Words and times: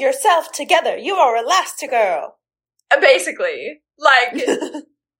yourself 0.00 0.52
together. 0.52 0.96
You 0.96 1.14
are 1.14 1.42
Elastigirl. 1.42 2.30
Uh, 2.90 3.00
Basically, 3.00 3.80
like 3.98 4.34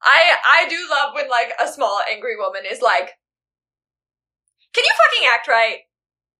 I 0.02 0.36
I 0.44 0.66
do 0.68 0.76
love 0.90 1.14
when 1.14 1.28
like 1.28 1.52
a 1.60 1.68
small 1.68 2.00
angry 2.10 2.36
woman 2.36 2.62
is 2.70 2.80
like, 2.80 3.12
"Can 4.74 4.84
you 4.84 4.90
fucking 4.96 5.28
act 5.32 5.48
right?" 5.48 5.78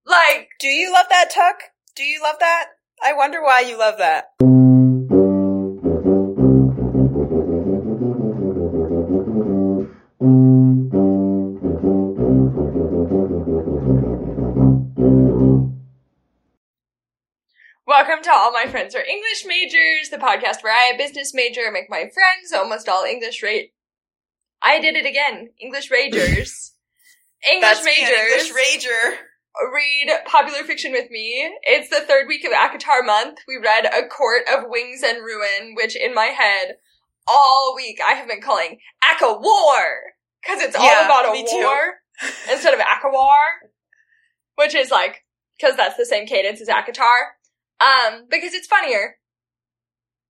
Like, 0.06 0.50
Do 0.60 0.68
you 0.68 0.92
love 0.92 1.06
that, 1.10 1.30
Tuck? 1.34 1.56
Do 1.96 2.04
you 2.04 2.22
love 2.22 2.36
that? 2.38 2.66
I 3.02 3.12
wonder 3.12 3.42
why 3.42 3.60
you 3.60 3.76
love 3.76 3.98
that. 3.98 4.26
All 18.36 18.52
my 18.52 18.66
friends 18.66 18.94
are 18.94 19.02
English 19.02 19.46
majors, 19.46 20.10
the 20.10 20.18
podcast 20.18 20.62
where 20.62 20.74
I, 20.74 20.92
a 20.94 20.98
business 20.98 21.32
major, 21.32 21.70
make 21.72 21.88
my 21.88 22.10
friends 22.12 22.52
almost 22.54 22.86
all 22.86 23.04
English 23.04 23.42
rate. 23.42 23.72
I 24.62 24.78
did 24.78 24.94
it 24.94 25.06
again. 25.06 25.52
English 25.58 25.90
ragers. 25.90 26.72
English 27.50 27.62
That's 27.62 27.84
majors. 27.84 28.50
English 28.50 28.52
rager. 28.52 29.16
read 29.72 30.10
popular 30.26 30.64
fiction 30.64 30.92
with 30.92 31.10
me. 31.10 31.50
It's 31.62 31.88
the 31.88 32.04
third 32.04 32.28
week 32.28 32.44
of 32.44 32.52
ACOTAR 32.52 33.06
month. 33.06 33.38
We 33.48 33.56
read 33.56 33.86
A 33.86 34.06
Court 34.06 34.42
of 34.52 34.64
Wings 34.68 35.00
and 35.02 35.24
Ruin, 35.24 35.74
which 35.74 35.96
in 35.96 36.14
my 36.14 36.26
head, 36.26 36.76
all 37.26 37.72
week 37.74 38.00
I 38.06 38.12
have 38.12 38.28
been 38.28 38.42
calling 38.42 38.80
Aka 39.02 39.32
War! 39.32 40.12
Cause 40.46 40.60
it's 40.60 40.76
all 40.76 40.84
Yeah, 40.84 41.06
about 41.06 41.34
a 41.34 41.42
war 41.54 41.94
instead 42.52 42.74
of 42.74 42.80
Akawar. 42.80 43.70
Which 44.56 44.74
is 44.74 44.90
like, 44.90 45.24
cause 45.58 45.74
that's 45.76 45.96
the 45.96 46.04
same 46.04 46.26
cadence 46.26 46.60
as 46.60 46.68
ACOTAR. 46.68 47.30
Um, 47.80 48.24
because 48.30 48.54
it's 48.54 48.66
funnier. 48.66 49.16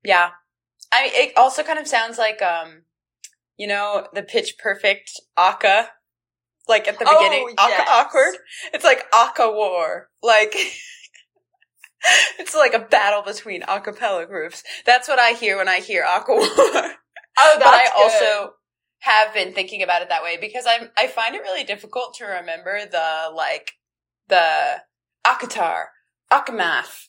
Yeah. 0.05 0.31
I 0.93 1.03
mean, 1.05 1.13
it 1.15 1.33
also 1.37 1.63
kind 1.63 1.79
of 1.79 1.87
sounds 1.87 2.19
like, 2.19 2.41
um, 2.43 2.83
you 3.57 3.67
know, 3.67 4.07
the 4.15 4.23
pitch 4.23 4.55
perfect 4.59 5.11
Aka. 5.37 5.89
Like 6.69 6.89
at 6.89 6.99
the 6.99 7.07
Oh, 7.09 7.19
beginning, 7.19 7.55
Aka 7.59 7.69
yes. 7.69 7.89
awkward. 7.91 8.35
It's 8.75 8.85
like 8.85 9.05
Aka 9.15 9.49
war. 9.51 10.09
Like, 10.23 10.55
it's 12.39 12.55
like 12.55 12.75
a 12.75 12.81
battle 12.81 13.23
between 13.23 13.63
a 13.69 13.81
cappella 13.81 14.27
groups. 14.27 14.63
That's 14.85 15.07
what 15.09 15.19
I 15.19 15.31
hear 15.33 15.57
when 15.57 15.69
I 15.69 15.81
hear 15.81 16.05
Aka 16.05 16.35
war. 16.35 16.41
Oh, 16.43 16.91
but 17.59 17.67
I 17.67 17.85
good. 17.85 18.03
also 18.03 18.55
have 19.01 19.33
been 19.35 19.53
thinking 19.53 19.83
about 19.83 20.03
it 20.03 20.09
that 20.09 20.23
way 20.25 20.39
because 20.41 20.65
I'm 20.69 20.91
I 20.97 21.07
find 21.07 21.35
it 21.35 21.43
really 21.43 21.63
difficult 21.65 22.15
to 22.15 22.25
remember 22.25 22.81
the 22.91 23.31
like 23.35 23.73
the 24.29 24.81
ACOTAR, 25.25 25.85
Akamath, 26.33 27.07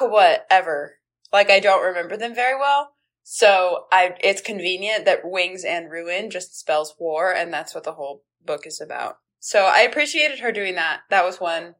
Whatever. 0.00 0.98
Like 1.32 1.50
I 1.50 1.60
don't 1.60 1.84
remember 1.84 2.16
them 2.16 2.34
very 2.34 2.58
well. 2.58 2.90
So 3.22 3.86
I 3.90 4.14
it's 4.20 4.40
convenient 4.40 5.04
that 5.04 5.20
Wings 5.24 5.64
and 5.64 5.90
Ruin 5.90 6.30
just 6.30 6.58
spells 6.58 6.94
war 6.98 7.34
and 7.34 7.52
that's 7.52 7.74
what 7.74 7.84
the 7.84 7.92
whole 7.94 8.22
book 8.44 8.66
is 8.66 8.80
about. 8.80 9.16
So 9.40 9.64
I 9.66 9.80
appreciated 9.80 10.40
her 10.40 10.52
doing 10.52 10.74
that. 10.76 11.00
That 11.10 11.24
was 11.24 11.40
one 11.40 11.74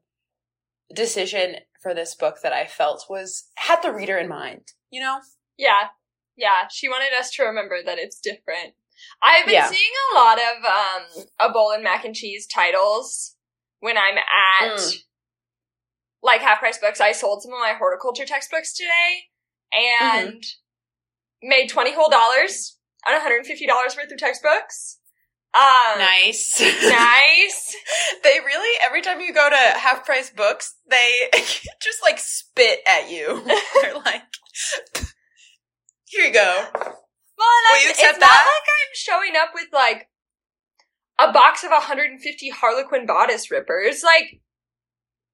decision 0.94 1.56
for 1.82 1.94
this 1.94 2.14
book 2.14 2.38
that 2.42 2.52
I 2.52 2.66
felt 2.66 3.06
was 3.08 3.48
had 3.56 3.82
the 3.82 3.92
reader 3.92 4.16
in 4.18 4.28
mind, 4.28 4.72
you 4.90 5.00
know? 5.00 5.20
Yeah. 5.56 5.88
Yeah. 6.36 6.68
She 6.70 6.88
wanted 6.88 7.16
us 7.18 7.30
to 7.32 7.44
remember 7.44 7.78
that 7.84 7.98
it's 7.98 8.20
different. 8.20 8.74
I've 9.22 9.46
been 9.46 9.54
Yeah. 9.54 9.68
seeing 9.70 9.92
a 10.12 10.16
lot 10.16 10.38
of 10.38 10.64
um 10.64 11.24
a 11.38 11.52
bowl 11.52 11.70
and 11.72 11.84
mac 11.84 12.04
and 12.04 12.14
cheese 12.14 12.46
titles 12.46 13.36
when 13.80 13.96
I'm 13.96 14.18
at 14.18 14.78
Mm. 14.78 15.02
Like 16.22 16.40
half 16.40 16.58
price 16.58 16.78
books. 16.78 17.00
I 17.00 17.12
sold 17.12 17.42
some 17.42 17.52
of 17.52 17.58
my 17.60 17.74
horticulture 17.78 18.24
textbooks 18.24 18.74
today 18.74 19.24
and 19.72 20.42
made 21.42 21.68
twenty 21.68 21.94
whole 21.94 22.10
dollars 22.10 22.78
on 23.06 23.14
$150 23.20 23.96
worth 23.96 24.10
of 24.10 24.18
textbooks. 24.18 24.98
Um 25.54 25.98
Nice. 25.98 26.60
nice. 26.60 27.76
they 28.24 28.38
really 28.44 28.78
every 28.84 29.00
time 29.00 29.20
you 29.20 29.32
go 29.32 29.48
to 29.48 29.78
half 29.78 30.04
price 30.04 30.30
books, 30.30 30.74
they 30.90 31.28
just 31.34 32.02
like 32.02 32.18
spit 32.18 32.80
at 32.86 33.10
you. 33.10 33.42
They're 33.82 33.94
like, 33.94 34.22
"Here 36.04 36.26
you 36.26 36.32
go." 36.32 36.68
Well, 36.74 37.48
and 37.48 37.76
Will 37.76 37.84
you 37.84 37.90
it's 37.90 38.00
accept 38.00 38.20
not 38.20 38.28
like 38.28 38.40
I'm 38.40 38.92
showing 38.94 39.32
up 39.36 39.50
with 39.54 39.68
like 39.72 40.08
a 41.18 41.32
box 41.32 41.64
of 41.64 41.70
150 41.70 42.50
Harlequin 42.50 43.06
bodice 43.06 43.50
rippers. 43.50 44.02
Like, 44.02 44.40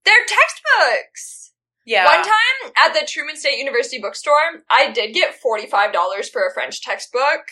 they're 0.05 0.15
textbooks. 0.27 1.53
Yeah. 1.85 2.05
One 2.05 2.25
time 2.25 2.73
at 2.77 2.95
the 2.95 3.07
Truman 3.07 3.37
State 3.37 3.59
University 3.59 4.01
bookstore, 4.01 4.63
I 4.71 4.93
did 4.93 5.15
get 5.15 5.35
$45 5.45 6.29
for 6.31 6.47
a 6.47 6.53
French 6.55 6.81
textbook. 6.81 7.43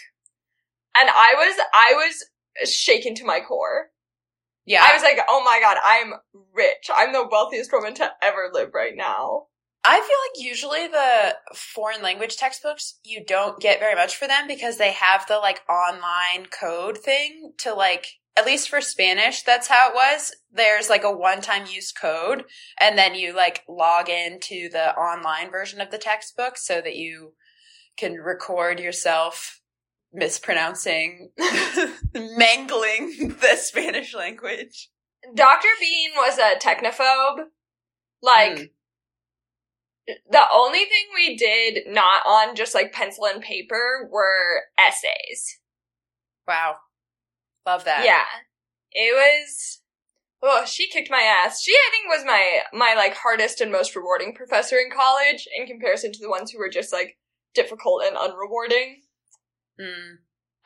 And 0.96 1.08
I 1.08 1.34
was, 1.36 1.56
I 1.74 1.94
was 1.94 2.70
shaken 2.70 3.14
to 3.16 3.24
my 3.24 3.40
core. 3.40 3.90
yeah. 4.66 4.84
I 4.88 4.92
was 4.94 5.02
like, 5.02 5.18
oh 5.28 5.42
my 5.44 5.58
god, 5.60 5.78
I'm 5.84 6.14
rich. 6.54 6.90
I'm 6.94 7.12
the 7.12 7.26
wealthiest 7.30 7.72
woman 7.72 7.94
to 7.94 8.10
ever 8.22 8.50
live 8.52 8.70
right 8.74 8.94
now. 8.94 9.46
I 9.82 9.96
feel 9.96 10.42
like 10.44 10.46
usually 10.46 10.88
the 10.88 11.36
foreign 11.54 12.02
language 12.02 12.36
textbooks 12.36 12.98
you 13.02 13.24
don't 13.24 13.58
get 13.60 13.80
very 13.80 13.94
much 13.94 14.14
for 14.14 14.28
them 14.28 14.46
because 14.46 14.76
they 14.76 14.92
have 14.92 15.26
the 15.26 15.38
like 15.38 15.62
online 15.70 16.46
code 16.46 16.98
thing 16.98 17.52
to 17.58 17.72
like 17.72 18.19
at 18.40 18.46
least 18.46 18.68
for 18.68 18.80
Spanish 18.80 19.42
that's 19.42 19.68
how 19.68 19.90
it 19.90 19.94
was. 19.94 20.34
There's 20.52 20.88
like 20.88 21.04
a 21.04 21.16
one-time 21.16 21.66
use 21.70 21.92
code 21.92 22.44
and 22.80 22.96
then 22.98 23.14
you 23.14 23.34
like 23.36 23.62
log 23.68 24.08
into 24.08 24.68
the 24.70 24.94
online 24.96 25.50
version 25.50 25.80
of 25.80 25.90
the 25.90 25.98
textbook 25.98 26.56
so 26.56 26.80
that 26.80 26.96
you 26.96 27.34
can 27.96 28.14
record 28.14 28.80
yourself 28.80 29.60
mispronouncing 30.12 31.30
mangling 32.14 33.36
the 33.40 33.56
Spanish 33.56 34.14
language. 34.14 34.88
Dr. 35.34 35.68
Bean 35.80 36.10
was 36.16 36.38
a 36.38 36.58
technophobe. 36.58 37.44
Like, 38.22 38.58
Mm. 38.58 38.70
the 40.30 40.44
only 40.52 40.80
thing 40.80 41.06
we 41.14 41.36
did 41.36 41.84
not 41.86 42.22
on 42.26 42.56
just 42.56 42.74
like 42.74 42.92
pencil 42.92 43.26
and 43.26 43.42
paper 43.42 44.08
were 44.10 44.62
essays. 44.78 45.58
Wow. 46.48 46.76
Love 47.66 47.84
that. 47.84 48.04
Yeah. 48.04 48.24
It 48.92 49.14
was 49.14 49.80
Oh, 50.42 50.64
she 50.64 50.88
kicked 50.88 51.10
my 51.10 51.20
ass. 51.20 51.62
She 51.62 51.72
I 51.72 51.90
think 51.90 52.08
was 52.08 52.24
my 52.24 52.60
my 52.72 52.94
like 52.94 53.14
hardest 53.14 53.60
and 53.60 53.70
most 53.70 53.94
rewarding 53.94 54.34
professor 54.34 54.76
in 54.76 54.90
college 54.90 55.46
in 55.56 55.66
comparison 55.66 56.12
to 56.12 56.20
the 56.20 56.30
ones 56.30 56.50
who 56.50 56.58
were 56.58 56.70
just 56.70 56.92
like 56.92 57.18
difficult 57.54 58.02
and 58.04 58.16
unrewarding. 58.16 59.02
Mm, 59.80 60.18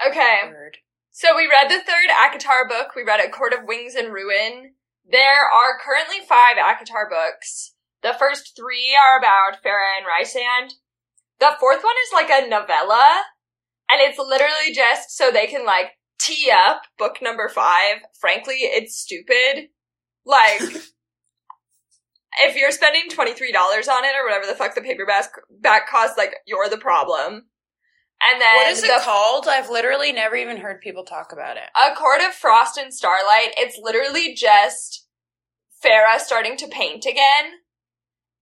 Okay. 0.07 0.39
word. 0.49 0.79
So 1.11 1.37
we 1.37 1.49
read 1.49 1.71
the 1.71 1.79
third 1.85 2.11
ACOTAR 2.11 2.69
book. 2.69 2.95
We 2.97 3.05
read 3.05 3.21
A 3.21 3.31
Court 3.31 3.53
of 3.53 3.67
Wings 3.67 3.95
and 3.95 4.13
Ruin. 4.13 4.75
There 5.05 5.45
are 5.45 5.79
currently 5.85 6.19
five 6.27 6.57
ACOTAR 6.57 7.09
books. 7.09 7.75
The 8.03 8.15
first 8.19 8.57
three 8.57 8.97
are 8.97 9.19
about 9.19 9.63
Feyre 9.63 9.97
and 9.97 10.07
Rhysand. 10.07 10.75
The 11.41 11.57
fourth 11.59 11.83
one 11.83 11.95
is 12.05 12.13
like 12.13 12.31
a 12.31 12.49
novella, 12.49 13.23
and 13.91 14.01
it's 14.01 14.19
literally 14.19 14.73
just 14.75 15.17
so 15.17 15.31
they 15.31 15.47
can 15.47 15.65
like 15.65 15.93
tee 16.25 16.51
up 16.53 16.83
book 16.99 17.17
number 17.23 17.49
five. 17.49 17.97
Frankly, 18.19 18.57
it's 18.61 18.97
stupid. 18.97 19.69
Like, 20.25 20.61
if 22.41 22.57
you're 22.57 22.71
spending 22.71 23.11
$23 23.11 23.19
on 23.89 24.05
it 24.05 24.15
or 24.17 24.25
whatever 24.25 24.47
the 24.47 24.55
fuck 24.55 24.75
the 24.75 24.81
paperback 24.81 25.31
back 25.61 25.89
costs, 25.89 26.17
like, 26.17 26.35
you're 26.47 26.69
the 26.69 26.79
problem. 26.79 27.45
And 28.27 28.41
then 28.41 28.57
What 28.57 28.71
is 28.71 28.83
it 28.83 28.89
the 28.89 29.03
called? 29.03 29.47
I've 29.49 29.69
literally 29.69 30.13
never 30.13 30.37
even 30.37 30.57
heard 30.57 30.81
people 30.81 31.05
talk 31.05 31.33
about 31.33 31.57
it. 31.57 31.65
a 31.77 31.95
Court 31.95 32.21
of 32.21 32.33
Frost 32.33 32.79
and 32.79 32.93
Starlight, 32.93 33.53
it's 33.59 33.79
literally 33.81 34.35
just 34.35 35.07
Feyre 35.85 36.19
starting 36.19 36.57
to 36.59 36.69
paint 36.69 37.05
again 37.05 37.61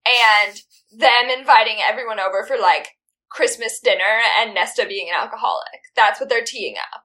and 0.07 0.61
them 0.97 1.37
inviting 1.37 1.79
everyone 1.83 2.21
over 2.21 2.45
for 2.47 2.57
like 2.57 2.91
Christmas 3.31 3.81
dinner 3.81 4.21
and 4.39 4.55
Nesta 4.55 4.87
being 4.87 5.09
an 5.09 5.21
alcoholic. 5.21 5.81
That's 5.97 6.21
what 6.21 6.29
they're 6.29 6.45
teeing 6.45 6.77
up. 6.77 7.03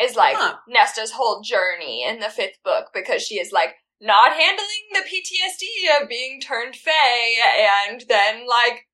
Is 0.00 0.16
like 0.16 0.36
Huh. 0.36 0.56
Nesta's 0.68 1.12
whole 1.12 1.40
journey 1.42 2.04
in 2.06 2.20
the 2.20 2.28
fifth 2.28 2.62
book 2.64 2.86
because 2.94 3.22
she 3.22 3.36
is 3.36 3.52
like 3.52 3.74
not 4.00 4.32
handling 4.32 4.84
the 4.92 5.00
PTSD 5.00 6.02
of 6.02 6.08
being 6.08 6.40
turned 6.40 6.74
Fae 6.76 7.36
and 7.90 8.02
then 8.08 8.46
like 8.46 8.86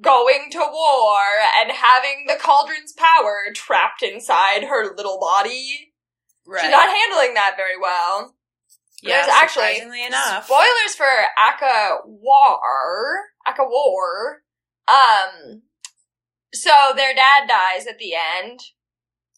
going 0.00 0.48
to 0.52 0.58
war 0.58 1.18
and 1.58 1.72
having 1.72 2.26
the 2.28 2.36
cauldron's 2.40 2.92
power 2.92 3.46
trapped 3.54 4.02
inside 4.02 4.64
her 4.64 4.94
little 4.94 5.18
body. 5.18 5.92
Right. 6.46 6.62
She's 6.62 6.70
not 6.70 6.88
handling 6.88 7.34
that 7.34 7.54
very 7.56 7.78
well. 7.80 8.34
yeah, 9.02 9.16
There's 9.16 9.28
actually 9.28 9.74
surprisingly 9.74 10.04
enough. 10.04 10.44
spoilers 10.44 10.94
for 10.96 11.06
Aka 11.38 11.96
War. 12.04 12.60
Aka 13.48 13.64
War. 13.64 14.42
Um, 14.86 15.62
so 16.54 16.70
their 16.94 17.14
dad 17.14 17.48
dies 17.48 17.86
at 17.88 17.98
the 17.98 18.12
end. 18.14 18.60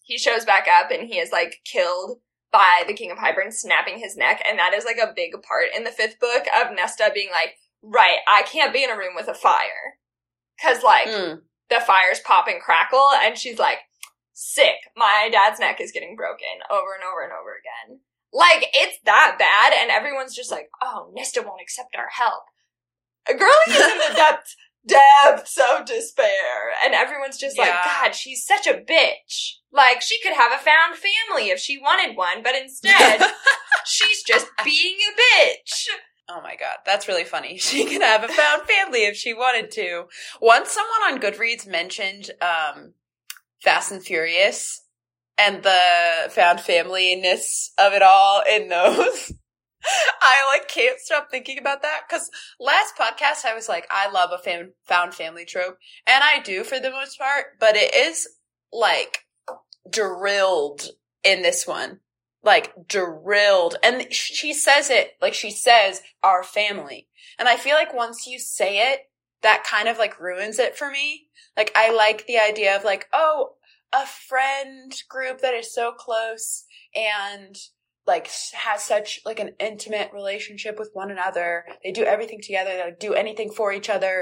He 0.09 0.17
shows 0.17 0.43
back 0.43 0.65
up 0.67 0.89
and 0.89 1.07
he 1.07 1.19
is 1.19 1.31
like 1.31 1.61
killed 1.65 2.17
by 2.51 2.81
the 2.87 2.95
King 2.95 3.11
of 3.11 3.19
Hybern 3.19 3.53
snapping 3.53 3.99
his 3.99 4.17
neck, 4.17 4.41
and 4.49 4.57
that 4.57 4.73
is 4.73 4.83
like 4.83 4.97
a 4.97 5.13
big 5.15 5.33
part 5.47 5.65
in 5.77 5.83
the 5.83 5.91
fifth 5.91 6.19
book 6.19 6.45
of 6.59 6.75
Nesta 6.75 7.11
being 7.13 7.29
like, 7.31 7.53
right, 7.83 8.17
I 8.27 8.41
can't 8.41 8.73
be 8.73 8.83
in 8.83 8.89
a 8.89 8.97
room 8.97 9.13
with 9.15 9.27
a 9.27 9.35
fire. 9.35 10.01
Cause 10.59 10.81
like, 10.81 11.07
Mm. 11.07 11.41
the 11.69 11.79
fires 11.79 12.19
pop 12.25 12.47
and 12.47 12.59
crackle, 12.59 13.05
and 13.21 13.37
she's 13.37 13.59
like, 13.59 13.77
sick. 14.33 14.77
My 14.97 15.29
dad's 15.31 15.59
neck 15.59 15.79
is 15.79 15.91
getting 15.91 16.15
broken 16.15 16.57
over 16.71 16.95
and 16.95 17.03
over 17.03 17.21
and 17.23 17.31
over 17.31 17.53
again. 17.53 17.99
Like, 18.33 18.65
it's 18.73 18.97
that 19.05 19.35
bad, 19.37 19.73
and 19.79 19.91
everyone's 19.91 20.35
just 20.35 20.49
like, 20.51 20.69
oh, 20.81 21.11
Nesta 21.13 21.43
won't 21.43 21.61
accept 21.61 21.95
our 21.95 22.09
help. 22.11 22.43
A 23.29 23.35
girl 23.35 23.49
is 23.67 23.75
in 23.75 23.97
the 24.09 24.15
depths, 24.15 24.55
depths 24.87 25.57
of 25.57 25.85
despair, 25.85 26.71
and 26.83 26.93
everyone's 26.93 27.37
just 27.37 27.57
like, 27.57 27.73
God, 27.83 28.15
she's 28.15 28.45
such 28.45 28.67
a 28.67 28.73
bitch. 28.73 29.55
Like, 29.71 30.01
she 30.01 30.19
could 30.21 30.33
have 30.33 30.51
a 30.51 30.57
found 30.57 30.95
family 30.95 31.49
if 31.49 31.59
she 31.59 31.77
wanted 31.77 32.15
one, 32.15 32.41
but 32.43 32.55
instead, 32.55 33.21
she's 33.85 34.23
just 34.23 34.47
being 34.63 34.97
a 34.97 35.45
bitch. 35.45 35.87
Oh 36.29 36.41
my 36.43 36.55
god, 36.55 36.77
that's 36.85 37.07
really 37.07 37.23
funny. 37.23 37.57
She 37.69 37.85
could 37.85 38.01
have 38.01 38.23
a 38.23 38.27
found 38.27 38.63
family 38.63 39.05
if 39.05 39.15
she 39.15 39.33
wanted 39.33 39.71
to. 39.71 40.03
Once 40.41 40.71
someone 40.71 41.13
on 41.13 41.19
Goodreads 41.19 41.67
mentioned 41.67 42.31
um 42.41 42.93
Fast 43.63 43.91
and 43.91 44.03
Furious 44.03 44.81
and 45.37 45.63
the 45.63 46.29
found 46.29 46.59
familyness 46.59 47.69
of 47.77 47.93
it 47.93 48.01
all 48.01 48.43
in 48.49 48.69
those. 48.69 49.33
I 50.21 50.45
like 50.51 50.67
can't 50.67 50.99
stop 50.99 51.29
thinking 51.29 51.57
about 51.57 51.81
that 51.81 52.01
because 52.07 52.29
last 52.59 52.95
podcast 52.97 53.45
I 53.45 53.55
was 53.55 53.69
like, 53.69 53.87
I 53.89 54.09
love 54.09 54.29
a 54.33 54.37
fam- 54.37 54.73
found 54.85 55.13
family 55.13 55.45
trope, 55.45 55.77
and 56.05 56.23
I 56.23 56.39
do 56.41 56.63
for 56.63 56.79
the 56.79 56.91
most 56.91 57.17
part, 57.17 57.59
but 57.59 57.75
it 57.75 57.93
is 57.93 58.27
like 58.71 59.25
drilled 59.89 60.89
in 61.23 61.41
this 61.41 61.67
one. 61.67 61.99
Like 62.41 62.87
drilled. 62.87 63.75
And 63.83 64.13
she 64.13 64.53
says 64.53 64.89
it 64.89 65.11
like 65.21 65.33
she 65.33 65.51
says 65.51 66.01
our 66.23 66.43
family. 66.43 67.07
And 67.37 67.49
i 67.49 67.57
feel 67.57 67.75
like 67.75 67.93
once 67.93 68.27
you 68.27 68.39
say 68.39 68.91
it 68.91 69.01
that 69.41 69.63
kind 69.63 69.87
of 69.87 69.97
like 69.97 70.19
ruins 70.19 70.59
it 70.59 70.77
for 70.77 70.89
me. 70.89 71.27
Like 71.57 71.71
i 71.75 71.91
like 71.91 72.27
the 72.27 72.37
idea 72.37 72.75
of 72.75 72.83
like 72.83 73.07
oh 73.11 73.55
a 73.91 74.05
friend 74.05 74.93
group 75.09 75.41
that 75.41 75.53
is 75.53 75.73
so 75.73 75.91
close 75.91 76.65
and 76.95 77.57
like 78.09 78.27
has 78.53 78.83
such 78.83 79.21
like 79.25 79.39
an 79.39 79.53
intimate 79.59 80.09
relationship 80.13 80.77
with 80.77 80.89
one 80.93 81.09
another 81.11 81.63
they 81.83 81.91
do 81.91 82.03
everything 82.03 82.39
together 82.43 82.71
they 82.75 82.91
do 82.99 83.13
anything 83.13 83.49
for 83.49 83.71
each 83.71 83.89
other 83.89 84.13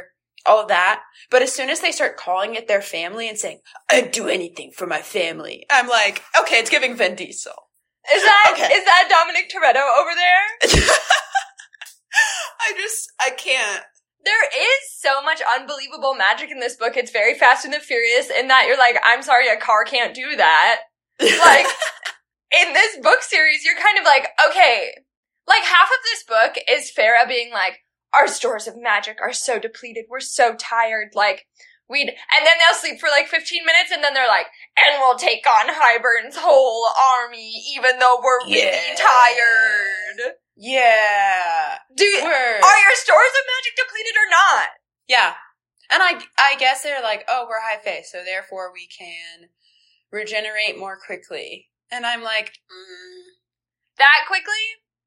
all 0.45 0.61
of 0.61 0.67
that 0.67 1.01
but 1.31 1.41
as 1.41 1.51
soon 1.51 1.69
as 1.69 1.79
they 1.81 1.91
start 1.91 2.15
calling 2.25 2.53
it 2.53 2.67
their 2.67 2.81
family 2.81 3.27
and 3.27 3.37
saying 3.39 3.59
i'd 3.89 4.11
do 4.11 4.27
anything 4.27 4.69
for 4.77 4.85
my 4.85 5.01
family 5.01 5.65
i'm 5.71 5.87
like 5.87 6.21
okay 6.39 6.57
it's 6.61 6.69
giving 6.69 6.95
vin 6.95 7.15
diesel 7.15 7.57
Is 8.13 8.23
that 8.23 8.45
Okay. 8.53 8.71
is 8.77 8.85
that 8.85 9.09
Dominic 9.09 9.49
Toretto 9.51 9.83
over 9.99 10.13
there? 10.23 10.45
I 12.59 12.73
just 12.77 13.11
I 13.19 13.29
can't. 13.31 13.83
There 14.23 14.45
is 14.45 14.79
so 14.99 15.21
much 15.23 15.41
unbelievable 15.57 16.15
magic 16.15 16.49
in 16.51 16.59
this 16.59 16.75
book. 16.75 16.97
It's 16.97 17.11
very 17.11 17.33
Fast 17.35 17.65
and 17.65 17.73
the 17.73 17.79
Furious 17.79 18.29
in 18.29 18.47
that 18.47 18.65
you're 18.67 18.77
like, 18.77 18.97
I'm 19.03 19.21
sorry, 19.21 19.47
a 19.49 19.57
car 19.57 19.83
can't 19.85 20.13
do 20.15 20.35
that. 20.37 20.81
Like, 21.19 21.67
in 22.51 22.73
this 22.73 22.97
book 23.01 23.21
series, 23.21 23.63
you're 23.65 23.75
kind 23.75 23.97
of 23.97 24.05
like, 24.05 24.27
okay, 24.49 24.91
like 25.47 25.63
half 25.63 25.87
of 25.89 26.03
this 26.03 26.23
book 26.23 26.55
is 26.69 26.91
Feyre 26.95 27.27
being 27.27 27.51
like, 27.51 27.79
our 28.13 28.27
stores 28.27 28.67
of 28.67 28.75
magic 28.81 29.17
are 29.21 29.33
so 29.33 29.59
depleted. 29.59 30.05
We're 30.09 30.19
so 30.21 30.55
tired. 30.55 31.09
Like, 31.13 31.45
we'd, 31.89 32.07
and 32.09 32.45
then 32.45 32.53
they'll 32.59 32.77
sleep 32.77 32.99
for 32.99 33.09
like 33.09 33.27
15 33.27 33.65
minutes 33.65 33.91
and 33.91 34.03
then 34.03 34.13
they're 34.13 34.27
like, 34.27 34.47
and 34.77 34.99
we'll 34.99 35.17
take 35.17 35.45
on 35.47 35.67
Hybern's 35.67 36.35
whole 36.37 36.87
army 37.21 37.63
even 37.75 37.99
though 37.99 38.19
we're 38.23 38.45
really 38.45 38.95
tired. 38.97 40.35
yeah, 40.55 41.77
Do, 41.95 42.05
are 42.05 42.79
your 42.79 42.95
stores 42.95 43.33
of 43.39 43.45
magic 43.47 43.75
depleted 43.75 44.15
or 44.15 44.29
not? 44.31 44.69
yeah, 45.07 45.33
and 45.89 46.01
I 46.03 46.19
I 46.37 46.55
guess 46.59 46.83
they're 46.83 47.01
like, 47.01 47.23
oh, 47.29 47.45
we're 47.47 47.61
high 47.61 47.81
face, 47.81 48.11
so 48.11 48.23
therefore 48.25 48.71
we 48.73 48.87
can 48.87 49.47
regenerate 50.11 50.77
more 50.77 50.97
quickly. 51.05 51.69
And 51.91 52.05
I'm 52.05 52.21
like, 52.23 52.47
mm, 52.71 53.23
That 53.97 54.25
quickly? 54.27 54.53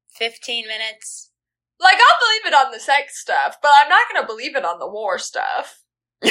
fifteen 0.09 0.67
minutes. 0.67 1.31
Like, 1.79 1.95
I'll 1.97 2.27
believe 2.27 2.45
it 2.45 2.65
on 2.65 2.71
the 2.71 2.79
sex 2.79 3.19
stuff, 3.19 3.57
but 3.61 3.71
I'm 3.81 3.89
not 3.89 4.05
gonna 4.13 4.27
believe 4.27 4.55
it 4.55 4.65
on 4.65 4.77
the 4.79 4.87
war 4.89 5.17
stuff. 5.17 5.83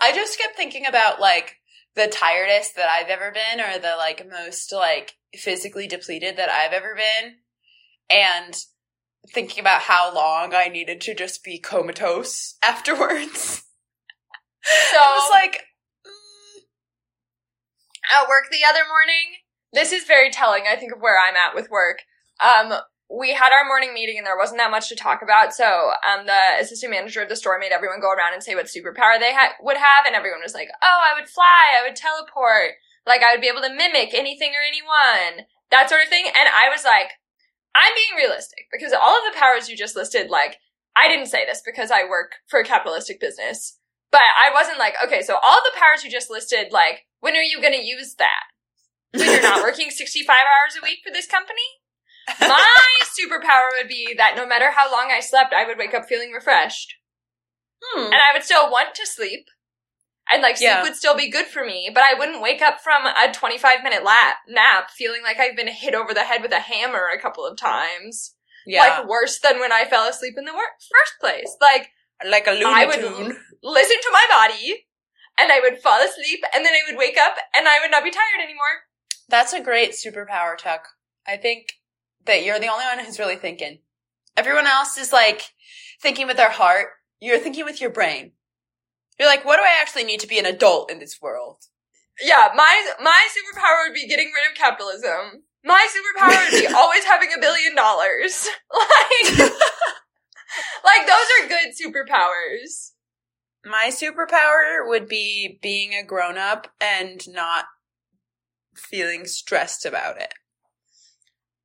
I 0.00 0.12
just 0.14 0.38
kept 0.38 0.56
thinking 0.56 0.86
about 0.86 1.20
like 1.20 1.56
the 1.94 2.08
tiredest 2.08 2.76
that 2.76 2.88
I've 2.88 3.08
ever 3.08 3.32
been, 3.32 3.60
or 3.60 3.78
the 3.78 3.94
like 3.96 4.26
most 4.28 4.72
like 4.72 5.14
physically 5.34 5.86
depleted 5.86 6.36
that 6.36 6.48
I've 6.50 6.72
ever 6.72 6.94
been, 6.94 7.36
and 8.10 8.56
thinking 9.32 9.60
about 9.60 9.82
how 9.82 10.12
long 10.14 10.54
I 10.54 10.68
needed 10.68 11.00
to 11.02 11.14
just 11.14 11.44
be 11.44 11.58
comatose 11.58 12.56
afterwards. 12.62 13.62
So, 14.64 14.96
I 14.98 15.20
was 15.20 15.30
like, 15.30 15.62
at 18.12 18.28
work 18.28 18.50
the 18.50 18.64
other 18.68 18.82
morning, 18.88 19.40
this 19.72 19.92
is 19.92 20.04
very 20.04 20.30
telling, 20.30 20.64
I 20.70 20.76
think, 20.76 20.92
of 20.92 21.00
where 21.00 21.18
I'm 21.18 21.36
at 21.36 21.54
with 21.54 21.70
work. 21.70 22.02
Um, 22.40 22.74
we 23.10 23.34
had 23.34 23.52
our 23.52 23.64
morning 23.66 23.92
meeting 23.92 24.16
and 24.18 24.26
there 24.26 24.36
wasn't 24.36 24.58
that 24.58 24.70
much 24.70 24.88
to 24.88 24.96
talk 24.96 25.22
about, 25.22 25.54
so 25.54 25.92
um, 26.02 26.26
the 26.26 26.60
assistant 26.60 26.90
manager 26.90 27.22
of 27.22 27.28
the 27.28 27.36
store 27.36 27.58
made 27.58 27.72
everyone 27.72 28.00
go 28.00 28.10
around 28.10 28.32
and 28.32 28.42
say 28.42 28.54
what 28.54 28.66
superpower 28.66 29.20
they 29.20 29.32
ha- 29.32 29.54
would 29.60 29.76
have, 29.76 30.06
and 30.06 30.16
everyone 30.16 30.40
was 30.42 30.54
like, 30.54 30.68
oh, 30.82 31.00
I 31.04 31.18
would 31.18 31.28
fly, 31.28 31.78
I 31.78 31.86
would 31.86 31.96
teleport, 31.96 32.80
like 33.06 33.22
I 33.22 33.32
would 33.32 33.40
be 33.40 33.48
able 33.48 33.60
to 33.62 33.74
mimic 33.74 34.14
anything 34.14 34.52
or 34.52 34.64
anyone, 34.66 35.46
that 35.70 35.88
sort 35.88 36.02
of 36.02 36.08
thing, 36.08 36.26
and 36.26 36.48
I 36.48 36.68
was 36.70 36.84
like, 36.84 37.12
I'm 37.74 37.92
being 37.94 38.24
realistic, 38.24 38.66
because 38.72 38.92
all 38.92 39.18
of 39.18 39.32
the 39.32 39.38
powers 39.38 39.68
you 39.68 39.76
just 39.76 39.96
listed, 39.96 40.30
like, 40.30 40.56
I 40.96 41.08
didn't 41.08 41.26
say 41.26 41.44
this 41.44 41.62
because 41.64 41.90
I 41.90 42.08
work 42.08 42.32
for 42.46 42.60
a 42.60 42.64
capitalistic 42.64 43.20
business, 43.20 43.78
but 44.10 44.22
I 44.22 44.50
wasn't 44.54 44.78
like, 44.78 44.94
okay, 45.04 45.22
so 45.22 45.36
all 45.42 45.60
the 45.64 45.78
powers 45.78 46.04
you 46.04 46.10
just 46.10 46.30
listed, 46.30 46.72
like, 46.72 47.04
when 47.24 47.34
are 47.36 47.42
you 47.42 47.60
gonna 47.62 47.80
use 47.82 48.14
that? 48.18 48.44
When 49.12 49.26
you're 49.30 49.42
not 49.42 49.62
working 49.68 49.90
65 49.90 50.28
hours 50.28 50.76
a 50.78 50.82
week 50.84 50.98
for 51.06 51.10
this 51.12 51.26
company? 51.26 51.64
My 52.40 52.66
superpower 53.18 53.68
would 53.78 53.88
be 53.88 54.14
that 54.16 54.34
no 54.36 54.46
matter 54.46 54.70
how 54.72 54.90
long 54.92 55.10
I 55.10 55.20
slept, 55.20 55.52
I 55.54 55.66
would 55.66 55.78
wake 55.78 55.94
up 55.94 56.06
feeling 56.06 56.32
refreshed. 56.32 56.94
hmm. 57.82 58.04
And 58.06 58.14
I 58.14 58.32
would 58.34 58.42
still 58.44 58.70
want 58.70 58.94
to 58.94 59.06
sleep. 59.06 59.46
And 60.30 60.40
like 60.42 60.56
sleep 60.56 60.68
Yeah. 60.68 60.82
would 60.82 60.96
still 60.96 61.14
be 61.16 61.30
good 61.30 61.46
for 61.46 61.64
me, 61.66 61.90
but 61.92 62.02
I 62.02 62.14
wouldn't 62.18 62.40
wake 62.42 62.62
up 62.62 62.80
from 62.80 63.04
a 63.06 63.30
25 63.32 63.82
minute 63.82 64.04
lap, 64.04 64.36
nap 64.48 64.90
feeling 64.90 65.22
like 65.22 65.38
I've 65.38 65.56
been 65.56 65.68
hit 65.68 65.94
over 65.94 66.14
the 66.14 66.24
head 66.24 66.40
with 66.42 66.52
a 66.52 66.60
hammer 66.60 67.08
a 67.14 67.20
couple 67.20 67.44
of 67.46 67.58
times. 67.58 68.34
yeah, 68.66 68.80
Like 68.80 69.06
worse 69.08 69.38
than 69.38 69.60
when 69.60 69.70
I 69.72 69.84
fell 69.84 70.08
asleep 70.08 70.34
in 70.38 70.44
the 70.46 70.54
wor- 70.54 70.78
first 70.90 71.12
place. 71.20 71.54
Like 71.60 71.90
like, 72.24 72.46
a 72.46 72.52
Looney 72.52 72.64
I 72.66 72.86
would 72.86 73.00
Tune. 73.00 73.36
listen 73.62 73.96
to 74.00 74.10
my 74.12 74.26
body 74.30 74.83
and 75.38 75.50
I 75.50 75.60
would 75.60 75.80
fall 75.80 76.00
asleep 76.00 76.44
and 76.54 76.64
then 76.64 76.72
I 76.72 76.80
would 76.90 76.98
wake 76.98 77.16
up 77.18 77.36
and 77.56 77.66
I 77.68 77.80
would 77.80 77.90
not 77.90 78.04
be 78.04 78.10
tired 78.10 78.42
anymore. 78.42 78.84
That's 79.28 79.52
a 79.52 79.60
great 79.60 79.92
superpower, 79.92 80.56
Tuck. 80.56 80.88
I 81.26 81.36
think 81.36 81.74
that 82.26 82.44
you're 82.44 82.60
the 82.60 82.68
only 82.68 82.84
one 82.84 83.04
who's 83.04 83.18
really 83.18 83.36
thinking. 83.36 83.78
Everyone 84.36 84.66
else 84.66 84.98
is 84.98 85.12
like 85.12 85.52
thinking 86.00 86.26
with 86.26 86.36
their 86.36 86.50
heart. 86.50 86.88
You're 87.20 87.38
thinking 87.38 87.64
with 87.64 87.80
your 87.80 87.90
brain. 87.90 88.32
You're 89.18 89.28
like, 89.28 89.44
what 89.44 89.56
do 89.56 89.62
I 89.62 89.80
actually 89.80 90.04
need 90.04 90.20
to 90.20 90.26
be 90.26 90.38
an 90.38 90.46
adult 90.46 90.90
in 90.90 90.98
this 90.98 91.20
world? 91.22 91.64
Yeah, 92.22 92.48
my 92.54 92.92
my 93.02 93.26
superpower 93.30 93.86
would 93.86 93.94
be 93.94 94.06
getting 94.06 94.30
rid 94.34 94.50
of 94.50 94.56
capitalism. 94.56 95.44
My 95.64 95.86
superpower 95.88 96.52
would 96.52 96.60
be 96.60 96.66
always 96.74 97.04
having 97.04 97.30
a 97.36 97.40
billion 97.40 97.74
dollars. 97.74 98.48
Like, 98.74 99.38
like 100.84 101.06
those 101.06 101.28
are 101.40 101.48
good 101.48 101.74
superpowers. 101.74 102.90
My 103.64 103.90
superpower 103.90 104.86
would 104.86 105.08
be 105.08 105.58
being 105.62 105.94
a 105.94 106.04
grown 106.04 106.36
up 106.36 106.68
and 106.80 107.26
not 107.28 107.64
feeling 108.74 109.24
stressed 109.26 109.86
about 109.86 110.20
it. 110.20 110.34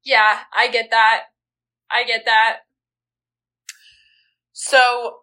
Yeah, 0.03 0.39
I 0.56 0.70
get 0.70 0.89
that. 0.91 1.24
I 1.91 2.06
get 2.06 2.24
that. 2.25 2.60
So, 4.53 5.20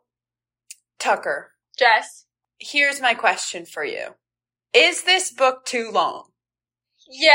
Tucker, 0.99 1.53
Jess. 1.79 2.27
here's 2.59 3.01
my 3.01 3.15
question 3.15 3.67
for 3.67 3.85
you. 3.85 4.15
Is 4.75 5.05
this 5.05 5.33
book 5.33 5.65
too 5.65 5.91
long? 5.93 6.31
Yeah, 7.11 7.33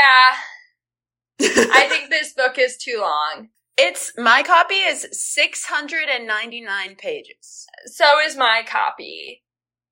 I 1.40 1.86
think 1.88 2.10
this 2.10 2.32
book 2.32 2.58
is 2.58 2.76
too 2.76 2.98
long. 3.00 3.48
It's 3.76 4.12
my 4.18 4.42
copy 4.42 4.74
is 4.74 5.08
699 5.12 6.96
pages. 6.96 7.66
So 7.86 8.20
is 8.24 8.36
my 8.36 8.62
copy. 8.66 9.42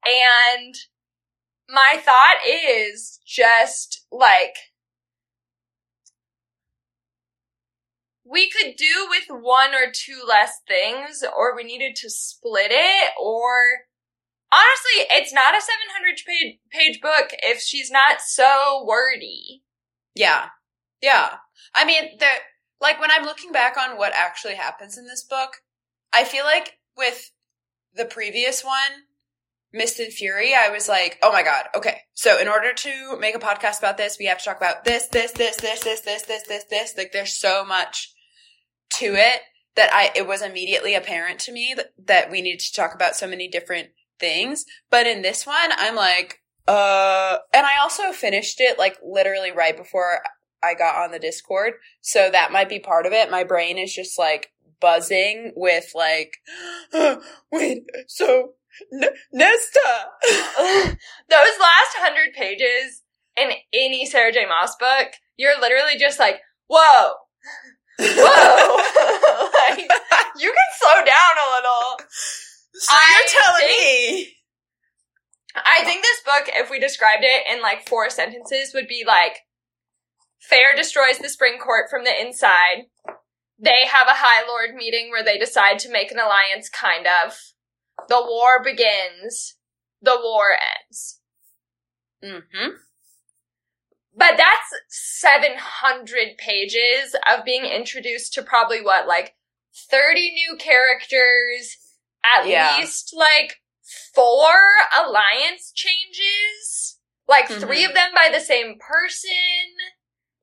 And 0.04 0.74
my 1.68 2.00
thought 2.02 2.38
is 2.46 3.20
just 3.26 4.06
like 4.10 4.56
we 8.24 8.50
could 8.50 8.76
do 8.76 9.08
with 9.08 9.24
one 9.42 9.74
or 9.74 9.90
two 9.92 10.22
less 10.28 10.60
things 10.68 11.24
or 11.36 11.56
we 11.56 11.64
needed 11.64 11.96
to 11.96 12.10
split 12.10 12.70
it 12.70 13.12
or 13.20 13.86
honestly 14.52 15.06
it's 15.10 15.32
not 15.32 15.56
a 15.56 15.60
700 15.60 16.16
page, 16.26 16.58
page 16.70 17.00
book 17.00 17.30
if 17.42 17.60
she's 17.60 17.90
not 17.90 18.20
so 18.20 18.84
wordy 18.86 19.62
Yeah. 20.14 20.48
Yeah. 21.02 21.36
I 21.74 21.84
mean, 21.84 22.18
the 22.18 22.26
like 22.80 23.00
when 23.00 23.10
I'm 23.10 23.24
looking 23.24 23.52
back 23.52 23.76
on 23.76 23.96
what 23.96 24.12
actually 24.14 24.54
happens 24.54 24.96
in 24.96 25.06
this 25.06 25.24
book, 25.24 25.56
I 26.12 26.24
feel 26.24 26.44
like 26.44 26.78
with 26.96 27.30
the 27.94 28.04
previous 28.04 28.64
one, 28.64 29.04
Mist 29.72 30.00
and 30.00 30.12
Fury, 30.12 30.52
I 30.54 30.70
was 30.70 30.88
like, 30.88 31.18
oh 31.22 31.30
my 31.30 31.42
god, 31.42 31.66
okay. 31.74 31.98
So 32.14 32.40
in 32.40 32.48
order 32.48 32.72
to 32.72 33.18
make 33.20 33.36
a 33.36 33.38
podcast 33.38 33.78
about 33.78 33.96
this, 33.96 34.16
we 34.18 34.26
have 34.26 34.38
to 34.38 34.44
talk 34.44 34.56
about 34.56 34.84
this, 34.84 35.06
this, 35.08 35.32
this, 35.32 35.56
this, 35.56 35.80
this, 35.80 36.00
this, 36.00 36.22
this, 36.22 36.42
this, 36.48 36.64
this. 36.64 36.94
Like 36.96 37.12
there's 37.12 37.38
so 37.38 37.64
much 37.64 38.12
to 38.94 39.14
it 39.14 39.42
that 39.76 39.92
I 39.92 40.10
it 40.16 40.26
was 40.26 40.42
immediately 40.42 40.94
apparent 40.94 41.38
to 41.40 41.52
me 41.52 41.74
that, 41.76 41.92
that 42.06 42.30
we 42.30 42.42
needed 42.42 42.60
to 42.60 42.74
talk 42.74 42.94
about 42.94 43.14
so 43.14 43.28
many 43.28 43.48
different 43.48 43.90
things. 44.18 44.64
But 44.90 45.06
in 45.06 45.22
this 45.22 45.46
one, 45.46 45.70
I'm 45.76 45.94
like, 45.94 46.40
uh 46.66 47.38
and 47.54 47.66
I 47.66 47.80
also 47.80 48.12
finished 48.12 48.60
it 48.60 48.78
like 48.78 48.96
literally 49.04 49.52
right 49.52 49.76
before 49.76 50.20
I 50.62 50.74
got 50.74 50.96
on 51.02 51.10
the 51.12 51.18
Discord. 51.18 51.74
So 52.00 52.28
that 52.30 52.52
might 52.52 52.68
be 52.68 52.78
part 52.78 53.06
of 53.06 53.12
it. 53.12 53.30
My 53.30 53.44
brain 53.44 53.78
is 53.78 53.94
just 53.94 54.18
like 54.18 54.52
buzzing 54.80 55.52
with 55.56 55.92
like, 55.94 56.34
wait, 57.52 57.82
so 58.06 58.52
N- 58.92 59.08
Nesta. 59.32 59.80
Those 60.28 61.58
last 61.60 61.96
hundred 61.98 62.32
pages 62.34 63.02
in 63.36 63.50
any 63.72 64.06
Sarah 64.06 64.32
J. 64.32 64.46
Maas 64.46 64.76
book, 64.78 65.08
you're 65.36 65.60
literally 65.60 65.98
just 65.98 66.18
like, 66.18 66.40
whoa, 66.68 67.12
whoa. 67.98 68.76
like, 69.60 69.90
you 70.38 70.50
can 70.50 70.70
slow 70.78 71.04
down 71.04 71.34
a 71.36 71.48
little. 71.56 72.06
So 72.74 72.92
I 72.92 73.24
you're 73.24 73.42
telling 73.42 73.68
think- 73.68 74.28
me. 74.28 74.36
I 75.56 75.82
think 75.84 76.02
this 76.02 76.20
book, 76.24 76.44
if 76.54 76.70
we 76.70 76.78
described 76.78 77.24
it 77.24 77.52
in 77.52 77.60
like 77.60 77.88
four 77.88 78.08
sentences, 78.08 78.72
would 78.72 78.86
be 78.86 79.02
like 79.04 79.40
Fair 80.40 80.74
destroys 80.74 81.18
the 81.18 81.28
spring 81.28 81.58
court 81.58 81.86
from 81.90 82.04
the 82.04 82.20
inside. 82.20 82.86
They 83.58 83.86
have 83.86 84.08
a 84.08 84.14
High 84.16 84.46
Lord 84.46 84.74
meeting 84.74 85.10
where 85.10 85.22
they 85.22 85.36
decide 85.38 85.78
to 85.80 85.90
make 85.90 86.10
an 86.10 86.18
alliance, 86.18 86.68
kind 86.70 87.06
of. 87.06 87.36
The 88.08 88.22
war 88.26 88.62
begins. 88.62 89.56
The 90.00 90.18
war 90.20 90.56
ends. 90.86 91.20
Mm-hmm. 92.24 92.70
But 94.16 94.36
that's 94.36 94.74
700 94.88 96.36
pages 96.38 97.14
of 97.30 97.44
being 97.44 97.64
introduced 97.64 98.32
to 98.34 98.42
probably 98.42 98.80
what, 98.82 99.06
like 99.06 99.34
30 99.90 100.32
new 100.32 100.56
characters, 100.58 101.76
at 102.24 102.46
Yeah. 102.46 102.76
least 102.78 103.14
like 103.14 103.60
four 104.14 104.56
alliance 104.96 105.72
changes, 105.74 106.98
like 107.28 107.46
three 107.48 107.84
Mhm. 107.84 107.88
of 107.90 107.94
them 107.94 108.12
by 108.14 108.28
the 108.30 108.40
same 108.40 108.78
person. 108.78 109.30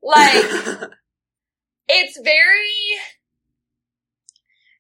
Like, 0.02 0.44
it's 1.88 2.20
very. 2.20 3.00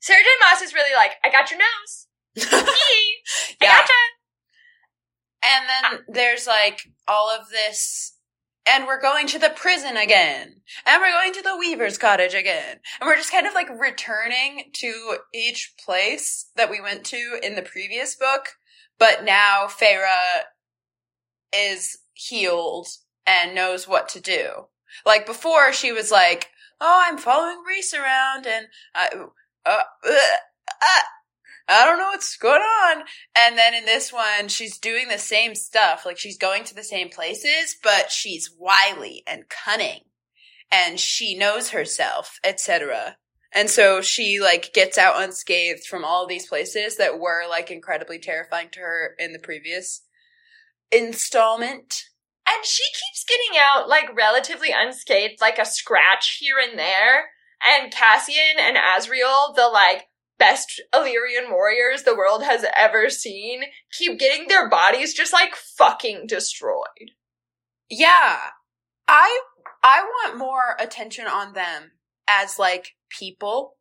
Sarah 0.01 0.21
J. 0.21 0.29
Maas 0.41 0.61
is 0.61 0.73
really 0.73 0.95
like, 0.95 1.11
I 1.23 1.29
got 1.29 1.51
your 1.51 1.59
nose. 1.59 2.07
I 2.51 3.55
Yeah. 3.61 3.75
gotcha. 3.75 3.93
And 5.43 5.65
then 5.67 5.83
ah. 5.99 6.03
there's 6.07 6.47
like 6.47 6.81
all 7.07 7.29
of 7.29 7.49
this, 7.49 8.13
and 8.65 8.85
we're 8.85 9.01
going 9.01 9.27
to 9.27 9.39
the 9.39 9.49
prison 9.49 9.97
again, 9.97 10.61
and 10.85 11.01
we're 11.01 11.11
going 11.11 11.33
to 11.33 11.41
the 11.41 11.57
Weaver's 11.57 11.97
cottage 11.97 12.33
again, 12.33 12.79
and 12.99 13.07
we're 13.07 13.15
just 13.15 13.31
kind 13.31 13.47
of 13.47 13.53
like 13.53 13.69
returning 13.79 14.65
to 14.73 15.17
each 15.33 15.73
place 15.83 16.49
that 16.55 16.69
we 16.71 16.81
went 16.81 17.03
to 17.05 17.39
in 17.43 17.55
the 17.55 17.61
previous 17.61 18.15
book, 18.15 18.49
but 18.97 19.23
now 19.23 19.67
Feyre 19.67 20.43
is 21.55 21.97
healed 22.13 22.87
and 23.25 23.53
knows 23.55 23.87
what 23.87 24.09
to 24.09 24.19
do. 24.19 24.67
Like 25.05 25.25
before, 25.25 25.73
she 25.73 25.91
was 25.91 26.11
like, 26.11 26.49
"Oh, 26.79 27.03
I'm 27.05 27.17
following 27.17 27.63
Rhys 27.67 27.93
around, 27.93 28.45
and 28.47 28.67
I, 28.95 29.09
uh, 29.65 29.83
uh, 30.03 30.09
uh, 30.09 31.01
I 31.69 31.85
don't 31.85 31.99
know 31.99 32.09
what's 32.09 32.37
going 32.37 32.61
on." 32.61 33.03
And 33.37 33.57
then 33.57 33.73
in 33.73 33.85
this 33.85 34.11
one, 34.13 34.47
she's 34.47 34.77
doing 34.77 35.07
the 35.07 35.17
same 35.17 35.55
stuff. 35.55 36.05
Like 36.05 36.17
she's 36.17 36.37
going 36.37 36.63
to 36.65 36.75
the 36.75 36.83
same 36.83 37.09
places, 37.09 37.75
but 37.83 38.11
she's 38.11 38.51
wily 38.57 39.23
and 39.27 39.49
cunning 39.49 40.01
and 40.71 40.99
she 40.99 41.37
knows 41.37 41.69
herself, 41.69 42.39
etc. 42.43 43.17
And 43.53 43.69
so 43.69 44.01
she 44.01 44.39
like 44.39 44.73
gets 44.73 44.97
out 44.97 45.21
unscathed 45.21 45.85
from 45.85 46.03
all 46.03 46.27
these 46.27 46.47
places 46.47 46.97
that 46.97 47.19
were 47.19 47.43
like 47.49 47.71
incredibly 47.71 48.19
terrifying 48.19 48.69
to 48.71 48.79
her 48.79 49.15
in 49.17 49.33
the 49.33 49.39
previous 49.39 50.01
installment. 50.91 52.03
And 52.49 52.65
she 52.65 52.83
keeps 52.83 53.25
getting 53.27 53.59
out 53.61 53.89
like 53.89 54.15
relatively 54.15 54.69
unscathed, 54.75 55.41
like 55.41 55.59
a 55.59 55.65
scratch 55.65 56.37
here 56.39 56.55
and 56.57 56.79
there. 56.79 57.29
And 57.65 57.91
Cassian 57.91 58.59
and 58.59 58.77
Azriel, 58.77 59.55
the 59.55 59.67
like 59.71 60.05
best 60.39 60.81
Illyrian 60.93 61.51
warriors 61.51 62.03
the 62.03 62.15
world 62.15 62.43
has 62.43 62.65
ever 62.77 63.09
seen, 63.09 63.63
keep 63.91 64.19
getting 64.19 64.47
their 64.47 64.69
bodies 64.69 65.13
just 65.13 65.33
like 65.33 65.55
fucking 65.55 66.25
destroyed. 66.27 67.11
Yeah. 67.89 68.37
I 69.07 69.41
I 69.83 70.03
want 70.03 70.37
more 70.37 70.75
attention 70.79 71.27
on 71.27 71.53
them 71.53 71.91
as 72.27 72.59
like 72.59 72.95
people 73.09 73.75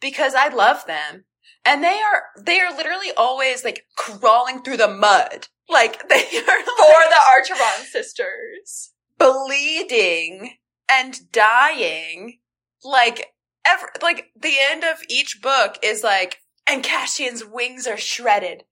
because 0.00 0.34
I 0.34 0.48
love 0.48 0.86
them. 0.86 1.24
And 1.64 1.84
they 1.84 2.00
are 2.00 2.24
they 2.42 2.60
are 2.60 2.74
literally 2.74 3.10
always 3.16 3.64
like 3.64 3.86
crawling 3.96 4.62
through 4.62 4.78
the 4.78 4.88
mud. 4.88 5.48
Like 5.70 6.08
they 6.08 6.16
are 6.16 6.62
For 6.64 7.02
the 7.08 7.54
Archeron 7.54 7.84
sisters. 7.84 8.92
bleeding 9.18 10.56
and 10.90 11.30
dying. 11.32 12.38
Like 12.82 13.26
ever 13.66 13.90
like 14.02 14.26
the 14.40 14.54
end 14.70 14.84
of 14.84 14.98
each 15.08 15.40
book 15.42 15.76
is 15.82 16.02
like 16.02 16.38
and 16.66 16.82
Cassian's 16.82 17.44
wings 17.44 17.86
are 17.86 17.96
shredded 17.96 18.64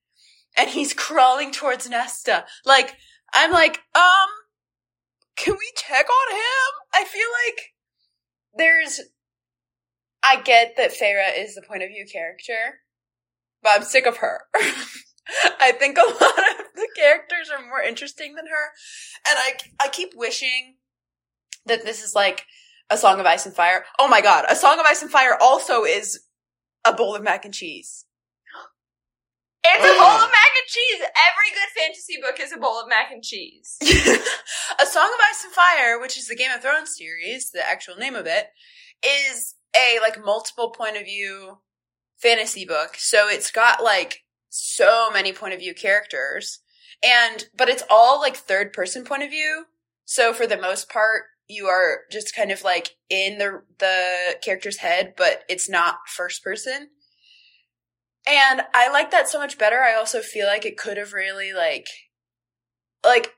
and 0.56 0.70
he's 0.70 0.92
crawling 0.94 1.52
towards 1.52 1.88
Nesta. 1.88 2.44
Like 2.64 2.96
I'm 3.32 3.52
like, 3.52 3.80
um 3.94 4.28
can 5.36 5.54
we 5.54 5.70
check 5.76 6.06
on 6.08 6.34
him? 6.34 6.72
I 6.94 7.04
feel 7.04 7.28
like 7.46 7.74
there's 8.56 9.00
I 10.22 10.40
get 10.40 10.74
that 10.76 10.90
Feyre 10.90 11.38
is 11.38 11.54
the 11.54 11.62
point 11.62 11.82
of 11.84 11.90
view 11.90 12.04
character, 12.10 12.80
but 13.62 13.72
I'm 13.76 13.84
sick 13.84 14.06
of 14.06 14.16
her. 14.16 14.40
I 15.60 15.72
think 15.72 15.98
a 15.98 16.02
lot 16.06 16.12
of 16.12 16.66
the 16.74 16.88
characters 16.96 17.50
are 17.50 17.64
more 17.64 17.80
interesting 17.80 18.34
than 18.34 18.46
her. 18.46 18.72
And 19.28 19.38
I 19.38 19.86
I 19.86 19.88
keep 19.88 20.12
wishing 20.14 20.76
that 21.66 21.84
this 21.84 22.02
is 22.02 22.14
like 22.14 22.44
a 22.90 22.96
Song 22.96 23.20
of 23.20 23.26
Ice 23.26 23.46
and 23.46 23.54
Fire. 23.54 23.84
Oh 23.98 24.08
my 24.08 24.20
god, 24.20 24.44
a 24.48 24.56
Song 24.56 24.78
of 24.78 24.86
Ice 24.86 25.02
and 25.02 25.10
Fire 25.10 25.36
also 25.40 25.84
is 25.84 26.20
a 26.84 26.92
bowl 26.92 27.14
of 27.14 27.22
mac 27.22 27.44
and 27.44 27.54
cheese. 27.54 28.04
It's 29.70 29.84
a 29.84 29.88
oh. 29.88 29.98
bowl 29.98 30.24
of 30.24 30.30
mac 30.30 30.52
and 30.56 30.68
cheese. 30.68 31.00
Every 31.02 31.50
good 31.52 31.68
fantasy 31.76 32.14
book 32.22 32.40
is 32.40 32.52
a 32.52 32.56
bowl 32.56 32.80
of 32.80 32.88
mac 32.88 33.10
and 33.12 33.22
cheese. 33.22 33.76
a 33.82 34.86
Song 34.86 35.10
of 35.12 35.20
Ice 35.30 35.44
and 35.44 35.52
Fire, 35.52 36.00
which 36.00 36.16
is 36.16 36.26
the 36.26 36.36
Game 36.36 36.50
of 36.50 36.62
Thrones 36.62 36.96
series, 36.96 37.50
the 37.50 37.68
actual 37.68 37.96
name 37.96 38.14
of 38.14 38.26
it, 38.26 38.48
is 39.06 39.56
a 39.76 39.98
like 40.00 40.24
multiple 40.24 40.70
point 40.70 40.96
of 40.96 41.04
view 41.04 41.58
fantasy 42.16 42.64
book. 42.64 42.94
So 42.96 43.28
it's 43.28 43.50
got 43.50 43.82
like 43.82 44.24
so 44.48 45.10
many 45.10 45.32
point 45.32 45.54
of 45.54 45.60
view 45.60 45.74
characters. 45.74 46.60
And 47.02 47.48
but 47.56 47.68
it's 47.68 47.84
all 47.88 48.20
like 48.20 48.36
third 48.36 48.72
person 48.72 49.04
point 49.04 49.22
of 49.22 49.30
view. 49.30 49.64
So 50.04 50.32
for 50.32 50.46
the 50.46 50.56
most 50.56 50.88
part, 50.88 51.24
you 51.48 51.66
are 51.66 52.00
just 52.10 52.34
kind 52.34 52.50
of 52.50 52.62
like 52.62 52.96
in 53.08 53.38
the 53.38 53.62
the 53.78 54.36
character's 54.42 54.78
head, 54.78 55.14
but 55.16 55.42
it's 55.48 55.68
not 55.68 56.08
first 56.08 56.42
person. 56.42 56.88
And 58.28 58.62
I 58.74 58.90
like 58.90 59.10
that 59.10 59.28
so 59.28 59.38
much 59.38 59.58
better. 59.58 59.80
I 59.80 59.94
also 59.94 60.20
feel 60.20 60.46
like 60.46 60.66
it 60.66 60.76
could 60.76 60.96
have 60.96 61.12
really 61.12 61.52
like 61.52 61.86
like 63.04 63.34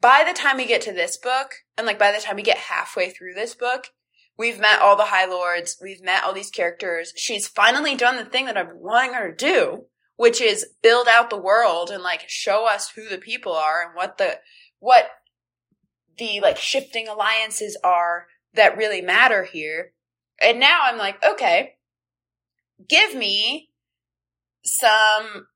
by 0.00 0.24
the 0.26 0.34
time 0.34 0.56
we 0.56 0.66
get 0.66 0.82
to 0.82 0.92
this 0.92 1.16
book 1.16 1.52
and 1.76 1.86
like 1.86 1.98
by 1.98 2.12
the 2.12 2.20
time 2.20 2.36
we 2.36 2.42
get 2.42 2.58
halfway 2.58 3.10
through 3.10 3.34
this 3.34 3.54
book, 3.54 3.88
we've 4.36 4.60
met 4.60 4.80
all 4.80 4.96
the 4.96 5.04
high 5.04 5.26
lords, 5.26 5.78
we've 5.82 6.02
met 6.02 6.24
all 6.24 6.32
these 6.32 6.50
characters. 6.50 7.12
She's 7.16 7.48
finally 7.48 7.96
done 7.96 8.16
the 8.16 8.24
thing 8.24 8.46
that 8.46 8.56
I've 8.56 8.68
been 8.68 8.80
wanting 8.80 9.14
her 9.14 9.32
to 9.32 9.36
do, 9.36 9.84
which 10.18 10.40
is 10.40 10.66
build 10.82 11.06
out 11.06 11.30
the 11.30 11.38
world 11.38 11.90
and 11.90 12.02
like 12.02 12.28
show 12.28 12.66
us 12.66 12.90
who 12.90 13.08
the 13.08 13.18
people 13.18 13.52
are 13.52 13.82
and 13.86 13.94
what 13.94 14.18
the 14.18 14.36
what 14.80 15.06
the 16.18 16.40
like 16.40 16.58
shifting 16.58 17.06
alliances 17.06 17.78
are 17.84 18.26
that 18.52 18.76
really 18.76 19.00
matter 19.00 19.44
here. 19.44 19.92
And 20.42 20.58
now 20.58 20.80
I'm 20.82 20.98
like, 20.98 21.24
okay, 21.24 21.76
give 22.88 23.14
me 23.14 23.70
some 24.64 25.46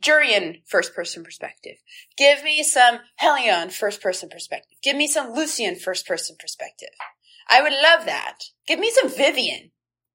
Jurian 0.00 0.62
first 0.66 0.94
person 0.94 1.22
perspective. 1.22 1.76
Give 2.16 2.42
me 2.42 2.62
some 2.62 3.00
Helion 3.20 3.70
first 3.70 4.00
person 4.00 4.30
perspective. 4.30 4.78
Give 4.82 4.96
me 4.96 5.06
some 5.06 5.34
Lucien 5.34 5.76
first 5.76 6.06
person 6.06 6.36
perspective. 6.40 6.88
I 7.50 7.60
would 7.60 7.72
love 7.72 8.06
that. 8.06 8.38
Give 8.66 8.78
me 8.78 8.90
some 8.90 9.10
Viviane 9.10 9.72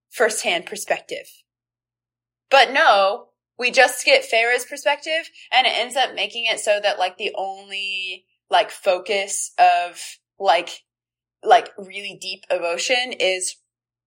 first 0.10 0.44
hand 0.44 0.66
perspective. 0.66 1.28
But 2.50 2.72
no, 2.72 3.28
we 3.58 3.72
just 3.72 4.06
get 4.06 4.26
Feyre's 4.26 4.66
perspective 4.66 5.30
and 5.52 5.68
it 5.68 5.74
ends 5.76 5.96
up 5.96 6.16
making 6.16 6.46
it 6.46 6.60
so 6.60 6.80
that 6.82 7.00
like 7.00 7.18
the 7.18 7.34
only 7.36 8.26
like 8.50 8.72
focus 8.72 9.52
of 9.60 10.00
like 10.40 10.84
like 11.44 11.70
really 11.78 12.18
deep 12.20 12.44
emotion 12.50 13.14
is 13.20 13.58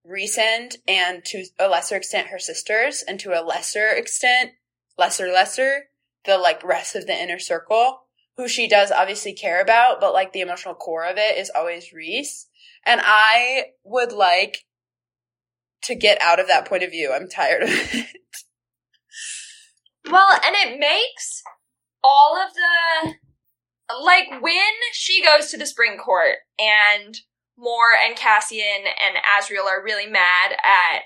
Rhysand 0.05 0.77
and 0.87 1.23
to 1.25 1.45
a 1.59 1.67
lesser 1.67 1.95
extent 1.95 2.27
her 2.27 2.39
sisters 2.39 3.03
and 3.07 3.19
to 3.19 3.29
a 3.31 3.43
lesser 3.43 3.89
extent, 3.89 4.51
lesser 4.97 5.27
lesser, 5.27 5.89
the 6.25 6.37
like 6.37 6.63
rest 6.63 6.95
of 6.95 7.07
the 7.07 7.13
inner 7.13 7.39
circle 7.39 8.01
who 8.37 8.47
she 8.47 8.67
does 8.67 8.91
obviously 8.91 9.33
care 9.33 9.61
about, 9.61 9.99
but 9.99 10.13
like 10.13 10.31
the 10.31 10.41
emotional 10.41 10.75
core 10.75 11.05
of 11.05 11.17
it 11.17 11.37
is 11.37 11.51
always 11.55 11.91
Rhys 11.91 12.47
And 12.85 13.01
I 13.03 13.71
would 13.83 14.11
like 14.11 14.65
to 15.83 15.95
get 15.95 16.21
out 16.21 16.39
of 16.39 16.47
that 16.47 16.67
point 16.67 16.83
of 16.83 16.91
view. 16.91 17.11
I'm 17.13 17.27
tired 17.27 17.63
of 17.63 17.69
it. 17.69 18.05
Well, 20.09 20.39
and 20.43 20.55
it 20.55 20.79
makes 20.79 21.43
all 22.03 22.37
of 22.37 22.53
the 22.53 23.13
like 24.03 24.41
when 24.41 24.73
she 24.93 25.23
goes 25.23 25.49
to 25.49 25.57
the 25.57 25.65
spring 25.65 25.97
court 25.97 26.35
and 26.59 27.17
Mor 27.57 27.91
and 28.05 28.15
Cassian 28.15 28.85
and 28.85 29.15
Azriel 29.17 29.65
are 29.65 29.83
really 29.83 30.07
mad 30.07 30.51
at 30.63 31.03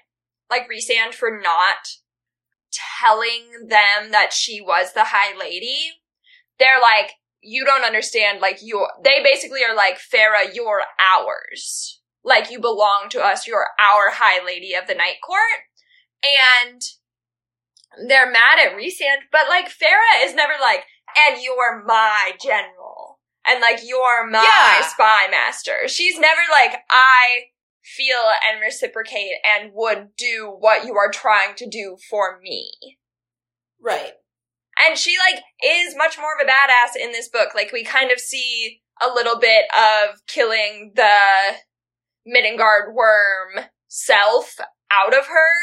like 0.49 0.67
Rhysand 0.69 1.13
for 1.13 1.39
not 1.41 1.87
telling 3.01 3.67
them 3.67 4.11
that 4.11 4.33
she 4.33 4.61
was 4.61 4.93
the 4.93 5.05
High 5.05 5.37
Lady. 5.39 5.77
They're 6.59 6.81
like, 6.81 7.13
you 7.41 7.65
don't 7.65 7.85
understand, 7.85 8.39
like 8.39 8.59
you 8.61 8.87
they 9.03 9.23
basically 9.23 9.63
are 9.63 9.75
like, 9.75 9.97
Feyre, 9.97 10.53
you're 10.53 10.83
ours. 10.99 11.99
Like 12.23 12.51
you 12.51 12.59
belong 12.59 13.07
to 13.11 13.21
us, 13.21 13.47
you're 13.47 13.67
our 13.79 14.11
High 14.11 14.45
Lady 14.45 14.73
of 14.75 14.87
the 14.87 14.93
Night 14.93 15.17
Court. 15.25 15.65
And 16.23 16.81
they're 18.07 18.31
mad 18.31 18.59
at 18.59 18.73
Rhysand, 18.75 19.27
but 19.31 19.47
like 19.49 19.67
Feyre 19.67 20.23
is 20.25 20.33
never 20.33 20.53
like, 20.61 20.83
and 21.29 21.41
you're 21.41 21.83
my 21.85 22.31
general. 22.41 23.19
And 23.45 23.59
like 23.59 23.79
you're 23.83 24.29
my 24.29 24.43
Yeah. 24.43 24.87
spy 24.87 25.27
master. 25.29 25.87
She's 25.87 26.19
never 26.19 26.41
like, 26.51 26.79
I 26.89 27.45
feel 27.83 28.23
and 28.49 28.61
reciprocate 28.61 29.33
and 29.43 29.71
would 29.73 30.09
do 30.15 30.55
what 30.59 30.85
you 30.85 30.95
are 30.95 31.09
trying 31.11 31.55
to 31.55 31.67
do 31.69 31.97
for 32.09 32.39
me. 32.41 32.97
right. 33.79 34.13
And 34.79 34.97
she 34.97 35.15
like 35.17 35.43
is 35.63 35.95
much 35.97 36.17
more 36.17 36.33
of 36.39 36.47
a 36.47 36.49
badass 36.49 36.95
in 36.99 37.11
this 37.11 37.27
book. 37.29 37.49
Like 37.53 37.71
we 37.71 37.83
kind 37.83 38.11
of 38.11 38.19
see 38.19 38.81
a 39.01 39.07
little 39.07 39.37
bit 39.39 39.65
of 39.75 40.25
killing 40.27 40.93
the 40.95 41.57
Middengard 42.27 42.93
worm 42.93 43.65
self 43.87 44.55
out 44.91 45.13
of 45.17 45.25
her 45.27 45.53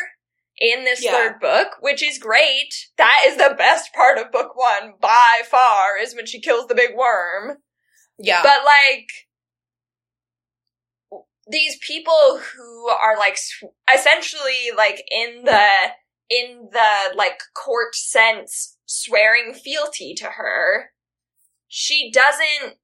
in 0.61 0.85
this 0.85 1.03
Yeah. 1.03 1.13
third 1.13 1.41
book, 1.41 1.77
which 1.81 2.03
is 2.03 2.19
great. 2.19 2.89
That 2.97 3.25
is 3.27 3.37
the 3.37 3.55
best 3.57 3.93
part 3.93 4.19
of 4.19 4.33
book 4.33 4.57
one 4.57 4.95
by 5.01 5.43
far 5.49 5.97
is 5.97 6.15
when 6.15 6.27
she 6.27 6.41
kills 6.41 6.67
the 6.67 6.75
big 6.75 6.95
worm. 6.97 7.63
Yeah. 8.19 8.43
But 8.43 8.65
like 8.65 9.09
these 11.49 11.79
people 11.79 12.41
who 12.55 12.89
are 12.89 13.17
like 13.19 13.39
essentially 13.93 14.71
like 14.77 15.03
in 15.11 15.45
the 15.45 15.69
in 16.29 16.69
the 16.73 17.15
like 17.15 17.41
court 17.55 17.95
sense 17.95 18.77
swearing 18.85 19.55
fealty 19.55 20.15
to 20.15 20.27
her 20.27 20.91
she 21.69 22.11
doesn't 22.13 22.77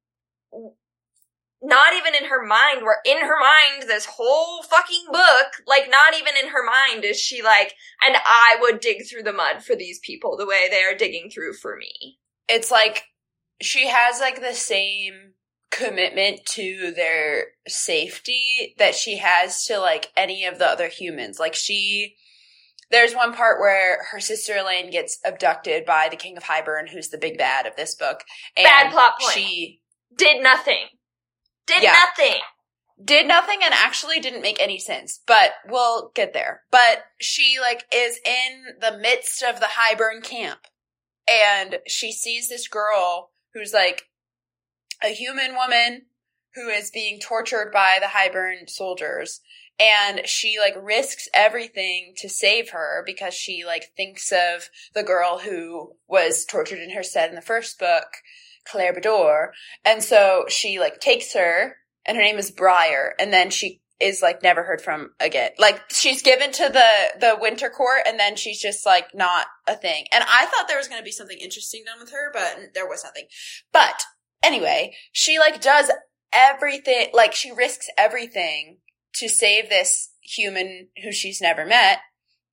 not 1.65 1.93
even 1.93 2.13
in 2.13 2.29
her 2.29 2.45
mind 2.45 2.81
where 2.83 2.99
in 3.05 3.19
her 3.21 3.39
mind 3.39 3.89
this 3.89 4.05
whole 4.05 4.61
fucking 4.63 5.05
book 5.11 5.47
like 5.67 5.89
not 5.89 6.13
even 6.13 6.33
in 6.41 6.49
her 6.49 6.63
mind 6.63 7.03
is 7.03 7.19
she 7.19 7.41
like 7.41 7.73
and 8.05 8.15
i 8.25 8.57
would 8.61 8.79
dig 8.79 9.05
through 9.05 9.23
the 9.23 9.33
mud 9.33 9.63
for 9.63 9.75
these 9.75 9.99
people 9.99 10.37
the 10.37 10.45
way 10.45 10.67
they 10.69 10.83
are 10.83 10.95
digging 10.95 11.29
through 11.29 11.53
for 11.53 11.75
me 11.77 12.17
it's 12.47 12.71
like 12.71 13.05
she 13.61 13.87
has 13.87 14.19
like 14.19 14.41
the 14.41 14.53
same 14.53 15.33
commitment 15.75 16.45
to 16.45 16.93
their 16.95 17.47
safety 17.67 18.73
that 18.77 18.95
she 18.95 19.17
has 19.17 19.65
to 19.65 19.77
like 19.77 20.11
any 20.15 20.45
of 20.45 20.57
the 20.57 20.65
other 20.65 20.87
humans. 20.87 21.39
Like 21.39 21.53
she 21.53 22.15
there's 22.91 23.15
one 23.15 23.33
part 23.33 23.59
where 23.59 24.03
her 24.11 24.19
sister 24.19 24.53
Elain 24.55 24.91
gets 24.91 25.17
abducted 25.25 25.85
by 25.85 26.07
the 26.09 26.15
King 26.15 26.37
of 26.37 26.43
Hybern, 26.43 26.89
who's 26.89 27.09
the 27.09 27.17
big 27.17 27.37
bad 27.37 27.65
of 27.65 27.75
this 27.75 27.95
book. 27.95 28.23
And 28.55 28.63
Bad 28.63 28.91
plot 28.91 29.13
point. 29.19 29.33
She 29.33 29.81
did 30.15 30.41
nothing 30.41 30.85
did 31.65 31.83
Yeah. 31.83 31.91
nothing 31.93 32.41
did 33.03 33.27
nothing 33.27 33.59
and 33.61 33.73
actually 33.73 34.19
didn't 34.19 34.41
make 34.41 34.57
any 34.61 34.79
sense, 34.79 35.19
but 35.27 35.51
we'll 35.67 36.11
get 36.15 36.31
there. 36.33 36.63
But 36.71 37.03
she 37.19 37.57
like 37.59 37.85
is 37.93 38.19
in 38.25 38.79
the 38.79 38.97
midst 38.97 39.43
of 39.43 39.59
the 39.59 39.65
Hybern 39.77 40.23
camp 40.23 40.59
and 41.29 41.79
she 41.87 42.11
sees 42.11 42.47
this 42.47 42.67
girl 42.67 43.31
who's 43.53 43.73
like 43.73 44.03
a 45.03 45.09
human 45.09 45.55
woman 45.55 46.03
who 46.53 46.69
is 46.69 46.89
being 46.89 47.19
tortured 47.19 47.71
by 47.73 47.97
the 47.99 48.07
Hybern 48.07 48.69
soldiers 48.69 49.41
and 49.77 50.21
she 50.25 50.57
like 50.57 50.75
risks 50.81 51.27
everything 51.33 52.13
to 52.17 52.29
save 52.29 52.69
her 52.69 53.03
because 53.05 53.33
she 53.33 53.65
like 53.65 53.91
thinks 53.97 54.31
of 54.31 54.69
the 54.93 55.03
girl 55.03 55.39
who 55.39 55.95
was 56.07 56.45
tortured 56.45 56.79
in 56.79 56.91
her 56.91 57.03
set 57.03 57.27
in 57.29 57.35
the 57.35 57.41
first 57.41 57.77
book, 57.77 58.07
Clare 58.67 58.93
Beddor. 58.93 59.49
And 59.83 60.03
so 60.03 60.45
she 60.49 60.79
like 60.79 60.99
takes 60.99 61.33
her 61.33 61.77
and 62.05 62.17
her 62.17 62.23
name 62.23 62.37
is 62.37 62.51
Briar, 62.51 63.15
and 63.19 63.33
then 63.33 63.49
she 63.49 63.81
is 63.99 64.21
like 64.21 64.43
never 64.43 64.63
heard 64.63 64.81
from 64.81 65.11
again. 65.19 65.51
Like 65.57 65.81
she's 65.89 66.21
given 66.21 66.51
to 66.51 66.69
the 66.69 67.19
the 67.19 67.37
Winter 67.39 67.69
Court, 67.69 68.01
and 68.05 68.19
then 68.19 68.35
she's 68.35 68.61
just 68.61 68.85
like 68.85 69.07
not 69.13 69.47
a 69.67 69.75
thing. 69.75 70.05
And 70.13 70.23
I 70.27 70.45
thought 70.45 70.67
there 70.67 70.77
was 70.77 70.87
going 70.87 71.01
to 71.01 71.05
be 71.05 71.11
something 71.11 71.37
interesting 71.39 71.83
done 71.85 71.99
with 71.99 72.11
her, 72.11 72.31
but 72.31 72.73
there 72.73 72.87
was 72.87 73.03
nothing. 73.03 73.25
But 73.73 74.03
anyway, 74.43 74.95
she 75.11 75.39
like 75.39 75.61
does 75.61 75.91
everything. 76.31 77.07
Like 77.13 77.33
she 77.33 77.51
risks 77.51 77.87
everything 77.97 78.77
to 79.15 79.29
save 79.29 79.69
this 79.69 80.11
human 80.21 80.89
who 81.03 81.11
she's 81.11 81.41
never 81.41 81.65
met. 81.65 81.99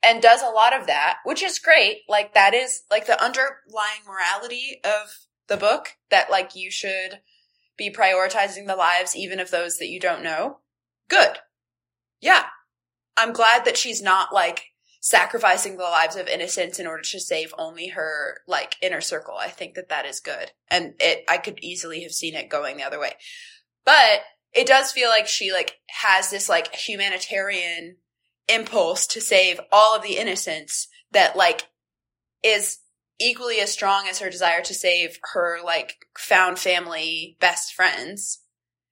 And 0.04 0.20
does 0.20 0.42
a 0.42 0.50
lot 0.50 0.76
of 0.76 0.88
that, 0.88 1.18
which 1.24 1.44
is 1.44 1.60
great. 1.60 1.98
Like 2.08 2.34
that 2.34 2.54
is 2.54 2.82
like 2.90 3.06
the 3.06 3.22
underlying 3.22 4.02
morality 4.04 4.80
of 4.84 5.10
the 5.52 5.58
book 5.58 5.90
that 6.10 6.30
like 6.30 6.56
you 6.56 6.70
should 6.70 7.20
be 7.76 7.90
prioritizing 7.90 8.66
the 8.66 8.76
lives 8.76 9.14
even 9.14 9.38
of 9.38 9.50
those 9.50 9.78
that 9.78 9.88
you 9.88 10.00
don't 10.00 10.22
know. 10.22 10.58
Good. 11.08 11.38
Yeah. 12.20 12.44
I'm 13.16 13.34
glad 13.34 13.66
that 13.66 13.76
she's 13.76 14.00
not 14.00 14.32
like 14.32 14.64
sacrificing 15.00 15.76
the 15.76 15.82
lives 15.82 16.16
of 16.16 16.26
innocents 16.26 16.78
in 16.78 16.86
order 16.86 17.02
to 17.02 17.20
save 17.20 17.52
only 17.58 17.88
her 17.88 18.40
like 18.48 18.76
inner 18.80 19.02
circle. 19.02 19.34
I 19.38 19.48
think 19.48 19.74
that 19.74 19.90
that 19.90 20.06
is 20.06 20.20
good. 20.20 20.52
And 20.70 20.94
it 20.98 21.24
I 21.28 21.36
could 21.36 21.58
easily 21.60 22.02
have 22.02 22.12
seen 22.12 22.34
it 22.34 22.48
going 22.48 22.78
the 22.78 22.84
other 22.84 23.00
way. 23.00 23.12
But 23.84 24.20
it 24.54 24.66
does 24.66 24.90
feel 24.90 25.10
like 25.10 25.26
she 25.26 25.52
like 25.52 25.80
has 25.88 26.30
this 26.30 26.48
like 26.48 26.74
humanitarian 26.74 27.96
impulse 28.48 29.06
to 29.08 29.20
save 29.20 29.60
all 29.70 29.94
of 29.94 30.02
the 30.02 30.16
innocents 30.16 30.88
that 31.10 31.36
like 31.36 31.68
is 32.42 32.78
equally 33.18 33.60
as 33.60 33.72
strong 33.72 34.06
as 34.08 34.18
her 34.18 34.30
desire 34.30 34.62
to 34.62 34.74
save 34.74 35.18
her 35.32 35.58
like 35.64 36.06
found 36.16 36.58
family 36.58 37.36
best 37.40 37.74
friends. 37.74 38.42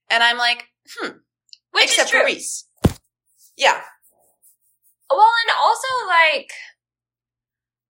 And 0.08 0.22
I'm 0.22 0.38
like, 0.38 0.66
hmm, 0.98 1.18
which 1.72 1.84
except 1.84 2.10
for 2.10 2.24
Rhys. 2.24 2.66
Yeah. 3.56 3.80
Well, 5.10 5.20
and 5.20 5.56
also 5.58 5.88
like 6.06 6.50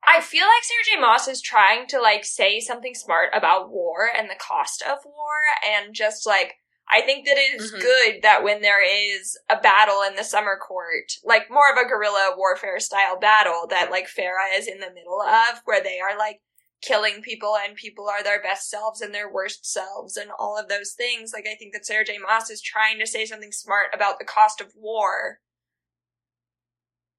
I 0.07 0.21
feel 0.21 0.45
like 0.45 0.65
Sarah 0.65 0.97
J. 0.97 1.01
Maas 1.01 1.29
is 1.29 1.41
trying 1.41 1.87
to 1.89 2.01
like 2.01 2.25
say 2.25 2.59
something 2.61 2.95
smart 2.95 3.31
about 3.35 3.71
war 3.71 4.09
and 4.17 4.29
the 4.29 4.35
cost 4.35 4.83
of 4.83 4.99
war 5.05 5.41
and 5.65 5.95
just 5.95 6.27
like 6.27 6.55
I 6.93 7.03
think 7.03 7.27
that 7.27 7.39
it 7.39 7.61
is 7.61 7.73
Mhm. 7.73 7.81
good 7.81 8.23
that 8.23 8.43
when 8.43 8.63
there 8.63 8.83
is 8.83 9.39
a 9.49 9.57
battle 9.57 10.03
in 10.03 10.17
the 10.17 10.25
summer 10.25 10.57
court, 10.57 11.13
like 11.25 11.51
more 11.51 11.71
of 11.71 11.79
a 11.79 11.89
guerrilla 11.89 12.35
warfare 12.37 12.81
style 12.81 13.17
battle 13.17 13.67
that 13.69 13.91
like 13.91 14.09
Feyre 14.09 14.59
is 14.59 14.67
in 14.67 14.81
the 14.81 14.91
middle 14.91 15.21
of, 15.23 15.61
where 15.65 15.81
they 15.81 16.01
are 16.01 16.17
like 16.19 16.41
killing 16.83 17.23
people 17.23 17.57
and 17.57 17.77
people 17.77 18.09
are 18.09 18.23
their 18.23 18.43
best 18.43 18.69
selves 18.71 19.01
and 19.01 19.15
their 19.15 19.31
worst 19.31 19.71
selves 19.71 20.17
and 20.17 20.31
all 20.39 20.57
of 20.59 20.69
those 20.69 20.93
things. 20.93 21.33
Like 21.33 21.47
I 21.47 21.55
think 21.55 21.73
that 21.75 21.87
Sarah 21.87 22.05
J. 22.05 22.19
Maas 22.19 22.51
is 22.51 22.61
trying 22.63 22.99
to 22.99 23.07
say 23.07 23.27
something 23.27 23.53
smart 23.53 23.95
about 23.95 24.19
the 24.19 24.25
cost 24.25 24.61
of 24.61 24.73
war 24.75 25.41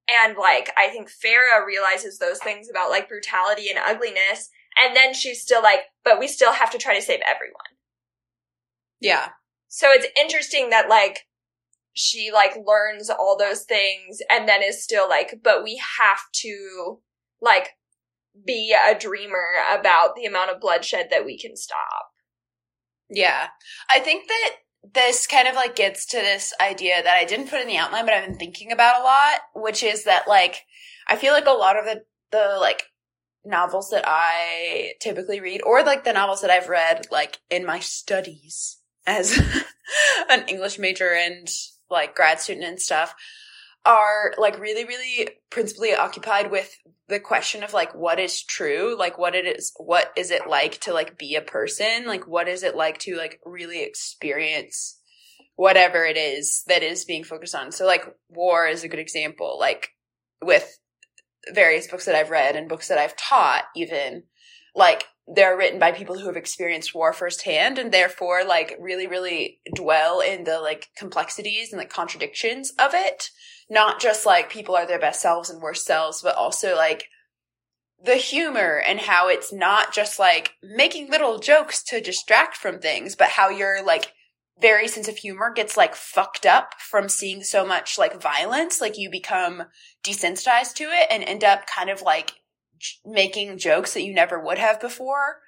and 0.07 0.35
like 0.37 0.71
I 0.77 0.89
think 0.89 1.09
Feyre 1.09 1.65
realizes 1.65 2.17
those 2.17 2.39
things 2.39 2.69
about 2.69 2.89
like 2.89 3.07
brutality 3.07 3.69
and 3.69 3.79
ugliness, 3.79 4.49
and 4.77 4.95
then 4.95 5.13
she's 5.13 5.41
still 5.41 5.61
like, 5.61 5.81
but 6.03 6.19
we 6.19 6.27
still 6.27 6.51
have 6.53 6.71
to 6.71 6.77
try 6.77 6.95
to 6.95 7.01
save 7.01 7.21
everyone. 7.21 7.77
Yeah. 8.99 9.29
So 9.73 9.87
it's 9.89 10.07
interesting 10.19 10.69
that 10.71 10.89
like 10.89 11.27
she 11.93 12.29
like 12.29 12.57
learns 12.67 13.09
all 13.09 13.37
those 13.37 13.63
things 13.63 14.19
and 14.29 14.47
then 14.47 14.61
is 14.61 14.83
still 14.83 15.07
like, 15.07 15.39
but 15.41 15.63
we 15.63 15.81
have 15.97 16.19
to 16.33 16.99
like 17.41 17.69
be 18.45 18.75
a 18.75 18.99
dreamer 18.99 19.47
about 19.73 20.15
the 20.17 20.25
amount 20.25 20.51
of 20.51 20.59
bloodshed 20.59 21.07
that 21.09 21.25
we 21.25 21.39
can 21.39 21.55
stop. 21.55 22.09
Yeah. 23.09 23.47
I 23.89 23.99
think 23.99 24.27
that 24.27 24.55
this 24.93 25.25
kind 25.25 25.47
of 25.47 25.55
like 25.55 25.77
gets 25.77 26.05
to 26.07 26.17
this 26.17 26.53
idea 26.59 27.01
that 27.01 27.15
I 27.15 27.23
didn't 27.23 27.49
put 27.49 27.61
in 27.61 27.67
the 27.67 27.77
outline, 27.77 28.03
but 28.03 28.13
I've 28.13 28.25
been 28.25 28.37
thinking 28.37 28.73
about 28.73 28.99
a 28.99 29.03
lot, 29.03 29.39
which 29.55 29.83
is 29.83 30.03
that 30.03 30.27
like, 30.27 30.63
I 31.07 31.15
feel 31.15 31.31
like 31.31 31.47
a 31.47 31.51
lot 31.51 31.79
of 31.79 31.85
the, 31.85 32.03
the 32.31 32.57
like 32.59 32.83
novels 33.45 33.89
that 33.91 34.03
I 34.05 34.95
typically 34.99 35.39
read, 35.39 35.61
or 35.65 35.81
like 35.81 36.03
the 36.03 36.11
novels 36.11 36.41
that 36.41 36.51
I've 36.51 36.67
read 36.67 37.07
like 37.09 37.37
in 37.49 37.65
my 37.65 37.79
studies, 37.79 38.79
as 39.05 39.37
an 40.29 40.45
English 40.47 40.79
major 40.79 41.13
and 41.13 41.47
like 41.89 42.15
grad 42.15 42.39
student 42.39 42.65
and 42.65 42.79
stuff 42.79 43.13
are 43.85 44.33
like 44.37 44.59
really 44.59 44.85
really 44.85 45.29
principally 45.49 45.93
occupied 45.95 46.51
with 46.51 46.75
the 47.07 47.19
question 47.19 47.63
of 47.63 47.73
like 47.73 47.93
what 47.93 48.19
is 48.19 48.43
true? 48.43 48.95
Like 48.97 49.17
what 49.17 49.35
it 49.35 49.45
is 49.45 49.73
what 49.77 50.11
is 50.15 50.31
it 50.31 50.47
like 50.47 50.79
to 50.81 50.93
like 50.93 51.17
be 51.17 51.35
a 51.35 51.41
person? 51.41 52.05
Like 52.05 52.27
what 52.27 52.47
is 52.47 52.63
it 52.63 52.75
like 52.75 52.99
to 52.99 53.17
like 53.17 53.39
really 53.45 53.83
experience 53.83 54.97
whatever 55.55 56.05
it 56.05 56.17
is 56.17 56.63
that 56.67 56.83
is 56.83 57.05
being 57.05 57.23
focused 57.23 57.55
on? 57.55 57.71
So 57.71 57.85
like 57.85 58.05
war 58.29 58.67
is 58.67 58.83
a 58.83 58.87
good 58.87 58.99
example 58.99 59.57
like 59.59 59.89
with 60.41 60.79
various 61.53 61.87
books 61.87 62.05
that 62.05 62.15
I've 62.15 62.29
read 62.29 62.55
and 62.55 62.69
books 62.69 62.87
that 62.87 62.97
I've 62.97 63.15
taught 63.17 63.65
even 63.75 64.23
like 64.75 65.05
they're 65.27 65.57
written 65.57 65.79
by 65.79 65.91
people 65.91 66.17
who 66.17 66.27
have 66.27 66.35
experienced 66.35 66.95
war 66.95 67.13
firsthand 67.13 67.77
and 67.77 67.91
therefore 67.91 68.43
like 68.43 68.75
really 68.79 69.07
really 69.07 69.59
dwell 69.73 70.19
in 70.19 70.43
the 70.43 70.59
like 70.59 70.89
complexities 70.97 71.71
and 71.71 71.79
like 71.79 71.89
contradictions 71.89 72.71
of 72.79 72.91
it. 72.93 73.29
Not 73.69 74.01
just 74.01 74.25
like 74.25 74.49
people 74.49 74.75
are 74.75 74.85
their 74.85 74.99
best 74.99 75.21
selves 75.21 75.49
and 75.49 75.61
worst 75.61 75.85
selves 75.85 76.21
but 76.21 76.35
also 76.35 76.75
like 76.75 77.05
the 78.03 78.15
humor 78.15 78.81
and 78.85 78.99
how 78.99 79.29
it's 79.29 79.53
not 79.53 79.93
just 79.93 80.17
like 80.19 80.53
making 80.63 81.09
little 81.09 81.37
jokes 81.37 81.83
to 81.83 82.01
distract 82.01 82.57
from 82.57 82.79
things 82.79 83.15
but 83.15 83.29
how 83.29 83.49
your 83.49 83.85
like 83.85 84.13
very 84.61 84.87
sense 84.87 85.07
of 85.07 85.17
humor 85.17 85.51
gets 85.53 85.75
like 85.75 85.95
fucked 85.95 86.45
up 86.45 86.75
from 86.79 87.09
seeing 87.09 87.43
so 87.43 87.65
much 87.65 87.97
like 87.97 88.21
violence. 88.21 88.79
Like 88.79 88.97
you 88.97 89.09
become 89.09 89.63
desensitized 90.03 90.75
to 90.75 90.83
it 90.83 91.07
and 91.09 91.23
end 91.23 91.43
up 91.43 91.65
kind 91.65 91.89
of 91.89 92.01
like 92.01 92.33
making 93.05 93.57
jokes 93.57 93.93
that 93.93 94.03
you 94.03 94.13
never 94.13 94.39
would 94.39 94.57
have 94.57 94.79
before. 94.79 95.39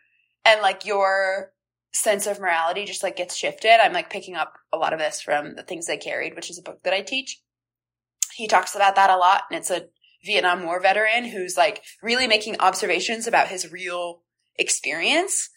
And 0.45 0.61
like 0.61 0.85
your 0.85 1.53
sense 1.93 2.25
of 2.25 2.39
morality 2.39 2.85
just 2.85 3.03
like 3.03 3.15
gets 3.15 3.35
shifted. 3.35 3.79
I'm 3.81 3.93
like 3.93 4.09
picking 4.09 4.35
up 4.35 4.53
a 4.71 4.77
lot 4.77 4.93
of 4.93 4.99
this 4.99 5.21
from 5.21 5.55
the 5.55 5.63
things 5.63 5.85
they 5.85 5.97
carried 5.97 6.35
which 6.35 6.49
is 6.49 6.57
a 6.57 6.63
book 6.63 6.81
that 6.83 6.93
i 6.93 7.01
teach. 7.01 7.39
He 8.33 8.47
talks 8.47 8.75
about 8.75 8.95
that 8.95 9.11
a 9.11 9.17
lot 9.17 9.43
and 9.49 9.57
it's 9.57 9.69
a 9.69 9.87
vietnam 10.25 10.63
war 10.63 10.81
veteran 10.81 11.25
who's 11.25 11.55
like 11.55 11.83
really 12.01 12.27
making 12.27 12.59
observations 12.59 13.27
about 13.27 13.47
his 13.47 13.71
real 13.71 14.23
experience. 14.55 15.49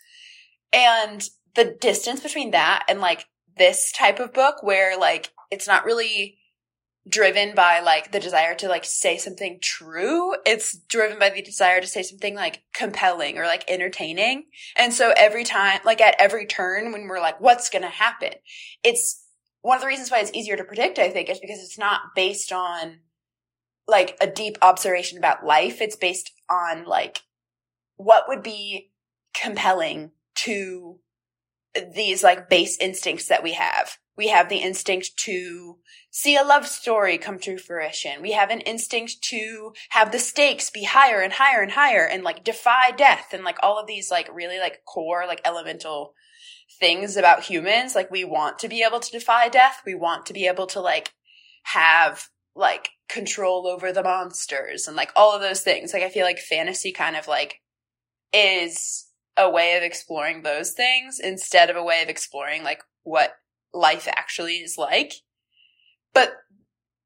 And 0.73 1.27
the 1.55 1.77
distance 1.81 2.21
between 2.21 2.51
that 2.51 2.85
and 2.89 3.01
like 3.01 3.27
this 3.57 3.91
type 3.93 4.21
of 4.21 4.35
book 4.35 4.63
where 4.63 4.99
like 4.99 5.33
it's 5.51 5.67
not 5.67 5.85
really 5.85 6.39
driven 7.09 7.55
by 7.55 7.81
like 7.81 8.11
the 8.11 8.21
desire 8.21 8.55
to 8.57 8.69
like 8.69 8.85
say 8.85 9.17
something 9.17 9.59
true. 9.63 10.35
It's 10.45 10.77
driven 10.89 11.19
by 11.19 11.31
the 11.31 11.43
desire 11.43 11.81
to 11.81 11.87
say 11.87 12.03
something 12.03 12.35
like 12.35 12.63
compelling 12.75 13.39
or 13.39 13.47
like 13.47 13.65
entertaining. 13.69 14.47
And 14.77 14.93
so 14.93 15.13
every 15.17 15.45
time, 15.45 15.81
like 15.85 16.01
at 16.01 16.17
every 16.19 16.47
turn 16.47 16.93
when 16.93 17.07
we're 17.07 17.21
like, 17.21 17.41
what's 17.41 17.71
going 17.71 17.83
to 17.83 17.89
happen? 17.89 18.33
It's 18.83 19.25
one 19.63 19.77
of 19.77 19.83
the 19.83 19.89
reasons 19.89 20.11
why 20.11 20.21
it's 20.21 20.33
easier 20.35 20.57
to 20.57 20.65
predict, 20.65 20.99
I 20.99 21.11
think, 21.11 21.29
is 21.29 21.41
because 21.41 21.61
it's 21.61 21.79
not 21.79 22.01
based 22.15 22.53
on 22.53 23.01
like 23.89 24.17
a 24.21 24.27
deep 24.27 24.59
observation 24.63 25.19
about 25.19 25.45
life. 25.45 25.81
It's 25.81 25.97
based 25.97 26.33
on 26.51 26.85
like 26.85 27.23
what 27.97 28.25
would 28.29 28.43
be 28.43 28.91
compelling 29.35 30.11
to 30.35 30.99
these 31.95 32.25
like 32.25 32.49
base 32.49 32.79
instincts 32.79 33.29
that 33.29 33.43
we 33.43 33.53
have. 33.53 33.99
We 34.17 34.29
have 34.29 34.49
the 34.49 34.59
instinct 34.59 35.17
to 35.19 35.77
see 36.11 36.37
a 36.37 36.43
love 36.43 36.67
story 36.67 37.19
come 37.19 37.39
to 37.41 37.59
fruition. 37.59 38.23
We 38.23 38.33
have 38.33 38.51
an 38.51 38.61
instinct 38.61 39.21
to 39.25 39.73
have 39.91 40.11
the 40.11 40.19
stakes 40.19 40.71
be 40.71 40.85
higher 40.85 41.21
and 41.21 41.35
higher 41.35 41.63
and 41.63 41.73
higher 41.73 42.07
and 42.07 42.25
like 42.25 42.43
defy 42.43 42.93
death 42.93 43.29
and 43.33 43.45
like 43.45 43.59
all 43.63 43.79
of 43.79 43.87
these 43.87 44.11
like 44.11 44.29
really 44.33 44.59
like 44.59 44.81
core 44.87 45.25
like 45.27 45.43
elemental 45.45 46.15
things 46.81 47.17
about 47.17 47.45
humans. 47.45 47.95
Like 47.95 48.11
we 48.11 48.25
want 48.25 48.59
to 48.61 48.69
be 48.69 48.83
able 48.83 49.01
to 49.01 49.11
defy 49.11 49.49
death. 49.49 49.83
We 49.85 49.95
want 49.95 50.25
to 50.27 50.33
be 50.33 50.47
able 50.47 50.67
to 50.69 50.81
like 50.81 51.13
have 51.65 52.29
like 52.55 52.89
control 53.09 53.67
over 53.67 53.93
the 53.93 54.03
monsters 54.03 54.87
and 54.87 54.97
like 54.97 55.13
all 55.15 55.35
of 55.35 55.43
those 55.43 55.61
things. 55.61 55.93
Like 55.93 56.03
I 56.03 56.09
feel 56.09 56.25
like 56.25 56.39
fantasy 56.39 56.93
kind 56.93 57.17
of 57.17 57.29
like 57.29 57.61
is 58.33 59.07
a 59.37 59.51
way 59.51 59.77
of 59.77 59.83
exploring 59.83 60.43
those 60.43 60.73
things 60.73 61.21
instead 61.21 61.69
of 61.69 61.77
a 61.77 61.85
way 61.85 62.03
of 62.03 62.09
exploring 62.09 62.65
like 62.65 62.83
what 63.03 63.35
life 63.77 64.09
actually 64.09 64.57
is 64.57 64.77
like. 64.79 65.13
But 66.15 66.33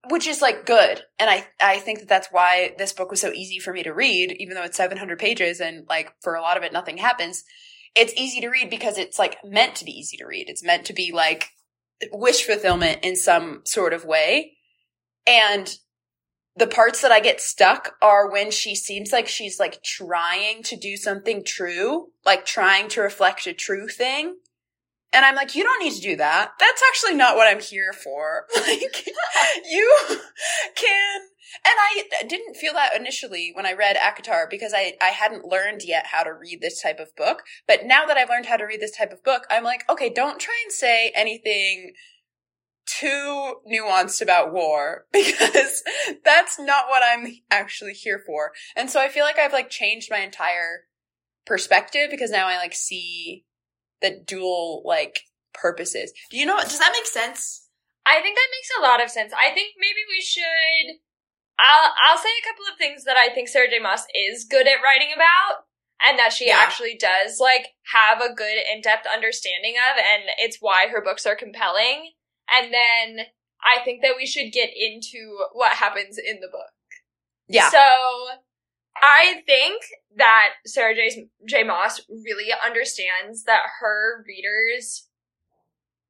which 0.09 0.27
is 0.27 0.41
like 0.41 0.65
good. 0.67 1.03
And 1.19 1.29
I 1.29 1.47
I 1.61 1.79
think 1.79 2.01
that 2.01 2.09
that's 2.09 2.29
why 2.31 2.75
this 2.79 2.93
book 2.93 3.11
was 3.11 3.21
so 3.21 3.33
easy 3.33 3.59
for 3.59 3.73
me 3.73 3.83
to 3.83 3.93
read 3.93 4.35
even 4.39 4.55
though 4.55 4.65
it's 4.65 4.77
700 4.77 5.19
pages 5.19 5.61
and 5.61 5.87
like 5.89 6.15
for 6.23 6.35
a 6.35 6.41
lot 6.41 6.57
of 6.57 6.63
it 6.63 6.73
nothing 6.73 6.99
happens. 6.99 7.45
It's 7.95 8.15
easy 8.17 8.41
to 8.41 8.49
read 8.49 8.71
because 8.71 8.99
it's 8.99 9.19
like 9.19 9.39
meant 9.45 9.75
to 9.77 9.85
be 9.85 9.93
easy 9.93 10.17
to 10.19 10.27
read. 10.27 10.49
It's 10.49 10.65
meant 10.65 10.87
to 10.87 10.93
be 10.93 11.13
like 11.13 11.51
wish 12.13 12.45
fulfillment 12.45 13.01
in 13.03 13.17
some 13.17 13.63
sort 13.65 13.93
of 13.93 14.05
way. 14.05 14.57
And 15.27 15.71
the 16.57 16.67
parts 16.67 17.03
that 17.03 17.13
I 17.13 17.21
get 17.21 17.41
stuck 17.41 17.95
are 18.03 18.31
when 18.31 18.51
she 18.51 18.75
seems 18.75 19.13
like 19.13 19.29
she's 19.29 19.61
like 19.61 19.83
trying 19.83 20.63
to 20.65 20.77
do 20.77 20.97
something 20.97 21.45
true, 21.45 22.09
like 22.25 22.45
trying 22.45 22.89
to 22.91 23.01
reflect 23.01 23.47
a 23.47 23.53
true 23.53 23.89
thing. 23.89 24.37
And 25.13 25.25
I'm 25.25 25.35
like, 25.35 25.57
you 25.57 25.65
don't 25.65 25.83
need 25.83 25.95
to 25.95 26.01
do 26.01 26.17
that. 26.17 26.53
That's 26.59 26.83
actually 26.89 27.17
not 27.17 27.37
what 27.37 27.49
I'm 27.49 27.61
here 27.61 27.93
for. 27.93 28.47
Like, 28.61 29.05
you 29.69 29.97
can, 30.77 31.21
and 31.65 31.75
I 31.79 32.05
didn't 32.29 32.57
feel 32.57 32.75
that 32.75 32.95
initially 32.95 33.53
when 33.55 33.67
I 33.67 33.73
read 33.73 33.97
ACOTAR 33.97 34.49
because 34.49 34.73
I, 34.77 34.93
I 35.01 35.09
hadn't 35.09 35.47
learned 35.47 35.81
yet 35.83 36.07
how 36.07 36.23
to 36.23 36.33
read 36.33 36.61
this 36.61 36.81
type 36.81 37.01
of 37.01 37.17
book. 37.17 37.43
But 37.67 37.85
now 37.85 38.07
that 38.07 38.17
I've 38.17 38.29
learned 38.29 38.47
how 38.47 38.57
to 38.57 38.65
read 38.65 38.81
this 38.81 38.97
type 38.97 39.13
of 39.13 39.25
book, 39.25 39.45
I'm 39.51 39.65
like, 39.65 39.91
okay, 39.91 40.11
don't 40.11 40.39
try 40.39 40.55
and 40.65 40.73
say 40.73 41.13
anything 41.17 41.95
too 42.87 43.55
nuanced 43.71 44.21
about 44.21 44.53
war 44.53 45.07
because 45.13 45.83
that's 46.25 46.59
not 46.59 46.85
what 46.89 47.03
I'm 47.05 47.33
actually 47.51 47.95
here 47.95 48.23
for. 48.27 48.53
And 48.77 48.91
so 48.91 49.01
I 49.01 49.09
feel 49.09 49.25
like 49.25 49.39
I've 49.39 49.53
like 49.53 49.71
changed 49.71 50.09
my 50.11 50.19
entire 50.19 50.85
perspective 51.47 52.09
because 52.11 52.31
now 52.31 52.47
I 52.47 52.57
like 52.57 52.75
see 52.75 53.45
the 54.03 54.21
dual 54.25 54.83
like 54.85 55.21
purposes. 55.53 56.13
Do 56.31 56.39
you 56.39 56.47
know 56.47 56.59
does 56.61 56.79
that 56.79 56.93
make 56.93 57.07
sense? 57.07 57.69
I 58.07 58.21
think 58.21 58.37
that 58.37 58.49
makes 58.51 58.71
a 58.79 58.83
lot 58.83 59.03
of 59.03 59.11
sense. 59.11 59.33
I 59.33 59.53
think 59.55 59.75
maybe 59.79 60.03
we 60.09 60.21
should 60.21 60.97
I'll 61.59 61.93
I'll 62.07 62.19
say 62.19 62.31
a 62.31 62.49
couple 62.49 62.65
of 62.71 62.79
things 62.79 63.05
that 63.05 63.17
I 63.17 63.33
think 63.33 63.49
Sarah 63.49 63.69
J. 63.69 63.79
Maas 63.79 64.05
is 64.15 64.45
good 64.45 64.67
at 64.67 64.83
writing 64.83 65.13
about 65.15 65.65
and 66.03 66.19
that 66.19 66.33
she 66.33 66.49
yeah. 66.49 66.59
actually 66.59 66.97
does 66.97 67.39
like 67.41 67.69
have 67.93 68.21
a 68.21 68.35
good 68.35 68.57
in-depth 68.73 69.07
understanding 69.13 69.75
of 69.77 69.99
and 69.99 70.25
it's 70.39 70.59
why 70.61 70.87
her 70.89 71.03
books 71.03 71.27
are 71.27 71.37
compelling 71.37 72.13
and 72.51 72.73
then 72.73 73.27
I 73.63 73.85
think 73.85 74.03
that 74.03 74.15
we 74.17 74.27
should 74.27 74.53
get 74.53 74.71
into 74.75 75.39
what 75.53 75.73
happens 75.73 76.19
in 76.19 76.41
the 76.41 76.49
book. 76.49 76.73
Yeah. 77.49 77.69
So 77.69 77.79
I 79.03 79.43
think 79.47 79.83
that 80.17 80.51
Sarah 80.67 80.95
J. 80.95 81.29
J. 81.49 81.63
Maas 81.63 82.01
really 82.09 82.53
understands 82.65 83.45
that 83.45 83.63
her 83.81 84.25
readers 84.27 85.07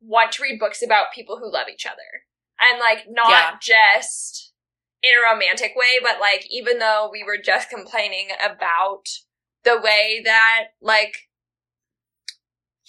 want 0.01 0.33
to 0.33 0.43
read 0.43 0.59
books 0.59 0.83
about 0.83 1.13
people 1.15 1.39
who 1.39 1.53
love 1.53 1.67
each 1.73 1.87
other. 1.87 2.25
And 2.61 2.79
like 2.79 3.07
not 3.09 3.31
yeah. 3.31 3.57
just 3.61 4.53
in 5.03 5.13
a 5.13 5.33
romantic 5.33 5.73
way, 5.77 5.99
but 6.03 6.21
like 6.21 6.47
even 6.51 6.79
though 6.79 7.09
we 7.11 7.25
were 7.25 7.39
just 7.43 7.71
complaining 7.71 8.29
about 8.45 9.05
the 9.65 9.81
way 9.83 10.21
that 10.25 10.69
like 10.81 11.29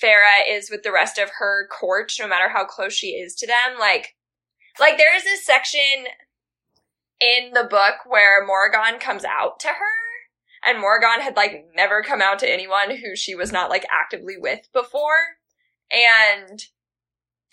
Feyre 0.01 0.41
is 0.49 0.69
with 0.69 0.83
the 0.83 0.91
rest 0.91 1.17
of 1.17 1.29
her 1.39 1.67
court, 1.67 2.13
no 2.19 2.27
matter 2.27 2.49
how 2.49 2.65
close 2.65 2.93
she 2.93 3.09
is 3.09 3.35
to 3.35 3.47
them. 3.47 3.79
Like, 3.79 4.15
like 4.79 4.97
there 4.97 5.15
is 5.15 5.23
this 5.23 5.45
section 5.45 6.05
in 7.21 7.53
the 7.53 7.63
book 7.63 7.95
where 8.07 8.45
Morrigan 8.45 8.99
comes 8.99 9.23
out 9.23 9.59
to 9.61 9.67
her, 9.67 10.65
and 10.65 10.79
Morrigan 10.79 11.21
had 11.21 11.35
like 11.35 11.67
never 11.75 12.01
come 12.01 12.21
out 12.21 12.39
to 12.39 12.51
anyone 12.51 12.97
who 12.97 13.15
she 13.15 13.35
was 13.35 13.51
not 13.51 13.69
like 13.69 13.85
actively 13.91 14.35
with 14.37 14.67
before. 14.73 15.37
And 15.91 16.61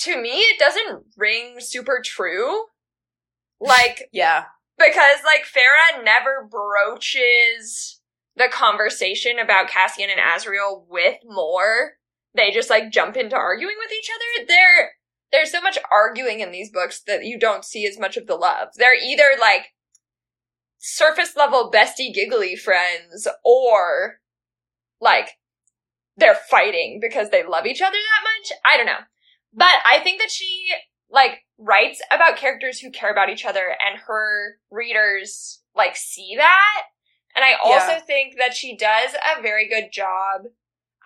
to 0.00 0.20
me, 0.20 0.30
it 0.30 0.58
doesn't 0.58 1.04
ring 1.16 1.56
super 1.58 2.00
true. 2.04 2.64
Like, 3.60 4.08
yeah. 4.12 4.44
Because 4.78 5.18
like 5.24 5.44
Feyre 5.44 6.04
never 6.04 6.48
broaches 6.48 8.00
the 8.36 8.48
conversation 8.50 9.38
about 9.38 9.68
Cassian 9.68 10.08
and 10.10 10.20
Azriel 10.20 10.84
with 10.88 11.16
Mor. 11.24 11.94
they 12.34 12.52
just 12.52 12.70
like 12.70 12.92
jump 12.92 13.16
into 13.16 13.34
arguing 13.34 13.74
with 13.78 13.92
each 13.92 14.08
other. 14.14 14.46
There, 14.46 14.92
there's 15.32 15.52
so 15.52 15.60
much 15.60 15.78
arguing 15.92 16.40
in 16.40 16.50
these 16.50 16.70
books 16.70 17.02
that 17.06 17.24
you 17.24 17.38
don't 17.38 17.64
see 17.64 17.86
as 17.86 17.98
much 17.98 18.16
of 18.16 18.26
the 18.26 18.34
love. 18.34 18.68
They're 18.76 18.98
either 19.00 19.38
like 19.40 19.74
surface 20.78 21.36
level 21.36 21.70
bestie 21.72 22.14
giggly 22.14 22.56
friends 22.56 23.26
or 23.44 24.20
like 25.00 25.30
they're 26.16 26.38
fighting 26.50 26.98
because 27.00 27.30
they 27.30 27.44
love 27.44 27.66
each 27.66 27.82
other 27.82 27.92
that 27.92 28.24
much. 28.24 28.58
I 28.64 28.76
don't 28.76 28.86
know. 28.86 29.04
But 29.52 29.74
I 29.86 30.00
think 30.00 30.20
that 30.20 30.30
she 30.30 30.70
like 31.10 31.44
writes 31.58 32.00
about 32.10 32.36
characters 32.36 32.80
who 32.80 32.90
care 32.90 33.10
about 33.10 33.30
each 33.30 33.44
other 33.44 33.68
and 33.68 34.00
her 34.06 34.56
readers 34.70 35.62
like 35.74 35.96
see 35.96 36.34
that. 36.36 36.82
And 37.34 37.44
I 37.44 37.52
also 37.62 37.92
yeah. 37.92 38.00
think 38.00 38.36
that 38.38 38.54
she 38.54 38.76
does 38.76 39.14
a 39.14 39.42
very 39.42 39.68
good 39.68 39.90
job 39.92 40.46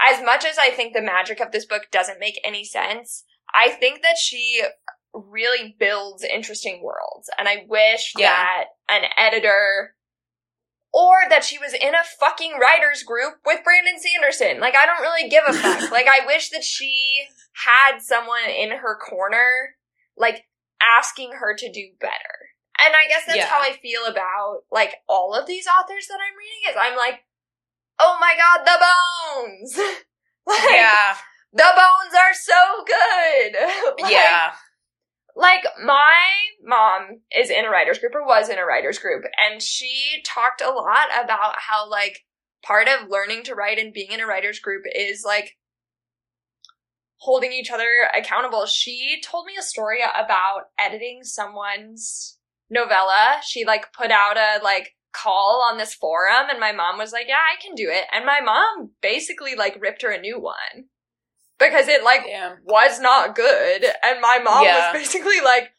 as 0.01 0.25
much 0.25 0.45
as 0.45 0.59
I 0.59 0.71
think 0.71 0.93
the 0.93 1.03
magic 1.03 1.41
of 1.41 1.53
this 1.53 1.65
book 1.65 1.89
doesn't 1.93 2.19
make 2.19 2.41
any 2.45 2.65
sense, 2.65 3.25
I 3.55 3.71
think 3.71 4.03
that 4.03 4.17
she 4.19 4.63
really 5.15 5.77
builds 5.79 6.25
interesting 6.25 6.83
worlds. 6.83 7.29
And 7.39 7.49
I 7.49 7.65
wish 7.69 8.15
Yeah. 8.17 8.31
that 8.33 8.65
an 8.89 9.11
editor 9.17 9.95
or 10.93 11.29
that 11.31 11.45
she 11.45 11.59
was 11.59 11.73
in 11.73 11.95
a 11.95 12.05
fucking 12.21 12.59
writers 12.59 13.03
group 13.03 13.35
with 13.47 13.65
Brandon 13.65 13.99
Sanderson. 13.99 14.61
Like, 14.61 14.75
I 14.75 14.85
don't 14.87 15.01
really 15.01 15.29
give 15.29 15.45
a 15.47 15.53
fuck. 15.53 15.91
like, 15.91 16.07
I 16.07 16.27
wish 16.27 16.51
that 16.51 16.65
she 16.65 17.27
had 17.65 18.01
someone 18.01 18.49
in 18.49 18.71
her 18.71 18.97
corner, 18.99 19.77
like, 20.17 20.45
asking 20.83 21.33
her 21.33 21.55
to 21.57 21.73
do 21.73 21.89
better. 22.01 22.51
And 22.79 22.95
I 22.95 23.09
guess 23.09 23.25
that's 23.27 23.37
Yeah. 23.39 23.47
how 23.47 23.61
I 23.61 23.73
feel 23.73 24.05
about, 24.07 24.63
like, 24.71 24.97
all 25.09 25.35
of 25.35 25.47
these 25.47 25.67
authors 25.67 26.07
that 26.09 26.19
I'm 26.21 26.37
reading 26.37 26.71
is 26.71 26.77
I'm 26.79 26.97
like, 26.97 27.21
oh 27.99 28.19
my 28.21 28.35
god, 28.37 28.67
the 28.67 28.79
bones! 28.85 29.77
like, 30.47 30.71
Yeah. 30.71 31.17
The 31.53 31.63
bones 31.63 32.15
are 32.15 32.35
so 32.35 32.85
good! 32.87 33.57
Like, 34.03 34.13
yeah. 34.13 34.53
like 35.37 35.65
my 35.85 36.15
mom 36.65 37.21
is 37.37 37.51
in 37.51 37.65
a 37.65 37.71
writers 37.71 37.99
group 37.99 38.15
or 38.15 38.27
was 38.27 38.49
in 38.49 38.59
a 38.59 38.65
writers 38.65 38.99
group 38.99 39.25
and 39.39 39.63
she 39.63 40.23
talked 40.25 40.61
a 40.61 40.71
lot 40.71 41.09
about 41.23 41.55
how 41.59 41.89
like 41.89 42.25
part 42.65 42.89
of 42.89 43.09
learning 43.09 43.43
to 43.45 43.55
write 43.55 43.79
and 43.79 43.93
being 43.93 44.11
in 44.11 44.21
a 44.21 44.27
writers 44.27 44.59
group 44.59 44.83
is 44.95 45.23
like 45.25 45.57
holding 47.17 47.53
each 47.53 47.71
other 47.71 47.87
accountable 48.17 48.67
she 48.67 49.21
told 49.23 49.47
me 49.47 49.53
a 49.59 49.63
story 49.63 50.01
about 50.03 50.63
editing 50.79 51.21
someone's 51.23 52.39
novella 52.71 53.41
she 53.47 53.65
like 53.65 53.93
put 53.93 54.11
out 54.11 54.37
a 54.37 54.63
like 54.65 54.97
call 55.13 55.65
on 55.71 55.79
this 55.79 55.95
forum 55.95 56.47
and 56.51 56.59
my 56.59 56.73
mom 56.73 56.99
was 56.99 57.13
like 57.13 57.27
yeah 57.29 57.35
i 57.35 57.61
can 57.63 57.75
do 57.75 57.89
it 57.89 58.05
and 58.13 58.25
my 58.25 58.41
mom 58.41 58.91
basically 59.03 59.55
like 59.55 59.81
ripped 59.81 60.03
her 60.03 60.11
a 60.11 60.21
new 60.21 60.41
one 60.41 60.87
because 61.59 61.89
it 61.89 62.03
like 62.05 62.25
Damn. 62.25 62.59
was 62.65 63.01
not 63.01 63.35
good. 63.35 63.85
And 64.03 64.21
my 64.21 64.39
mom 64.43 64.65
Yeah. 64.65 64.93
was 64.93 65.01
basically 65.01 65.41
like, 65.41 65.71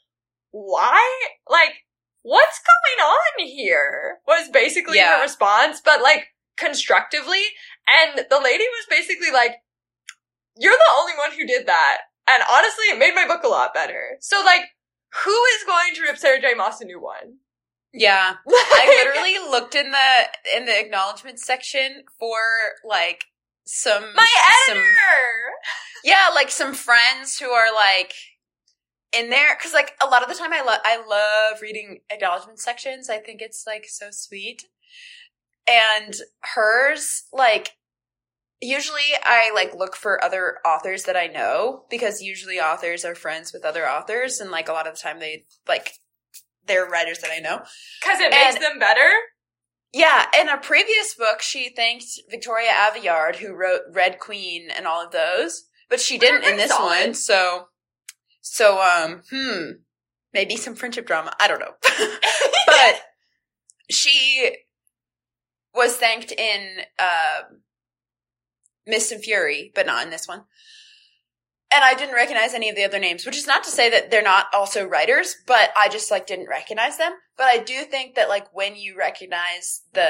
why? 0.51 1.01
Like, 1.49 1.85
what's 2.21 2.59
going 2.59 3.07
on 3.09 3.47
here? 3.47 4.19
Was 4.27 4.49
basically 4.49 4.97
Yeah. 4.97 5.17
her 5.17 5.21
response, 5.23 5.81
but 5.83 6.01
like 6.01 6.27
constructively. 6.57 7.43
And 7.87 8.25
the 8.29 8.39
lady 8.39 8.65
was 8.65 8.85
basically 8.89 9.31
like, 9.31 9.55
you're 10.57 10.71
the 10.73 10.93
only 10.99 11.13
one 11.17 11.31
who 11.31 11.45
did 11.45 11.67
that. 11.67 11.97
And 12.27 12.43
honestly, 12.49 12.85
it 12.85 12.97
made 12.99 13.15
my 13.15 13.27
book 13.27 13.43
a 13.43 13.47
lot 13.47 13.73
better. 13.73 14.17
So 14.21 14.41
like, 14.45 14.61
who 15.25 15.31
is 15.57 15.63
going 15.65 15.93
to 15.95 16.01
rip 16.01 16.17
Sarah 16.17 16.39
J. 16.41 16.53
Maas 16.55 16.81
a 16.81 16.85
new 16.85 17.01
one? 17.01 17.37
Yeah. 17.91 18.35
I 18.47 19.03
literally 19.05 19.37
looked 19.51 19.75
in 19.75 19.91
the 19.91 20.57
in 20.57 20.65
the 20.65 20.79
acknowledgement 20.79 21.39
section 21.39 22.03
for 22.19 22.37
like 22.87 23.25
some 23.65 24.03
my 24.15 24.27
some 24.67 24.77
editor! 24.77 24.91
yeah, 26.03 26.29
like 26.33 26.49
some 26.49 26.73
friends 26.73 27.39
who 27.39 27.49
are 27.49 27.73
like 27.73 28.13
in 29.17 29.29
there 29.29 29.55
because 29.57 29.73
like 29.73 29.93
a 30.01 30.07
lot 30.07 30.23
of 30.23 30.29
the 30.29 30.35
time 30.35 30.53
I 30.53 30.61
love 30.63 30.79
I 30.83 30.97
love 30.97 31.61
reading 31.61 31.99
acknowledgement 32.09 32.59
sections. 32.59 33.09
I 33.09 33.19
think 33.19 33.41
it's 33.41 33.63
like 33.65 33.85
so 33.87 34.07
sweet. 34.11 34.63
And 35.67 36.13
hers 36.55 37.23
like 37.31 37.71
usually 38.59 38.99
I 39.23 39.51
like 39.53 39.75
look 39.75 39.95
for 39.95 40.23
other 40.23 40.57
authors 40.65 41.03
that 41.03 41.15
I 41.15 41.27
know 41.27 41.85
because 41.89 42.21
usually 42.21 42.59
authors 42.59 43.05
are 43.05 43.15
friends 43.15 43.53
with 43.53 43.63
other 43.65 43.87
authors 43.87 44.39
and 44.39 44.51
like 44.51 44.67
a 44.67 44.73
lot 44.73 44.87
of 44.87 44.95
the 44.95 45.01
time 45.01 45.19
they 45.19 45.45
like 45.67 45.93
they're 46.65 46.87
writers 46.87 47.19
that 47.19 47.31
I 47.31 47.39
know. 47.39 47.59
Cause 48.03 48.19
it 48.19 48.31
makes 48.31 48.55
And- 48.55 48.63
them 48.63 48.79
better. 48.79 49.09
Yeah, 49.93 50.25
in 50.39 50.49
a 50.49 50.57
previous 50.57 51.13
book, 51.13 51.41
she 51.41 51.69
thanked 51.69 52.05
Victoria 52.29 52.71
Aveyard, 52.71 53.35
who 53.35 53.53
wrote 53.53 53.81
Red 53.91 54.17
Queen 54.19 54.69
and 54.75 54.87
all 54.87 55.05
of 55.05 55.11
those, 55.11 55.65
but 55.87 55.99
she 55.99 56.17
didn't 56.17 56.43
in 56.43 56.57
this 56.57 56.71
solid. 56.71 57.05
one. 57.05 57.13
So, 57.13 57.67
so 58.41 58.81
um, 58.81 59.21
hmm, 59.29 59.73
maybe 60.33 60.57
some 60.57 60.73
friendship 60.73 61.05
drama. 61.05 61.31
I 61.39 61.47
don't 61.47 61.59
know, 61.59 61.75
but 62.65 63.01
she 63.91 64.55
was 65.75 65.95
thanked 65.95 66.31
in 66.31 66.79
uh, 66.97 67.41
Mist 68.87 69.11
and 69.11 69.23
Fury, 69.23 69.71
but 69.75 69.85
not 69.85 70.03
in 70.03 70.09
this 70.09 70.27
one. 70.27 70.43
And 71.73 71.83
I 71.83 71.93
didn't 71.95 72.15
recognize 72.15 72.53
any 72.53 72.69
of 72.69 72.75
the 72.75 72.83
other 72.83 72.99
names, 72.99 73.25
which 73.25 73.37
is 73.37 73.47
not 73.47 73.63
to 73.63 73.71
say 73.71 73.89
that 73.89 74.11
they're 74.11 74.21
not 74.21 74.45
also 74.53 74.85
writers, 74.85 75.35
but 75.47 75.71
I 75.75 75.89
just 75.89 76.11
like 76.11 76.27
didn't 76.27 76.47
recognize 76.49 76.97
them. 76.97 77.13
But 77.37 77.45
I 77.47 77.57
do 77.57 77.83
think 77.83 78.15
that 78.15 78.29
like 78.29 78.53
when 78.53 78.75
you 78.75 78.95
recognize 78.97 79.81
the 79.93 80.09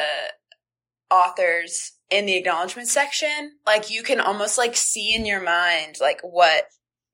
authors 1.10 1.94
in 2.10 2.26
the 2.26 2.36
acknowledgement 2.36 2.88
section, 2.88 3.54
like 3.66 3.90
you 3.90 4.04
can 4.04 4.20
almost 4.20 4.58
like 4.58 4.76
see 4.76 5.16
in 5.16 5.26
your 5.26 5.42
mind 5.42 5.96
like 6.02 6.20
what 6.22 6.66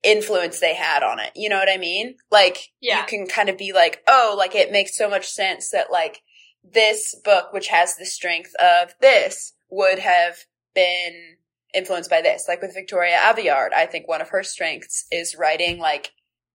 influence 0.04 0.60
they 0.60 0.74
had 0.76 1.04
on 1.04 1.20
it. 1.20 1.32
You 1.36 1.50
know 1.50 1.58
what 1.58 1.70
I 1.70 1.78
mean? 1.78 2.16
Like 2.32 2.72
Yeah. 2.82 3.02
you 3.02 3.06
can 3.06 3.28
kind 3.28 3.50
of 3.50 3.58
be 3.58 3.74
like, 3.74 4.02
oh, 4.08 4.36
like 4.38 4.56
it 4.56 4.72
makes 4.72 4.98
so 4.98 5.10
much 5.10 5.28
sense 5.28 5.70
that 5.72 5.92
like 5.92 6.22
this 6.64 7.16
book, 7.24 7.52
which 7.54 7.68
has 7.68 7.96
the 7.96 8.06
strength 8.06 8.56
of 8.56 8.94
this, 9.02 9.54
would 9.70 10.00
have 10.00 10.38
been 10.74 11.38
influenced 11.74 12.10
by 12.10 12.22
this. 12.22 12.46
Like 12.48 12.62
with 12.62 12.74
Victoria 12.74 13.18
Aveyard, 13.18 13.74
I 13.74 13.86
think 13.86 14.08
one 14.08 14.22
of 14.22 14.30
her 14.30 14.44
strengths 14.44 15.06
is 15.12 15.36
writing 15.38 15.80
like 15.80 16.12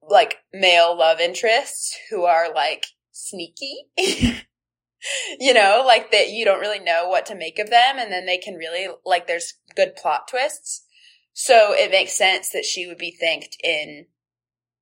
like 0.07 0.37
male 0.53 0.97
love 0.97 1.19
interests 1.19 1.97
who 2.11 2.25
are 2.25 2.53
like 2.53 2.85
sneaky. 3.13 3.89
you 3.97 5.55
know, 5.55 5.83
like 5.87 6.11
that 6.11 6.31
you 6.31 6.45
don't 6.45 6.61
really 6.61 6.81
know 6.81 7.09
what 7.09 7.27
to 7.27 7.35
make 7.35 7.59
of 7.59 7.71
them 7.71 7.99
and 7.99 8.13
then 8.13 8.27
they 8.27 8.39
can 8.39 8.55
really 8.55 8.89
like 9.05 9.27
there's 9.27 9.55
good 9.75 9.97
plot 9.97 10.29
twists. 10.29 10.85
So 11.33 11.73
it 11.73 11.91
makes 11.91 12.17
sense 12.17 12.51
that 12.51 12.65
she 12.65 12.87
would 12.87 12.99
be 12.99 13.17
thanked 13.19 13.57
in 13.63 14.07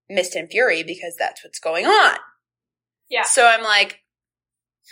Mist 0.08 0.34
and 0.34 0.50
Fury 0.50 0.82
because 0.82 1.16
that's 1.18 1.42
what's 1.42 1.58
going 1.58 1.86
on. 1.86 2.18
Yeah. 3.08 3.24
So 3.24 3.46
I'm 3.46 3.62
like, 3.62 4.00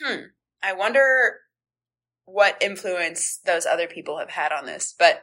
hmm, 0.02 0.20
I 0.62 0.72
wonder 0.72 1.36
what 2.24 2.62
influence 2.62 3.40
those 3.44 3.66
other 3.66 3.86
people 3.86 4.18
have 4.18 4.30
had 4.30 4.52
on 4.52 4.66
this. 4.66 4.94
But 4.98 5.22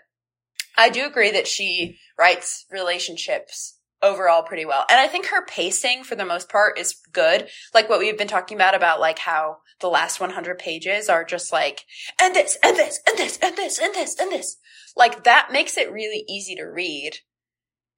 I 0.78 0.90
do 0.90 1.06
agree 1.06 1.32
that 1.32 1.48
she 1.48 1.98
writes 2.18 2.66
relationships 2.72 3.78
overall 4.02 4.44
pretty 4.44 4.66
well. 4.66 4.86
And 4.90 5.00
I 5.00 5.08
think 5.08 5.28
her 5.28 5.44
pacing 5.46 6.04
for 6.04 6.16
the 6.16 6.26
most 6.26 6.50
part 6.50 6.78
is 6.78 7.02
good. 7.12 7.50
Like 7.74 7.90
what 7.90 8.00
we've 8.00 8.18
been 8.18 8.28
talking 8.28 8.56
about, 8.56 8.76
about 8.76 9.00
like 9.00 9.20
how 9.20 9.58
the 9.80 9.90
last 9.90 10.20
100 10.20 10.60
pages 10.60 11.10
are 11.10 11.24
just 11.24 11.52
like, 11.52 11.84
and 12.22 12.36
this, 12.36 12.58
and 12.64 12.78
this, 12.78 13.00
and 13.08 13.18
this, 13.18 13.40
and 13.42 13.56
this, 13.56 13.80
and 13.80 13.94
this, 13.96 14.20
and 14.20 14.32
this. 14.32 14.58
Like 14.96 15.24
that 15.24 15.50
makes 15.52 15.78
it 15.78 15.92
really 15.92 16.24
easy 16.30 16.56
to 16.56 16.64
read. 16.64 17.14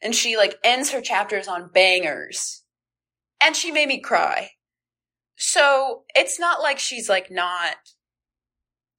And 0.02 0.16
she 0.16 0.38
like 0.38 0.58
ends 0.64 0.92
her 0.92 1.02
chapters 1.02 1.48
on 1.48 1.70
bangers. 1.74 2.64
And 3.42 3.56
she 3.56 3.72
made 3.72 3.88
me 3.88 4.00
cry. 4.00 4.52
So 5.36 6.04
it's 6.16 6.40
not 6.40 6.62
like 6.62 6.80
she's 6.80 7.10
like 7.10 7.30
not 7.30 7.76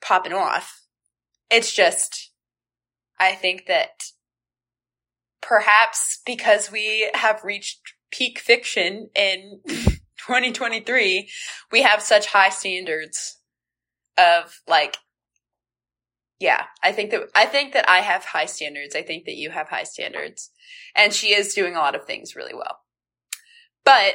popping 0.02 0.32
off. 0.32 0.82
It's 1.50 1.74
just, 1.74 2.29
I 3.20 3.32
think 3.32 3.66
that 3.66 4.04
perhaps 5.42 6.20
because 6.24 6.72
we 6.72 7.10
have 7.14 7.44
reached 7.44 7.80
peak 8.10 8.38
fiction 8.38 9.10
in 9.14 9.60
2023, 9.68 11.30
we 11.70 11.82
have 11.82 12.02
such 12.02 12.28
high 12.28 12.48
standards 12.48 13.38
of 14.16 14.60
like, 14.66 14.96
yeah, 16.38 16.64
I 16.82 16.92
think 16.92 17.10
that, 17.10 17.28
I 17.34 17.44
think 17.44 17.74
that 17.74 17.88
I 17.88 17.98
have 17.98 18.24
high 18.24 18.46
standards. 18.46 18.96
I 18.96 19.02
think 19.02 19.26
that 19.26 19.36
you 19.36 19.50
have 19.50 19.68
high 19.68 19.84
standards 19.84 20.50
and 20.96 21.12
she 21.12 21.34
is 21.34 21.54
doing 21.54 21.76
a 21.76 21.80
lot 21.80 21.94
of 21.94 22.06
things 22.06 22.34
really 22.34 22.54
well. 22.54 22.78
But 23.84 24.14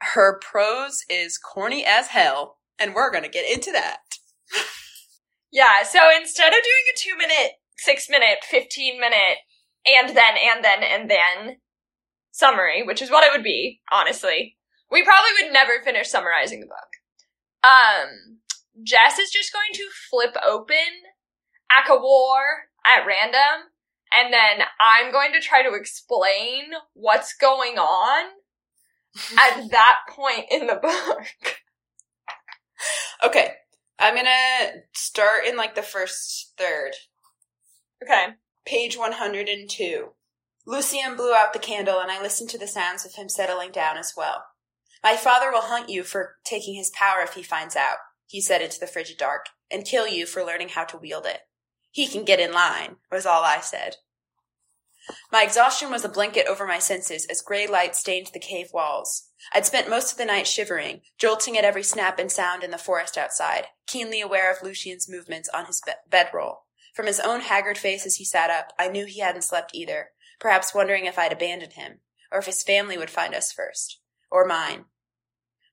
her 0.00 0.38
prose 0.38 1.04
is 1.10 1.38
corny 1.38 1.84
as 1.84 2.08
hell 2.08 2.58
and 2.78 2.94
we're 2.94 3.10
going 3.10 3.24
to 3.24 3.28
get 3.28 3.50
into 3.52 3.72
that. 3.72 3.98
Yeah, 5.54 5.84
so 5.84 6.00
instead 6.20 6.48
of 6.48 6.54
doing 6.54 6.84
a 6.92 6.98
two 6.98 7.16
minute, 7.16 7.52
six 7.76 8.08
minute, 8.08 8.38
15 8.48 9.00
minute, 9.00 9.38
and 9.86 10.08
then, 10.10 10.34
and 10.36 10.64
then, 10.64 10.82
and 10.82 11.10
then 11.10 11.56
summary, 12.30 12.82
which 12.82 13.02
is 13.02 13.10
what 13.10 13.24
it 13.24 13.30
would 13.32 13.44
be, 13.44 13.80
honestly, 13.92 14.56
we 14.90 15.02
probably 15.02 15.30
would 15.42 15.52
never 15.52 15.82
finish 15.84 16.08
summarizing 16.08 16.60
the 16.60 16.66
book. 16.66 17.64
Um, 17.64 18.38
Jess 18.82 19.18
is 19.18 19.30
just 19.30 19.52
going 19.52 19.72
to 19.74 19.88
flip 20.10 20.36
open 20.46 20.76
Aka 21.70 21.96
War 21.96 22.68
at 22.84 23.06
random, 23.06 23.70
and 24.12 24.32
then 24.32 24.66
I'm 24.80 25.12
going 25.12 25.32
to 25.32 25.40
try 25.40 25.62
to 25.62 25.74
explain 25.74 26.72
what's 26.92 27.34
going 27.34 27.78
on 27.78 28.26
at 29.38 29.68
that 29.70 29.98
point 30.10 30.46
in 30.50 30.66
the 30.66 30.76
book. 30.76 31.56
Okay. 33.24 33.52
I'm 33.98 34.16
to 34.16 34.82
start 34.92 35.46
in 35.46 35.56
like 35.56 35.74
the 35.74 35.82
first 35.82 36.52
third. 36.58 36.92
Okay. 38.02 38.34
Page 38.66 38.96
102. 38.96 40.08
Lucien 40.66 41.16
blew 41.16 41.34
out 41.34 41.52
the 41.52 41.58
candle 41.58 42.00
and 42.00 42.10
I 42.10 42.22
listened 42.22 42.50
to 42.50 42.58
the 42.58 42.66
sounds 42.66 43.04
of 43.04 43.14
him 43.14 43.28
settling 43.28 43.70
down 43.70 43.98
as 43.98 44.14
well. 44.16 44.44
My 45.02 45.16
father 45.16 45.50
will 45.50 45.62
hunt 45.62 45.90
you 45.90 46.02
for 46.02 46.36
taking 46.44 46.74
his 46.74 46.90
power 46.90 47.20
if 47.22 47.34
he 47.34 47.42
finds 47.42 47.76
out, 47.76 47.98
he 48.26 48.40
said 48.40 48.62
into 48.62 48.80
the 48.80 48.86
frigid 48.86 49.18
dark, 49.18 49.46
and 49.70 49.84
kill 49.84 50.08
you 50.08 50.24
for 50.24 50.42
learning 50.42 50.70
how 50.70 50.84
to 50.84 50.96
wield 50.96 51.26
it. 51.26 51.40
He 51.90 52.06
can 52.06 52.24
get 52.24 52.40
in 52.40 52.52
line, 52.52 52.96
was 53.12 53.26
all 53.26 53.44
I 53.44 53.60
said. 53.60 53.96
My 55.30 55.42
exhaustion 55.42 55.90
was 55.90 56.04
a 56.04 56.08
blanket 56.08 56.46
over 56.48 56.66
my 56.66 56.78
senses 56.78 57.26
as 57.26 57.42
gray 57.42 57.66
light 57.66 57.94
stained 57.94 58.30
the 58.32 58.40
cave 58.40 58.68
walls. 58.72 59.28
I'd 59.52 59.66
spent 59.66 59.90
most 59.90 60.12
of 60.12 60.18
the 60.18 60.24
night 60.24 60.46
shivering, 60.46 61.02
jolting 61.18 61.58
at 61.58 61.64
every 61.64 61.82
snap 61.82 62.18
and 62.18 62.32
sound 62.32 62.64
in 62.64 62.70
the 62.70 62.78
forest 62.78 63.18
outside, 63.18 63.66
keenly 63.86 64.22
aware 64.22 64.50
of 64.50 64.62
Lucien's 64.62 65.08
movements 65.08 65.50
on 65.50 65.66
his 65.66 65.82
be- 65.84 65.92
bedroll. 66.08 66.63
From 66.94 67.06
his 67.06 67.18
own 67.18 67.40
haggard 67.40 67.76
face 67.76 68.06
as 68.06 68.16
he 68.16 68.24
sat 68.24 68.50
up, 68.50 68.72
I 68.78 68.88
knew 68.88 69.04
he 69.04 69.18
hadn't 69.18 69.42
slept 69.42 69.74
either, 69.74 70.10
perhaps 70.38 70.74
wondering 70.74 71.06
if 71.06 71.18
I'd 71.18 71.32
abandoned 71.32 71.72
him, 71.72 71.98
or 72.30 72.38
if 72.38 72.46
his 72.46 72.62
family 72.62 72.96
would 72.96 73.10
find 73.10 73.34
us 73.34 73.52
first, 73.52 73.98
or 74.30 74.46
mine. 74.46 74.84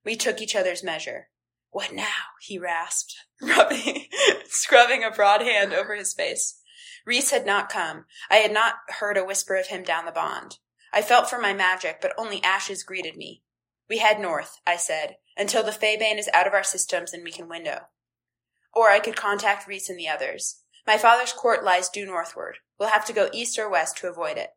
We 0.03 0.15
took 0.15 0.41
each 0.41 0.55
other's 0.55 0.83
measure. 0.83 1.29
What 1.69 1.93
now? 1.93 2.05
he 2.41 2.57
rasped, 2.57 3.15
rubbing, 3.41 4.07
scrubbing 4.49 5.03
a 5.03 5.11
broad 5.11 5.41
hand 5.41 5.73
over 5.73 5.95
his 5.95 6.13
face. 6.13 6.59
Rhys 7.05 7.29
had 7.29 7.45
not 7.45 7.69
come. 7.69 8.05
I 8.29 8.37
had 8.37 8.51
not 8.51 8.75
heard 8.99 9.17
a 9.17 9.23
whisper 9.23 9.55
of 9.55 9.67
him 9.67 9.83
down 9.83 10.05
the 10.05 10.11
bond. 10.11 10.57
I 10.91 11.03
felt 11.03 11.29
for 11.29 11.39
my 11.39 11.53
magic, 11.53 11.99
but 12.01 12.13
only 12.17 12.43
ashes 12.43 12.83
greeted 12.83 13.15
me. 13.15 13.43
We 13.87 13.99
head 13.99 14.19
north, 14.19 14.59
I 14.65 14.75
said, 14.75 15.17
until 15.37 15.63
the 15.63 15.71
Faebane 15.71 16.17
is 16.17 16.29
out 16.33 16.47
of 16.47 16.53
our 16.53 16.63
systems 16.63 17.13
and 17.13 17.23
we 17.23 17.31
can 17.31 17.47
window. 17.47 17.89
Or 18.73 18.89
I 18.89 18.99
could 18.99 19.15
contact 19.15 19.67
Rhys 19.67 19.89
and 19.89 19.99
the 19.99 20.07
others. 20.07 20.60
My 20.85 20.97
father's 20.97 21.33
court 21.33 21.63
lies 21.63 21.89
due 21.89 22.05
northward. 22.05 22.57
We'll 22.79 22.89
have 22.89 23.05
to 23.05 23.13
go 23.13 23.29
east 23.31 23.59
or 23.59 23.69
west 23.69 23.97
to 23.97 24.09
avoid 24.09 24.37
it. 24.37 24.49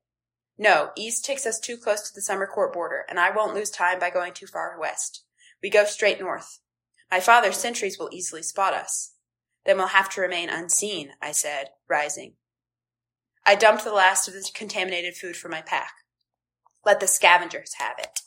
No, 0.56 0.90
east 0.96 1.24
takes 1.24 1.46
us 1.46 1.58
too 1.58 1.76
close 1.76 2.02
to 2.02 2.14
the 2.14 2.22
summer 2.22 2.46
court 2.46 2.72
border, 2.72 3.04
and 3.08 3.18
I 3.18 3.30
won't 3.30 3.54
lose 3.54 3.70
time 3.70 3.98
by 3.98 4.10
going 4.10 4.32
too 4.32 4.46
far 4.46 4.78
west. 4.78 5.24
We 5.62 5.70
go 5.70 5.84
straight 5.84 6.20
north. 6.20 6.60
My 7.10 7.20
father's 7.20 7.56
sentries 7.56 7.98
will 7.98 8.10
easily 8.12 8.42
spot 8.42 8.74
us. 8.74 9.14
Then 9.66 9.78
we'll 9.78 9.88
have 9.88 10.08
to 10.10 10.20
remain 10.20 10.48
unseen, 10.48 11.10
I 11.20 11.32
said, 11.32 11.70
rising. 11.88 12.34
I 13.46 13.54
dumped 13.54 13.84
the 13.84 13.92
last 13.92 14.28
of 14.28 14.34
the 14.34 14.48
contaminated 14.54 15.14
food 15.14 15.36
from 15.36 15.50
my 15.50 15.62
pack. 15.62 15.92
Let 16.84 17.00
the 17.00 17.06
scavengers 17.06 17.74
have 17.78 17.98
it. 17.98 18.20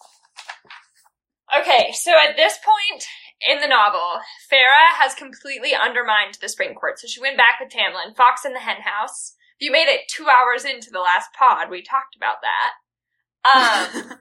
Okay, 1.60 1.92
so 1.94 2.12
at 2.12 2.36
this 2.36 2.58
point 2.64 3.06
in 3.46 3.60
the 3.60 3.68
novel, 3.68 4.22
Feyre 4.52 4.96
has 5.00 5.14
completely 5.14 5.74
undermined 5.74 6.38
the 6.42 6.50
spring 6.50 6.74
court. 6.74 7.00
So 7.00 7.08
she 7.08 7.22
went 7.22 7.38
back 7.38 7.60
with 7.60 7.72
Tamlin, 7.72 8.16
Fox 8.16 8.46
in 8.46 8.54
the 8.54 8.60
hen 8.60 8.82
house. 8.82 9.36
If 9.60 9.66
you 9.66 9.72
made 9.72 9.88
it 9.88 10.08
two 10.10 10.28
hours 10.28 10.66
into 10.66 10.90
the 10.92 11.00
last 11.00 11.30
pod, 11.38 11.70
we 11.70 11.82
talked 11.82 12.16
about 12.16 12.38
that. 12.42 14.04
Um, 14.04 14.18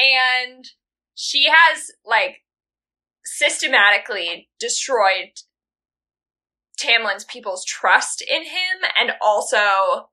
and 0.00 0.64
she 1.14 1.48
has 1.50 1.90
like 2.04 2.42
systematically 3.24 4.48
destroyed 4.58 5.32
Tamlin's 6.78 7.24
people's 7.24 7.64
trust 7.64 8.22
in 8.22 8.44
him 8.44 8.88
and 8.98 9.12
also 9.20 10.08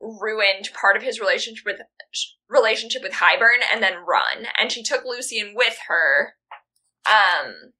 ruined 0.00 0.70
part 0.72 0.96
of 0.96 1.02
his 1.02 1.20
relationship 1.20 1.64
with 1.66 1.80
relationship 2.48 3.02
with 3.02 3.12
Hybern 3.12 3.60
and 3.72 3.82
then 3.82 4.04
run. 4.06 4.46
And 4.56 4.70
she 4.70 4.82
took 4.82 5.04
Lucien 5.04 5.54
with 5.54 5.76
her 5.88 6.34
um 7.06 7.72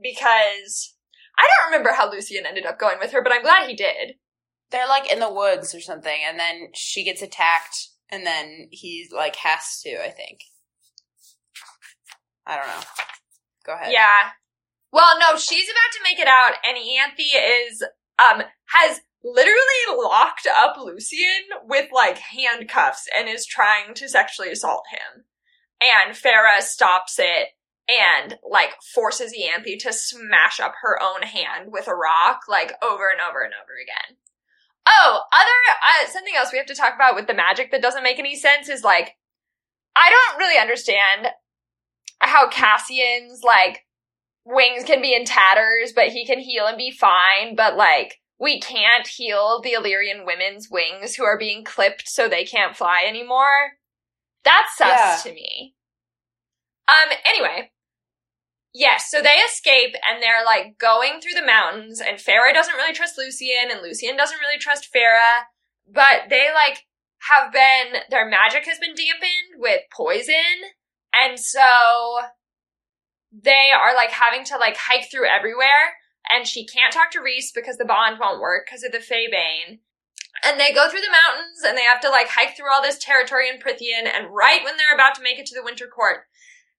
because 0.00 0.94
I 1.38 1.42
don't 1.42 1.70
remember 1.70 1.92
how 1.92 2.10
Lucien 2.10 2.46
ended 2.46 2.66
up 2.66 2.78
going 2.78 2.98
with 3.00 3.12
her, 3.12 3.22
but 3.22 3.32
I'm 3.32 3.42
glad 3.42 3.68
he 3.68 3.76
did. 3.76 4.14
They're 4.70 4.88
like 4.88 5.10
in 5.10 5.20
the 5.20 5.32
woods 5.32 5.74
or 5.74 5.80
something, 5.80 6.20
and 6.26 6.38
then 6.38 6.68
she 6.74 7.04
gets 7.04 7.22
attacked, 7.22 7.88
and 8.10 8.26
then 8.26 8.68
he 8.70 9.08
like 9.14 9.36
has 9.36 9.80
to, 9.84 10.02
I 10.02 10.10
think. 10.10 10.40
I 12.46 12.56
don't 12.56 12.66
know. 12.66 12.82
Go 13.64 13.74
ahead. 13.74 13.92
Yeah. 13.92 14.30
Well, 14.92 15.18
no, 15.18 15.38
she's 15.38 15.68
about 15.68 15.92
to 15.92 16.00
make 16.04 16.18
it 16.18 16.28
out, 16.28 16.54
and 16.66 16.76
Ianthe 16.76 17.68
is 17.68 17.82
um 18.18 18.42
has 18.66 19.00
literally 19.24 19.96
locked 19.96 20.46
up 20.46 20.76
Lucien 20.78 21.42
with 21.64 21.88
like 21.92 22.18
handcuffs 22.18 23.06
and 23.16 23.28
is 23.28 23.46
trying 23.46 23.94
to 23.94 24.08
sexually 24.08 24.50
assault 24.50 24.84
him. 24.90 25.24
And 25.80 26.16
Feyre 26.16 26.60
stops 26.60 27.18
it 27.18 27.48
and 27.88 28.36
like 28.48 28.70
forces 28.94 29.32
Ianthe 29.32 29.78
to 29.80 29.92
smash 29.92 30.60
up 30.60 30.74
her 30.82 30.98
own 31.02 31.22
hand 31.22 31.72
with 31.72 31.88
a 31.88 31.94
rock 31.94 32.42
like 32.48 32.72
over 32.82 33.08
and 33.10 33.20
over 33.20 33.42
and 33.42 33.54
over 33.54 33.72
again. 33.82 34.16
Oh, 34.86 35.20
other 35.32 36.04
uh, 36.04 36.10
something 36.10 36.34
else 36.36 36.50
we 36.52 36.58
have 36.58 36.66
to 36.66 36.74
talk 36.74 36.94
about 36.94 37.14
with 37.14 37.26
the 37.26 37.34
magic 37.34 37.70
that 37.70 37.82
doesn't 37.82 38.02
make 38.02 38.18
any 38.18 38.36
sense 38.36 38.68
is 38.68 38.84
like 38.84 39.16
I 39.96 40.10
don't 40.10 40.38
really 40.38 40.60
understand 40.60 41.28
how 42.20 42.48
Cassian's 42.48 43.42
like 43.42 43.84
wings 44.44 44.84
can 44.84 45.00
be 45.00 45.14
in 45.14 45.24
tatters, 45.24 45.92
but 45.94 46.08
he 46.08 46.26
can 46.26 46.38
heal 46.38 46.66
and 46.66 46.76
be 46.76 46.90
fine, 46.90 47.54
but 47.56 47.76
like 47.76 48.20
we 48.38 48.60
can't 48.60 49.06
heal 49.06 49.60
the 49.62 49.72
Illyrian 49.72 50.24
women's 50.24 50.68
wings 50.70 51.14
who 51.14 51.24
are 51.24 51.38
being 51.38 51.64
clipped 51.64 52.08
so 52.08 52.28
they 52.28 52.44
can't 52.44 52.76
fly 52.76 53.04
anymore. 53.06 53.72
That's 54.44 54.76
sus 54.76 54.88
yeah. 54.88 55.18
to 55.24 55.34
me. 55.34 55.74
Um, 56.88 57.16
anyway. 57.26 57.70
Yes, 58.74 59.10
so 59.10 59.22
they 59.22 59.36
escape 59.48 59.94
and 60.08 60.22
they're 60.22 60.44
like 60.44 60.78
going 60.78 61.20
through 61.20 61.34
the 61.34 61.46
mountains 61.46 62.00
and 62.00 62.18
Feyre 62.18 62.52
doesn't 62.52 62.74
really 62.74 62.92
trust 62.92 63.18
Lucien, 63.18 63.70
and 63.70 63.82
Lucien 63.82 64.16
doesn't 64.16 64.40
really 64.40 64.58
trust 64.58 64.88
Feyre, 64.94 65.44
but 65.90 66.28
they 66.30 66.48
like 66.54 66.84
have 67.30 67.52
been, 67.52 68.02
their 68.10 68.28
magic 68.28 68.66
has 68.66 68.78
been 68.78 68.94
dampened 68.94 69.58
with 69.58 69.82
poison 69.90 70.70
and 71.14 71.38
so 71.38 72.20
they 73.32 73.70
are 73.74 73.94
like 73.94 74.10
having 74.10 74.44
to 74.44 74.56
like 74.56 74.76
hike 74.76 75.10
through 75.10 75.28
everywhere 75.28 75.96
and 76.28 76.46
she 76.46 76.66
can't 76.66 76.92
talk 76.92 77.10
to 77.12 77.20
Rhys 77.20 77.52
because 77.54 77.76
the 77.76 77.84
bond 77.84 78.18
won't 78.20 78.40
work 78.40 78.66
because 78.66 78.84
of 78.84 78.92
the 78.92 78.98
Faebane. 78.98 79.80
And 80.44 80.60
they 80.60 80.72
go 80.72 80.88
through 80.88 81.00
the 81.00 81.10
mountains 81.10 81.64
and 81.66 81.76
they 81.76 81.82
have 81.82 82.00
to 82.02 82.10
like 82.10 82.28
hike 82.28 82.56
through 82.56 82.70
all 82.72 82.82
this 82.82 82.98
territory 82.98 83.48
in 83.48 83.58
Prythian 83.58 84.06
and 84.06 84.32
right 84.32 84.62
when 84.62 84.76
they're 84.76 84.94
about 84.94 85.14
to 85.16 85.22
make 85.22 85.38
it 85.38 85.46
to 85.46 85.54
the 85.54 85.64
Winter 85.64 85.86
Court, 85.88 86.24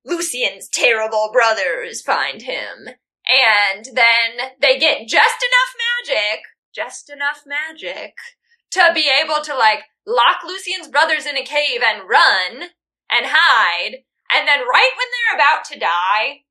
Lucien's 0.06 0.68
terrible 0.70 1.30
brothers 1.32 2.02
find 2.02 2.42
him. 2.42 2.90
And 3.30 3.86
then 3.94 4.50
they 4.60 4.80
get 4.80 5.08
just 5.08 5.44
enough 5.44 5.76
magic, 6.08 6.42
just 6.74 7.10
enough 7.10 7.44
magic 7.46 8.16
to 8.72 8.92
be 8.94 9.10
able 9.24 9.44
to 9.44 9.56
like 9.56 9.84
lock 10.08 10.38
Lucien's 10.48 10.88
brothers 10.88 11.26
in 11.26 11.38
a 11.38 11.44
cave 11.44 11.82
and 11.86 12.10
run 12.10 12.70
and 13.10 13.26
hide. 13.28 13.98
And 14.32 14.48
then 14.48 14.60
right 14.60 14.92
when 14.96 15.08
they're 15.12 15.38
about 15.38 15.66
to 15.66 15.80
die, 15.80 16.42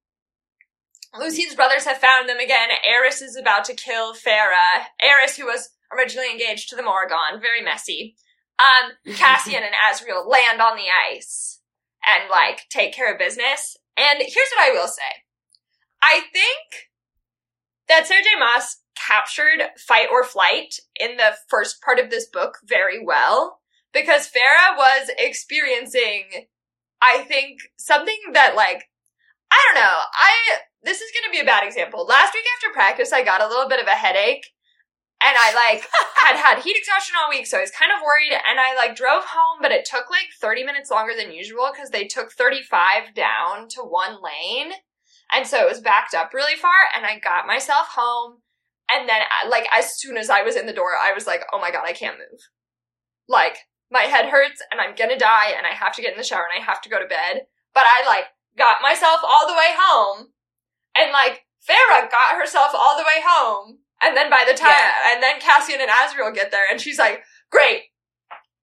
Lucien's 1.19 1.55
brothers 1.55 1.85
have 1.85 1.99
found 1.99 2.29
them 2.29 2.39
again. 2.39 2.69
Eris 2.85 3.23
is 3.23 3.37
about 3.37 3.65
to 3.65 3.75
kill 3.75 4.15
Feyre. 4.15 4.87
Eris, 5.01 5.37
who 5.37 5.47
was 5.47 5.71
originally 5.97 6.31
engaged 6.31 6.69
to 6.69 6.77
the 6.77 6.83
Morrigan, 6.83 7.41
very 7.41 7.63
messy. 7.63 8.17
Um, 8.59 9.15
Cassian 9.15 9.63
and 9.63 9.75
Azriel 9.75 10.29
land 10.29 10.61
on 10.61 10.77
the 10.77 10.87
ice 11.13 11.58
and 12.09 12.31
like 12.31 12.69
take 12.71 12.95
care 12.95 13.13
of 13.13 13.19
business. 13.19 13.77
And 13.97 14.19
here's 14.21 14.51
what 14.57 14.71
I 14.71 14.73
will 14.73 14.89
say. 14.89 15.03
I 16.03 16.23
think 16.33 16.89
that 17.89 18.07
J. 18.09 18.15
Maas 18.39 18.79
captured 18.97 19.63
fight 19.79 20.09
or 20.11 20.25
flight 20.25 20.75
in 20.99 21.17
the 21.17 21.35
first 21.49 21.83
part 21.83 21.99
of 21.99 22.11
this 22.11 22.27
book 22.27 22.59
very 22.65 23.05
well 23.05 23.61
because 23.93 24.29
Feyre 24.29 24.77
was 24.77 25.11
experiencing, 25.19 26.47
I 27.01 27.23
think, 27.23 27.61
something 27.77 28.19
that 28.33 28.55
like, 28.55 28.85
I 29.51 29.65
don't 29.67 29.83
know, 29.83 29.99
I 30.15 30.59
this 30.83 31.01
is 31.01 31.11
gonna 31.13 31.33
be 31.33 31.41
a 31.41 31.45
bad 31.45 31.67
example. 31.67 32.07
Last 32.07 32.35
week 32.35 32.45
after 32.57 32.73
practice, 32.73 33.13
I 33.13 33.25
got 33.25 33.43
a 33.43 33.49
little 33.49 33.69
bit 33.69 33.81
of 33.81 33.87
a 33.87 33.91
headache. 33.91 34.47
And 35.21 35.37
I 35.37 35.53
like 35.55 35.87
had 36.17 36.37
had 36.37 36.63
heat 36.63 36.77
exhaustion 36.77 37.17
all 37.21 37.31
week, 37.31 37.47
so 37.47 37.59
I 37.59 37.63
was 37.63 37.71
kind 37.71 37.91
of 37.91 38.05
worried. 38.05 38.33
And 38.33 38.61
I 38.61 38.75
like 38.75 38.97
drove 38.97 39.25
home, 39.25 39.59
but 39.61 39.73
it 39.73 39.85
took 39.85 40.11
like 40.11 40.29
30 40.41 40.65
minutes 40.65 40.91
longer 40.91 41.13
than 41.17 41.33
usual 41.33 41.71
because 41.73 41.91
they 41.91 42.07
took 42.07 42.33
35 42.33 43.15
down 43.15 43.69
to 43.71 43.81
one 43.81 44.19
lane. 44.23 44.73
And 45.31 45.47
so 45.47 45.59
it 45.59 45.69
was 45.69 45.81
backed 45.81 46.15
up 46.15 46.33
really 46.33 46.57
far. 46.57 46.89
And 46.95 47.05
I 47.05 47.19
got 47.19 47.47
myself 47.47 47.89
home. 47.95 48.39
And 48.91 49.07
then, 49.07 49.21
uh, 49.21 49.51
like, 49.51 49.67
as 49.71 49.99
soon 49.99 50.17
as 50.17 50.31
I 50.31 50.43
was 50.43 50.57
in 50.57 50.65
the 50.65 50.73
door, 50.73 50.93
I 50.99 51.13
was 51.13 51.27
like, 51.27 51.43
oh 51.53 51.61
my 51.61 51.71
God, 51.71 51.85
I 51.85 51.93
can't 51.93 52.17
move. 52.17 52.41
Like, 53.29 53.59
my 53.91 54.03
head 54.03 54.27
hurts 54.27 54.63
and 54.71 54.81
I'm 54.81 54.95
gonna 54.95 55.19
die 55.19 55.53
and 55.57 55.67
I 55.67 55.75
have 55.75 55.93
to 55.95 56.03
get 56.03 56.13
in 56.13 56.19
the 56.19 56.25
shower 56.25 56.45
and 56.45 56.63
I 56.63 56.65
have 56.65 56.81
to 56.83 56.89
go 56.89 56.99
to 56.99 57.09
bed. 57.09 57.47
But 57.75 57.85
I 57.87 58.07
like 58.07 58.25
got 58.57 58.83
myself 58.83 59.21
all 59.23 59.47
the 59.47 59.55
way 59.55 59.73
home 59.73 60.29
and 60.97 61.13
like 61.13 61.45
Feyre 61.63 62.11
got 62.11 62.39
herself 62.39 62.73
all 62.75 62.97
the 62.97 63.05
way 63.05 63.23
home. 63.25 63.79
And 64.03 64.17
then 64.17 64.31
by 64.31 64.45
the 64.47 64.57
time, 64.57 64.71
yeah. 64.71 65.13
and 65.15 65.23
then 65.23 65.41
Cassian 65.41 65.81
and 65.81 65.91
Azriel 65.91 66.35
get 66.35 66.51
there 66.51 66.65
and 66.71 66.81
she's 66.81 66.99
like, 66.99 67.23
great, 67.51 67.83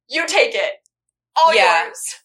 you 0.10 0.26
take 0.28 0.56
it. 0.56 0.74
All 1.36 1.54
yeah. 1.54 1.86
yours. 1.86 2.16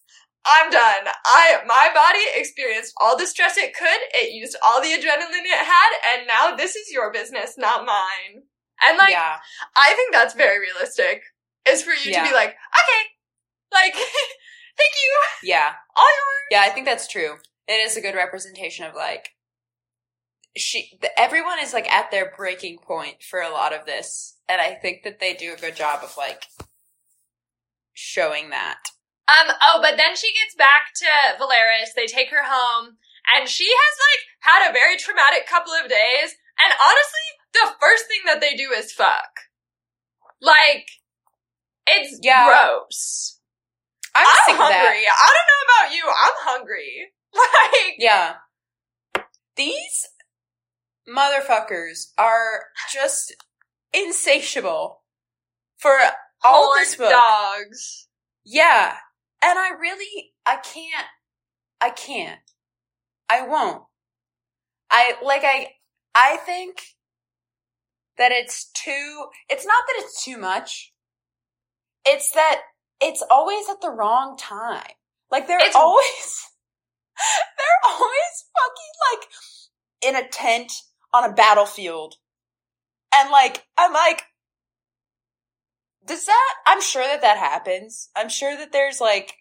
I'm 0.47 0.71
done. 0.71 1.13
I, 1.27 1.59
my 1.67 1.91
body 1.93 2.25
experienced 2.35 2.95
all 3.01 3.17
the 3.17 3.27
stress 3.27 3.59
it 3.59 3.77
could. 3.77 4.01
It 4.15 4.33
used 4.33 4.57
all 4.65 4.81
the 4.81 4.89
adrenaline 4.89 5.45
it 5.45 5.67
had. 5.67 5.91
And 6.15 6.27
now 6.27 6.57
this 6.57 6.77
is 6.77 6.93
your 6.93 7.13
business, 7.13 7.57
not 7.59 7.85
mine. 7.85 8.43
And 8.83 8.97
like, 8.97 9.11
yeah. 9.11 9.37
I 9.77 9.93
think 9.95 10.13
that's 10.13 10.35
very 10.35 10.59
realistic 10.59 11.23
is 11.69 11.83
for 11.83 11.91
you 11.91 12.15
to 12.15 12.23
be 12.23 12.33
like, 12.33 12.51
okay, 12.51 13.03
like, 13.73 13.93
thank 13.95 14.93
you. 15.03 15.21
Yeah. 15.43 15.73
All 15.97 16.07
yours. 16.07 16.49
Yeah, 16.51 16.63
I 16.63 16.71
think 16.71 16.87
that's 16.87 17.09
true. 17.09 17.35
It 17.69 17.75
is 17.75 17.97
a 17.97 18.01
good 18.01 18.15
representation 18.15 18.87
of 18.87 18.95
like, 18.95 19.31
she 20.57 20.99
the, 21.01 21.09
everyone 21.19 21.59
is 21.61 21.73
like 21.73 21.91
at 21.91 22.11
their 22.11 22.33
breaking 22.37 22.79
point 22.79 23.23
for 23.23 23.41
a 23.41 23.51
lot 23.51 23.73
of 23.75 23.87
this, 23.87 24.37
and 24.49 24.61
I 24.61 24.75
think 24.75 25.03
that 25.05 25.21
they 25.21 25.35
do 25.35 25.53
a 25.55 25.61
good 25.61 25.77
job 25.77 26.01
of 26.03 26.17
like 26.17 26.45
showing 27.93 28.51
that. 28.51 28.79
Um, 29.29 29.55
oh, 29.63 29.79
but 29.81 29.97
then 29.97 30.17
she 30.17 30.33
gets 30.33 30.55
back 30.57 30.91
to 30.97 31.07
Velaris. 31.39 31.95
They 31.95 32.07
take 32.07 32.31
her 32.31 32.43
home, 32.45 32.97
and 33.37 33.49
she 33.49 33.65
has 33.67 33.95
like 34.11 34.23
had 34.41 34.71
a 34.71 34.73
very 34.73 34.97
traumatic 34.97 35.47
couple 35.47 35.73
of 35.73 35.89
days. 35.89 36.35
And 36.63 36.75
honestly, 36.83 37.27
the 37.55 37.71
first 37.81 38.05
thing 38.07 38.21
that 38.27 38.41
they 38.41 38.55
do 38.57 38.71
is 38.77 38.93
fuck. 38.93 39.31
Like, 40.43 40.89
it's 41.87 42.19
Yeah. 42.23 42.47
gross. 42.49 43.39
I'm, 44.15 44.27
I'm 44.27 44.55
of 44.55 44.59
that. 44.59 44.73
hungry. 44.73 45.07
I 45.07 45.33
don't 45.33 45.49
know 45.49 45.63
about 45.87 45.95
you. 45.95 46.05
I'm 46.09 46.59
hungry. 46.59 47.13
Like, 47.33 47.95
Yeah. 47.99 48.35
These 49.57 50.09
motherfuckers 51.15 52.13
are 52.19 52.65
just 52.93 53.35
insatiable 53.93 55.03
for 55.79 55.97
all 56.45 56.75
this 56.77 56.95
book. 56.97 57.11
dogs. 57.11 58.09
Yeah. 58.45 58.95
And 59.43 59.59
I 59.59 59.71
really 59.81 60.33
I 60.47 60.57
can't 60.57 61.07
I 61.81 61.91
can't. 61.91 62.41
I 63.29 63.47
won't. 63.47 63.83
I 64.91 65.15
like 65.23 65.43
I 65.45 65.69
I 66.15 66.37
think 66.39 66.83
that 68.19 68.33
it's 68.33 68.71
too 68.73 69.27
it's 69.49 69.67
not 69.67 69.83
that 69.87 70.03
it's 70.05 70.25
too 70.25 70.37
much. 70.39 70.93
It's 72.05 72.31
that 72.33 72.61
it's 73.01 73.23
always 73.31 73.69
at 73.71 73.81
the 73.81 73.91
wrong 73.91 74.37
time. 74.39 74.93
Like 75.31 75.47
they're 75.47 75.59
It's- 75.59 75.75
always 75.75 76.43
they're 77.17 77.93
always 77.93 78.45
fucking 78.59 78.95
like 79.13 79.29
in 80.19 80.25
a 80.25 80.29
tent 80.29 80.73
on 81.13 81.29
a 81.29 81.33
battlefield. 81.33 82.17
And 83.15 83.31
like 83.31 83.67
I'm 83.77 83.93
like 83.93 84.23
does 86.07 86.25
that 86.25 86.55
i'm 86.67 86.81
sure 86.81 87.05
that 87.05 87.21
that 87.21 87.39
happens. 87.39 88.11
I'm 88.17 88.29
sure 88.29 88.57
that 88.57 88.73
there's 88.73 89.01
like 89.01 89.35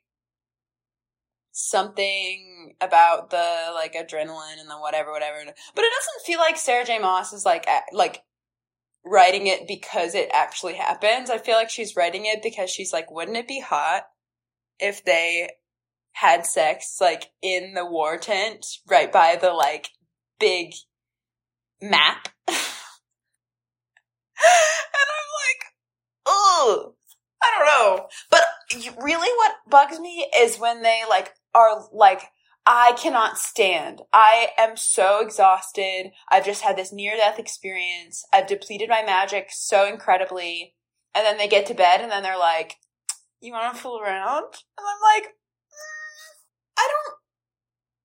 something 1.51 2.75
about 2.79 3.31
the 3.31 3.71
like 3.73 3.93
adrenaline 3.93 4.59
and 4.59 4.69
the 4.69 4.77
whatever 4.79 5.11
whatever. 5.11 5.37
But 5.43 5.85
it 5.85 5.91
doesn't 5.97 6.25
feel 6.25 6.39
like 6.39 6.57
sarah 6.57 6.85
j. 6.85 6.99
Maas 6.99 7.33
is 7.33 7.45
like 7.45 7.67
like 7.91 8.23
writing 9.05 9.47
it 9.47 9.67
because 9.67 10.13
it 10.15 10.29
actually 10.33 10.75
happens. 10.75 11.29
I 11.29 11.37
feel 11.37 11.55
like 11.55 11.69
she's 11.69 11.95
writing 11.95 12.25
it 12.25 12.43
because 12.43 12.69
she's 12.69 12.93
like 12.93 13.09
wouldn't 13.11 13.37
it 13.37 13.47
be 13.47 13.61
hot 13.61 14.03
if 14.79 15.03
they 15.03 15.49
had 16.13 16.45
sex 16.45 16.97
like 16.99 17.31
in 17.41 17.73
the 17.75 17.85
war 17.85 18.17
tent 18.17 18.65
right 18.87 19.11
by 19.11 19.37
the 19.39 19.51
like 19.51 19.89
big 20.39 20.73
map 21.81 22.29
and 22.47 22.57
i'm 24.95 25.29
like 25.45 25.63
ugh, 26.25 26.93
I 27.41 27.51
don't 27.57 27.65
know. 27.65 28.07
But 28.29 28.43
really 29.01 29.29
what 29.37 29.53
bugs 29.69 29.99
me 29.99 30.27
is 30.35 30.59
when 30.59 30.81
they 30.83 31.01
like 31.09 31.33
are 31.53 31.83
like, 31.91 32.23
I 32.65 32.93
cannot 33.01 33.37
stand. 33.37 34.01
I 34.13 34.49
am 34.57 34.77
so 34.77 35.21
exhausted. 35.21 36.11
I've 36.29 36.45
just 36.45 36.61
had 36.61 36.77
this 36.77 36.93
near 36.93 37.15
death 37.15 37.39
experience. 37.39 38.23
I've 38.31 38.47
depleted 38.47 38.89
my 38.89 39.01
magic 39.03 39.47
so 39.51 39.87
incredibly. 39.87 40.75
And 41.15 41.25
then 41.25 41.37
they 41.37 41.47
get 41.47 41.65
to 41.67 41.73
bed 41.73 42.01
and 42.01 42.11
then 42.11 42.21
they're 42.21 42.37
like, 42.37 42.75
you 43.41 43.53
want 43.53 43.73
to 43.73 43.81
fool 43.81 43.99
around? 43.99 44.43
And 44.77 44.85
I'm 44.85 45.01
like, 45.15 45.29
"Mm, 45.29 46.35
I 46.77 46.87
don't, 46.87 47.15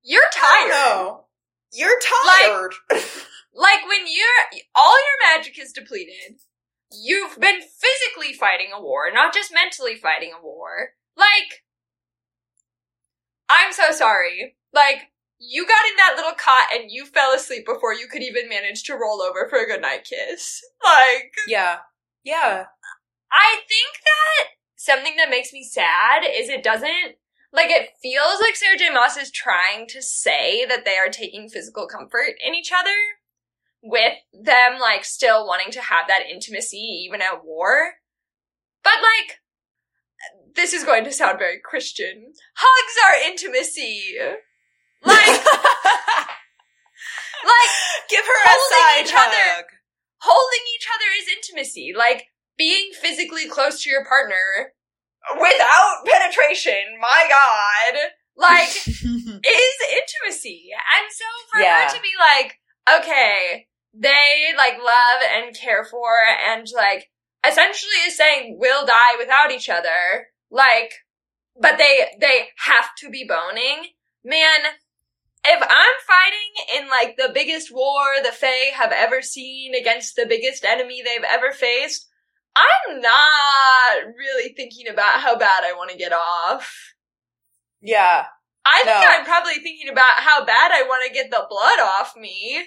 You're 0.03 0.23
tired. 0.33 0.71
know. 0.71 1.25
You're 1.73 1.99
tired. 2.01 2.73
Like 2.91 3.03
when 3.55 4.07
you're 4.07 4.61
all 4.75 4.97
your 4.97 5.37
magic 5.37 5.59
is 5.59 5.73
depleted, 5.73 6.41
you've 6.93 7.39
been 7.39 7.61
physically 7.61 8.33
fighting 8.33 8.69
a 8.75 8.81
war, 8.81 9.11
not 9.13 9.35
just 9.35 9.55
mentally 9.55 9.97
fighting 9.97 10.33
a 10.37 10.45
war. 10.45 10.91
Like 11.17 11.65
I'm 13.49 13.73
so 13.73 13.93
sorry. 13.93 14.57
Like 14.73 15.11
you 15.39 15.67
got 15.67 15.87
in 15.91 15.97
that 15.97 16.15
little 16.17 16.35
cot 16.37 16.69
and 16.75 16.91
you 16.91 17.07
fell 17.07 17.35
asleep 17.35 17.67
before 17.67 17.93
you 17.93 18.09
could 18.09 18.23
even 18.23 18.49
manage 18.49 18.83
to 18.85 18.95
roll 18.95 19.21
over 19.21 19.49
for 19.49 19.59
a 19.59 19.67
goodnight 19.67 20.05
kiss. 20.05 20.61
Like 20.85 21.33
yeah. 21.49 21.79
Yeah. 22.25 22.67
I 23.33 23.57
think 23.69 23.97
that 24.05 24.49
something 24.77 25.17
that 25.17 25.31
makes 25.31 25.53
me 25.53 25.65
sad 25.65 26.25
is 26.29 26.49
it 26.49 26.63
doesn't 26.63 27.17
like 27.53 27.71
it 27.71 27.91
feels 28.03 28.41
like 28.41 28.57
Sarah 28.57 28.77
J. 28.77 28.91
Maas 28.91 29.17
is 29.17 29.31
trying 29.31 29.87
to 29.89 30.03
say 30.03 30.67
that 30.67 30.85
they 30.85 30.97
are 30.97 31.09
taking 31.09 31.49
physical 31.49 31.87
comfort 31.87 32.35
in 32.45 32.55
each 32.55 32.71
other 32.73 32.91
with 33.87 34.15
them 34.33 34.79
like 34.81 35.05
still 35.05 35.47
wanting 35.47 35.71
to 35.73 35.81
have 35.81 36.09
that 36.09 36.23
intimacy 36.31 36.79
even 37.07 37.21
at 37.23 37.45
war. 37.45 37.93
But 38.83 38.95
like 39.03 39.41
this 40.55 40.73
is 40.73 40.85
going 40.85 41.05
to 41.05 41.13
sound 41.13 41.39
very 41.39 41.61
Christian. 41.63 42.33
Hugs 42.57 42.97
are 43.05 43.29
intimacy. 43.31 44.15
Like 45.05 45.27
like 47.45 47.71
Give 48.09 48.25
her 48.25 48.43
a 48.45 48.57
side 48.71 49.05
each 49.05 49.13
other. 49.13 49.49
hug. 49.57 49.65
holding 50.21 50.65
each 50.77 50.87
other 50.95 51.07
is 51.21 51.29
intimacy. 51.37 51.93
Like 51.97 52.27
being 52.57 52.91
physically 53.01 53.49
close 53.49 53.83
to 53.83 53.91
your 53.91 54.05
partner 54.05 54.73
without 55.39 56.05
penetration, 56.07 56.99
my 57.01 57.27
god, 57.29 57.99
like 58.37 58.69
is 58.87 58.97
intimacy. 59.03 60.71
And 60.73 61.11
so 61.13 61.25
for 61.53 61.61
Yeah. 61.61 61.89
her 61.89 61.95
to 61.97 62.01
be 62.03 62.13
like, 62.19 62.61
okay, 63.01 63.67
they 63.97 64.53
like 64.57 64.75
love 64.79 65.23
and 65.33 65.55
care 65.57 65.85
for 65.85 66.09
and 66.49 66.67
like 66.75 67.11
essentially 67.47 67.93
is 68.07 68.17
saying 68.17 68.57
we'll 68.59 68.87
die 68.87 69.17
without 69.19 69.51
each 69.53 69.69
other, 69.69 70.29
like 70.51 70.93
but 71.61 71.79
they 71.79 72.07
they 72.21 72.49
have 72.65 72.95
to 72.99 73.11
be 73.11 73.25
boning. 73.29 73.91
Man, 74.25 74.61
if 75.47 75.63
I'm 75.63 75.95
fighting 76.07 76.83
in 76.83 76.89
like 76.89 77.17
the 77.17 77.31
biggest 77.33 77.73
war 77.73 78.05
the 78.23 78.33
Fae 78.33 78.73
have 78.75 78.93
ever 78.93 79.23
seen 79.23 79.75
against 79.75 80.17
the 80.17 80.27
biggest 80.27 80.65
enemy 80.65 81.03
they've 81.05 81.25
ever 81.29 81.53
faced, 81.53 82.09
I'm 82.57 83.01
not 83.01 84.07
really 84.17 84.55
thinking 84.55 84.89
about 84.89 85.21
how 85.21 85.37
bad 85.37 85.65
I 85.65 85.73
want 85.75 85.91
to 85.91 85.97
get 85.99 86.13
off. 86.13 86.95
yeah. 87.81 88.27
I 88.67 88.83
think 88.83 88.97
No. 88.97 89.07
I'm 89.11 89.25
probably 89.27 89.57
thinking 89.63 89.91
about 89.91 90.21
how 90.21 90.43
bad 90.47 90.73
I 90.73 90.85
want 90.85 91.07
to 91.07 91.13
get 91.13 91.31
the 91.31 91.47
blood 91.51 91.81
off 91.81 92.17
me, 92.17 92.65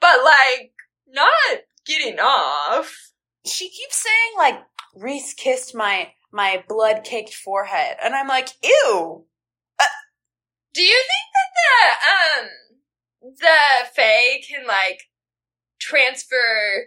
but 0.00 0.24
like 0.24 0.72
not 1.08 1.60
getting 1.86 2.18
off. 2.18 3.12
She 3.44 3.68
keeps 3.68 3.96
saying 3.96 4.32
like 4.36 4.60
Rhys 4.94 5.34
kissed 5.34 5.74
my 5.74 6.12
my 6.32 6.64
blood 6.68 7.02
caked 7.04 7.34
forehead, 7.34 7.96
and 8.02 8.14
I'm 8.14 8.28
like, 8.28 8.50
ew. 8.62 9.24
Do 10.72 10.82
you 10.82 11.02
think 11.02 11.26
that 11.34 11.96
the 12.40 12.44
um 12.44 13.32
the 13.38 13.90
Fae 13.94 14.40
can 14.48 14.66
like 14.66 15.02
transfer 15.80 16.86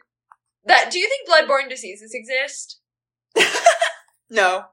that? 0.66 0.90
Do 0.90 1.00
you 1.00 1.10
think 1.10 1.28
bloodborne 1.28 1.70
diseases 1.70 2.14
exist? 2.14 2.80
no, 4.30 4.66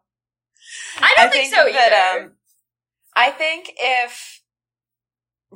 I 1.00 1.14
don't 1.16 1.32
think, 1.32 1.52
so 1.52 1.66
either. 1.66 2.24
um, 2.24 2.32
I 3.16 3.30
think 3.30 3.72
if 3.78 4.39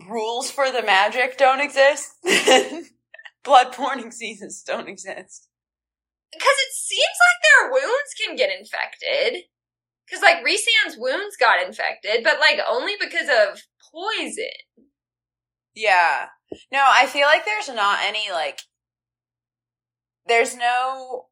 rules 0.08 0.50
for 0.50 0.70
the 0.70 0.82
magic 0.82 1.38
don't 1.38 1.60
exist, 1.60 2.10
then 2.22 2.86
bloodborne 3.44 4.02
diseases 4.02 4.62
don't 4.66 4.88
exist. 4.88 5.48
Because 6.32 6.46
it 6.48 6.72
seems 6.74 7.00
like 7.00 7.40
their 7.44 7.72
wounds 7.72 8.14
can 8.26 8.36
get 8.36 8.50
infected. 8.58 9.44
Because 10.06 10.22
like 10.22 10.44
Rhysand's 10.44 10.98
wounds 10.98 11.36
got 11.38 11.64
infected, 11.64 12.24
but 12.24 12.40
like 12.40 12.58
only 12.68 12.94
because 13.00 13.28
of 13.28 13.62
poison. 13.92 14.88
Yeah. 15.74 16.26
No, 16.72 16.84
I 16.86 17.06
feel 17.06 17.26
like 17.26 17.44
there's 17.44 17.68
not 17.68 18.00
any 18.02 18.30
like 18.30 18.60
there's 20.26 20.56
no 20.56 21.26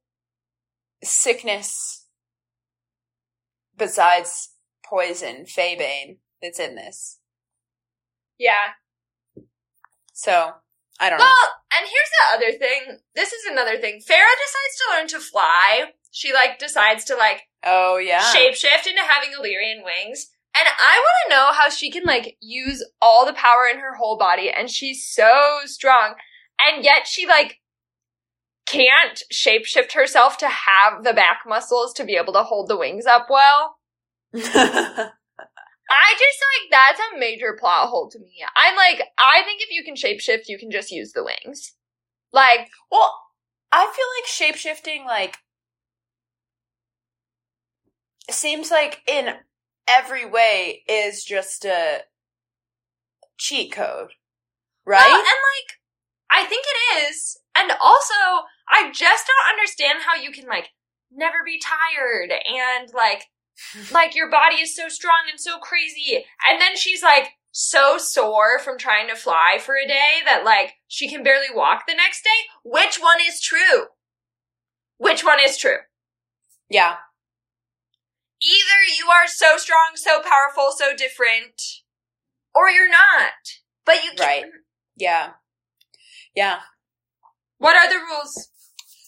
sickness 1.03 2.07
besides 3.77 4.51
poison, 4.85 5.45
Faebane, 5.45 6.19
that's 6.41 6.61
in 6.61 6.77
this. 6.77 7.19
Yeah. 8.43 8.75
So 10.13 10.51
I 10.99 11.09
don't 11.09 11.21
know. 11.21 11.25
Well, 11.25 11.49
and 11.79 11.87
here's 11.89 12.11
the 12.19 12.35
other 12.35 12.59
thing. 12.59 12.99
This 13.15 13.33
is 13.33 13.45
another 13.49 13.77
thing. 13.79 14.01
Feyre 14.01 14.35
decides 14.43 14.77
to 14.79 14.85
learn 14.97 15.09
to 15.09 15.21
fly. 15.21 15.85
She 16.11 16.33
like 16.33 16.59
decides 16.59 17.05
to 17.05 17.17
like 17.17 17.43
Oh 17.65 17.99
yeah. 17.99 18.21
shapeshift 18.35 18.89
into 18.89 19.03
having 19.03 19.31
Illyrian 19.33 19.85
wings. 19.85 20.31
And 20.59 20.69
I 20.69 20.99
want 20.99 21.17
to 21.25 21.37
know 21.37 21.53
how 21.53 21.71
she 21.71 21.91
can 21.91 22.03
like 22.05 22.37
use 22.41 22.85
all 23.01 23.25
the 23.25 23.33
power 23.33 23.69
in 23.73 23.79
her 23.79 23.95
whole 23.95 24.19
body 24.19 24.51
and 24.51 24.69
she's 24.69 25.09
so 25.09 25.61
strong. 25.67 26.15
And 26.59 26.85
yet 26.85 27.07
she 27.07 27.27
like 27.27 27.61
can't 28.67 29.23
shapeshift 29.33 29.93
herself 29.93 30.37
to 30.39 30.49
have 30.49 31.05
the 31.05 31.15
back 31.15 31.43
muscles 31.47 31.93
to 31.95 32.05
be 32.05 32.17
able 32.17 32.33
to 32.33 32.43
hold 32.43 32.69
the 32.69 32.77
wings 32.77 33.07
up 33.07 33.29
well. 33.31 33.77
I 35.93 36.15
just 36.15 36.39
like 36.41 36.71
that's 36.71 37.01
a 37.15 37.19
major 37.19 37.57
plot 37.59 37.89
hole 37.89 38.09
to 38.11 38.19
me. 38.19 38.45
I'm 38.57 38.77
like, 38.77 39.09
I 39.19 39.43
think 39.45 39.61
if 39.61 39.71
you 39.71 39.85
can 39.85 39.95
shapeshift, 39.95 40.49
you 40.49 40.59
can 40.59 40.71
just 40.71 40.91
use 40.91 41.13
the 41.13 41.25
wings. 41.25 41.75
Like, 42.33 42.71
Well, 42.91 43.15
I 43.71 43.81
feel 43.81 44.07
like 44.19 44.27
shape 44.27 44.57
shifting 44.57 45.05
like 45.05 45.37
seems 48.31 48.71
like 48.71 49.03
in 49.07 49.35
every 49.89 50.25
way 50.25 50.83
is 50.89 51.25
just 51.25 51.65
a 51.65 52.01
cheat 53.39 53.73
code, 53.73 54.13
right? 54.87 55.07
Well, 55.07 55.17
and 55.17 55.25
like, 55.25 55.79
I 56.31 56.47
think 56.47 56.65
it 56.67 57.09
is. 57.09 57.39
And 57.57 57.71
also, 57.81 58.47
I 58.69 58.91
just 58.93 59.27
don't 59.27 59.53
understand 59.53 60.01
how 60.07 60.21
you 60.21 60.31
can 60.31 60.47
like 60.47 60.69
never 61.11 61.39
be 61.45 61.61
tired 61.61 62.31
and 62.31 62.89
like, 62.95 63.25
like 63.93 64.15
your 64.15 64.31
body 64.31 64.57
is 64.57 64.75
so 64.77 64.89
strong 64.89 65.25
and 65.31 65.41
so 65.41 65.59
crazy. 65.59 66.25
And 66.49 66.61
then 66.61 66.77
she's 66.77 67.03
like 67.03 67.29
so 67.51 67.99
sore 67.99 68.59
from 68.59 68.79
trying 68.79 69.09
to 69.09 69.15
fly 69.17 69.59
for 69.61 69.75
a 69.77 69.87
day 69.87 70.21
that 70.25 70.45
like 70.45 70.75
she 70.89 71.09
can 71.09 71.23
barely 71.23 71.49
walk 71.55 71.85
the 71.87 71.95
next 71.95 72.23
day. 72.25 72.31
Which 72.65 72.97
one 72.99 73.19
is 73.27 73.41
true? 73.41 73.87
Which 74.99 75.25
one 75.25 75.39
is 75.43 75.57
true? 75.57 75.79
yeah. 76.71 76.97
Either 78.45 78.83
you 78.99 79.09
are 79.09 79.29
so 79.29 79.57
strong, 79.57 79.93
so 79.95 80.21
powerful, 80.21 80.73
so 80.77 80.97
different, 80.97 81.61
or 82.55 82.71
you're 82.71 82.89
not. 82.91 83.33
But 83.85 84.03
you 84.03 84.11
Right. 84.19 84.41
can't. 84.43 84.53
Yeah. 84.97 85.33
Yeah. 86.35 86.61
What 87.59 87.77
are 87.77 87.89
the 87.89 88.01
rules? 88.05 88.49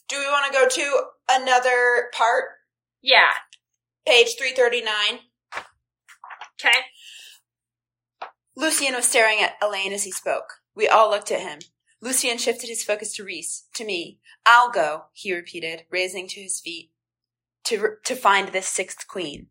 Do 0.08 0.18
we 0.18 0.26
want 0.26 0.52
to 0.52 0.58
go 0.58 0.68
to 0.68 1.02
another 1.30 2.10
part? 2.14 2.44
Yeah. 3.02 3.30
Page 4.06 4.36
339. 4.36 5.20
Okay. 6.60 6.78
Lucien 8.54 8.94
was 8.94 9.06
staring 9.06 9.40
at 9.40 9.54
Elain 9.62 9.92
as 9.92 10.04
he 10.04 10.12
spoke. 10.12 10.60
We 10.74 10.86
all 10.86 11.10
looked 11.10 11.30
at 11.30 11.40
him. 11.40 11.60
Lucien 12.02 12.36
shifted 12.36 12.68
his 12.68 12.84
focus 12.84 13.14
to 13.14 13.24
Rhys, 13.24 13.64
to 13.74 13.84
me. 13.84 14.20
I'll 14.44 14.70
go, 14.70 15.04
he 15.14 15.34
repeated, 15.34 15.84
raising 15.90 16.28
to 16.28 16.40
his 16.42 16.60
feet, 16.60 16.90
to, 17.64 17.96
to 18.04 18.14
find 18.14 18.48
this 18.48 18.68
sixth 18.68 19.08
queen. 19.08 19.46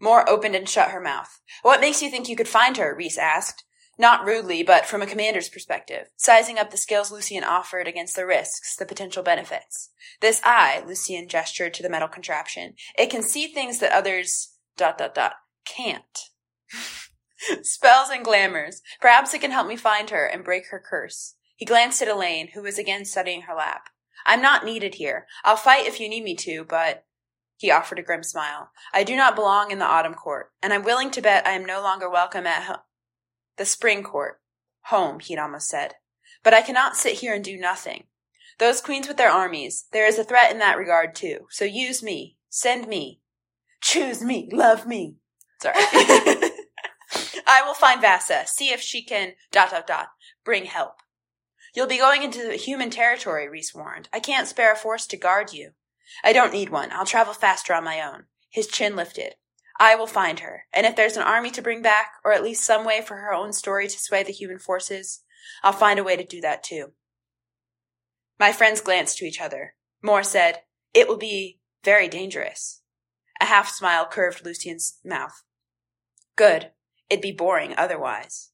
Mor 0.00 0.28
opened 0.28 0.54
and 0.54 0.68
shut 0.68 0.90
her 0.90 1.00
mouth. 1.00 1.40
What 1.62 1.80
makes 1.80 2.02
you 2.02 2.08
think 2.08 2.28
you 2.28 2.36
could 2.36 2.48
find 2.48 2.78
her? 2.78 2.94
Reese 2.96 3.18
asked. 3.18 3.64
Not 4.00 4.24
rudely, 4.24 4.62
but 4.62 4.86
from 4.86 5.02
a 5.02 5.06
commander's 5.06 5.48
perspective, 5.48 6.08
sizing 6.16 6.56
up 6.56 6.70
the 6.70 6.76
skills 6.76 7.10
Lucien 7.10 7.42
offered 7.42 7.88
against 7.88 8.14
the 8.14 8.26
risks, 8.26 8.76
the 8.76 8.86
potential 8.86 9.24
benefits. 9.24 9.90
This 10.20 10.40
eye, 10.44 10.84
Lucien 10.86 11.28
gestured 11.28 11.74
to 11.74 11.82
the 11.82 11.90
metal 11.90 12.06
contraption, 12.06 12.74
it 12.96 13.10
can 13.10 13.22
see 13.22 13.48
things 13.48 13.80
that 13.80 13.92
others, 13.92 14.54
dot, 14.76 14.98
dot, 14.98 15.16
dot, 15.16 15.34
can't. 15.64 16.30
Spells 17.62 18.08
and 18.10 18.24
glamours. 18.24 18.82
Perhaps 19.00 19.34
it 19.34 19.40
can 19.40 19.50
help 19.50 19.66
me 19.66 19.76
find 19.76 20.10
her 20.10 20.26
and 20.26 20.44
break 20.44 20.68
her 20.70 20.82
curse. 20.84 21.34
He 21.56 21.64
glanced 21.64 22.00
at 22.00 22.08
Elain, 22.08 22.50
who 22.54 22.62
was 22.62 22.78
again 22.78 23.04
studying 23.04 23.42
her 23.42 23.54
lap. 23.54 23.88
I'm 24.24 24.42
not 24.42 24.64
needed 24.64 24.96
here. 24.96 25.26
I'll 25.44 25.56
fight 25.56 25.86
if 25.86 25.98
you 25.98 26.08
need 26.08 26.22
me 26.22 26.36
to, 26.36 26.64
but 26.64 27.04
he 27.56 27.72
offered 27.72 27.98
a 27.98 28.02
grim 28.02 28.22
smile. 28.22 28.70
I 28.92 29.02
do 29.02 29.16
not 29.16 29.34
belong 29.34 29.72
in 29.72 29.80
the 29.80 29.84
autumn 29.84 30.14
court, 30.14 30.52
and 30.62 30.72
I'm 30.72 30.84
willing 30.84 31.10
to 31.12 31.22
bet 31.22 31.46
I 31.46 31.52
am 31.52 31.64
no 31.64 31.80
longer 31.80 32.08
welcome 32.08 32.46
at 32.46 32.62
the 33.58 33.64
spring 33.64 34.02
court. 34.02 34.40
Home, 34.86 35.20
he'd 35.20 35.38
almost 35.38 35.68
said. 35.68 35.94
But 36.42 36.54
I 36.54 36.62
cannot 36.62 36.96
sit 36.96 37.14
here 37.14 37.34
and 37.34 37.44
do 37.44 37.58
nothing. 37.58 38.04
Those 38.58 38.80
queens 38.80 39.06
with 39.06 39.16
their 39.16 39.30
armies, 39.30 39.86
there 39.92 40.06
is 40.06 40.18
a 40.18 40.24
threat 40.24 40.50
in 40.50 40.58
that 40.58 40.78
regard 40.78 41.14
too. 41.14 41.46
So 41.50 41.64
use 41.64 42.02
me. 42.02 42.36
Send 42.48 42.88
me. 42.88 43.20
Choose 43.80 44.22
me. 44.22 44.48
Love 44.52 44.86
me. 44.86 45.16
Sorry. 45.60 45.74
I 47.46 47.62
will 47.64 47.74
find 47.74 48.00
Vassa, 48.00 48.44
see 48.46 48.70
if 48.70 48.80
she 48.80 49.02
can 49.02 49.32
dot 49.50 49.70
dot 49.70 49.86
dot 49.86 50.08
bring 50.44 50.64
help. 50.64 50.96
You'll 51.74 51.86
be 51.86 51.98
going 51.98 52.22
into 52.22 52.52
human 52.52 52.90
territory, 52.90 53.48
Rhys 53.48 53.74
warned. 53.74 54.08
I 54.12 54.20
can't 54.20 54.48
spare 54.48 54.72
a 54.72 54.76
force 54.76 55.06
to 55.08 55.16
guard 55.16 55.52
you. 55.52 55.72
I 56.24 56.32
don't 56.32 56.52
need 56.52 56.70
one. 56.70 56.90
I'll 56.92 57.06
travel 57.06 57.34
faster 57.34 57.74
on 57.74 57.84
my 57.84 58.00
own. 58.00 58.24
His 58.50 58.66
chin 58.66 58.96
lifted. 58.96 59.34
I 59.78 59.94
will 59.94 60.08
find 60.08 60.40
her, 60.40 60.64
and 60.72 60.86
if 60.86 60.96
there's 60.96 61.16
an 61.16 61.22
army 61.22 61.50
to 61.52 61.62
bring 61.62 61.82
back, 61.82 62.14
or 62.24 62.32
at 62.32 62.42
least 62.42 62.64
some 62.64 62.84
way 62.84 63.00
for 63.00 63.16
her 63.16 63.32
own 63.32 63.52
story 63.52 63.86
to 63.86 63.98
sway 63.98 64.24
the 64.24 64.32
human 64.32 64.58
forces, 64.58 65.22
I'll 65.62 65.72
find 65.72 65.98
a 65.98 66.04
way 66.04 66.16
to 66.16 66.24
do 66.24 66.40
that 66.40 66.64
too. 66.64 66.92
My 68.40 68.52
friends 68.52 68.80
glanced 68.80 69.18
to 69.18 69.24
each 69.24 69.40
other. 69.40 69.74
Mor 70.02 70.22
said, 70.22 70.62
It 70.94 71.06
will 71.06 71.16
be 71.16 71.60
very 71.84 72.08
dangerous. 72.08 72.82
A 73.40 73.44
half 73.44 73.68
smile 73.68 74.06
curved 74.06 74.44
Lucien's 74.44 74.98
mouth. 75.04 75.42
Good. 76.34 76.72
It'd 77.08 77.22
be 77.22 77.32
boring 77.32 77.74
otherwise. 77.76 78.50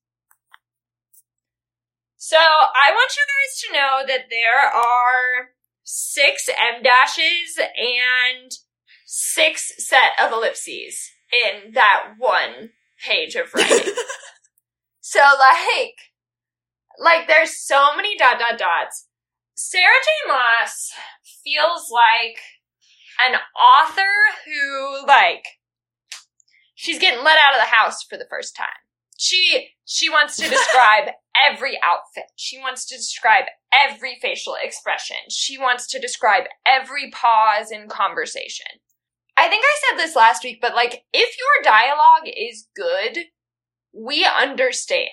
So 2.16 2.37
I 2.37 2.91
want 2.93 3.12
you 3.16 3.25
guys 3.25 3.61
to 3.61 3.72
know 3.72 4.07
that 4.07 4.31
there 4.31 4.61
are 4.61 5.51
six 5.83 6.49
M 6.49 6.83
dashes 6.83 7.59
and 7.59 8.53
six 9.05 9.72
set 9.87 10.12
of 10.22 10.33
ellipses 10.33 11.11
in 11.35 11.72
that 11.72 12.14
one 12.18 12.70
page 13.07 13.35
of 13.35 13.53
writing. 13.55 13.95
so 15.01 15.20
like, 15.20 15.97
like 16.99 17.26
there's 17.26 17.57
so 17.57 17.97
many 17.97 18.16
dot 18.16 18.39
dot 18.39 18.59
dots. 18.59 19.09
Sarah 19.55 19.82
J. 19.82 20.32
Maas 20.32 20.93
feels 21.45 21.91
like 21.91 22.39
an 23.20 23.39
author 23.61 24.03
who 24.45 25.07
like 25.07 25.45
she's 26.74 26.99
getting 26.99 27.24
let 27.24 27.39
out 27.39 27.55
of 27.55 27.61
the 27.61 27.74
house 27.74 28.03
for 28.03 28.16
the 28.16 28.26
first 28.28 28.57
time. 28.57 28.66
She 29.16 29.68
she 29.85 30.11
wants 30.11 30.37
to 30.37 30.49
describe 30.49 31.11
every 31.51 31.78
outfit. 31.82 32.30
She 32.37 32.59
wants 32.59 32.85
to 32.87 32.97
describe 32.97 33.45
every 33.72 34.18
facial 34.20 34.57
expression. 34.61 35.16
She 35.28 35.59
wants 35.59 35.87
to 35.89 36.01
describe 36.01 36.45
every 36.66 37.11
pause 37.11 37.70
in 37.70 37.89
conversation. 37.89 38.66
I 39.37 39.49
think 39.49 39.64
I 39.64 39.76
said 39.91 39.99
this 39.99 40.14
last 40.16 40.45
week, 40.45 40.59
but 40.61 40.74
like 40.74 41.05
if 41.12 41.37
your 41.39 41.72
dialogue 41.72 42.26
is 42.26 42.68
good, 42.74 43.26
we 43.93 44.24
understand. 44.24 45.11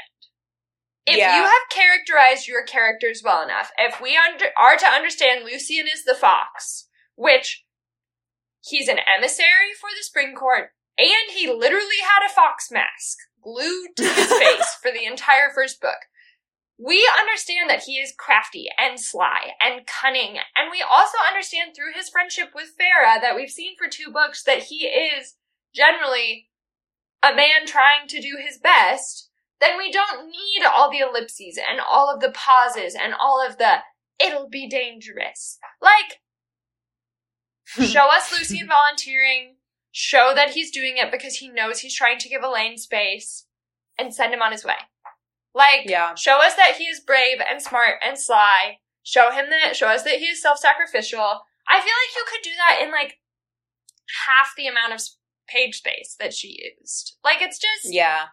If 1.08 1.18
Yeah. 1.18 1.38
you 1.38 1.44
have 1.44 1.70
characterized 1.70 2.48
your 2.48 2.64
characters 2.64 3.22
well 3.24 3.42
enough, 3.42 3.72
if 3.78 4.00
we 4.00 4.16
under, 4.16 4.52
are 4.56 4.78
to 4.78 4.86
understand 4.88 5.44
Lucien 5.44 5.88
is 5.88 6.04
the 6.06 6.14
fox, 6.14 6.88
which 7.16 7.66
he's 8.62 8.88
an 8.88 9.00
emissary 9.00 9.74
for 9.80 9.90
the 9.90 10.04
spring 10.04 10.36
court, 10.36 10.74
and 10.98 11.32
he 11.32 11.52
literally 11.52 12.02
had 12.04 12.26
a 12.26 12.34
fox 12.34 12.70
mask 12.70 13.18
glued 13.42 13.96
to 13.98 14.04
his 14.04 14.32
face 14.40 14.76
for 14.82 14.92
the 14.92 15.06
entire 15.06 15.50
first 15.54 15.82
book. 15.82 15.98
We 16.84 17.08
understand 17.20 17.70
that 17.70 17.84
he 17.84 18.00
is 18.00 18.12
crafty 18.18 18.66
and 18.80 19.00
sly 19.00 19.52
and 19.62 19.86
cunning, 19.86 20.38
and 20.56 20.72
we 20.72 20.82
also 20.82 21.18
understand 21.28 21.76
through 21.76 21.94
his 21.94 22.10
friendship 22.10 22.50
with 22.56 22.74
Feyre 22.80 23.22
that 23.22 23.36
we've 23.36 23.52
seen 23.52 23.76
for 23.78 23.88
two 23.88 24.12
books 24.12 24.42
that 24.44 24.64
he 24.64 24.86
is 24.88 25.36
generally 25.76 26.50
a 27.22 27.36
man 27.36 27.68
trying 27.68 28.08
to 28.08 28.20
do 28.20 28.38
his 28.44 28.58
best. 28.58 29.30
Then 29.60 29.78
we 29.78 29.92
don't 29.92 30.26
need 30.26 30.66
all 30.66 30.90
the 30.90 31.06
ellipses 31.08 31.60
and 31.60 31.80
all 31.80 32.12
of 32.12 32.20
the 32.20 32.32
pauses 32.32 32.96
and 33.00 33.14
all 33.14 33.46
of 33.46 33.60
the 33.60 33.82
it'll 34.20 34.50
be 34.50 34.68
dangerous. 34.68 35.60
Like, 35.80 36.20
show 37.90 38.08
us 38.12 38.32
Lucien 38.32 38.68
volunteering, 38.68 39.58
show 39.92 40.32
that 40.34 40.52
he's 40.52 40.72
doing 40.72 40.98
it 40.98 41.12
because 41.12 41.36
he 41.36 41.50
knows 41.50 41.80
he's 41.80 41.96
trying 41.96 42.18
to 42.20 42.30
give 42.30 42.42
Elain 42.42 42.80
space, 42.80 43.46
and 44.00 44.12
send 44.12 44.34
him 44.34 44.42
on 44.42 44.52
his 44.52 44.66
way. 44.66 44.74
Like, 45.54 45.82
Yeah. 45.86 46.16
show 46.16 46.38
us 46.38 46.56
that 46.56 46.76
he 46.78 46.86
is 46.86 47.00
brave 47.00 47.38
and 47.48 47.62
smart 47.62 47.96
and 48.06 48.18
sly. 48.18 48.78
Show 49.04 49.32
him 49.32 49.50
that, 49.50 49.76
show 49.76 49.88
us 49.88 50.04
that 50.04 50.20
he 50.20 50.26
is 50.26 50.42
self-sacrificial. 50.42 51.42
I 51.68 51.82
feel 51.82 51.94
like 51.94 52.16
you 52.16 52.26
could 52.28 52.42
do 52.44 52.52
that 52.58 52.80
in 52.82 52.92
like 52.92 53.20
half 54.28 54.54
the 54.56 54.68
amount 54.68 54.94
of 54.94 55.02
page 55.48 55.78
space 55.78 56.16
that 56.20 56.34
she 56.34 56.58
used. 56.80 57.18
Like, 57.24 57.42
it's 57.42 57.60
just, 57.60 57.94
Yeah. 57.94 58.28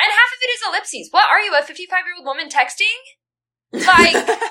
and 0.00 0.10
half 0.12 0.32
of 0.32 0.38
it 0.42 0.50
is 0.50 0.62
ellipses. 0.68 1.08
What 1.10 1.30
are 1.30 1.40
you, 1.40 1.54
a 1.56 1.62
55 1.62 2.04
year 2.06 2.14
old 2.18 2.26
woman 2.26 2.48
texting? 2.48 2.98
Like, 3.72 4.40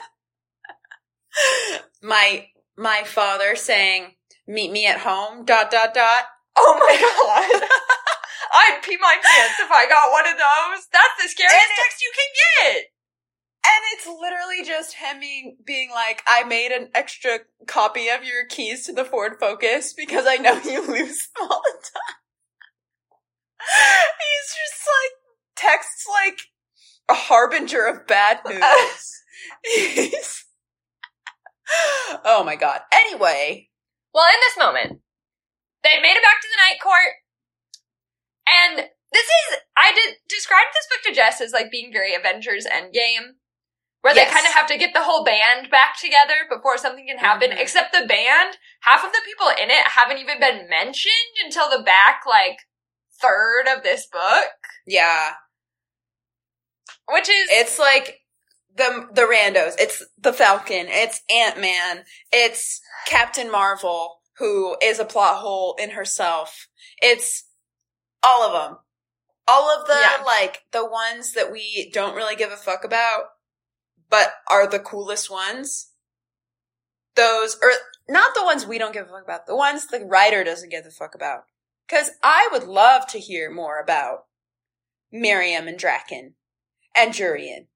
my 2.02 2.48
my 2.78 3.04
father 3.06 3.56
saying, 3.56 4.16
"Meet 4.48 4.72
me 4.72 4.86
at 4.88 5.00
home." 5.00 5.46
Dot 5.46 5.72
dot 5.72 5.94
dot. 5.94 6.24
oh 6.58 6.78
my 6.80 6.98
god. 7.62 7.70
I'd 8.54 8.80
pee 8.84 8.98
my 9.02 9.16
pants 9.22 9.60
if 9.60 9.72
I 9.72 9.88
got 9.90 10.12
one 10.12 10.28
of 10.28 10.38
those. 10.38 10.86
That's 10.94 11.18
the 11.24 11.28
scariest 11.30 11.56
And 11.56 11.72
it- 11.72 11.82
text 11.82 12.02
you 12.02 12.12
can 12.14 12.30
get. 12.74 12.86
And 13.66 13.82
it's 13.94 14.06
literally 14.08 14.64
just 14.64 14.96
him 14.96 15.20
being, 15.22 15.58
being 15.66 15.90
like, 15.90 16.22
"I 16.28 16.44
made 16.44 16.72
an 16.74 16.90
extra 16.94 17.40
copy 17.66 18.10
of 18.10 18.24
your 18.24 18.46
keys 18.46 18.86
to 18.86 18.94
the 18.94 19.06
Ford 19.06 19.38
Focus 19.40 19.94
because 19.94 20.26
I 20.28 20.36
know 20.36 20.60
you 20.64 20.86
lose 20.86 21.30
them 21.36 21.48
all 21.50 21.62
the 21.64 21.80
time." 21.82 22.16
He's 24.20 24.50
just 24.50 24.84
like 24.88 25.12
texts 25.56 26.06
like 26.08 26.40
a 27.10 27.14
harbinger 27.14 27.86
of 27.86 28.06
bad 28.06 28.40
news. 28.46 29.24
He's- 29.64 30.46
oh 32.26 32.44
my 32.46 32.56
god. 32.58 32.82
Anyway, 32.92 33.70
Well, 34.14 34.26
in 34.26 34.40
this 34.42 34.58
moment, 34.58 35.02
they 35.84 36.02
made 36.02 36.18
it 36.18 36.22
back 36.24 36.42
to 36.42 36.48
the 36.50 36.58
night 36.70 36.82
court, 36.82 37.14
and 38.48 38.90
this 39.12 39.26
is 39.26 39.58
I 39.78 39.92
did 39.94 40.18
describe 40.28 40.66
this 40.74 40.88
book 40.90 41.02
to 41.06 41.14
Jess 41.16 41.42
as 41.42 41.52
like 41.52 41.72
being 41.72 41.92
very 41.94 42.14
Avengers 42.16 42.66
Endgame. 42.66 43.36
Where 44.02 44.14
Yes. 44.14 44.28
they 44.28 44.34
kind 44.34 44.46
of 44.46 44.54
have 44.54 44.68
to 44.68 44.78
get 44.78 44.94
the 44.94 45.04
whole 45.04 45.24
band 45.24 45.70
back 45.72 45.98
together 45.98 46.46
before 46.50 46.78
something 46.78 47.08
can 47.08 47.20
happen. 47.20 47.52
Mhm. 47.52 47.58
Except 47.58 47.94
the 47.94 48.06
band, 48.06 48.58
half 48.82 49.02
of 49.06 49.14
the 49.14 49.22
people 49.24 49.48
in 49.48 49.72
it 49.72 49.88
haven't 49.88 50.18
even 50.18 50.42
been 50.42 50.68
mentioned 50.68 51.14
until 51.46 51.70
the 51.70 51.82
back 51.84 52.24
like 52.26 52.60
third 53.22 53.68
of 53.70 53.82
this 53.84 54.06
book. 54.06 54.52
Yeah. 54.86 55.36
Which 57.08 57.30
is 57.30 57.48
It's 57.50 57.80
like 57.80 58.20
the 58.76 59.08
the 59.12 59.22
randos. 59.22 59.76
It's 59.80 60.04
the 60.18 60.34
Falcon. 60.34 60.88
It's 60.90 61.22
Ant 61.30 61.60
Man. 61.60 62.06
It's 62.32 62.82
Captain 63.08 63.50
Marvel, 63.50 64.22
who 64.38 64.76
is 64.82 65.00
a 65.00 65.06
plot 65.06 65.38
hole 65.40 65.76
in 65.80 65.92
herself. 65.92 66.68
It's 67.02 67.46
all 68.24 68.44
of 68.44 68.54
them. 68.54 68.80
All 69.48 69.70
of 69.70 69.88
the 69.88 69.94
Yeah. 70.00 70.24
like 70.24 70.64
the 70.72 70.86
ones 70.86 71.34
that 71.34 71.52
we 71.52 71.90
don't 71.92 72.16
really 72.16 72.36
give 72.36 72.52
a 72.52 72.58
fuck 72.58 72.84
about, 72.84 73.26
but 74.10 74.36
are 74.48 74.68
the 74.68 74.80
coolest 74.80 75.30
ones. 75.30 75.92
Those 77.16 77.58
are 77.62 77.72
not 78.08 78.34
the 78.34 78.44
ones 78.44 78.66
we 78.66 78.78
don't 78.78 78.94
give 78.94 79.06
a 79.08 79.10
fuck 79.10 79.24
about. 79.24 79.46
The 79.46 79.56
ones 79.56 79.88
the 79.88 80.00
writer 80.06 80.44
doesn't 80.44 80.70
give 80.70 80.86
a 80.86 80.92
fuck 80.92 81.14
about. 81.16 81.44
Because 81.88 82.12
I 82.24 82.48
would 82.52 82.64
love 82.64 83.06
to 83.08 83.20
hear 83.20 83.52
more 83.52 83.80
about 83.80 84.26
Miryam 85.12 85.68
and 85.68 85.78
Drakon 85.78 86.34
and 86.96 87.14
Jurian. 87.14 87.68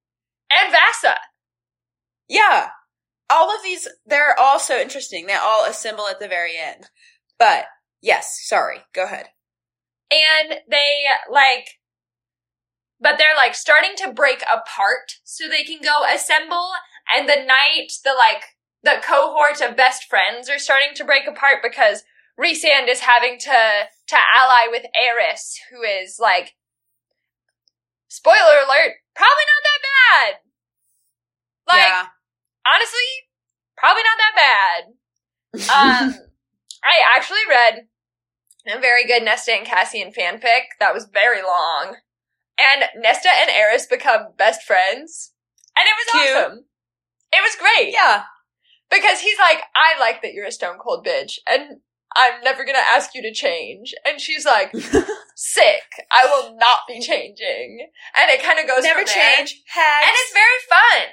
and 0.49 0.71
Vassa. 0.71 1.17
Yeah. 2.29 2.69
All 3.29 3.53
of 3.53 3.61
these, 3.61 3.87
they're 4.05 4.39
all 4.39 4.59
so 4.59 4.79
interesting. 4.79 5.25
They 5.27 5.33
all 5.33 5.65
assemble 5.65 6.07
at 6.07 6.19
the 6.21 6.27
very 6.29 6.57
end. 6.57 6.89
But 7.37 7.65
yes, 8.01 8.39
sorry. 8.47 8.85
Go 8.93 9.03
ahead. 9.03 9.27
And 10.11 10.59
they 10.69 11.05
like 11.29 11.79
but 12.99 13.17
they're 13.17 13.35
like 13.35 13.55
starting 13.55 13.91
to 13.97 14.11
break 14.11 14.41
apart 14.51 15.19
so 15.23 15.47
they 15.47 15.63
can 15.63 15.79
go 15.81 16.03
assemble. 16.11 16.69
And 17.13 17.29
the 17.29 17.43
night 17.45 17.91
the 18.03 18.13
like 18.17 18.43
the 18.83 19.01
cohort 19.03 19.61
of 19.61 19.77
best 19.77 20.05
friends 20.05 20.49
are 20.49 20.59
starting 20.59 20.93
to 20.95 21.05
break 21.05 21.27
apart 21.27 21.57
because 21.63 22.03
Rhysand 22.39 22.89
is 22.89 23.01
having 23.01 23.39
to 23.39 23.87
to 24.07 24.15
ally 24.15 24.67
with 24.69 24.85
Eris 24.95 25.59
who 25.71 25.81
is 25.81 26.17
like 26.19 26.55
spoiler 28.07 28.63
alert 28.65 28.97
probably 29.15 29.45
not 29.47 29.63
that 29.63 29.81
bad. 29.83 30.33
Like 31.67 31.87
yeah. 31.87 32.05
honestly 32.65 33.09
probably 33.77 34.03
not 34.03 34.17
that 34.17 34.35
bad. 34.35 34.93
Um, 35.57 36.13
I 36.83 37.15
actually 37.15 37.39
read 37.49 37.87
a 38.69 38.79
very 38.79 39.05
good 39.05 39.23
Nesta 39.23 39.51
and 39.53 39.65
Cassian 39.65 40.11
fanfic 40.11 40.77
that 40.79 40.93
was 40.93 41.07
very 41.11 41.41
long, 41.41 41.97
and 42.57 42.83
Nesta 42.95 43.29
and 43.29 43.49
Eris 43.49 43.85
become 43.85 44.33
best 44.37 44.63
friends, 44.63 45.33
and 45.77 45.85
it 45.87 45.95
was 45.97 46.23
Cute. 46.23 46.37
awesome. 46.37 46.65
It 47.31 47.41
was 47.41 47.55
great 47.59 47.93
yeah. 47.93 48.23
because 48.89 49.19
he's 49.19 49.37
like, 49.39 49.61
"I 49.75 49.99
like 49.99 50.21
that 50.21 50.33
you're 50.33 50.45
a 50.45 50.51
stone 50.51 50.77
cold 50.77 51.05
bitch, 51.05 51.39
and 51.47 51.81
I'm 52.15 52.41
never 52.41 52.65
gonna 52.65 52.79
ask 52.79 53.13
you 53.13 53.21
to 53.21 53.33
change," 53.33 53.93
and 54.05 54.19
she's 54.19 54.45
like, 54.45 54.71
"Sick, 55.35 55.83
I 56.11 56.25
will 56.25 56.55
not 56.57 56.79
be 56.87 56.99
changing," 56.99 57.89
and 58.15 58.29
it 58.31 58.41
kind 58.41 58.59
of 58.59 58.67
goes 58.67 58.83
Never 58.83 59.03
change. 59.03 59.61
And 59.75 60.11
it's 60.13 60.33
very 60.33 60.59
fun. 60.69 61.07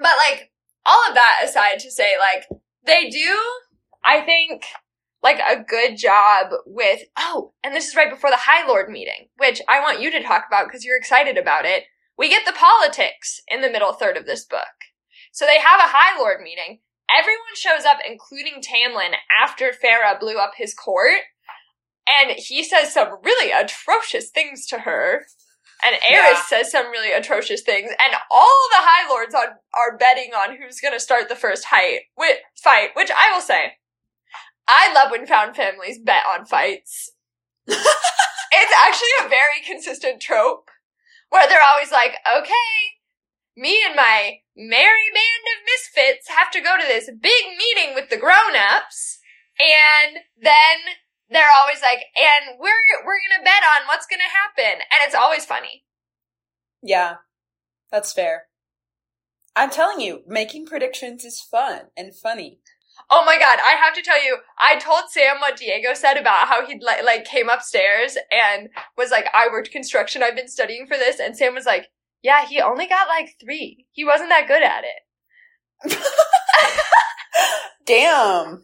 But 0.00 0.12
like 0.18 0.52
all 0.84 1.02
of 1.08 1.14
that 1.14 1.40
aside 1.44 1.80
to 1.80 1.90
say, 1.90 2.14
like 2.18 2.46
they 2.86 3.10
do, 3.10 3.38
I 4.04 4.20
think, 4.20 4.64
like 5.26 5.40
a 5.40 5.62
good 5.62 5.96
job 5.96 6.52
with. 6.64 7.00
Oh, 7.18 7.52
and 7.64 7.74
this 7.74 7.88
is 7.88 7.96
right 7.96 8.10
before 8.10 8.30
the 8.30 8.36
High 8.36 8.66
Lord 8.66 8.88
meeting, 8.88 9.28
which 9.38 9.60
I 9.68 9.80
want 9.80 10.00
you 10.00 10.10
to 10.12 10.22
talk 10.22 10.44
about 10.46 10.66
because 10.66 10.84
you're 10.84 10.96
excited 10.96 11.36
about 11.36 11.64
it. 11.64 11.84
We 12.16 12.28
get 12.28 12.46
the 12.46 12.52
politics 12.52 13.40
in 13.48 13.60
the 13.60 13.70
middle 13.70 13.92
third 13.92 14.16
of 14.16 14.24
this 14.26 14.44
book. 14.44 14.76
So 15.32 15.44
they 15.44 15.58
have 15.58 15.80
a 15.80 15.88
High 15.92 16.18
Lord 16.18 16.40
meeting. 16.42 16.80
Everyone 17.10 17.54
shows 17.54 17.84
up, 17.84 17.98
including 18.08 18.62
Tamlin, 18.62 19.14
after 19.42 19.70
Feyre 19.72 20.18
blew 20.18 20.38
up 20.38 20.52
his 20.56 20.74
court. 20.74 21.20
And 22.08 22.38
he 22.38 22.62
says 22.62 22.92
some 22.94 23.18
really 23.24 23.50
atrocious 23.50 24.30
things 24.30 24.66
to 24.68 24.78
her. 24.80 25.26
And 25.84 25.96
Eris 26.08 26.38
Yeah. 26.38 26.42
says 26.46 26.70
some 26.70 26.90
really 26.90 27.12
atrocious 27.12 27.62
things. 27.62 27.90
And 27.90 28.16
all 28.30 28.68
the 28.70 28.76
High 28.78 29.08
Lords 29.10 29.34
on, 29.34 29.48
are 29.74 29.96
betting 29.98 30.32
on 30.32 30.56
who's 30.56 30.80
going 30.80 30.94
to 30.94 31.00
start 31.00 31.28
the 31.28 31.36
first 31.36 31.64
height, 31.66 32.02
wi- 32.16 32.38
fight, 32.62 32.90
which 32.94 33.10
I 33.10 33.32
will 33.32 33.42
say, 33.42 33.76
I 34.68 34.92
love 34.92 35.10
when 35.10 35.26
found 35.26 35.56
families 35.56 35.98
bet 35.98 36.24
on 36.26 36.44
fights. 36.44 37.12
it's 37.66 38.74
actually 38.76 39.26
a 39.26 39.28
very 39.28 39.60
consistent 39.64 40.20
trope 40.20 40.70
where 41.30 41.48
they're 41.48 41.58
always 41.62 41.92
like, 41.92 42.16
okay, 42.26 42.72
me 43.56 43.82
and 43.86 43.96
my 43.96 44.38
merry 44.56 45.08
band 45.12 45.44
of 45.56 45.64
misfits 45.66 46.28
have 46.28 46.50
to 46.52 46.60
go 46.60 46.76
to 46.76 46.86
this 46.86 47.10
big 47.20 47.44
meeting 47.58 47.94
with 47.94 48.10
the 48.10 48.16
grown-ups 48.16 49.18
and 49.58 50.18
then 50.40 50.94
they're 51.30 51.54
always 51.60 51.82
like 51.82 52.04
and 52.16 52.58
we're 52.60 53.04
we're 53.04 53.20
going 53.20 53.38
to 53.38 53.44
bet 53.44 53.64
on 53.64 53.86
what's 53.88 54.06
going 54.06 54.20
to 54.20 54.36
happen 54.36 54.80
and 54.80 55.00
it's 55.04 55.14
always 55.14 55.44
funny 55.44 55.84
yeah. 56.86 57.16
That's 57.90 58.12
fair. 58.12 58.44
I'm 59.54 59.70
telling 59.70 60.00
you, 60.00 60.22
making 60.26 60.66
predictions 60.66 61.24
is 61.24 61.40
fun 61.40 61.86
and 61.96 62.14
funny. 62.14 62.60
Oh 63.10 63.24
my 63.24 63.38
god 63.38 63.58
i 63.64 63.72
have 63.72 63.94
to 63.94 64.02
tell 64.02 64.22
you 64.22 64.36
i 64.58 64.78
told 64.78 65.04
sam 65.10 65.36
what 65.40 65.56
diego 65.56 65.94
said 65.94 66.16
about 66.16 66.48
how 66.48 66.66
he 66.66 66.78
like, 66.80 67.04
like 67.04 67.24
came 67.24 67.48
upstairs 67.48 68.16
and 68.30 68.68
was 68.96 69.10
like 69.10 69.26
i 69.34 69.48
worked 69.50 69.70
construction 69.70 70.22
i've 70.22 70.36
been 70.36 70.48
studying 70.48 70.86
for 70.86 70.96
this 70.96 71.20
and 71.20 71.36
sam 71.36 71.54
was 71.54 71.66
like 71.66 71.88
yeah 72.22 72.46
he 72.46 72.60
only 72.60 72.86
got 72.86 73.08
like 73.08 73.36
three 73.40 73.86
he 73.92 74.04
wasn't 74.04 74.28
that 74.28 74.48
good 74.48 74.62
at 74.62 74.84
it 74.84 75.98
Damn. 77.86 78.62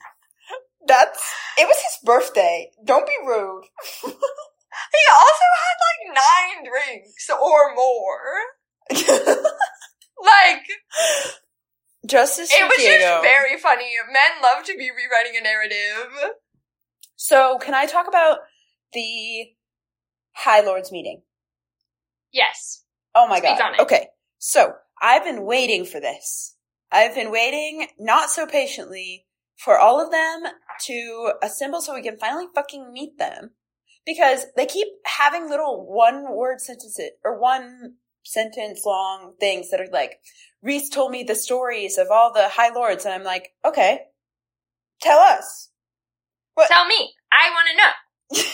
That's, 0.86 1.32
it 1.58 1.66
was 1.66 1.76
his 1.76 1.98
birthday. 2.04 2.70
Don't 2.84 3.06
be 3.06 3.16
rude. 3.24 3.64
he 4.02 4.10
also 4.10 5.46
had 5.62 5.76
like 5.86 6.16
nine 6.16 6.64
drinks 6.68 7.30
or 7.30 7.74
more 7.74 8.38
like 10.20 10.66
Justice 12.06 12.50
It 12.52 12.64
was 12.64 12.76
Diego. 12.78 12.98
just 12.98 13.22
very 13.22 13.58
funny. 13.58 13.90
Men 14.12 14.42
love 14.42 14.64
to 14.64 14.76
be 14.76 14.90
rewriting 14.90 15.38
a 15.38 15.42
narrative. 15.42 16.34
So, 17.16 17.58
can 17.58 17.74
I 17.74 17.86
talk 17.86 18.08
about 18.08 18.38
the 18.92 19.46
High 20.32 20.60
Lords 20.62 20.90
meeting? 20.90 21.22
Yes. 22.32 22.84
Oh 23.14 23.28
my 23.28 23.38
Speak 23.38 23.58
god. 23.58 23.78
Okay. 23.80 24.08
So, 24.38 24.72
I've 25.00 25.24
been 25.24 25.44
waiting 25.44 25.84
for 25.84 26.00
this. 26.00 26.56
I've 26.90 27.14
been 27.14 27.30
waiting 27.30 27.86
not 27.98 28.30
so 28.30 28.46
patiently 28.46 29.26
for 29.56 29.78
all 29.78 30.04
of 30.04 30.10
them 30.10 30.42
to 30.86 31.32
assemble 31.42 31.80
so 31.80 31.94
we 31.94 32.02
can 32.02 32.18
finally 32.18 32.46
fucking 32.54 32.92
meet 32.92 33.18
them. 33.18 33.50
Because 34.04 34.46
they 34.56 34.66
keep 34.66 34.88
having 35.06 35.48
little 35.48 35.86
one 35.88 36.34
word 36.34 36.60
sentences 36.60 37.12
or 37.24 37.38
one 37.38 37.94
sentence 38.22 38.82
long 38.84 39.34
things 39.40 39.70
that 39.70 39.80
are 39.80 39.90
like, 39.92 40.18
Rhys 40.62 40.88
told 40.88 41.10
me 41.10 41.24
the 41.24 41.34
stories 41.34 41.98
of 41.98 42.08
all 42.10 42.32
the 42.32 42.48
High 42.48 42.72
Lords. 42.72 43.04
And 43.04 43.14
I'm 43.14 43.24
like, 43.24 43.50
okay, 43.64 44.00
tell 45.00 45.18
us. 45.18 45.70
What? 46.54 46.68
Tell 46.68 46.86
me. 46.86 47.12
I 47.32 47.50
want 47.50 47.68
to 47.70 47.76
know. 47.76 48.42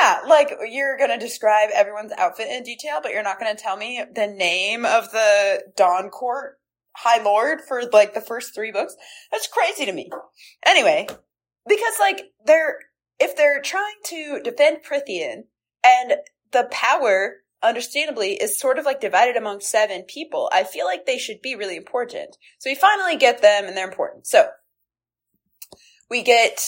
yeah, 0.00 0.20
like 0.28 0.50
you're 0.68 0.98
gonna 0.98 1.18
describe 1.18 1.70
everyone's 1.72 2.12
outfit 2.12 2.48
in 2.48 2.62
detail, 2.62 3.00
but 3.02 3.12
you're 3.12 3.22
not 3.22 3.38
gonna 3.38 3.54
tell 3.54 3.76
me 3.76 4.02
the 4.14 4.26
name 4.26 4.84
of 4.84 5.10
the 5.12 5.62
Dawn 5.76 6.10
Court 6.10 6.58
High 6.96 7.22
Lord 7.22 7.60
for 7.66 7.82
like 7.92 8.14
the 8.14 8.20
first 8.20 8.54
three 8.54 8.72
books. 8.72 8.96
That's 9.30 9.48
crazy 9.48 9.86
to 9.86 9.92
me. 9.92 10.10
Anyway, 10.66 11.06
because 11.68 11.94
like 12.00 12.22
they're 12.44 12.78
if 13.20 13.36
they're 13.36 13.62
trying 13.62 13.94
to 14.06 14.40
defend 14.42 14.78
Prythian 14.84 15.44
and 15.84 16.14
the 16.52 16.68
power 16.70 17.36
understandably 17.64 18.34
is 18.34 18.58
sort 18.58 18.78
of 18.78 18.84
like 18.84 19.00
divided 19.00 19.36
among 19.36 19.60
seven 19.60 20.02
people, 20.02 20.50
I 20.52 20.64
feel 20.64 20.84
like 20.84 21.06
they 21.06 21.18
should 21.18 21.40
be 21.42 21.56
really 21.56 21.76
important. 21.76 22.36
So 22.58 22.70
we 22.70 22.74
finally 22.74 23.16
get 23.16 23.42
them 23.42 23.64
and 23.64 23.76
they're 23.76 23.88
important. 23.88 24.26
So 24.26 24.48
we 26.10 26.22
get 26.22 26.60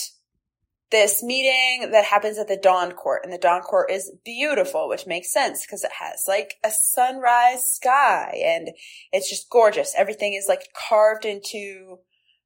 this 0.91 1.23
meeting 1.23 1.91
that 1.91 2.05
happens 2.05 2.39
at 2.39 2.49
the 2.49 2.57
Dawn 2.57 2.93
Court, 2.93 3.23
and 3.25 3.33
the 3.33 3.39
Dawn 3.39 3.61
Court 3.61 3.91
is 3.91 4.13
beautiful, 4.25 4.89
which 4.89 5.07
makes 5.07 5.33
sense 5.33 5.67
because 5.67 5.83
it 5.83 5.91
has 6.01 6.25
like 6.29 6.55
a 6.65 6.71
sunrise 6.71 7.69
sky 7.69 8.41
and 8.45 8.69
it's 9.13 9.29
just 9.29 9.51
gorgeous. 9.51 9.95
Everything 9.97 10.35
is 10.35 10.47
like 10.49 10.69
carved 10.89 11.25
into 11.25 11.99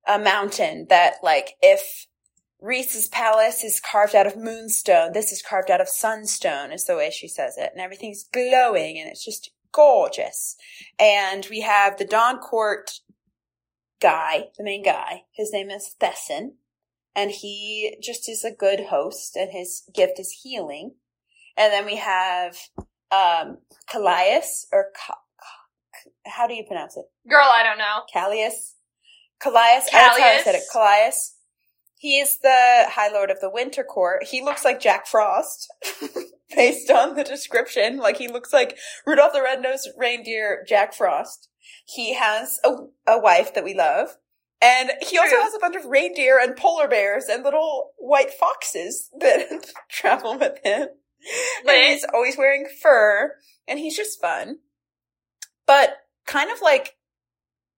a 0.06 0.18
mountain 0.18 0.86
that 0.88 1.16
like 1.22 1.50
if 1.60 2.06
Rhys's 2.62 3.08
palace 3.08 3.64
is 3.64 3.80
carved 3.80 4.14
out 4.14 4.26
of 4.26 4.36
moonstone, 4.36 5.12
this 5.12 5.32
is 5.32 5.42
carved 5.42 5.70
out 5.70 5.80
of 5.80 5.88
sunstone 5.88 6.72
is 6.72 6.84
the 6.84 6.96
way 6.96 7.10
she 7.10 7.28
says 7.28 7.56
it. 7.56 7.70
And 7.72 7.80
everything's 7.80 8.24
glowing 8.24 8.98
and 8.98 9.08
it's 9.08 9.24
just 9.24 9.50
gorgeous. 9.72 10.56
And 10.98 11.46
we 11.50 11.60
have 11.60 11.96
the 11.98 12.04
Dawn 12.04 12.38
Court 12.38 12.90
guy, 14.00 14.48
the 14.58 14.64
main 14.64 14.82
guy. 14.82 15.22
His 15.32 15.52
name 15.52 15.70
is 15.70 15.94
Thesan 16.00 16.52
and 17.14 17.30
he 17.30 17.96
just 18.02 18.28
is 18.28 18.44
a 18.44 18.50
good 18.50 18.86
host 18.90 19.36
and 19.36 19.50
his 19.50 19.82
gift 19.94 20.18
is 20.18 20.40
healing 20.42 20.94
And 21.56 21.72
then 21.72 21.84
we 21.86 21.96
have 21.96 22.56
um 23.10 23.58
Kallias 23.92 24.66
or 24.72 24.86
Ca- 24.96 25.14
how 26.26 26.46
do 26.46 26.54
you 26.54 26.64
pronounce 26.64 26.96
it? 26.96 27.04
Girl, 27.28 27.48
I 27.48 27.62
don't 27.62 27.78
know. 27.78 28.02
Kallias? 28.14 28.74
Kallias? 29.42 29.84
That's 29.90 29.90
how 29.92 30.14
I 30.14 30.40
said 30.44 30.54
it. 30.54 30.62
Kallias. 30.74 31.10
Kallias. 31.10 31.16
He 32.00 32.18
is 32.18 32.38
the 32.38 32.86
High 32.88 33.12
Lord 33.12 33.30
of 33.30 33.40
the 33.40 33.50
Winter 33.50 33.84
Court. 33.84 34.24
He 34.24 34.40
looks 34.40 34.64
like 34.64 34.80
Jack 34.80 35.06
Frost, 35.06 35.70
based 36.56 36.90
on 36.90 37.14
the 37.14 37.22
description. 37.22 37.98
Like 37.98 38.16
he 38.16 38.26
looks 38.26 38.54
like 38.54 38.78
Rudolph 39.06 39.34
the 39.34 39.42
Red-Nosed 39.42 39.90
Reindeer, 39.98 40.64
Jack 40.66 40.94
Frost. 40.94 41.50
He 41.84 42.14
has 42.14 42.58
a, 42.64 42.70
a 43.06 43.20
wife 43.20 43.52
that 43.52 43.64
we 43.64 43.74
love. 43.74 44.16
And 44.62 44.92
he 45.02 45.18
also 45.18 45.36
has 45.42 45.52
a 45.54 45.58
bunch 45.58 45.76
of 45.76 45.84
reindeer 45.84 46.38
and 46.40 46.56
polar 46.56 46.88
bears 46.88 47.26
and 47.30 47.44
little 47.44 47.90
white 47.98 48.30
foxes 48.30 49.10
that 49.18 49.66
travel 49.90 50.38
with 50.38 50.58
him. 50.64 50.88
And 51.68 51.92
he's 51.92 52.06
always 52.14 52.38
wearing 52.38 52.66
fur, 52.82 53.34
and 53.68 53.78
he's 53.78 53.94
just 53.94 54.22
fun. 54.22 54.60
But 55.66 55.98
kind 56.24 56.50
of 56.50 56.62
like 56.62 56.96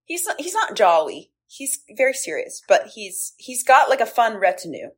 he's 0.05 0.25
not, 0.27 0.41
he's 0.41 0.55
not 0.55 0.77
jolly. 0.77 1.32
He's 1.55 1.81
very 1.97 2.15
serious, 2.15 2.63
but 2.67 2.89
he's 2.95 3.35
he's 3.37 3.63
got 3.63 3.91
like 3.91 4.01
a 4.01 4.07
fun 4.07 4.37
retinue. 4.37 4.91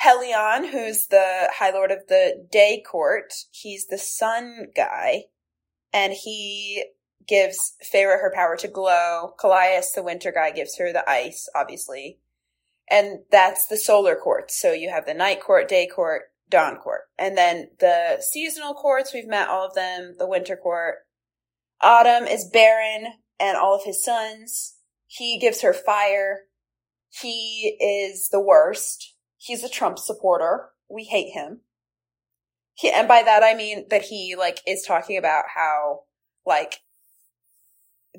Helion, 0.00 0.70
who's 0.70 1.08
the 1.08 1.50
High 1.58 1.70
Lord 1.70 1.90
of 1.90 2.06
the 2.08 2.46
Day 2.50 2.82
Court, 2.86 3.32
he's 3.50 3.86
the 3.86 3.98
sun 3.98 4.66
guy, 4.76 5.24
and 5.92 6.12
he 6.12 6.84
gives 7.26 7.74
Feyre 7.82 8.20
her 8.20 8.32
power 8.32 8.56
to 8.56 8.68
glow. 8.68 9.34
Kallias, 9.40 9.92
the 9.94 10.02
winter 10.02 10.30
guy, 10.30 10.50
gives 10.50 10.76
her 10.78 10.92
the 10.92 11.08
ice, 11.08 11.48
obviously. 11.54 12.18
And 12.88 13.20
that's 13.30 13.66
the 13.66 13.76
solar 13.76 14.14
courts. 14.14 14.60
So 14.60 14.72
you 14.72 14.90
have 14.90 15.06
the 15.06 15.14
night 15.14 15.40
court, 15.40 15.68
day 15.68 15.86
court, 15.86 16.22
dawn 16.50 16.76
court. 16.76 17.02
And 17.18 17.36
then 17.36 17.70
the 17.80 18.20
seasonal 18.20 18.74
courts, 18.74 19.14
we've 19.14 19.26
met 19.26 19.48
all 19.48 19.66
of 19.66 19.74
them, 19.74 20.14
the 20.18 20.28
winter 20.28 20.56
court. 20.56 20.96
Autumn 21.80 22.24
is 22.24 22.48
Beron 22.52 23.14
and 23.40 23.56
all 23.56 23.74
of 23.74 23.84
his 23.84 24.04
sons. 24.04 24.73
He 25.16 25.38
gives 25.38 25.62
her 25.62 25.72
fire. 25.72 26.40
He 27.08 27.76
is 27.80 28.30
the 28.30 28.40
worst. 28.40 29.14
He's 29.38 29.62
a 29.62 29.68
Trump 29.68 29.98
supporter. 29.98 30.70
We 30.90 31.04
hate 31.04 31.32
him. 31.32 31.60
He, 32.74 32.90
and 32.90 33.06
by 33.06 33.22
that 33.22 33.44
I 33.44 33.54
mean 33.54 33.86
that 33.90 34.02
he 34.02 34.34
like 34.36 34.60
is 34.66 34.82
talking 34.82 35.16
about 35.16 35.44
how 35.54 36.00
like 36.44 36.80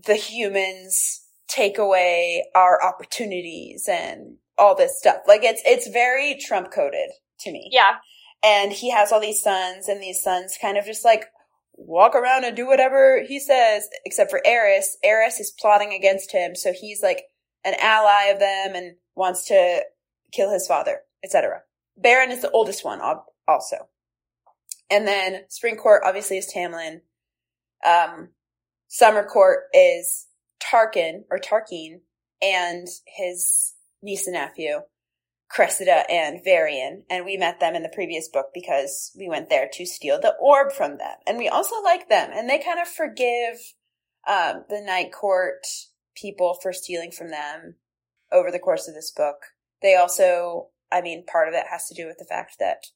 the 0.06 0.16
humans 0.16 1.26
take 1.50 1.78
away 1.78 2.46
our 2.56 2.82
opportunities 2.82 3.90
and 3.92 4.38
all 4.58 4.76
this 4.76 4.98
stuff. 4.98 5.18
Like 5.28 5.44
it's 5.44 5.62
it's 5.66 5.90
very 5.90 6.38
Trump 6.40 6.72
coded 6.72 7.10
to 7.42 7.52
me. 7.52 7.70
Yeah. 7.74 7.96
And 8.42 8.72
he 8.72 8.92
has 8.92 9.12
all 9.12 9.20
these 9.20 9.42
sons, 9.42 9.90
and 9.90 10.02
these 10.02 10.22
sons 10.24 10.58
kind 10.62 10.78
of 10.78 10.86
just 10.86 11.04
like 11.04 11.26
walk 11.78 12.16
around 12.16 12.46
and 12.46 12.56
do 12.56 12.68
whatever 12.68 13.24
he 13.28 13.40
says, 13.40 13.88
except 14.06 14.32
for 14.32 14.42
Eris. 14.46 14.98
Eris 15.04 15.40
is 15.40 15.52
plotting 15.60 15.94
against 15.94 16.32
him, 16.32 16.56
so 16.56 16.74
he's 16.74 17.02
like 17.04 17.24
an 17.64 17.76
ally 17.80 18.32
of 18.32 18.40
them 18.40 18.76
and 18.76 18.96
wants 19.16 19.46
to 19.48 19.84
kill 20.32 20.52
his 20.52 20.68
father, 20.68 21.02
etc. 21.24 21.62
Beron 21.98 22.32
is 22.32 22.42
the 22.42 22.52
oldest 22.52 22.84
one, 22.84 23.02
also. 23.48 23.90
And 24.90 25.08
then 25.08 25.46
Spring 25.50 25.78
Court 25.78 26.04
obviously 26.06 26.38
is 26.38 26.52
Tamlin. 26.54 27.02
Um, 27.86 28.30
Summer 28.88 29.26
Court 29.26 29.64
is 29.74 30.28
Tarquin 30.62 31.24
or 31.30 31.40
Tarquin 31.40 32.02
and 32.42 32.88
his 33.08 33.74
niece 34.02 34.28
and 34.28 34.36
nephew, 34.36 34.82
Cressida 35.50 36.10
and 36.10 36.44
Varian. 36.44 37.04
And 37.10 37.26
we 37.26 37.38
met 37.38 37.60
them 37.60 37.76
in 37.76 37.84
the 37.84 37.90
previous 37.94 38.28
book 38.28 38.48
because 38.54 39.12
we 39.18 39.30
went 39.30 39.50
there 39.50 39.70
to 39.74 39.86
steal 39.86 40.20
the 40.20 40.36
orb 40.40 40.72
from 40.72 40.98
them. 40.98 41.16
And 41.28 41.38
we 41.38 41.48
also 41.48 41.82
like 41.84 42.10
them. 42.10 42.32
And 42.34 42.50
they 42.50 42.60
kind 42.60 42.80
of 42.80 42.88
forgive 42.88 43.74
um, 44.28 44.66
the 44.70 44.82
Night 44.82 45.12
Court 45.12 45.66
people 46.16 46.58
for 46.62 46.74
stealing 46.74 47.12
from 47.12 47.30
them 47.30 47.76
over 48.32 48.52
the 48.52 48.60
course 48.60 48.88
of 48.88 48.96
this 48.96 49.12
book. 49.12 49.38
They 49.82 49.96
also, 49.96 50.70
I 50.92 51.02
mean, 51.02 51.26
part 51.26 51.48
of 51.48 51.54
it 51.54 51.66
has 51.70 51.88
to 51.88 51.94
do 51.94 52.08
with 52.08 52.18
the 52.18 52.26
fact 52.26 52.56
that 52.60 52.88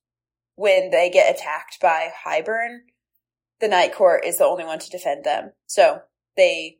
when 0.55 0.89
they 0.89 1.09
get 1.09 1.33
attacked 1.33 1.79
by 1.81 2.09
Hybern, 2.25 2.79
the 3.61 3.67
Night 3.67 3.93
Court 3.93 4.25
is 4.25 4.37
the 4.37 4.45
only 4.45 4.65
one 4.65 4.79
to 4.79 4.89
defend 4.89 5.23
them. 5.23 5.51
So 5.67 6.01
they 6.35 6.77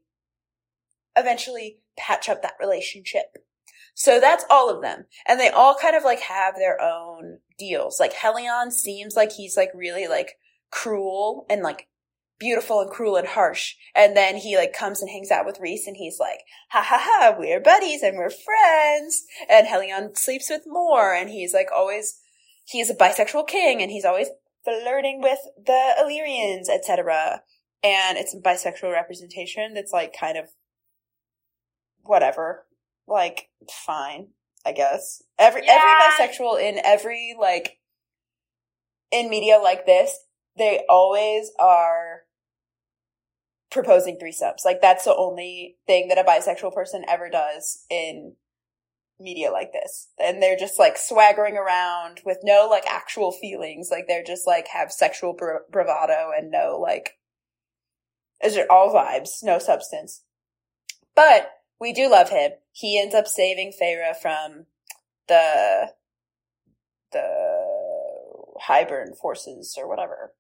eventually 1.16 1.80
patch 1.98 2.30
up 2.30 2.42
that 2.42 2.56
relationship. 2.60 3.38
So 4.00 4.22
that's 4.22 4.46
all 4.50 4.74
of 4.74 4.82
them. 4.82 5.04
And 5.28 5.38
they 5.42 5.50
all 5.50 5.76
kind 5.76 5.94
of 5.94 6.06
like 6.06 6.22
have 6.22 6.56
their 6.56 6.82
own 6.82 7.40
deals. 7.58 8.00
Like 8.00 8.14
Helion 8.14 8.72
seems 8.72 9.18
like 9.18 9.34
he's 9.34 9.58
like 9.58 9.72
really 9.76 10.08
like 10.08 10.36
cruel 10.72 11.46
and 11.50 11.62
like 11.62 11.90
beautiful 12.40 12.80
and 12.80 12.90
cruel 12.90 13.18
and 13.18 13.28
harsh. 13.28 13.76
And 13.94 14.16
then 14.16 14.38
he 14.38 14.56
like 14.56 14.72
comes 14.72 15.02
and 15.02 15.12
hangs 15.12 15.32
out 15.32 15.46
with 15.46 15.60
Rhys 15.60 15.86
and 15.86 15.98
he's 15.98 16.18
like, 16.18 16.40
ha 16.70 16.82
ha 16.82 16.98
ha, 16.98 17.36
we're 17.38 17.60
buddies 17.60 18.02
and 18.02 18.18
we're 18.18 18.30
friends. 18.30 19.24
And 19.50 19.68
Helion 19.68 20.18
sleeps 20.18 20.50
with 20.50 20.62
Mor 20.66 21.14
and 21.14 21.30
he's 21.30 21.54
like 21.54 21.68
always, 21.76 22.22
he's 22.64 22.90
a 22.90 22.96
bisexual 22.96 23.50
king 23.50 23.82
and 23.82 23.92
he's 23.92 24.06
always 24.06 24.30
flirting 24.64 25.20
with 25.22 25.40
the 25.58 25.96
Illyrians, 26.00 26.70
etc. 26.70 27.42
And 27.84 28.18
it's 28.18 28.34
a 28.34 28.38
bisexual 28.38 28.94
representation 28.94 29.74
that's 29.74 29.92
like 29.92 30.16
kind 30.18 30.38
of 30.38 30.46
whatever. 32.04 32.66
Like, 33.10 33.50
fine, 33.86 34.28
I 34.66 34.72
guess. 34.72 35.22
Every 35.38 35.66
Yeah. 35.66 35.80
every 35.80 36.28
bisexual 36.28 36.62
in 36.62 36.80
every 36.84 37.36
like 37.40 37.80
in 39.12 39.30
media 39.30 39.58
like 39.58 39.86
this, 39.86 40.18
they 40.58 40.86
always 40.88 41.52
are 41.60 42.24
proposing 43.72 44.18
threesomes. 44.18 44.66
Like 44.66 44.82
that's 44.82 45.06
the 45.06 45.16
only 45.16 45.78
thing 45.88 46.08
that 46.08 46.18
a 46.18 46.24
bisexual 46.24 46.74
person 46.74 47.04
ever 47.08 47.30
does 47.30 47.86
in 47.90 48.36
media 49.20 49.52
like 49.52 49.72
this. 49.74 50.10
And 50.18 50.42
they're 50.42 50.58
just 50.58 50.80
like 50.80 50.98
swaggering 50.98 51.58
around 51.58 52.22
with 52.26 52.40
no 52.44 52.68
like 52.70 52.86
actual 52.88 53.32
feelings. 53.32 53.90
Like 53.92 54.06
they're 54.08 54.24
just 54.24 54.48
like 54.48 54.68
have 54.70 54.92
sexual 54.92 55.34
bra- 55.34 55.60
bravado 55.72 56.32
and 56.38 56.50
no 56.50 56.80
like, 56.82 57.18
is 58.44 58.56
it 58.56 58.70
all 58.70 58.94
vibes, 58.94 59.44
no 59.44 59.60
substance. 59.60 60.24
But 61.16 61.52
we 61.80 61.94
do 61.94 62.10
love 62.10 62.30
him. 62.30 62.52
He 62.72 63.00
ends 63.00 63.16
up 63.16 63.28
saving 63.28 63.74
Feyre 63.80 64.16
from 64.16 64.66
the, 65.28 65.94
the 67.12 67.26
Hybern 68.68 69.18
forces 69.18 69.76
or 69.78 69.88
whatever. 69.88 70.34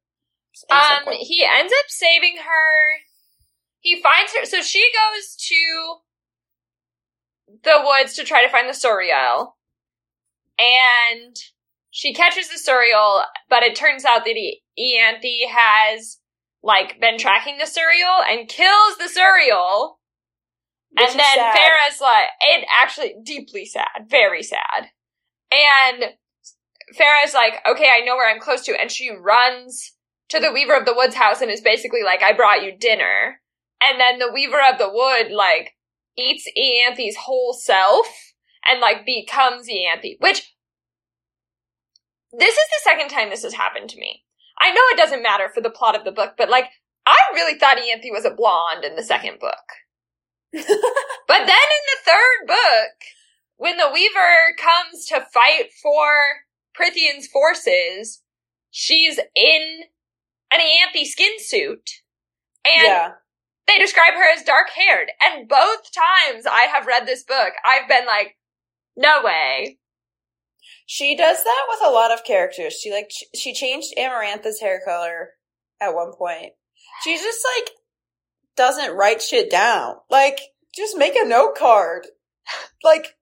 Um, 0.70 1.14
he 1.20 1.46
ends 1.50 1.72
up 1.72 1.90
saving 1.90 2.38
her. 2.38 3.00
He 3.80 4.02
finds 4.02 4.34
her, 4.36 4.46
so 4.46 4.62
she 4.62 4.90
goes 4.92 5.36
to 5.48 5.96
the 7.64 7.82
woods 7.84 8.16
to 8.16 8.24
try 8.24 8.44
to 8.44 8.52
find 8.52 8.68
the 8.68 8.74
Suriel, 8.74 9.54
and 10.58 11.36
she 11.90 12.14
catches 12.14 12.50
the 12.50 12.60
Suriel, 12.60 13.24
but 13.50 13.64
it 13.64 13.76
turns 13.76 14.06
out 14.06 14.26
that 14.26 14.36
Ianthe 14.78 15.48
has 15.50 16.18
like 16.62 17.00
been 17.00 17.18
tracking 17.18 17.58
the 17.58 17.64
Suriel 17.64 18.22
and 18.30 18.50
kills 18.50 18.98
the 18.98 19.10
Suriel. 19.10 19.99
Which 20.92 21.10
and 21.10 21.20
then 21.20 21.36
sad. 21.36 21.56
Feyre's 21.56 22.02
like, 22.02 22.26
it 22.42 22.66
actually 22.82 23.16
deeply 23.24 23.66
sad, 23.66 24.08
very 24.08 24.44
sad. 24.44 24.90
And 25.52 26.04
Feyre's 26.94 27.34
like, 27.34 27.62
okay, 27.68 27.90
I 27.90 28.06
know 28.06 28.16
where 28.16 28.30
I'm 28.30 28.42
close 28.42 28.64
to, 28.66 28.80
and 28.80 28.92
she 28.92 29.10
runs 29.10 29.94
to 30.30 30.40
the 30.40 30.52
Weaver 30.52 30.76
of 30.76 30.86
the 30.86 30.96
Woods 30.96 31.16
house 31.16 31.42
and 31.42 31.52
is 31.52 31.62
basically 31.62 32.02
like, 32.04 32.24
I 32.24 32.34
brought 32.34 32.64
you 32.64 32.76
dinner. 32.78 33.42
And 33.82 34.00
then 34.00 34.20
the 34.20 34.32
Weaver 34.34 34.62
of 34.72 34.78
the 34.78 34.90
Wood, 34.92 35.32
like, 35.32 35.76
eats 36.18 36.46
Ianthe's 36.58 37.16
whole 37.16 37.54
self 37.54 38.08
and, 38.68 38.82
like, 38.82 39.06
becomes 39.06 39.70
Ianthe, 39.70 40.18
which, 40.20 40.54
this 42.38 42.54
is 42.54 42.68
the 42.70 42.82
second 42.84 43.08
time 43.08 43.30
this 43.30 43.44
has 43.44 43.54
happened 43.54 43.90
to 43.92 44.00
me. 44.00 44.26
I 44.60 44.72
know 44.72 44.82
it 44.92 44.98
doesn't 44.98 45.24
matter 45.24 45.50
for 45.54 45.62
the 45.62 45.70
plot 45.70 45.96
of 45.96 46.04
the 46.04 46.12
book, 46.12 46.34
but, 46.38 46.50
like, 46.50 46.66
I 47.06 47.18
really 47.34 47.58
thought 47.58 47.78
Ianthe 47.78 48.12
was 48.12 48.26
a 48.26 48.36
blonde 48.36 48.84
in 48.84 48.98
the 48.98 49.04
second 49.04 49.40
book. 49.40 49.56
But 50.52 51.46
then 51.46 51.50
in 51.50 51.84
the 51.86 52.04
third 52.06 52.48
book, 52.48 52.96
when 53.58 53.78
the 53.78 53.90
Weaver 53.94 54.56
comes 54.58 55.06
to 55.08 55.26
fight 55.32 55.72
for 55.82 56.16
Prythian's 56.76 57.28
forces, 57.28 58.24
she's 58.72 59.20
in 59.36 59.82
an 60.52 60.60
Ianthe 60.60 61.06
skin 61.06 61.34
suit. 61.38 61.90
And 62.66 62.88
yeah. 62.88 63.12
they 63.68 63.78
describe 63.78 64.14
her 64.14 64.34
as 64.36 64.44
dark 64.44 64.70
haired. 64.76 65.12
And 65.22 65.48
both 65.48 65.92
times 65.94 66.46
I 66.46 66.64
have 66.64 66.88
read 66.88 67.06
this 67.06 67.24
book, 67.24 67.54
I've 67.66 67.88
been 67.88 68.06
like, 68.06 68.38
no 68.98 69.22
way. 69.24 69.78
She 70.86 71.16
does 71.16 71.44
that 71.44 71.66
with 71.70 71.80
a 71.86 71.92
lot 71.92 72.12
of 72.12 72.26
characters. 72.26 72.74
She 72.74 72.92
like 72.92 73.12
she 73.36 73.54
changed 73.54 73.94
Amarantha's 73.96 74.60
hair 74.60 74.82
color 74.84 75.30
at 75.80 75.94
one 75.94 76.14
point. 76.18 76.54
She's 77.04 77.22
just 77.22 77.46
like 77.56 77.70
doesn't 78.60 78.98
write 78.98 79.22
shit 79.22 79.50
down. 79.50 79.96
Like 80.10 80.38
just 80.76 80.98
make 80.98 81.16
a 81.16 81.26
note 81.26 81.56
card. 81.58 82.06
Like 82.82 83.18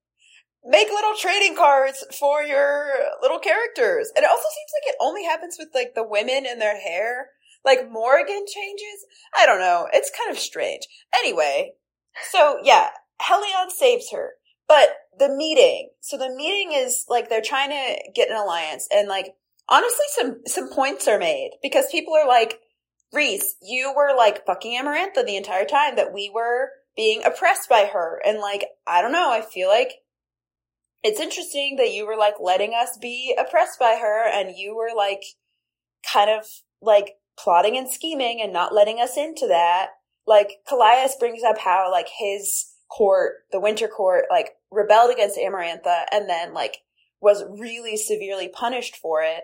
make 0.63 0.88
little 0.89 1.15
trading 1.19 1.55
cards 1.55 2.05
for 2.19 2.43
your 2.43 2.91
little 3.21 3.39
characters. 3.39 4.11
And 4.15 4.23
it 4.23 4.29
also 4.29 4.43
seems 4.43 4.71
like 4.75 4.93
it 4.93 4.97
only 5.01 5.23
happens 5.25 5.57
with 5.57 5.69
like 5.73 5.95
the 5.95 6.07
women 6.07 6.45
and 6.47 6.61
their 6.61 6.79
hair. 6.79 7.29
Like 7.65 7.91
Morgan 7.91 8.45
changes. 8.47 9.05
I 9.35 9.47
don't 9.47 9.59
know. 9.59 9.88
It's 9.91 10.11
kind 10.15 10.31
of 10.31 10.38
strange. 10.38 10.83
Anyway, 11.13 11.73
so 12.31 12.59
yeah, 12.63 12.89
Helion 13.19 13.71
saves 13.71 14.11
her. 14.11 14.33
But 14.67 14.89
the 15.17 15.29
meeting, 15.29 15.89
so 16.01 16.17
the 16.17 16.29
meeting 16.29 16.71
is 16.73 17.05
like 17.09 17.29
they're 17.29 17.41
trying 17.41 17.71
to 17.71 18.11
get 18.13 18.29
an 18.29 18.38
alliance 18.38 18.88
and 18.91 19.07
like 19.07 19.33
honestly 19.67 20.05
some 20.09 20.41
some 20.45 20.69
points 20.69 21.07
are 21.07 21.19
made 21.19 21.51
because 21.63 21.91
people 21.91 22.13
are 22.13 22.27
like, 22.27 22.59
Rhys, 23.13 23.55
you 23.61 23.93
were 23.95 24.15
like 24.15 24.45
fucking 24.45 24.77
Amarantha 24.79 25.25
the 25.25 25.37
entire 25.37 25.65
time 25.65 25.95
that 25.95 26.13
we 26.13 26.31
were 26.33 26.69
being 26.95 27.23
oppressed 27.23 27.69
by 27.69 27.89
her. 27.93 28.21
And 28.25 28.39
like, 28.39 28.65
I 28.85 29.01
don't 29.01 29.11
know, 29.11 29.31
I 29.31 29.41
feel 29.41 29.69
like 29.69 29.91
it's 31.03 31.19
interesting 31.19 31.77
that 31.77 31.93
you 31.93 32.05
were 32.05 32.17
like 32.17 32.35
letting 32.41 32.73
us 32.73 32.97
be 33.01 33.35
oppressed 33.37 33.79
by 33.79 33.97
her 34.01 34.27
and 34.27 34.57
you 34.57 34.75
were 34.75 34.95
like 34.95 35.21
kind 36.11 36.29
of 36.29 36.45
like 36.81 37.13
plotting 37.39 37.77
and 37.77 37.89
scheming 37.89 38.41
and 38.41 38.51
not 38.51 38.73
letting 38.73 38.99
us 38.99 39.15
into 39.15 39.47
that. 39.47 39.91
Like 40.25 40.57
Kallias 40.69 41.17
brings 41.19 41.43
up 41.43 41.59
how 41.59 41.89
like 41.91 42.09
his 42.19 42.65
court, 42.89 43.35
the 43.51 43.59
winter 43.59 43.87
court, 43.87 44.25
like 44.29 44.53
rebelled 44.71 45.11
against 45.11 45.37
Amarantha 45.37 46.03
and 46.11 46.29
then 46.29 46.53
like 46.53 46.79
was 47.21 47.43
really 47.57 47.95
severely 47.95 48.49
punished 48.49 48.97
for 48.97 49.21
it. 49.21 49.43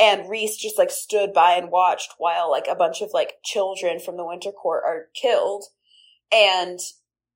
And 0.00 0.30
Rhys 0.30 0.56
just 0.56 0.78
like 0.78 0.90
stood 0.90 1.34
by 1.34 1.52
and 1.52 1.70
watched 1.70 2.14
while 2.16 2.50
like 2.50 2.66
a 2.68 2.74
bunch 2.74 3.02
of 3.02 3.10
like 3.12 3.34
children 3.44 4.00
from 4.00 4.16
the 4.16 4.26
winter 4.26 4.50
court 4.50 4.82
are 4.84 5.08
killed. 5.14 5.64
And 6.32 6.78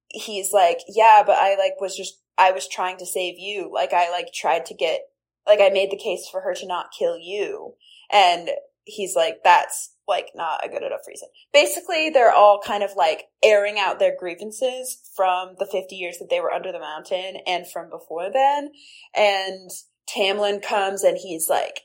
he's 0.09 0.53
like, 0.53 0.79
yeah, 0.89 1.23
but 1.27 1.37
I 1.37 1.57
like 1.57 1.81
was 1.81 1.95
just 1.95 2.21
I 2.39 2.53
was 2.53 2.67
trying 2.67 2.97
to 2.99 3.07
save 3.07 3.39
you. 3.39 3.71
Like 3.73 3.93
I 3.93 4.11
like 4.11 4.33
tried 4.33 4.67
to 4.67 4.75
get, 4.75 5.03
like 5.47 5.61
I 5.61 5.69
made 5.69 5.91
the 5.91 5.99
case 6.03 6.27
for 6.31 6.41
her 6.41 6.55
to 6.55 6.67
not 6.67 6.93
kill 6.99 7.19
you. 7.19 7.75
And 8.11 8.49
he's 8.85 9.15
like, 9.15 9.41
that's 9.45 9.95
like 10.07 10.31
not 10.35 10.65
a 10.65 10.69
good 10.69 10.83
enough 10.83 11.07
reason. 11.07 11.29
Basically, 11.53 12.11
they're 12.11 12.33
all 12.33 12.61
kind 12.65 12.83
of 12.83 12.91
like 12.97 13.25
airing 13.43 13.79
out 13.79 13.99
their 13.99 14.17
grievances 14.19 14.99
from 15.15 15.55
the 15.59 15.67
50 15.67 15.95
years 15.95 16.19
that 16.19 16.29
they 16.31 16.41
were 16.41 16.53
under 16.53 16.73
the 16.73 16.81
mountain 16.81 17.39
and 17.47 17.67
from 17.67 17.91
before 17.91 18.31
then. 18.33 18.71
And 19.15 19.71
Tamlin 20.09 20.63
comes 20.63 21.03
and 21.03 21.17
he's 21.17 21.49
like, 21.49 21.81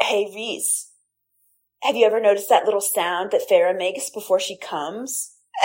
Hey, 0.00 0.30
Rhys, 0.34 0.90
have 1.82 1.96
you 1.96 2.06
ever 2.06 2.20
noticed 2.20 2.48
that 2.48 2.64
little 2.64 2.80
sound 2.80 3.30
that 3.30 3.48
Feyre 3.48 3.76
makes 3.76 4.10
before 4.10 4.40
she 4.40 4.56
comes? 4.56 5.36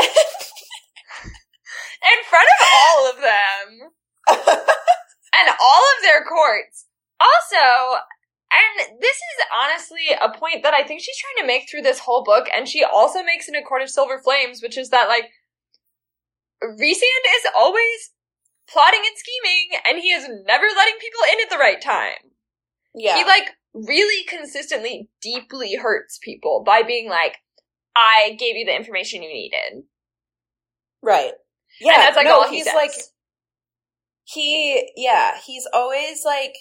in 2.06 2.20
front 2.30 2.48
of 2.60 2.68
all 2.74 3.10
of 3.10 3.18
them 3.18 3.92
and 5.34 5.50
all 5.62 5.84
of 5.98 6.04
their 6.04 6.24
courts. 6.24 6.86
Also, 7.20 8.00
and 8.52 9.00
this 9.02 9.16
is 9.16 9.46
honestly 9.54 10.08
a 10.20 10.38
point 10.38 10.64
that 10.64 10.74
I 10.74 10.84
think 10.84 11.02
she's 11.02 11.18
trying 11.18 11.44
to 11.44 11.48
make 11.48 11.70
through 11.70 11.82
this 11.82 12.00
whole 12.00 12.24
book, 12.24 12.48
and 12.54 12.68
she 12.68 12.84
also 12.84 13.24
makes 13.24 13.48
in 13.48 13.56
A 13.56 13.64
Court 13.64 13.82
of 13.82 13.90
Silver 13.90 14.20
Flames, 14.20 14.62
which 14.62 14.78
is 14.78 14.90
that, 14.90 15.08
like, 15.08 15.30
Rhysand 16.64 17.26
is 17.38 17.52
always 17.58 18.12
plotting 18.68 19.02
and 19.06 19.18
scheming, 19.18 19.80
and 19.86 20.00
he 20.00 20.12
is 20.12 20.28
never 20.46 20.66
letting 20.76 20.96
people 21.00 21.22
in 21.32 21.42
at 21.42 21.50
the 21.50 21.58
right 21.58 21.82
time. 21.82 22.32
Yeah. 22.94 23.18
He, 23.18 23.24
like, 23.24 23.50
really 23.76 24.24
consistently 24.26 25.10
deeply 25.22 25.76
hurts 25.76 26.18
people 26.18 26.64
by 26.66 26.82
being 26.82 27.10
like, 27.10 27.38
I 27.96 28.36
gave 28.40 28.56
you 28.56 28.66
the 28.66 28.76
information 28.76 29.22
you 29.22 29.30
needed. 29.30 29.84
Right. 31.02 31.34
Yeah, 31.80 31.94
and 31.94 32.02
that's 32.02 32.16
like 32.16 32.26
no, 32.26 32.42
all 32.42 32.50
he 32.50 32.58
he's 32.58 32.66
says. 32.66 32.74
like 32.74 32.92
he 34.24 34.92
yeah, 34.96 35.38
he's 35.46 35.68
always 35.74 36.24
like 36.26 36.56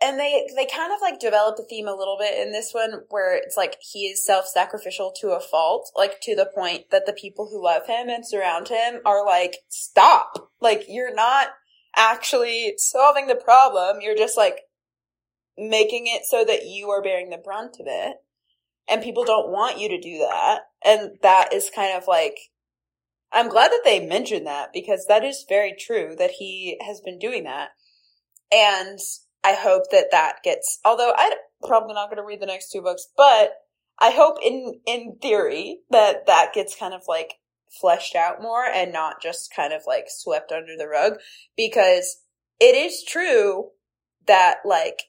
and 0.00 0.18
they 0.18 0.48
they 0.56 0.66
kind 0.66 0.92
of 0.92 0.98
like 1.00 1.20
develop 1.20 1.56
the 1.56 1.64
theme 1.64 1.88
a 1.88 1.94
little 1.94 2.16
bit 2.18 2.38
in 2.44 2.52
this 2.52 2.72
one 2.72 3.02
where 3.08 3.36
it's 3.36 3.56
like 3.56 3.76
he 3.80 4.06
is 4.06 4.24
self-sacrificial 4.24 5.12
to 5.20 5.30
a 5.30 5.40
fault, 5.40 5.90
like 5.96 6.20
to 6.22 6.34
the 6.34 6.50
point 6.52 6.90
that 6.90 7.06
the 7.06 7.12
people 7.12 7.48
who 7.50 7.64
love 7.64 7.86
him 7.86 8.08
and 8.08 8.26
surround 8.26 8.68
him 8.68 9.00
are 9.04 9.24
like 9.24 9.56
stop. 9.68 10.50
Like 10.60 10.84
you're 10.88 11.14
not 11.14 11.48
actually 11.96 12.74
solving 12.78 13.26
the 13.26 13.36
problem, 13.36 13.98
you're 14.00 14.16
just 14.16 14.36
like 14.36 14.60
making 15.58 16.06
it 16.06 16.22
so 16.24 16.44
that 16.44 16.66
you 16.66 16.90
are 16.90 17.02
bearing 17.02 17.30
the 17.30 17.38
brunt 17.38 17.76
of 17.80 17.86
it. 17.86 18.16
And 18.90 19.02
people 19.02 19.24
don't 19.24 19.50
want 19.50 19.78
you 19.78 19.88
to 19.90 20.00
do 20.00 20.18
that. 20.18 20.60
And 20.84 21.18
that 21.22 21.52
is 21.52 21.70
kind 21.74 21.96
of 21.96 22.04
like 22.06 22.38
I'm 23.32 23.48
glad 23.48 23.70
that 23.70 23.82
they 23.84 24.04
mentioned 24.04 24.46
that 24.46 24.70
because 24.72 25.04
that 25.08 25.24
is 25.24 25.44
very 25.48 25.74
true 25.78 26.14
that 26.18 26.32
he 26.32 26.80
has 26.86 27.00
been 27.00 27.18
doing 27.18 27.44
that. 27.44 27.70
And 28.50 28.98
I 29.44 29.52
hope 29.52 29.90
that 29.90 30.10
that 30.12 30.36
gets, 30.42 30.80
although 30.84 31.12
I'm 31.16 31.32
probably 31.66 31.94
not 31.94 32.08
going 32.08 32.16
to 32.16 32.24
read 32.24 32.40
the 32.40 32.46
next 32.46 32.70
two 32.70 32.80
books, 32.80 33.06
but 33.16 33.52
I 33.98 34.10
hope 34.10 34.38
in, 34.42 34.80
in 34.86 35.18
theory 35.20 35.80
that 35.90 36.26
that 36.26 36.54
gets 36.54 36.74
kind 36.74 36.94
of 36.94 37.02
like 37.06 37.34
fleshed 37.80 38.16
out 38.16 38.40
more 38.40 38.64
and 38.64 38.92
not 38.92 39.20
just 39.20 39.52
kind 39.54 39.74
of 39.74 39.82
like 39.86 40.06
swept 40.08 40.50
under 40.50 40.76
the 40.76 40.88
rug 40.88 41.18
because 41.54 42.22
it 42.58 42.74
is 42.74 43.04
true 43.06 43.68
that 44.26 44.58
like 44.64 45.02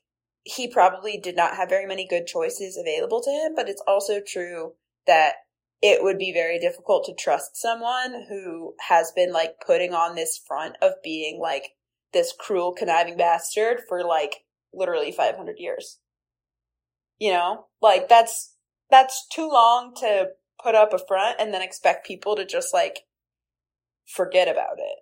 he 0.43 0.67
probably 0.67 1.17
did 1.17 1.35
not 1.35 1.55
have 1.55 1.69
very 1.69 1.85
many 1.85 2.07
good 2.07 2.27
choices 2.27 2.77
available 2.77 3.21
to 3.21 3.29
him, 3.29 3.53
but 3.55 3.69
it's 3.69 3.83
also 3.87 4.19
true 4.19 4.73
that 5.05 5.33
it 5.81 6.03
would 6.03 6.17
be 6.17 6.33
very 6.33 6.59
difficult 6.59 7.05
to 7.05 7.13
trust 7.13 7.55
someone 7.55 8.25
who 8.27 8.73
has 8.87 9.11
been 9.15 9.31
like 9.31 9.55
putting 9.65 9.93
on 9.93 10.15
this 10.15 10.37
front 10.37 10.75
of 10.81 10.93
being 11.03 11.39
like 11.39 11.71
this 12.11 12.33
cruel, 12.37 12.73
conniving 12.73 13.17
bastard 13.17 13.81
for 13.87 14.03
like 14.03 14.43
literally 14.73 15.11
500 15.11 15.55
years. 15.57 15.99
You 17.17 17.31
know, 17.31 17.67
like 17.81 18.09
that's, 18.09 18.55
that's 18.89 19.27
too 19.27 19.47
long 19.47 19.93
to 19.99 20.29
put 20.61 20.75
up 20.75 20.93
a 20.93 20.99
front 20.99 21.37
and 21.39 21.53
then 21.53 21.61
expect 21.61 22.07
people 22.07 22.35
to 22.35 22.45
just 22.45 22.73
like 22.73 23.01
forget 24.05 24.47
about 24.47 24.79
it. 24.79 24.97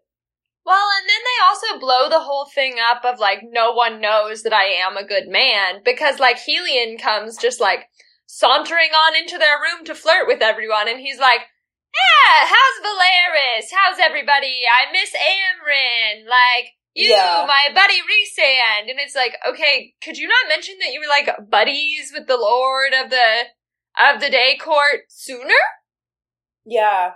Well, 0.67 0.87
and 0.99 1.07
then 1.07 1.23
they 1.23 1.39
also 1.47 1.79
blow 1.79 2.09
the 2.09 2.23
whole 2.25 2.45
thing 2.53 2.75
up 2.91 3.05
of 3.05 3.19
like, 3.19 3.39
no 3.41 3.71
one 3.71 4.01
knows 4.01 4.43
that 4.43 4.53
I 4.53 4.65
am 4.65 4.97
a 4.97 5.07
good 5.07 5.27
man 5.27 5.81
because 5.83 6.19
like 6.19 6.37
Helion 6.37 7.01
comes 7.01 7.37
just 7.37 7.61
like, 7.61 7.87
sauntering 8.27 8.91
on 8.91 9.15
into 9.15 9.37
their 9.37 9.55
room 9.55 9.85
to 9.85 9.95
flirt 9.95 10.27
with 10.27 10.41
everyone, 10.41 10.87
and 10.87 10.99
he's 10.99 11.17
like, 11.19 11.41
Yeah, 11.95 12.45
how's 12.45 12.83
Velaris? 12.83 13.67
How's 13.73 13.99
everybody? 13.99 14.59
I 14.67 14.91
miss 14.91 15.11
Amren. 15.15 16.29
Like, 16.29 16.71
you, 16.93 17.09
Yeah. 17.09 17.45
my 17.47 17.73
buddy 17.73 17.95
Rhysand. 18.01 18.89
And 18.89 18.99
it's 18.99 19.15
like, 19.15 19.35
okay, 19.47 19.93
could 20.03 20.17
you 20.17 20.27
not 20.27 20.49
mention 20.49 20.75
that 20.81 20.91
you 20.91 20.99
were 20.99 21.07
like 21.07 21.49
buddies 21.49 22.11
with 22.13 22.27
the 22.27 22.37
Lord 22.37 22.91
of 22.93 23.09
the 23.09 23.43
of 23.97 24.19
the 24.19 24.29
day 24.29 24.57
court 24.61 25.01
sooner? 25.09 25.55
Yeah. 26.65 27.13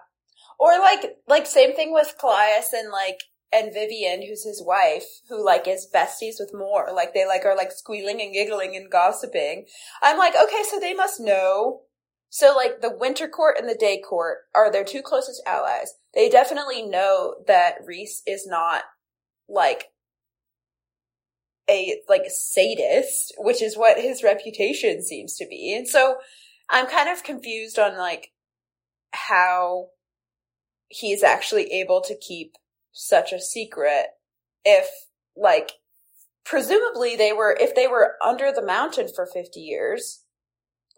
Or 0.59 0.79
like 0.79 1.05
like 1.27 1.45
same 1.45 1.75
thing 1.75 1.93
with 1.93 2.15
Kallias 2.21 2.71
and 2.73 2.89
like 2.91 3.19
and 3.53 3.73
Viviane, 3.73 4.27
who's 4.27 4.43
his 4.43 4.63
wife, 4.65 5.21
who 5.29 5.43
like 5.43 5.67
is 5.67 5.87
besties 5.93 6.35
with 6.39 6.53
Mor. 6.53 6.89
Like 6.93 7.13
they 7.13 7.25
like 7.25 7.45
are 7.45 7.55
like 7.55 7.71
squealing 7.71 8.21
and 8.21 8.33
giggling 8.33 8.75
and 8.75 8.89
gossiping. 8.89 9.65
I'm 10.01 10.17
like, 10.17 10.33
okay, 10.35 10.63
so 10.69 10.79
they 10.79 10.93
must 10.93 11.19
know. 11.19 11.81
So 12.29 12.55
like 12.55 12.81
the 12.81 12.95
winter 12.95 13.27
court 13.27 13.57
and 13.59 13.67
the 13.67 13.75
day 13.75 14.01
court 14.01 14.39
are 14.55 14.71
their 14.71 14.85
two 14.85 15.01
closest 15.01 15.41
allies. 15.45 15.95
They 16.13 16.29
definitely 16.29 16.81
know 16.81 17.35
that 17.47 17.75
Rhys 17.85 18.21
is 18.25 18.47
not 18.47 18.83
like 19.49 19.87
a 21.69 21.99
like 22.07 22.23
sadist, 22.29 23.33
which 23.37 23.61
is 23.61 23.77
what 23.77 23.99
his 23.99 24.23
reputation 24.23 25.03
seems 25.03 25.35
to 25.35 25.45
be. 25.45 25.75
And 25.75 25.87
so 25.87 26.15
I'm 26.69 26.87
kind 26.87 27.09
of 27.09 27.23
confused 27.23 27.77
on 27.77 27.97
like 27.97 28.31
how 29.11 29.89
he's 30.87 31.23
actually 31.23 31.65
able 31.73 32.01
to 32.01 32.17
keep 32.17 32.53
such 32.91 33.31
a 33.31 33.41
secret 33.41 34.07
if 34.65 34.87
like 35.35 35.73
presumably 36.43 37.15
they 37.15 37.31
were 37.31 37.55
if 37.59 37.75
they 37.75 37.87
were 37.87 38.15
under 38.23 38.51
the 38.51 38.65
mountain 38.65 39.07
for 39.13 39.25
50 39.25 39.59
years 39.59 40.23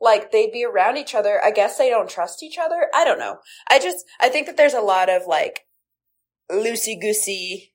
like 0.04 0.32
they'd 0.32 0.52
be 0.52 0.66
around 0.66 0.98
each 0.98 1.16
other. 1.16 1.42
I 1.42 1.52
guess 1.52 1.78
they 1.78 1.90
don't 1.90 2.10
trust 2.10 2.44
each 2.44 2.58
other. 2.58 2.88
I 2.94 3.06
don't 3.06 3.20
know. 3.20 3.40
I 3.70 3.80
just 3.80 4.06
i 4.20 4.30
think 4.30 4.48
that 4.48 4.58
there's 4.58 4.74
a 4.74 4.82
lot 4.82 5.10
of 5.10 5.26
like 5.28 5.62
loosey 6.52 7.00
goosey 7.00 7.74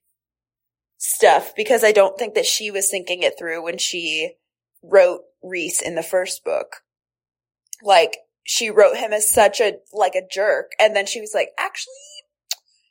stuff 0.97 1.53
because 1.55 1.83
i 1.83 1.91
don't 1.91 2.19
think 2.19 2.35
that 2.35 2.45
she 2.45 2.69
was 2.69 2.89
thinking 2.89 3.23
it 3.23 3.33
through 3.37 3.63
when 3.63 3.77
she 3.77 4.33
wrote 4.83 5.21
Rhys 5.43 5.81
in 5.81 5.95
the 5.95 6.03
first 6.03 6.43
book. 6.43 6.83
Like 7.81 8.17
she 8.43 8.69
wrote 8.69 8.97
him 8.97 9.13
as 9.13 9.31
such 9.31 9.59
a 9.59 9.77
like 9.93 10.15
a 10.15 10.27
jerk 10.29 10.71
and 10.79 10.95
then 10.95 11.05
she 11.05 11.21
was 11.21 11.31
like 11.33 11.49
actually 11.57 11.93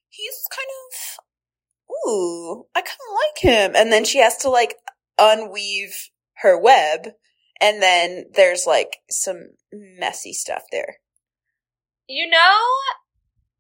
he's 0.09 0.45
kind 0.51 0.69
of 0.69 1.18
ooh 2.07 2.67
i 2.75 2.81
kind 2.81 2.89
of 3.09 3.15
like 3.17 3.39
him 3.43 3.73
and 3.75 3.93
then 3.93 4.05
she 4.05 4.19
has 4.19 4.37
to 4.37 4.51
like 4.51 4.75
unweave 5.19 5.95
her 6.43 6.59
web 6.61 7.09
and 7.61 7.83
then 7.83 8.25
there's 8.35 8.65
like 8.67 8.99
some 9.11 9.51
messy 9.73 10.33
stuff 10.33 10.63
there 10.71 10.97
You 12.07 12.29
know, 12.31 12.59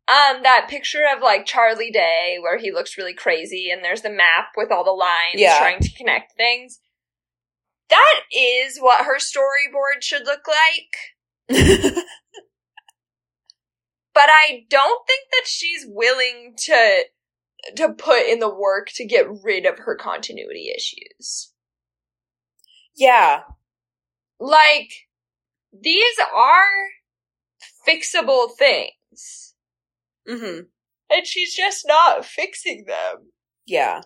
Um, 0.09 0.43
that 0.43 0.68
picture 0.70 1.05
of 1.14 1.20
like 1.22 1.45
Charlie 1.45 1.91
Day 1.91 2.39
where 2.41 2.57
he 2.59 2.70
looks 2.72 2.97
really 2.97 3.12
crazy 3.12 3.68
and 3.70 3.84
there's 3.84 4.01
the 4.03 4.09
map 4.11 4.53
with 4.57 4.70
all 4.72 4.84
the 4.84 4.91
lines 4.91 5.34
Yeah. 5.34 5.59
trying 5.59 5.80
to 5.80 5.93
connect 5.99 6.32
things. 6.36 6.78
That 7.91 8.20
is 8.32 8.78
what 8.78 9.05
her 9.05 9.18
storyboard 9.18 10.03
should 10.03 10.24
look 10.24 10.47
like. 10.49 11.95
But 14.14 14.30
I 14.30 14.64
don't 14.68 15.07
think 15.07 15.28
that 15.30 15.47
she's 15.47 15.84
willing 15.86 16.55
to 16.57 17.03
to 17.76 17.92
put 17.92 18.26
in 18.26 18.38
the 18.38 18.54
work 18.54 18.88
to 18.94 19.04
get 19.06 19.26
rid 19.42 19.66
of 19.66 19.80
her 19.80 19.96
continuity 19.96 20.72
issues. 20.76 21.52
yeah. 22.96 23.40
Like 24.40 24.92
these 25.72 26.18
are 26.34 26.68
fixable 27.86 28.48
things. 28.56 29.54
hmm 30.26 30.61
And 31.11 31.26
she's 31.26 31.54
just 31.54 31.84
not 31.86 32.24
fixing 32.24 32.84
them. 32.86 33.32
Yeah. 33.66 34.02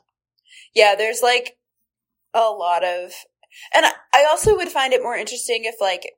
Yeah, 0.74 0.94
there's 0.96 1.22
like 1.22 1.56
a 2.34 2.48
lot 2.50 2.82
of 2.84 3.12
and 3.74 3.84
I 4.14 4.24
also 4.28 4.56
would 4.56 4.70
find 4.70 4.92
it 4.94 5.02
more 5.02 5.16
interesting 5.16 5.64
if 5.64 5.74
like 5.80 6.12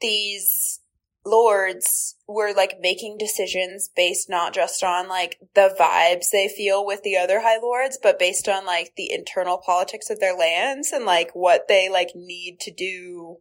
these 0.00 0.80
lords 1.26 2.16
were 2.26 2.54
like 2.54 2.78
making 2.80 3.18
decisions 3.18 3.90
based 3.94 4.30
not 4.30 4.54
just 4.54 4.82
on 4.82 5.08
like 5.08 5.38
the 5.54 5.74
vibes 5.78 6.30
they 6.30 6.48
feel 6.48 6.86
with 6.86 7.02
the 7.02 7.16
other 7.16 7.40
high 7.40 7.58
lords, 7.60 7.98
but 8.02 8.18
based 8.18 8.48
on 8.48 8.64
like 8.64 8.92
the 8.96 9.12
internal 9.12 9.58
politics 9.58 10.08
of 10.08 10.20
their 10.20 10.36
lands 10.36 10.92
and 10.92 11.04
like 11.04 11.32
what 11.32 11.68
they 11.68 11.88
like 11.88 12.12
need 12.14 12.58
to 12.60 12.70
do 12.70 13.38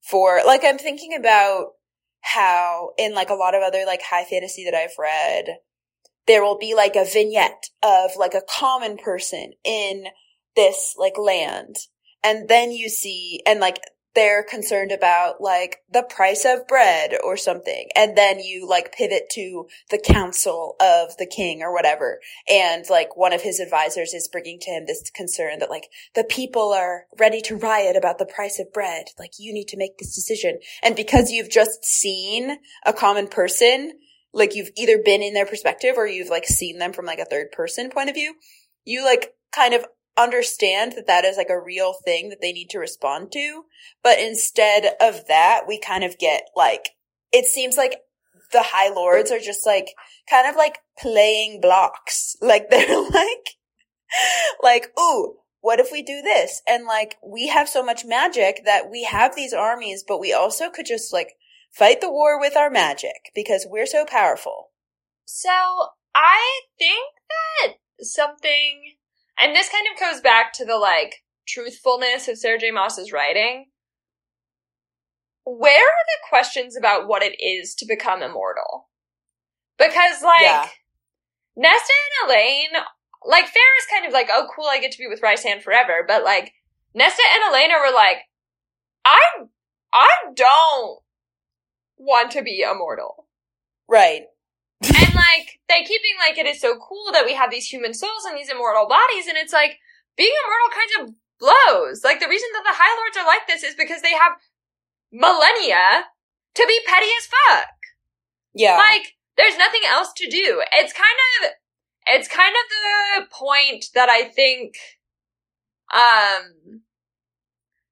for 0.00 0.40
like 0.44 0.64
I'm 0.64 0.78
thinking 0.78 1.14
about 1.14 1.72
how 2.22 2.90
in 2.98 3.14
like 3.14 3.30
a 3.30 3.34
lot 3.34 3.54
of 3.54 3.62
other 3.62 3.84
like 3.86 4.02
high 4.02 4.24
fantasy 4.24 4.64
that 4.64 4.74
I've 4.74 4.98
read, 4.98 5.58
there 6.26 6.42
will 6.42 6.58
be 6.58 6.74
like 6.74 6.96
a 6.96 7.04
vignette 7.04 7.70
of 7.82 8.12
like 8.16 8.34
a 8.34 8.42
common 8.48 8.96
person 8.96 9.52
in 9.64 10.06
this 10.56 10.94
like 10.98 11.18
land. 11.18 11.76
And 12.22 12.48
then 12.48 12.70
you 12.70 12.88
see, 12.88 13.40
and 13.46 13.60
like 13.60 13.80
they're 14.14 14.42
concerned 14.42 14.90
about 14.90 15.40
like 15.40 15.78
the 15.92 16.02
price 16.02 16.44
of 16.44 16.66
bread 16.66 17.12
or 17.22 17.36
something. 17.36 17.88
And 17.94 18.16
then 18.16 18.40
you 18.40 18.68
like 18.68 18.92
pivot 18.92 19.28
to 19.32 19.66
the 19.90 19.98
council 19.98 20.76
of 20.80 21.16
the 21.16 21.26
king 21.26 21.62
or 21.62 21.72
whatever. 21.72 22.20
And 22.48 22.84
like 22.90 23.16
one 23.16 23.32
of 23.32 23.42
his 23.42 23.60
advisors 23.60 24.12
is 24.12 24.28
bringing 24.28 24.58
to 24.60 24.70
him 24.70 24.86
this 24.86 25.10
concern 25.14 25.60
that 25.60 25.70
like 25.70 25.88
the 26.14 26.24
people 26.24 26.72
are 26.72 27.04
ready 27.18 27.40
to 27.42 27.56
riot 27.56 27.96
about 27.96 28.18
the 28.18 28.26
price 28.26 28.58
of 28.58 28.72
bread. 28.72 29.06
Like 29.18 29.32
you 29.38 29.52
need 29.52 29.68
to 29.68 29.76
make 29.76 29.98
this 29.98 30.14
decision. 30.14 30.58
And 30.82 30.96
because 30.96 31.30
you've 31.30 31.50
just 31.50 31.84
seen 31.84 32.58
a 32.84 32.92
common 32.92 33.28
person, 33.28 33.92
like 34.32 34.54
you've 34.54 34.70
either 34.76 34.98
been 35.04 35.22
in 35.22 35.34
their 35.34 35.46
perspective 35.46 35.94
or 35.96 36.06
you've 36.06 36.28
like 36.28 36.46
seen 36.46 36.78
them 36.78 36.92
from 36.92 37.06
like 37.06 37.18
a 37.18 37.24
third 37.24 37.52
person 37.52 37.90
point 37.90 38.08
of 38.08 38.14
view, 38.14 38.34
you 38.84 39.04
like 39.04 39.34
kind 39.52 39.74
of 39.74 39.84
understand 40.16 40.92
that 40.92 41.06
that 41.06 41.24
is 41.24 41.36
like 41.36 41.50
a 41.50 41.60
real 41.60 41.94
thing 42.04 42.28
that 42.28 42.40
they 42.40 42.52
need 42.52 42.70
to 42.70 42.78
respond 42.78 43.32
to. 43.32 43.64
But 44.02 44.18
instead 44.18 44.96
of 45.00 45.26
that, 45.28 45.62
we 45.66 45.78
kind 45.78 46.04
of 46.04 46.18
get 46.18 46.42
like, 46.54 46.90
it 47.32 47.46
seems 47.46 47.76
like 47.76 48.00
the 48.52 48.62
High 48.62 48.92
Lords 48.92 49.30
are 49.30 49.38
just 49.38 49.64
like, 49.64 49.94
kind 50.28 50.48
of 50.48 50.56
like 50.56 50.78
playing 50.98 51.60
blocks. 51.60 52.36
Like 52.42 52.70
they're 52.70 53.02
like, 53.10 53.50
like, 54.62 54.98
ooh, 54.98 55.36
what 55.60 55.78
if 55.78 55.90
we 55.92 56.02
do 56.02 56.22
this? 56.22 56.62
And 56.66 56.86
like, 56.86 57.16
we 57.24 57.48
have 57.48 57.68
so 57.68 57.84
much 57.84 58.04
magic 58.04 58.62
that 58.64 58.90
we 58.90 59.04
have 59.04 59.36
these 59.36 59.52
armies, 59.52 60.04
but 60.06 60.20
we 60.20 60.32
also 60.32 60.70
could 60.70 60.86
just 60.86 61.12
like 61.12 61.34
fight 61.70 62.00
the 62.00 62.10
war 62.10 62.40
with 62.40 62.56
our 62.56 62.70
magic 62.70 63.30
because 63.34 63.66
we're 63.68 63.86
so 63.86 64.04
powerful. 64.04 64.70
So 65.24 65.50
I 66.14 66.62
think 66.78 67.06
that 67.28 67.74
something, 68.00 68.94
and 69.38 69.54
this 69.54 69.68
kind 69.68 69.86
of 69.92 70.00
goes 70.00 70.20
back 70.20 70.52
to 70.54 70.64
the 70.64 70.76
like 70.76 71.16
truthfulness 71.46 72.28
of 72.28 72.38
Sarah 72.38 72.58
J. 72.58 72.70
Maas's 72.70 73.12
writing. 73.12 73.66
Where 75.44 75.80
are 75.80 76.06
the 76.06 76.28
questions 76.28 76.76
about 76.76 77.08
what 77.08 77.22
it 77.22 77.40
is 77.42 77.74
to 77.76 77.86
become 77.86 78.22
immortal? 78.22 78.88
Because 79.78 80.22
like 80.22 80.42
Yeah. 80.42 80.68
Nesta 81.56 81.92
and 82.22 82.30
Elain, 82.30 82.68
like 83.24 83.44
Feyre's 83.44 83.86
kind 83.90 84.06
of 84.06 84.12
like, 84.12 84.28
oh 84.30 84.46
cool, 84.54 84.66
I 84.70 84.78
get 84.80 84.92
to 84.92 84.98
be 84.98 85.08
with 85.08 85.22
Rhys 85.22 85.44
Rhysand 85.44 85.62
forever, 85.62 86.04
but 86.06 86.24
like 86.24 86.52
Nesta 86.94 87.22
and 87.34 87.52
Elena 87.52 87.74
were 87.80 87.94
like, 87.94 88.18
I, 89.04 89.20
I 89.92 90.08
don't 90.34 91.00
want 91.96 92.32
to 92.32 92.42
be 92.42 92.62
immortal. 92.62 93.26
Right. 93.88 94.22
And 94.82 95.14
like 95.14 95.60
they 95.68 95.84
keep 95.84 96.02
being 96.02 96.16
like 96.18 96.38
it 96.38 96.46
is 96.46 96.60
so 96.60 96.76
cool 96.76 97.12
that 97.12 97.24
we 97.24 97.34
have 97.34 97.50
these 97.50 97.66
human 97.66 97.92
souls 97.92 98.24
and 98.26 98.36
these 98.36 98.48
immortal 98.48 98.88
bodies 98.88 99.26
and 99.28 99.36
it's 99.36 99.52
like 99.52 99.78
being 100.16 100.32
immortal 100.44 100.70
kind 100.72 101.08
of 101.08 101.14
blows. 101.38 102.04
Like 102.04 102.20
the 102.20 102.28
reason 102.28 102.48
that 102.52 102.64
the 102.64 102.76
high 102.76 102.94
lords 103.00 103.16
are 103.16 103.26
like 103.26 103.46
this 103.46 103.62
is 103.62 103.74
because 103.74 104.02
they 104.02 104.12
have 104.12 104.36
millennia 105.12 106.06
to 106.54 106.64
be 106.66 106.80
petty 106.86 107.06
as 107.18 107.26
fuck. 107.26 107.68
Yeah. 108.54 108.76
like 108.76 109.16
there's 109.36 109.56
nothing 109.56 109.82
else 109.88 110.12
to 110.16 110.28
do. 110.28 110.62
It's 110.72 110.92
kind 110.92 111.18
of 111.42 111.50
it's 112.06 112.28
kind 112.28 112.54
of 112.54 113.22
the 113.22 113.26
point 113.30 113.86
that 113.94 114.08
i 114.08 114.24
think 114.24 114.74
um 115.92 116.82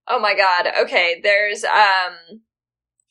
oh 0.08 0.18
my 0.18 0.34
god. 0.34 0.68
Okay 0.80 1.20
there's 1.22 1.64
um 1.64 2.42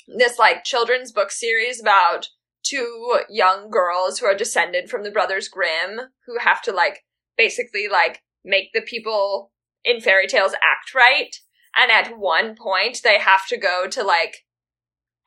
this 0.07 0.39
like 0.39 0.63
children's 0.63 1.11
book 1.11 1.31
series 1.31 1.81
about 1.81 2.29
two 2.67 3.19
young 3.29 3.69
girls 3.69 4.19
who 4.19 4.25
are 4.25 4.35
descended 4.35 4.89
from 4.89 5.03
the 5.03 5.11
brothers 5.11 5.47
grimm 5.47 5.99
who 6.25 6.37
have 6.39 6.61
to 6.61 6.71
like 6.71 7.03
basically 7.37 7.87
like 7.91 8.21
make 8.43 8.71
the 8.73 8.81
people 8.81 9.51
in 9.83 10.01
fairy 10.01 10.27
tales 10.27 10.53
act 10.53 10.93
right 10.95 11.35
and 11.75 11.91
at 11.91 12.17
one 12.17 12.55
point 12.55 12.99
they 13.03 13.19
have 13.19 13.47
to 13.47 13.57
go 13.57 13.87
to 13.87 14.03
like 14.03 14.45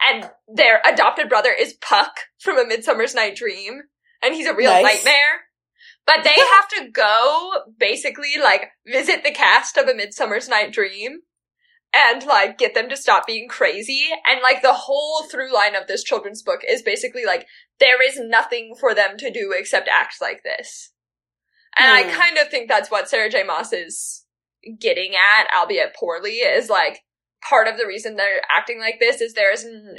and 0.02 0.30
their 0.48 0.80
adopted 0.86 1.28
brother 1.28 1.54
is 1.56 1.74
puck 1.74 2.12
from 2.38 2.58
a 2.58 2.66
midsummer's 2.66 3.14
night 3.14 3.36
dream 3.36 3.82
and 4.22 4.34
he's 4.34 4.46
a 4.46 4.54
real 4.54 4.72
Nice. 4.72 4.96
nightmare 4.96 5.42
but 6.06 6.24
they 6.24 6.30
have 6.54 6.68
to 6.68 6.90
go 6.90 7.52
basically 7.78 8.34
like 8.42 8.70
visit 8.86 9.22
the 9.24 9.32
cast 9.32 9.76
of 9.76 9.88
a 9.88 9.94
midsummer's 9.94 10.48
night 10.48 10.72
dream 10.72 11.20
and 11.94 12.24
like 12.24 12.56
get 12.58 12.74
them 12.74 12.88
to 12.88 12.96
stop 12.96 13.26
being 13.26 13.48
crazy 13.48 14.04
and 14.26 14.40
like 14.42 14.62
the 14.62 14.72
whole 14.72 15.24
through 15.24 15.52
line 15.52 15.74
of 15.74 15.86
this 15.86 16.02
children's 16.04 16.42
book 16.42 16.60
is 16.68 16.82
basically 16.82 17.24
like 17.24 17.46
there 17.80 18.02
is 18.06 18.18
nothing 18.20 18.74
for 18.78 18.94
them 18.94 19.16
to 19.18 19.30
do 19.30 19.52
except 19.56 19.88
act 19.88 20.16
like 20.20 20.42
this 20.44 20.92
and 21.76 21.90
i 21.92 22.02
Hmm. 22.04 22.10
kind 22.20 22.38
of 22.38 22.48
think 22.48 22.68
that's 22.68 22.90
what 22.90 23.08
sarah 23.08 23.30
j 23.30 23.42
maas 23.42 23.72
is 23.72 24.24
getting 24.78 25.12
at 25.14 25.48
albeit 25.56 25.94
poorly 25.94 26.34
is 26.34 26.68
like 26.68 27.00
part 27.48 27.66
of 27.66 27.76
the 27.78 27.86
reason 27.86 28.16
they're 28.16 28.42
acting 28.50 28.78
like 28.78 29.00
this 29.00 29.20
is 29.20 29.32
there 29.34 29.52
is 29.52 29.64
n- 29.64 29.96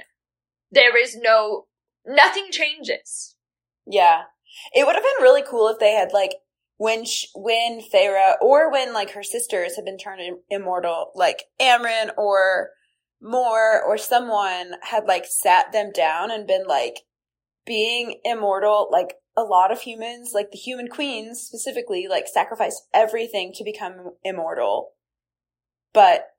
there 0.72 0.96
is 0.98 1.16
no 1.16 1.66
nothing 2.06 2.48
changes 2.52 3.36
Yeah. 3.86 4.24
It 4.76 4.86
would 4.86 4.96
have 4.96 5.04
been 5.04 5.24
really 5.24 5.44
cool 5.50 5.68
if 5.70 5.80
they 5.80 5.92
had 5.94 6.12
like 6.14 6.32
when 6.82 7.06
sh- 7.06 7.28
when 7.36 7.80
Feyre 7.80 8.34
or 8.42 8.72
when 8.72 8.92
like 8.92 9.12
her 9.12 9.22
sisters 9.22 9.76
had 9.76 9.86
been 9.86 10.00
turned 10.00 10.40
immortal, 10.50 11.12
like 11.14 11.44
Amren 11.62 12.10
or 12.18 12.72
Mor 13.22 13.80
or 13.84 14.00
someone 14.00 14.72
had 14.82 15.06
like 15.06 15.26
sat 15.28 15.72
them 15.72 15.92
down 15.92 16.32
and 16.32 16.48
been 16.48 16.66
like 16.66 17.02
being 17.68 18.20
immortal, 18.26 18.90
like 18.92 19.14
a 19.38 19.44
lot 19.44 19.72
of 19.72 19.82
humans, 19.82 20.32
like 20.34 20.50
the 20.50 20.58
human 20.58 20.88
queens 20.88 21.42
specifically, 21.42 22.08
like 22.10 22.26
sacrificed 22.28 22.88
everything 22.96 23.54
to 23.54 23.64
become 23.64 24.14
immortal. 24.24 24.94
But 25.94 26.30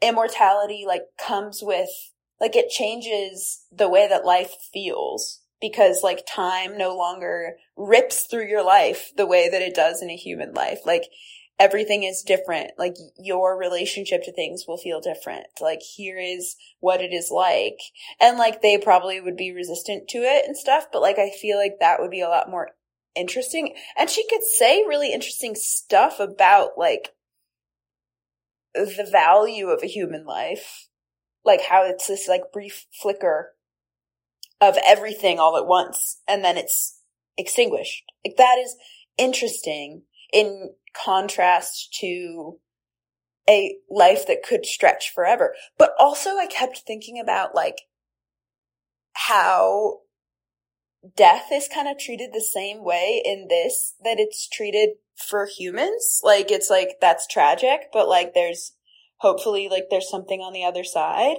immortality 0.00 0.84
like 0.86 1.02
comes 1.18 1.60
with 1.62 1.90
like 2.40 2.56
it 2.56 2.70
changes 2.70 3.66
the 3.70 3.90
way 3.90 4.08
that 4.08 4.24
life 4.24 4.54
feels 4.72 5.42
because 5.64 6.02
like 6.02 6.26
time 6.28 6.76
no 6.76 6.94
longer 6.94 7.56
rips 7.74 8.26
through 8.26 8.46
your 8.46 8.62
life 8.62 9.12
the 9.16 9.24
way 9.24 9.48
that 9.48 9.62
it 9.62 9.74
does 9.74 10.02
in 10.02 10.10
a 10.10 10.16
human 10.16 10.52
life. 10.52 10.80
Like 10.84 11.04
everything 11.58 12.02
is 12.02 12.20
different. 12.20 12.72
Like 12.76 12.96
your 13.18 13.58
relationship 13.58 14.24
to 14.24 14.32
things 14.32 14.64
will 14.68 14.76
feel 14.76 15.00
different. 15.00 15.46
Like 15.62 15.80
here 15.80 16.18
is 16.18 16.56
what 16.80 17.00
it 17.00 17.14
is 17.14 17.30
like. 17.30 17.78
And 18.20 18.36
like 18.36 18.60
they 18.60 18.76
probably 18.76 19.22
would 19.22 19.38
be 19.38 19.54
resistant 19.54 20.06
to 20.10 20.18
it 20.18 20.44
and 20.44 20.54
stuff, 20.54 20.88
but 20.92 21.00
like 21.00 21.18
I 21.18 21.30
feel 21.30 21.56
like 21.56 21.78
that 21.80 21.98
would 21.98 22.10
be 22.10 22.20
a 22.20 22.28
lot 22.28 22.50
more 22.50 22.72
interesting. 23.16 23.74
And 23.96 24.10
she 24.10 24.28
could 24.28 24.42
say 24.42 24.84
really 24.86 25.14
interesting 25.14 25.54
stuff 25.54 26.20
about 26.20 26.72
like 26.76 27.14
the 28.74 29.08
value 29.10 29.68
of 29.68 29.82
a 29.82 29.86
human 29.86 30.26
life. 30.26 30.90
Like 31.42 31.62
how 31.62 31.86
it's 31.86 32.06
this 32.06 32.28
like 32.28 32.52
brief 32.52 32.84
flicker 32.92 33.54
of 34.60 34.78
everything 34.86 35.38
all 35.38 35.56
at 35.56 35.66
once 35.66 36.20
and 36.28 36.44
then 36.44 36.56
it's 36.56 37.00
extinguished. 37.36 38.04
Like 38.24 38.36
that 38.36 38.58
is 38.58 38.76
interesting 39.18 40.02
in 40.32 40.70
contrast 40.94 41.96
to 42.00 42.58
a 43.48 43.76
life 43.90 44.26
that 44.26 44.42
could 44.42 44.64
stretch 44.64 45.12
forever. 45.14 45.54
But 45.78 45.92
also 45.98 46.30
I 46.36 46.46
kept 46.46 46.82
thinking 46.86 47.20
about 47.20 47.54
like 47.54 47.82
how 49.12 50.00
death 51.16 51.46
is 51.52 51.68
kind 51.72 51.88
of 51.88 51.98
treated 51.98 52.30
the 52.32 52.40
same 52.40 52.82
way 52.82 53.22
in 53.24 53.46
this 53.48 53.94
that 54.02 54.18
it's 54.18 54.48
treated 54.48 54.90
for 55.16 55.46
humans. 55.46 56.20
Like 56.22 56.50
it's 56.50 56.70
like 56.70 56.96
that's 57.00 57.26
tragic, 57.26 57.88
but 57.92 58.08
like 58.08 58.34
there's 58.34 58.72
hopefully 59.18 59.68
like 59.70 59.84
there's 59.90 60.10
something 60.10 60.40
on 60.40 60.52
the 60.52 60.64
other 60.64 60.84
side. 60.84 61.36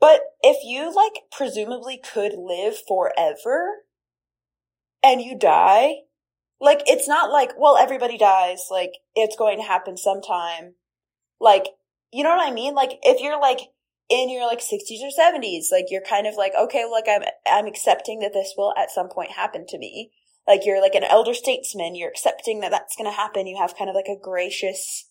But 0.00 0.20
if 0.42 0.64
you 0.64 0.94
like 0.94 1.24
presumably 1.32 1.98
could 1.98 2.32
live 2.36 2.76
forever 2.86 3.84
and 5.02 5.20
you 5.20 5.36
die, 5.36 5.94
like 6.60 6.82
it's 6.86 7.08
not 7.08 7.30
like, 7.30 7.52
well, 7.58 7.76
everybody 7.76 8.16
dies, 8.16 8.66
like 8.70 8.92
it's 9.14 9.36
going 9.36 9.58
to 9.58 9.64
happen 9.64 9.96
sometime. 9.96 10.74
Like, 11.40 11.66
you 12.12 12.22
know 12.22 12.30
what 12.30 12.48
I 12.48 12.52
mean? 12.52 12.74
Like 12.74 12.98
if 13.02 13.20
you're 13.20 13.40
like 13.40 13.60
in 14.08 14.30
your 14.30 14.46
like 14.46 14.60
60s 14.60 15.00
or 15.02 15.10
70s, 15.10 15.66
like 15.70 15.86
you're 15.90 16.02
kind 16.02 16.26
of 16.26 16.34
like, 16.36 16.52
okay, 16.58 16.84
look, 16.84 17.04
I'm, 17.08 17.22
I'm 17.46 17.66
accepting 17.66 18.20
that 18.20 18.32
this 18.32 18.54
will 18.56 18.74
at 18.76 18.90
some 18.90 19.08
point 19.08 19.32
happen 19.32 19.66
to 19.68 19.78
me. 19.78 20.12
Like 20.46 20.64
you're 20.64 20.80
like 20.80 20.94
an 20.94 21.04
elder 21.04 21.34
statesman, 21.34 21.94
you're 21.94 22.08
accepting 22.08 22.60
that 22.60 22.70
that's 22.70 22.96
going 22.96 23.10
to 23.10 23.16
happen. 23.16 23.46
You 23.46 23.58
have 23.58 23.76
kind 23.76 23.90
of 23.90 23.96
like 23.96 24.08
a 24.08 24.18
gracious 24.18 25.10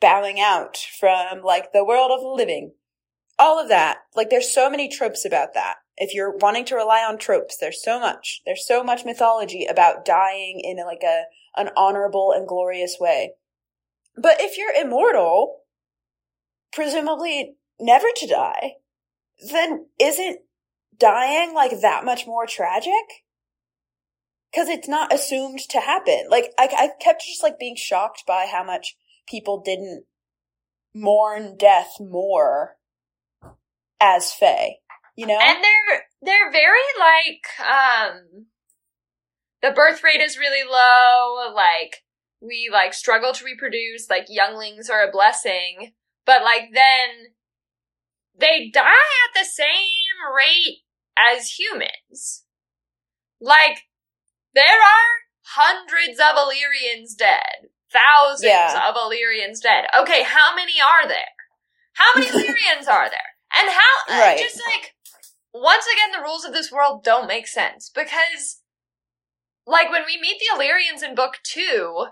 bowing 0.00 0.40
out 0.40 0.78
from 0.98 1.42
like 1.42 1.72
the 1.72 1.84
world 1.84 2.10
of 2.10 2.24
living. 2.24 2.72
All 3.40 3.58
of 3.58 3.70
that. 3.70 4.00
Like 4.14 4.28
there's 4.28 4.52
so 4.52 4.68
many 4.68 4.86
tropes 4.86 5.24
about 5.24 5.54
that. 5.54 5.76
If 5.96 6.14
you're 6.14 6.36
wanting 6.36 6.66
to 6.66 6.76
rely 6.76 6.98
on 7.00 7.16
tropes, 7.16 7.56
there's 7.56 7.82
so 7.82 7.98
much. 7.98 8.42
There's 8.44 8.66
so 8.66 8.84
much 8.84 9.06
mythology 9.06 9.64
about 9.64 10.04
dying 10.04 10.60
in 10.62 10.76
like 10.84 11.02
a 11.02 11.24
an 11.56 11.70
honorable 11.74 12.32
and 12.36 12.46
glorious 12.46 12.98
way. 13.00 13.32
But 14.16 14.36
if 14.40 14.58
you're 14.58 14.74
immortal, 14.74 15.60
presumably 16.70 17.56
never 17.80 18.08
to 18.16 18.26
die, 18.26 18.74
then 19.50 19.86
isn't 19.98 20.40
dying 20.98 21.54
like 21.54 21.80
that 21.80 22.04
much 22.04 22.26
more 22.26 22.46
tragic? 22.46 23.24
Cause 24.54 24.68
it's 24.68 24.88
not 24.88 25.14
assumed 25.14 25.60
to 25.70 25.80
happen. 25.80 26.26
Like, 26.28 26.52
I, 26.58 26.68
I 26.76 26.90
kept 27.00 27.24
just 27.24 27.42
like 27.42 27.58
being 27.58 27.76
shocked 27.76 28.24
by 28.26 28.48
how 28.50 28.64
much 28.64 28.96
people 29.28 29.62
didn't 29.64 30.04
mourn 30.92 31.56
death 31.56 31.94
more 32.00 32.76
as 34.00 34.32
Fae. 34.32 34.76
You 35.16 35.26
know? 35.26 35.38
And 35.40 35.58
they're, 35.62 36.02
they're 36.22 36.50
very 36.50 36.78
like, 36.98 37.46
um, 37.60 38.46
the 39.62 39.72
birth 39.72 40.02
rate 40.02 40.20
is 40.20 40.38
really 40.38 40.68
low, 40.68 41.52
like, 41.54 41.96
we 42.40 42.70
like 42.72 42.94
struggle 42.94 43.32
to 43.32 43.44
reproduce, 43.44 44.08
like 44.08 44.26
younglings 44.28 44.88
are 44.88 45.06
a 45.06 45.12
blessing, 45.12 45.92
but 46.24 46.42
like 46.42 46.70
then 46.72 47.34
they 48.38 48.70
die 48.72 48.80
at 48.80 49.38
the 49.38 49.44
same 49.44 49.66
rate 50.34 50.78
as 51.18 51.58
humans. 51.58 52.44
Like, 53.40 53.82
there 54.54 54.64
are 54.64 55.10
hundreds 55.42 56.18
of 56.18 56.36
Illyrians 56.36 57.14
dead, 57.14 57.70
thousands 57.92 58.44
yeah. 58.44 58.88
of 58.88 58.96
Illyrians 58.96 59.60
dead. 59.60 59.84
Okay, 59.98 60.22
how 60.22 60.54
many 60.54 60.74
are 60.80 61.08
there? 61.08 61.36
How 61.94 62.12
many 62.14 62.28
Illyrians 62.30 62.88
are 62.88 63.08
there? 63.08 63.36
And 63.56 63.68
how, 63.68 64.14
uh, 64.14 64.20
right. 64.20 64.38
just 64.38 64.60
like, 64.66 64.94
once 65.52 65.84
again, 65.92 66.12
the 66.12 66.24
rules 66.24 66.44
of 66.44 66.52
this 66.52 66.70
world 66.70 67.02
don't 67.02 67.26
make 67.26 67.46
sense 67.46 67.90
because, 67.90 68.60
like, 69.66 69.90
when 69.90 70.02
we 70.06 70.20
meet 70.20 70.38
the 70.38 70.54
Illyrians 70.54 71.02
in 71.02 71.14
book 71.14 71.38
two, 71.42 72.06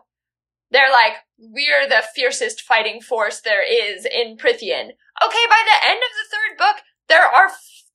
they're 0.70 0.91
like, 0.91 1.18
we're 1.39 1.89
the 1.89 2.03
fiercest 2.14 2.61
fighting 2.61 3.01
force 3.01 3.41
there 3.41 3.62
is 3.62 4.05
in 4.05 4.36
Prythian. 4.36 4.91
Okay, 5.24 5.47
by 5.49 5.62
the 5.64 5.86
end 5.86 5.99
of 5.99 6.12
the 6.14 6.28
third 6.30 6.59
book, 6.59 6.76
there 7.09 7.24
are 7.24 7.51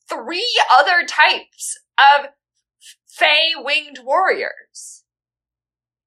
three 0.09 0.59
other 0.71 1.05
types 1.05 1.79
of 1.97 2.27
Fae 3.07 3.51
winged 3.57 3.99
warriors. 4.03 5.03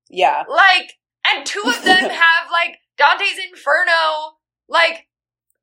Yeah. 0.09 0.43
Like, 0.49 0.95
and 1.27 1.47
two 1.47 1.63
of 1.67 1.85
them 1.85 2.11
have 2.11 2.51
like 2.51 2.79
Dante's 2.97 3.39
Inferno, 3.39 4.39
like 4.69 5.07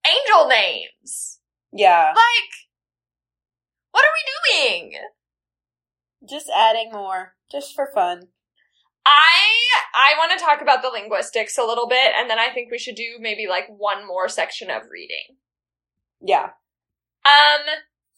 angel 0.07 0.47
names. 0.47 1.39
Yeah. 1.73 2.13
Like, 2.15 2.51
what 3.91 4.03
are 4.03 4.13
we 4.13 4.69
doing? 4.69 4.93
Just 6.29 6.49
adding 6.55 6.91
more, 6.91 7.33
just 7.51 7.75
for 7.75 7.89
fun. 7.93 8.27
I 9.05 9.33
I 9.93 10.13
want 10.17 10.37
to 10.37 10.43
talk 10.43 10.61
about 10.61 10.81
the 10.81 10.89
linguistics 10.89 11.57
a 11.57 11.63
little 11.63 11.87
bit, 11.87 12.13
and 12.17 12.29
then 12.29 12.39
I 12.39 12.49
think 12.53 12.71
we 12.71 12.77
should 12.77 12.95
do 12.95 13.17
maybe 13.19 13.47
like 13.49 13.65
one 13.67 14.07
more 14.07 14.29
section 14.29 14.69
of 14.69 14.83
reading. 14.91 15.37
Yeah. 16.21 16.51
Um. 17.25 17.65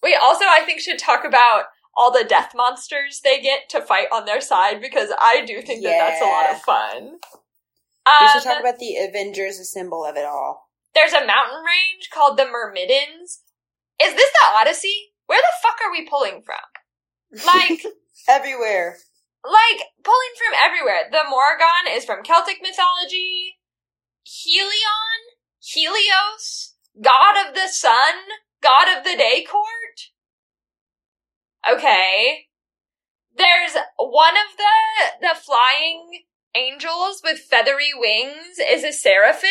We 0.03 0.15
also 0.15 0.45
I 0.45 0.61
think 0.65 0.81
should 0.81 0.99
talk 0.99 1.23
about 1.25 1.63
all 1.97 2.11
the 2.11 2.25
death 2.27 2.51
monsters 2.53 3.21
they 3.23 3.41
get 3.41 3.69
to 3.69 3.81
fight 3.81 4.07
on 4.13 4.25
their 4.25 4.41
side 4.41 4.81
because 4.81 5.09
I 5.19 5.43
do 5.45 5.61
think 5.61 5.81
yeah. 5.81 5.91
that 5.91 6.09
that's 6.09 6.21
a 6.21 6.25
lot 6.25 6.51
of 6.51 6.61
fun. 6.61 7.19
We 8.21 8.27
should 8.27 8.43
talk 8.43 8.57
um, 8.57 8.61
about 8.61 8.77
the 8.77 8.97
Avengers 8.97 9.57
assemble 9.57 10.05
of 10.05 10.15
it 10.15 10.25
all. 10.25 10.69
There's 10.93 11.13
a 11.13 11.25
mountain 11.25 11.63
range 11.65 12.09
called 12.13 12.37
the 12.37 12.45
Myrmidons. 12.45 13.41
Is 14.01 14.13
this 14.13 14.31
the 14.31 14.57
Odyssey? 14.59 15.13
Where 15.27 15.41
the 15.41 15.61
fuck 15.61 15.77
are 15.85 15.91
we 15.91 16.07
pulling 16.07 16.43
from? 16.43 17.45
Like 17.45 17.83
everywhere. 18.29 18.97
Like 19.43 19.81
pulling 20.03 20.33
from 20.37 20.57
everywhere. 20.57 21.09
The 21.11 21.29
Morrigan 21.29 21.91
is 21.95 22.05
from 22.05 22.23
Celtic 22.23 22.57
mythology. 22.61 23.57
Helion, 24.25 25.37
Helios, 25.61 26.73
god 27.01 27.47
of 27.47 27.53
the 27.53 27.67
sun, 27.67 28.15
god 28.61 28.97
of 28.97 29.03
the 29.03 29.15
day 29.15 29.45
court. 29.49 29.65
Okay. 31.69 32.47
There's 33.37 33.75
one 33.97 34.35
of 34.35 34.57
the 34.57 35.27
the 35.27 35.35
flying 35.35 36.23
angels 36.55 37.21
with 37.23 37.39
feathery 37.39 37.91
wings 37.93 38.57
is 38.65 38.83
a 38.83 38.91
seraphim 38.91 39.49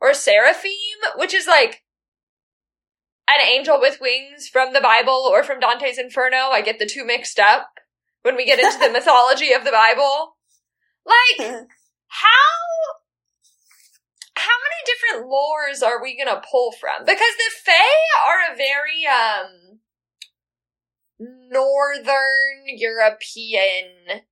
or 0.00 0.14
seraphim, 0.14 0.72
which 1.16 1.34
is 1.34 1.46
like 1.46 1.82
an 3.38 3.46
angel 3.46 3.78
with 3.80 4.00
wings 4.00 4.48
from 4.48 4.72
the 4.72 4.80
Bible 4.80 5.28
or 5.30 5.44
from 5.44 5.60
Dante's 5.60 5.98
Inferno. 5.98 6.48
I 6.50 6.62
get 6.62 6.78
the 6.78 6.86
two 6.86 7.04
mixed 7.04 7.38
up 7.38 7.68
when 8.22 8.36
we 8.36 8.46
get 8.46 8.58
into 8.58 8.78
the 8.78 8.90
mythology 8.92 9.52
of 9.52 9.64
the 9.64 9.70
Bible. 9.70 10.36
Like, 11.06 11.38
how 12.08 12.50
how 14.36 14.56
many 14.64 14.80
different 14.86 15.30
lores 15.30 15.86
are 15.86 16.02
we 16.02 16.16
gonna 16.16 16.40
pull 16.50 16.72
from? 16.72 17.04
Because 17.04 17.18
the 17.18 17.50
Fae 17.64 17.72
are 18.26 18.52
a 18.52 18.56
very 18.56 19.06
um 19.06 19.80
northern 21.18 22.64
European 22.66 24.22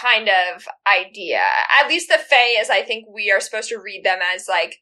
kind 0.00 0.28
of 0.28 0.66
idea. 0.86 1.42
At 1.80 1.88
least 1.88 2.08
the 2.08 2.18
Fae, 2.18 2.56
as 2.60 2.70
I 2.70 2.82
think 2.82 3.06
we 3.12 3.30
are 3.30 3.40
supposed 3.40 3.68
to 3.68 3.78
read 3.78 4.04
them 4.04 4.20
as 4.34 4.46
like 4.48 4.78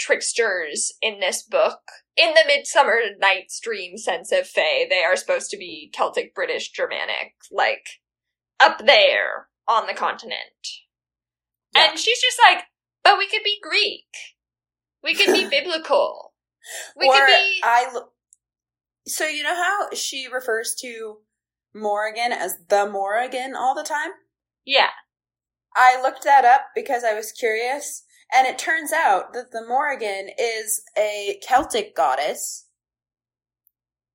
tricksters 0.00 0.92
in 1.00 1.20
this 1.20 1.42
book. 1.42 1.80
In 2.16 2.34
the 2.34 2.44
Midsummer 2.46 2.98
Night's 3.18 3.60
Dream 3.60 3.96
sense 3.96 4.32
of 4.32 4.48
Fae, 4.48 4.86
they 4.88 5.04
are 5.04 5.16
supposed 5.16 5.50
to 5.50 5.56
be 5.56 5.90
Celtic, 5.92 6.34
British, 6.34 6.70
Germanic, 6.70 7.34
like 7.52 7.86
up 8.58 8.84
there 8.84 9.48
on 9.68 9.86
the 9.86 9.94
continent. 9.94 10.36
Yeah. 11.74 11.90
And 11.90 11.98
she's 11.98 12.20
just 12.20 12.38
like, 12.50 12.64
but 13.04 13.18
we 13.18 13.28
could 13.28 13.44
be 13.44 13.58
Greek. 13.62 14.06
We 15.02 15.14
could 15.14 15.32
be 15.32 15.48
biblical. 15.50 16.34
We 16.96 17.06
or 17.06 17.14
could 17.14 17.26
be. 17.26 17.60
I. 17.62 18.00
So 19.06 19.26
you 19.26 19.42
know 19.42 19.54
how 19.54 19.94
she 19.94 20.26
refers 20.32 20.74
to 20.80 21.18
Morrigan 21.74 22.32
as 22.32 22.56
the 22.68 22.88
Morrigan 22.88 23.54
all 23.56 23.74
the 23.74 23.84
time? 23.84 24.10
Yeah. 24.64 24.88
I 25.74 26.00
looked 26.02 26.24
that 26.24 26.44
up 26.44 26.66
because 26.74 27.04
I 27.04 27.14
was 27.14 27.32
curious, 27.32 28.02
and 28.32 28.46
it 28.46 28.58
turns 28.58 28.92
out 28.92 29.32
that 29.32 29.50
the 29.52 29.66
Morrigan 29.66 30.30
is 30.38 30.82
a 30.96 31.38
Celtic 31.42 31.94
goddess 31.96 32.66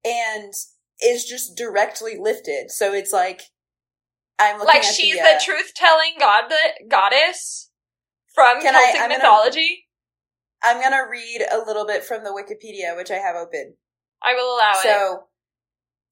and 0.03 0.53
is 1.03 1.25
just 1.25 1.57
directly 1.57 2.17
lifted. 2.17 2.71
So 2.71 2.93
it's 2.93 3.11
like 3.11 3.41
I'm 4.39 4.59
like 4.59 4.83
she's 4.83 5.15
the, 5.15 5.21
uh, 5.21 5.33
the 5.33 5.43
truth 5.43 5.73
telling 5.75 6.13
god 6.19 6.51
goddess 6.89 7.71
from 8.33 8.61
Celtic 8.61 9.01
I, 9.01 9.07
mythology. 9.07 9.85
Gonna, 10.63 10.77
I'm 10.77 10.83
gonna 10.83 11.09
read 11.09 11.45
a 11.51 11.59
little 11.65 11.85
bit 11.85 12.03
from 12.03 12.23
the 12.23 12.31
Wikipedia, 12.31 12.95
which 12.95 13.11
I 13.11 13.15
have 13.15 13.35
open. 13.35 13.75
I 14.21 14.33
will 14.33 14.55
allow 14.55 14.73
so, 14.81 15.23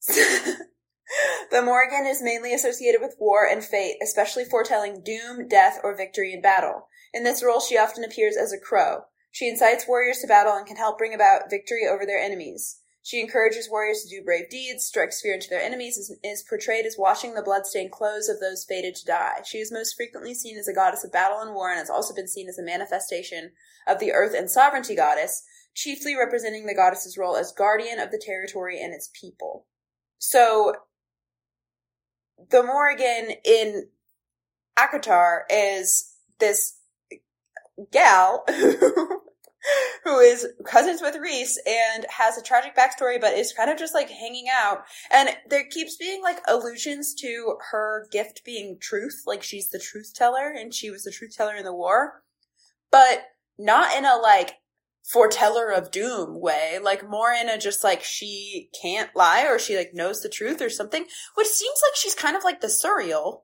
it. 0.09 0.15
So 0.15 0.53
the 1.51 1.61
Morrigan 1.61 2.05
is 2.05 2.21
mainly 2.21 2.53
associated 2.53 3.01
with 3.01 3.15
war 3.19 3.47
and 3.49 3.63
fate, 3.63 3.95
especially 4.03 4.45
foretelling 4.45 5.01
doom, 5.03 5.47
death, 5.47 5.79
or 5.83 5.95
victory 5.95 6.33
in 6.33 6.41
battle. 6.41 6.87
In 7.13 7.23
this 7.23 7.43
role, 7.43 7.59
she 7.59 7.77
often 7.77 8.03
appears 8.03 8.35
as 8.35 8.51
a 8.51 8.59
crow. 8.59 9.05
She 9.31 9.47
incites 9.47 9.87
warriors 9.87 10.19
to 10.19 10.27
battle 10.27 10.53
and 10.53 10.65
can 10.65 10.77
help 10.77 10.97
bring 10.97 11.13
about 11.13 11.49
victory 11.49 11.87
over 11.87 12.05
their 12.05 12.19
enemies. 12.19 12.79
She 13.05 13.19
encourages 13.19 13.69
warriors 13.69 14.01
to 14.03 14.09
do 14.09 14.23
brave 14.23 14.49
deeds, 14.49 14.85
strikes 14.85 15.21
fear 15.21 15.33
into 15.33 15.49
their 15.49 15.61
enemies, 15.61 16.09
and 16.09 16.17
is 16.23 16.41
portrayed 16.41 16.85
as 16.85 16.95
washing 16.97 17.33
the 17.33 17.41
bloodstained 17.41 17.91
clothes 17.91 18.29
of 18.29 18.39
those 18.39 18.63
fated 18.63 18.95
to 18.95 19.05
die. 19.05 19.41
She 19.45 19.57
is 19.57 19.73
most 19.73 19.95
frequently 19.95 20.33
seen 20.33 20.57
as 20.57 20.69
a 20.69 20.73
goddess 20.73 21.03
of 21.03 21.11
battle 21.11 21.39
and 21.39 21.53
war, 21.53 21.69
and 21.69 21.79
has 21.79 21.89
also 21.89 22.15
been 22.15 22.29
seen 22.29 22.47
as 22.47 22.57
a 22.57 22.63
manifestation 22.63 23.51
of 23.85 23.99
the 23.99 24.13
earth 24.13 24.33
and 24.33 24.49
sovereignty 24.49 24.95
goddess, 24.95 25.43
chiefly 25.73 26.15
representing 26.15 26.65
the 26.65 26.75
goddess's 26.75 27.17
role 27.17 27.35
as 27.35 27.51
guardian 27.51 27.99
of 27.99 28.11
the 28.11 28.21
territory 28.23 28.81
and 28.81 28.93
its 28.93 29.09
people. 29.19 29.65
So, 30.17 30.75
the 32.49 32.63
Morrigan 32.63 33.35
in 33.43 33.89
ACOTAR 34.77 35.43
is 35.49 36.13
this 36.39 36.79
gal 37.91 38.45
who 40.03 40.19
is 40.19 40.47
cousins 40.65 41.01
with 41.01 41.15
Rhys 41.15 41.57
and 41.65 42.05
has 42.09 42.37
a 42.37 42.43
tragic 42.43 42.75
backstory, 42.75 43.19
but 43.19 43.33
is 43.33 43.53
kind 43.53 43.69
of 43.69 43.77
just 43.77 43.93
like 43.93 44.09
hanging 44.09 44.47
out. 44.53 44.83
And 45.11 45.29
there 45.49 45.65
keeps 45.65 45.95
being 45.95 46.21
like 46.21 46.41
allusions 46.47 47.13
to 47.15 47.55
her 47.71 48.07
gift 48.11 48.43
being 48.43 48.77
truth, 48.79 49.23
like 49.25 49.43
she's 49.43 49.69
the 49.69 49.79
truth 49.79 50.13
teller 50.13 50.53
and 50.55 50.73
she 50.73 50.89
was 50.89 51.03
the 51.03 51.11
truth 51.11 51.35
teller 51.35 51.55
in 51.55 51.63
the 51.63 51.73
war, 51.73 52.23
but 52.91 53.23
not 53.57 53.95
in 53.97 54.05
a 54.05 54.17
like 54.17 54.55
foreteller 55.03 55.71
of 55.71 55.91
doom 55.91 56.39
way, 56.39 56.79
like 56.81 57.09
more 57.09 57.31
in 57.31 57.49
a 57.49 57.57
just 57.57 57.83
like 57.83 58.03
she 58.03 58.69
can't 58.81 59.15
lie 59.15 59.45
or 59.45 59.59
she 59.59 59.77
like 59.77 59.93
knows 59.93 60.21
the 60.21 60.29
truth 60.29 60.61
or 60.61 60.69
something, 60.69 61.05
which 61.35 61.47
seems 61.47 61.79
like 61.87 61.95
she's 61.95 62.15
kind 62.15 62.35
of 62.35 62.43
like 62.43 62.61
the 62.61 62.67
Suriel. 62.67 63.41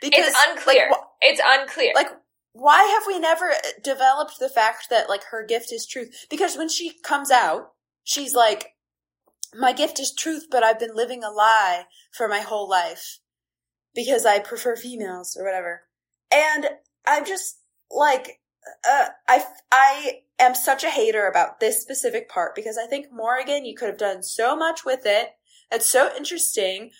Because, 0.00 0.26
it's 0.28 0.38
unclear. 0.48 0.88
Like, 0.90 0.98
wh- 0.98 1.04
it's 1.20 1.40
unclear. 1.44 1.92
Like 1.94 2.08
why 2.52 2.84
have 2.84 3.04
we 3.06 3.18
never 3.18 3.52
developed 3.82 4.38
the 4.38 4.48
fact 4.48 4.88
that 4.90 5.08
like 5.08 5.24
her 5.30 5.44
gift 5.44 5.72
is 5.72 5.86
truth? 5.86 6.26
Because 6.28 6.56
when 6.56 6.68
she 6.68 6.98
comes 7.02 7.30
out, 7.30 7.72
she's 8.04 8.34
like, 8.34 8.74
my 9.54 9.72
gift 9.72 9.98
is 10.00 10.14
truth, 10.14 10.46
but 10.50 10.62
I've 10.62 10.78
been 10.78 10.94
living 10.94 11.22
a 11.22 11.30
lie 11.30 11.84
for 12.12 12.28
my 12.28 12.40
whole 12.40 12.68
life 12.68 13.18
because 13.94 14.24
I 14.24 14.38
prefer 14.38 14.76
females 14.76 15.36
or 15.38 15.44
whatever. 15.44 15.82
And 16.30 16.68
I'm 17.06 17.24
just 17.24 17.60
like, 17.90 18.40
uh, 18.88 19.08
I, 19.28 19.44
I 19.70 20.20
am 20.38 20.54
such 20.54 20.84
a 20.84 20.90
hater 20.90 21.26
about 21.26 21.60
this 21.60 21.82
specific 21.82 22.28
part 22.28 22.54
because 22.54 22.78
I 22.78 22.86
think 22.86 23.06
Morrigan, 23.12 23.64
you 23.64 23.74
could 23.74 23.88
have 23.88 23.98
done 23.98 24.22
so 24.22 24.56
much 24.56 24.84
with 24.84 25.00
it. 25.04 25.30
It's 25.70 25.88
so 25.88 26.10
interesting. 26.16 26.90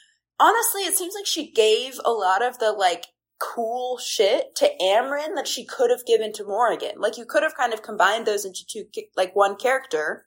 Honestly, 0.40 0.82
it 0.82 0.94
seems 0.94 1.14
like 1.14 1.26
she 1.26 1.50
gave 1.50 2.00
a 2.04 2.10
lot 2.10 2.42
of 2.42 2.58
the 2.58 2.72
like 2.72 3.06
cool 3.42 3.98
shit 3.98 4.54
to 4.56 4.70
Amren 4.80 5.34
that 5.34 5.48
she 5.48 5.64
could 5.64 5.90
have 5.90 6.06
given 6.06 6.32
to 6.34 6.44
Morrigan. 6.44 6.98
Like 6.98 7.18
you 7.18 7.24
could 7.24 7.42
have 7.42 7.56
kind 7.56 7.74
of 7.74 7.82
combined 7.82 8.26
those 8.26 8.44
into 8.44 8.64
two, 8.66 8.84
like 9.16 9.34
one 9.34 9.56
character. 9.56 10.26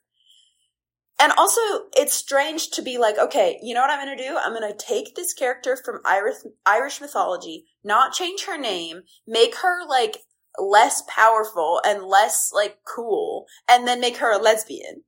And 1.18 1.32
also, 1.38 1.60
it's 1.96 2.12
strange 2.12 2.72
to 2.72 2.82
be 2.82 2.98
like, 2.98 3.18
okay, 3.18 3.58
you 3.62 3.74
know 3.74 3.80
what 3.80 3.88
I'm 3.88 4.04
going 4.04 4.18
to 4.18 4.22
do? 4.22 4.36
I'm 4.36 4.52
going 4.52 4.70
to 4.70 4.76
take 4.76 5.14
this 5.14 5.32
character 5.32 5.78
from 5.82 6.00
Irish, 6.04 6.36
Irish 6.66 7.00
mythology, 7.00 7.64
not 7.82 8.12
change 8.12 8.44
her 8.44 8.58
name, 8.58 9.00
make 9.26 9.54
her 9.56 9.88
like 9.88 10.18
less 10.58 11.02
powerful 11.08 11.80
and 11.86 12.02
less 12.02 12.50
like 12.54 12.80
cool, 12.84 13.46
and 13.66 13.88
then 13.88 13.98
make 13.98 14.18
her 14.18 14.30
a 14.30 14.42
lesbian. 14.42 15.04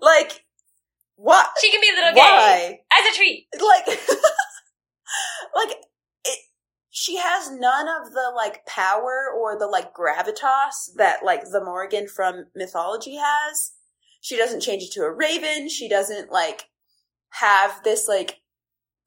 Like, 0.00 0.46
what? 1.16 1.50
She 1.60 1.70
can 1.70 1.82
be 1.82 1.90
a 1.90 1.94
little 1.94 2.18
Why? 2.18 2.26
gay 2.26 2.80
as 2.98 3.12
a 3.12 3.16
treat. 3.16 3.46
Like, 3.60 3.86
like 5.66 5.76
she 6.90 7.16
has 7.16 7.50
none 7.52 7.86
of 7.88 8.12
the 8.12 8.32
like 8.34 8.66
power 8.66 9.26
or 9.34 9.56
the 9.56 9.66
like 9.66 9.94
gravitas 9.94 10.94
that 10.96 11.24
like 11.24 11.44
the 11.50 11.64
Morgan 11.64 12.08
from 12.08 12.46
mythology 12.54 13.16
has. 13.16 13.72
She 14.20 14.36
doesn't 14.36 14.60
change 14.60 14.82
it 14.82 14.92
to 14.92 15.02
a 15.02 15.12
raven. 15.12 15.68
She 15.68 15.88
doesn't 15.88 16.32
like 16.32 16.64
have 17.30 17.82
this 17.84 18.08
like 18.08 18.40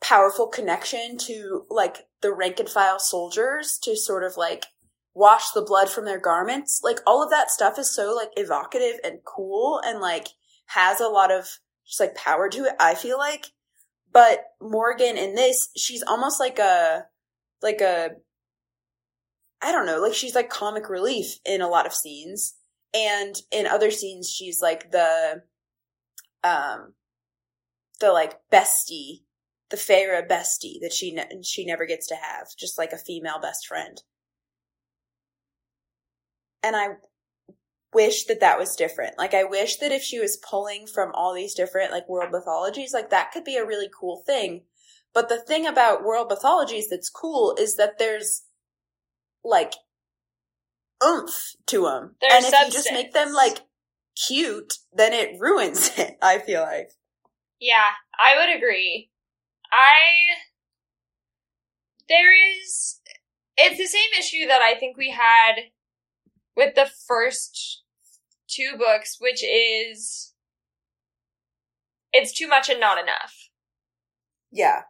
powerful 0.02 0.48
connection 0.48 1.18
to 1.18 1.66
like 1.70 2.08
the 2.22 2.34
rank 2.34 2.60
and 2.60 2.70
file 2.70 3.00
soldiers 3.00 3.78
to 3.84 3.98
sort 3.98 4.24
of 4.24 4.38
like 4.38 4.66
wash 5.14 5.52
the 5.52 5.62
blood 5.62 5.90
from 5.90 6.06
their 6.06 6.20
garments. 6.20 6.80
Like 6.84 7.00
all 7.06 7.22
of 7.22 7.30
that 7.32 7.52
stuff 7.52 7.78
is 7.78 7.94
so 7.94 8.16
like 8.16 8.30
evocative 8.38 9.00
and 9.04 9.20
cool 9.26 9.82
and 9.86 10.00
like 10.00 10.30
has 10.68 11.02
a 11.02 11.10
lot 11.10 11.32
of 11.32 11.60
just 11.86 12.00
like 12.00 12.16
power 12.16 12.48
to 12.48 12.64
it, 12.64 12.76
I 12.80 12.96
feel 12.96 13.18
like. 13.18 13.48
But 14.14 14.46
Morgan 14.62 15.18
in 15.18 15.36
this, 15.36 15.70
she's 15.76 16.04
almost 16.04 16.40
like 16.40 16.60
a 16.60 17.08
like 17.64 17.82
a 17.82 18.12
I 19.62 19.72
don't 19.72 19.86
know, 19.86 20.02
like 20.02 20.14
she's 20.14 20.36
like 20.36 20.50
comic 20.50 20.90
relief 20.90 21.40
in 21.46 21.62
a 21.62 21.70
lot 21.70 21.86
of 21.86 21.94
scenes. 21.94 22.56
And 22.94 23.36
in 23.52 23.66
other 23.66 23.90
scenes 23.90 24.30
she's 24.30 24.62
like 24.62 24.92
the 24.92 25.42
um 26.44 26.94
the 28.00 28.12
like 28.12 28.40
bestie, 28.52 29.22
the 29.70 29.78
Feyre 29.78 30.28
bestie 30.28 30.80
that 30.82 30.94
she 30.94 31.14
ne- 31.14 31.42
she 31.44 31.66
never 31.66 31.86
gets 31.86 32.08
to 32.08 32.16
have, 32.16 32.48
just 32.58 32.78
like 32.78 32.92
a 32.92 32.98
female 32.98 33.40
best 33.42 33.66
friend. 33.66 34.02
And 36.62 36.76
I 36.76 36.96
wish 37.94 38.26
that 38.26 38.40
that 38.42 38.60
was 38.60 38.76
different. 38.76 39.18
Like 39.18 39.34
I 39.34 39.44
wish 39.44 39.78
that 39.78 39.92
if 39.92 40.02
she 40.02 40.20
was 40.20 40.38
pulling 40.38 40.88
from 40.88 41.12
all 41.14 41.34
these 41.34 41.54
different 41.54 41.92
like 41.92 42.10
world 42.10 42.32
mythologies, 42.32 42.94
like 42.94 43.10
that 43.12 43.32
could 43.32 43.44
be 43.44 43.58
a 43.58 43.66
really 43.66 43.90
cool 43.98 44.24
thing 44.26 44.64
but 45.14 45.30
the 45.30 45.40
thing 45.40 45.66
about 45.66 46.04
world 46.04 46.28
mythologies 46.30 46.90
that's 46.90 47.10
cool 47.10 47.56
is 47.60 47.76
that 47.76 48.00
there's 48.00 48.44
like 49.44 49.74
oomph 51.04 51.56
to 51.68 51.84
them. 51.84 52.16
There's 52.22 52.34
and 52.34 52.46
if 52.46 52.50
substance. 52.50 52.74
you 52.74 52.80
just 52.80 52.94
make 52.94 53.14
them 53.14 53.34
like 53.34 53.60
cute, 54.16 54.74
then 54.92 55.14
it 55.14 55.40
ruins 55.40 55.92
it, 55.98 56.18
I 56.22 56.40
feel 56.40 56.62
like. 56.62 56.92
Yeah, 57.60 57.92
I 58.20 58.36
would 58.38 58.56
agree. 58.56 59.10
I 59.72 60.36
there 62.10 62.34
is 62.34 63.00
it's 63.58 63.78
the 63.78 63.86
same 63.86 64.20
issue 64.20 64.48
that 64.48 64.62
I 64.62 64.78
think 64.78 64.98
we 64.98 65.12
had 65.12 65.54
with 66.56 66.76
the 66.76 66.90
first 67.08 67.84
two 68.48 68.76
books, 68.78 69.18
which 69.20 69.44
is 69.44 70.34
it's 72.12 72.34
too 72.34 72.48
much 72.48 72.70
and 72.70 72.80
not 72.80 73.02
enough. 73.02 73.50
Yeah. 74.52 74.82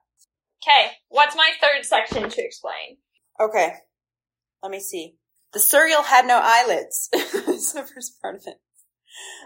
Okay, 0.64 0.92
what's 1.10 1.36
my 1.36 1.52
third 1.60 1.86
section 1.86 2.30
to 2.30 2.42
explain? 2.42 2.98
Okay, 3.40 3.74
let 4.62 4.72
me 4.72 4.80
see. 4.80 5.16
The 5.52 5.60
Suriel 5.60 6.06
had 6.06 6.26
no 6.26 6.40
eyelids. 6.42 7.10
That's 7.14 7.74
the 7.74 7.84
first 7.84 8.22
part 8.22 8.36
of 8.36 8.44
it. 8.48 8.62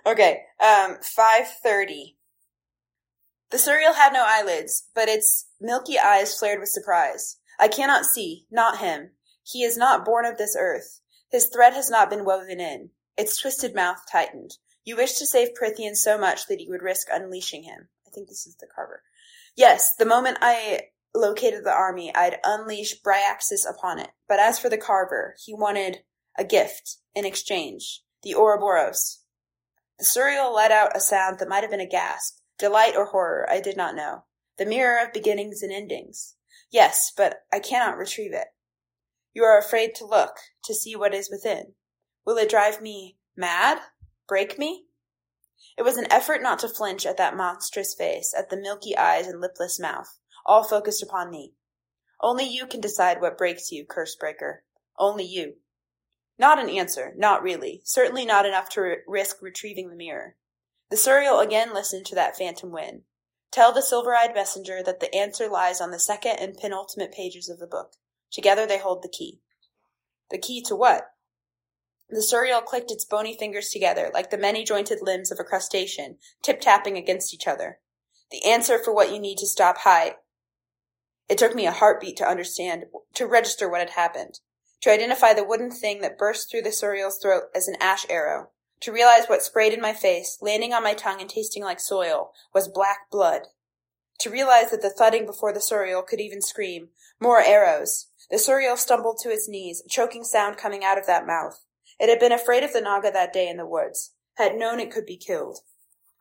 Okay, 0.05 0.41
um, 0.61 0.97
530. 1.01 2.17
The 3.49 3.57
Suriel 3.57 3.95
had 3.95 4.13
no 4.13 4.23
eyelids, 4.27 4.89
but 4.93 5.09
its 5.09 5.47
milky 5.59 5.97
eyes 5.97 6.37
flared 6.37 6.59
with 6.59 6.69
surprise. 6.69 7.37
I 7.59 7.67
cannot 7.67 8.05
see, 8.05 8.45
not 8.51 8.79
him. 8.79 9.11
He 9.43 9.63
is 9.63 9.77
not 9.77 10.05
born 10.05 10.25
of 10.25 10.37
this 10.37 10.55
earth. 10.59 11.01
His 11.31 11.47
thread 11.47 11.73
has 11.73 11.89
not 11.89 12.09
been 12.09 12.25
woven 12.25 12.59
in. 12.59 12.91
Its 13.17 13.39
twisted 13.39 13.73
mouth 13.73 14.03
tightened. 14.11 14.57
You 14.85 14.95
wish 14.95 15.13
to 15.13 15.25
save 15.25 15.55
Prythian 15.59 15.95
so 15.95 16.17
much 16.17 16.47
that 16.47 16.61
you 16.61 16.69
would 16.69 16.83
risk 16.83 17.07
unleashing 17.11 17.63
him. 17.63 17.89
I 18.05 18.11
think 18.11 18.29
this 18.29 18.45
is 18.45 18.55
the 18.57 18.67
carver. 18.73 19.01
Yes, 19.55 19.95
the 19.97 20.05
moment 20.05 20.37
I 20.41 20.81
located 21.13 21.63
the 21.63 21.71
army, 21.71 22.13
I'd 22.15 22.39
unleash 22.43 23.01
Bryaxis 23.01 23.65
upon 23.65 23.99
it. 23.99 24.09
But 24.27 24.39
as 24.39 24.59
for 24.59 24.69
the 24.69 24.77
carver, 24.77 25.35
he 25.43 25.53
wanted 25.53 25.99
a 26.37 26.43
gift 26.43 26.97
in 27.15 27.25
exchange, 27.25 28.03
the 28.23 28.35
Ouroboros. 28.35 29.23
The 29.99 30.05
Suriel 30.05 30.53
let 30.53 30.71
out 30.71 30.95
a 30.95 30.99
sound 30.99 31.39
that 31.39 31.49
might 31.49 31.63
have 31.63 31.71
been 31.71 31.79
a 31.79 31.87
gasp, 31.87 32.39
delight 32.59 32.95
or 32.95 33.05
horror, 33.05 33.47
I 33.49 33.61
did 33.61 33.77
not 33.77 33.95
know. 33.95 34.25
The 34.57 34.65
mirror 34.65 35.03
of 35.03 35.13
beginnings 35.13 35.63
and 35.63 35.71
endings. 35.71 36.35
Yes, 36.71 37.11
but 37.15 37.41
I 37.51 37.59
cannot 37.59 37.97
retrieve 37.97 38.33
it. 38.33 38.47
You 39.33 39.43
are 39.43 39.57
afraid 39.57 39.95
to 39.95 40.05
look, 40.05 40.37
to 40.65 40.73
see 40.73 40.95
what 40.95 41.13
is 41.13 41.29
within. 41.29 41.73
Will 42.25 42.37
it 42.37 42.49
drive 42.49 42.81
me 42.81 43.17
mad? 43.35 43.79
Break 44.27 44.59
me? 44.59 44.85
It 45.77 45.83
was 45.83 45.97
an 45.97 46.11
effort 46.11 46.41
not 46.41 46.59
to 46.59 46.67
flinch 46.67 47.05
at 47.05 47.17
that 47.17 47.37
monstrous 47.37 47.95
face, 47.95 48.33
at 48.37 48.49
the 48.49 48.57
milky 48.57 48.97
eyes 48.97 49.27
and 49.27 49.39
lipless 49.39 49.79
mouth 49.79 50.19
all 50.47 50.63
focused 50.63 51.03
upon 51.03 51.29
me. 51.29 51.53
Only 52.21 52.45
you 52.45 52.65
can 52.65 52.81
decide 52.81 53.21
what 53.21 53.37
breaks 53.37 53.71
you, 53.71 53.85
curse 53.85 54.15
breaker. 54.15 54.63
Only 54.97 55.25
you. 55.25 55.55
Not 56.39 56.59
an 56.59 56.69
answer, 56.69 57.13
not 57.17 57.43
really. 57.43 57.81
Certainly 57.83 58.25
not 58.25 58.45
enough 58.45 58.69
to 58.69 58.95
risk 59.07 59.41
retrieving 59.41 59.89
the 59.89 59.95
mirror. 59.95 60.35
The 60.89 60.95
Suriel 60.95 61.43
again 61.43 61.73
listened 61.73 62.05
to 62.07 62.15
that 62.15 62.37
phantom 62.37 62.71
wind. 62.71 63.01
Tell 63.51 63.73
the 63.73 63.81
silver-eyed 63.81 64.33
messenger 64.33 64.81
that 64.83 64.99
the 64.99 65.13
answer 65.13 65.47
lies 65.47 65.81
on 65.81 65.91
the 65.91 65.99
second 65.99 66.37
and 66.39 66.57
penultimate 66.57 67.11
pages 67.11 67.49
of 67.49 67.59
the 67.59 67.67
book. 67.67 67.93
Together 68.31 68.65
they 68.65 68.79
hold 68.79 69.03
the 69.03 69.09
key. 69.09 69.41
The 70.29 70.37
key 70.37 70.61
to 70.63 70.75
what? 70.75 71.11
The 72.09 72.21
Suriel 72.21 72.63
clicked 72.63 72.91
its 72.91 73.05
bony 73.05 73.35
fingers 73.37 73.69
together 73.69 74.09
like 74.13 74.29
the 74.29 74.37
many-jointed 74.37 74.99
limbs 75.01 75.31
of 75.31 75.39
a 75.39 75.43
crustacean, 75.43 76.17
tip-tapping 76.41 76.97
against 76.97 77.33
each 77.33 77.47
other. 77.47 77.79
The 78.31 78.45
answer 78.45 78.79
for 78.79 78.93
what 78.93 79.11
you 79.11 79.19
need 79.19 79.37
to 79.39 79.47
stop 79.47 79.79
high 79.79 80.15
it 81.29 81.37
took 81.37 81.55
me 81.55 81.65
a 81.65 81.71
heartbeat 81.71 82.17
to 82.17 82.27
understand, 82.27 82.85
to 83.13 83.27
register 83.27 83.69
what 83.69 83.81
had 83.81 83.91
happened, 83.91 84.39
to 84.81 84.91
identify 84.91 85.33
the 85.33 85.43
wooden 85.43 85.71
thing 85.71 86.01
that 86.01 86.17
burst 86.17 86.49
through 86.49 86.61
the 86.61 86.69
Suriel's 86.69 87.19
throat 87.21 87.43
as 87.55 87.67
an 87.67 87.75
ash 87.81 88.05
arrow, 88.09 88.49
to 88.81 88.91
realize 88.91 89.27
what 89.27 89.41
sprayed 89.41 89.73
in 89.73 89.81
my 89.81 89.93
face, 89.93 90.37
landing 90.41 90.73
on 90.73 90.83
my 90.83 90.93
tongue 90.93 91.19
and 91.19 91.29
tasting 91.29 91.63
like 91.63 91.79
soil, 91.79 92.31
was 92.53 92.67
black 92.67 93.09
blood. 93.11 93.43
To 94.19 94.29
realize 94.29 94.71
that 94.71 94.81
the 94.81 94.89
thudding 94.89 95.25
before 95.25 95.53
the 95.53 95.59
Suriel 95.59 96.05
could 96.05 96.21
even 96.21 96.41
scream, 96.41 96.89
more 97.19 97.41
arrows. 97.41 98.07
The 98.29 98.37
Suriel 98.37 98.77
stumbled 98.77 99.19
to 99.21 99.29
its 99.29 99.47
knees, 99.47 99.81
a 99.85 99.89
choking 99.89 100.23
sound 100.23 100.57
coming 100.57 100.83
out 100.83 100.97
of 100.97 101.07
that 101.07 101.27
mouth. 101.27 101.63
It 101.99 102.09
had 102.09 102.19
been 102.19 102.31
afraid 102.31 102.63
of 102.63 102.73
the 102.73 102.81
Naga 102.81 103.11
that 103.11 103.33
day 103.33 103.47
in 103.47 103.57
the 103.57 103.65
woods, 103.65 104.13
had 104.35 104.55
known 104.55 104.79
it 104.79 104.91
could 104.91 105.05
be 105.05 105.17
killed. 105.17 105.59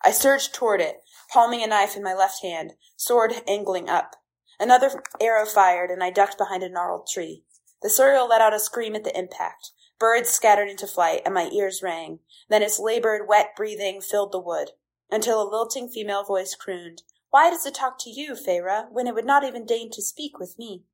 I 0.02 0.10
surged 0.10 0.54
toward 0.54 0.80
it, 0.80 1.00
palming 1.32 1.62
a 1.62 1.66
knife 1.66 1.96
in 1.96 2.02
my 2.02 2.14
left 2.14 2.42
hand, 2.42 2.74
sword 2.96 3.32
angling 3.46 3.88
up. 3.88 4.16
Another 4.58 5.02
arrow 5.20 5.46
fired, 5.46 5.90
and 5.90 6.02
I 6.02 6.10
ducked 6.10 6.38
behind 6.38 6.62
a 6.62 6.68
gnarled 6.68 7.06
tree. 7.06 7.44
The 7.82 7.88
Suriel 7.88 8.28
let 8.28 8.40
out 8.40 8.54
a 8.54 8.58
scream 8.58 8.94
at 8.94 9.04
the 9.04 9.16
impact. 9.16 9.70
Birds 9.98 10.30
scattered 10.30 10.68
into 10.68 10.86
flight, 10.86 11.22
and 11.24 11.34
my 11.34 11.48
ears 11.50 11.82
rang. 11.82 12.20
Then 12.48 12.62
its 12.62 12.78
labored, 12.78 13.28
wet 13.28 13.54
breathing 13.56 14.00
filled 14.00 14.32
the 14.32 14.40
wood, 14.40 14.70
until 15.10 15.42
a 15.42 15.48
lilting 15.48 15.88
female 15.88 16.24
voice 16.24 16.54
crooned, 16.54 17.02
Why 17.30 17.50
does 17.50 17.66
it 17.66 17.74
talk 17.74 17.98
to 18.00 18.10
you, 18.10 18.34
Feyre, 18.34 18.90
when 18.90 19.06
it 19.06 19.14
would 19.14 19.26
not 19.26 19.44
even 19.44 19.66
deign 19.66 19.90
to 19.92 20.02
speak 20.02 20.38
with 20.38 20.58
me? 20.58 20.84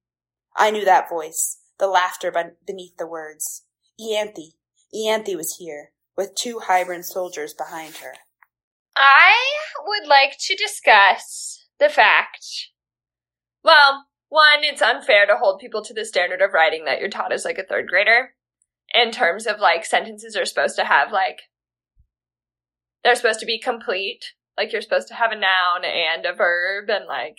I 0.56 0.70
knew 0.70 0.84
that 0.84 1.08
voice, 1.08 1.58
the 1.78 1.86
laughter 1.86 2.32
beneath 2.66 2.96
the 2.96 3.06
words. 3.06 3.64
Ianthe. 4.00 4.54
Ianthe 4.94 5.36
was 5.36 5.56
here, 5.56 5.92
with 6.16 6.34
two 6.34 6.60
Hybern 6.68 7.04
soldiers 7.04 7.54
behind 7.54 7.96
her. 7.96 8.14
I 8.96 9.34
would 9.84 10.06
like 10.06 10.36
to 10.40 10.54
discuss 10.54 11.66
the 11.78 11.88
fact. 11.88 12.71
Well, 13.64 14.06
one, 14.28 14.62
it's 14.62 14.82
unfair 14.82 15.26
to 15.26 15.36
hold 15.36 15.60
people 15.60 15.82
to 15.84 15.94
the 15.94 16.04
standard 16.04 16.42
of 16.42 16.52
writing 16.52 16.84
that 16.84 17.00
you're 17.00 17.10
taught 17.10 17.32
as 17.32 17.44
like 17.44 17.58
a 17.58 17.64
third 17.64 17.86
grader. 17.88 18.34
In 18.94 19.10
terms 19.10 19.46
of 19.46 19.60
like 19.60 19.84
sentences 19.84 20.36
are 20.36 20.44
supposed 20.44 20.76
to 20.76 20.84
have 20.84 21.12
like 21.12 21.42
they're 23.04 23.14
supposed 23.14 23.40
to 23.40 23.46
be 23.46 23.58
complete. 23.58 24.32
Like 24.56 24.72
you're 24.72 24.82
supposed 24.82 25.08
to 25.08 25.14
have 25.14 25.32
a 25.32 25.36
noun 25.36 25.84
and 25.84 26.26
a 26.26 26.34
verb 26.34 26.90
and 26.90 27.06
like 27.06 27.38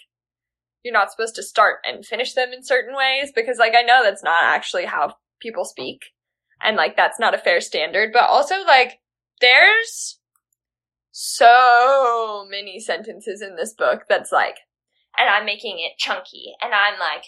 you're 0.83 0.93
not 0.93 1.11
supposed 1.11 1.35
to 1.35 1.43
start 1.43 1.79
and 1.85 2.05
finish 2.05 2.33
them 2.33 2.51
in 2.51 2.63
certain 2.63 2.95
ways 2.95 3.31
because 3.33 3.57
like 3.57 3.73
I 3.77 3.83
know 3.83 4.01
that's 4.03 4.23
not 4.23 4.43
actually 4.43 4.85
how 4.85 5.15
people 5.39 5.65
speak 5.65 6.01
and 6.63 6.77
like 6.77 6.95
that's 6.95 7.19
not 7.19 7.35
a 7.35 7.37
fair 7.37 7.61
standard, 7.61 8.11
but 8.13 8.23
also 8.23 8.55
like 8.65 8.99
there's 9.41 10.19
so 11.11 12.45
many 12.49 12.79
sentences 12.79 13.41
in 13.41 13.55
this 13.55 13.73
book 13.73 14.03
that's 14.07 14.31
like, 14.31 14.57
and 15.17 15.29
I'm 15.29 15.45
making 15.45 15.79
it 15.79 15.97
chunky, 15.97 16.53
and 16.61 16.73
I'm 16.73 16.99
like 16.99 17.25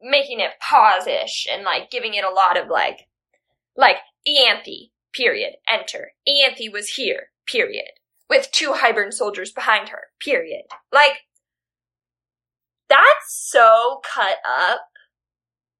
making 0.00 0.40
it 0.40 0.52
pause-ish, 0.60 1.46
and 1.50 1.64
like 1.64 1.90
giving 1.90 2.14
it 2.14 2.24
a 2.24 2.30
lot 2.30 2.56
of 2.56 2.68
like, 2.68 3.08
like 3.76 3.96
Ianthe, 4.28 4.90
period, 5.12 5.54
enter. 5.68 6.12
Ianthe 6.28 6.72
was 6.72 6.90
here, 6.90 7.28
period, 7.46 7.92
with 8.28 8.50
two 8.52 8.72
Hybern 8.72 9.12
soldiers 9.12 9.52
behind 9.52 9.90
her, 9.90 10.08
period. 10.20 10.64
Like, 10.92 11.22
that's 12.88 13.48
so 13.50 14.00
cut 14.04 14.36
up. 14.48 14.80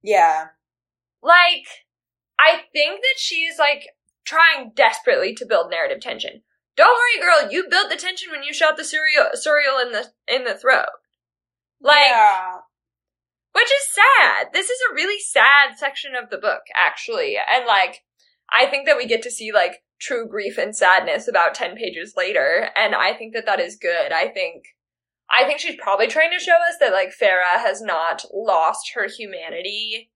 Yeah. 0.02 0.46
Like, 1.22 1.66
I 2.38 2.62
think 2.72 3.00
that 3.00 3.18
she's 3.18 3.58
like 3.58 3.88
trying 4.24 4.72
desperately 4.74 5.34
to 5.34 5.46
build 5.46 5.70
narrative 5.70 6.00
tension. 6.00 6.42
Don't 6.76 6.96
worry, 6.96 7.24
girl. 7.24 7.52
You 7.52 7.68
built 7.68 7.90
the 7.90 7.96
tension 7.96 8.30
when 8.30 8.42
you 8.42 8.54
shot 8.54 8.76
the 8.76 8.82
Suriel, 8.82 9.34
Suriel 9.34 9.84
in 9.84 9.92
the 9.92 10.06
in 10.26 10.44
the 10.44 10.54
throat. 10.54 10.88
Like, 11.82 12.08
yeah. 12.08 12.58
which 13.52 13.66
is 13.66 13.94
sad. 13.94 14.48
This 14.52 14.70
is 14.70 14.78
a 14.80 14.94
really 14.94 15.18
sad 15.20 15.76
section 15.76 16.12
of 16.14 16.30
the 16.30 16.38
book, 16.38 16.62
actually, 16.76 17.36
and 17.36 17.66
like, 17.66 18.02
I 18.50 18.66
think 18.66 18.86
that 18.86 18.96
we 18.96 19.06
get 19.06 19.22
to 19.22 19.30
see 19.30 19.52
like 19.52 19.82
true 20.00 20.28
grief 20.28 20.58
and 20.58 20.76
sadness 20.76 21.28
about 21.28 21.54
ten 21.54 21.76
pages 21.76 22.14
later, 22.16 22.68
and 22.76 22.94
I 22.94 23.14
think 23.14 23.34
that 23.34 23.46
that 23.46 23.60
is 23.60 23.76
good. 23.76 24.12
I 24.12 24.28
think. 24.28 24.64
I 25.34 25.46
think 25.46 25.60
she's 25.60 25.80
probably 25.80 26.08
trying 26.08 26.30
to 26.36 26.44
show 26.44 26.52
us 26.52 26.76
that 26.78 26.92
like 26.92 27.08
Feyre 27.08 27.40
has 27.58 27.80
not 27.80 28.22
lost 28.34 28.92
her 28.94 29.08
humanity 29.08 30.10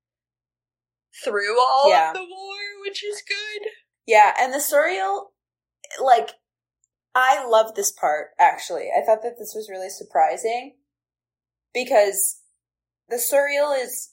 through 1.25 1.59
all 1.59 1.89
yeah. 1.89 2.11
of 2.11 2.15
the 2.15 2.21
war, 2.21 2.57
which 2.83 3.03
is 3.03 3.23
good. 3.27 3.69
Yeah, 4.07 4.35
and 4.39 4.53
the 4.53 4.59
Suriel, 4.59 5.29
like 6.03 6.31
I 7.15 7.47
love 7.49 7.75
this 7.75 7.91
part, 7.91 8.29
actually. 8.39 8.89
I 8.95 9.05
thought 9.05 9.23
that 9.23 9.39
this 9.39 9.55
was 9.55 9.71
really 9.71 9.89
surprising 9.89 10.75
because 11.77 12.41
the 13.11 13.17
Suriel 13.17 13.79
is 13.79 14.13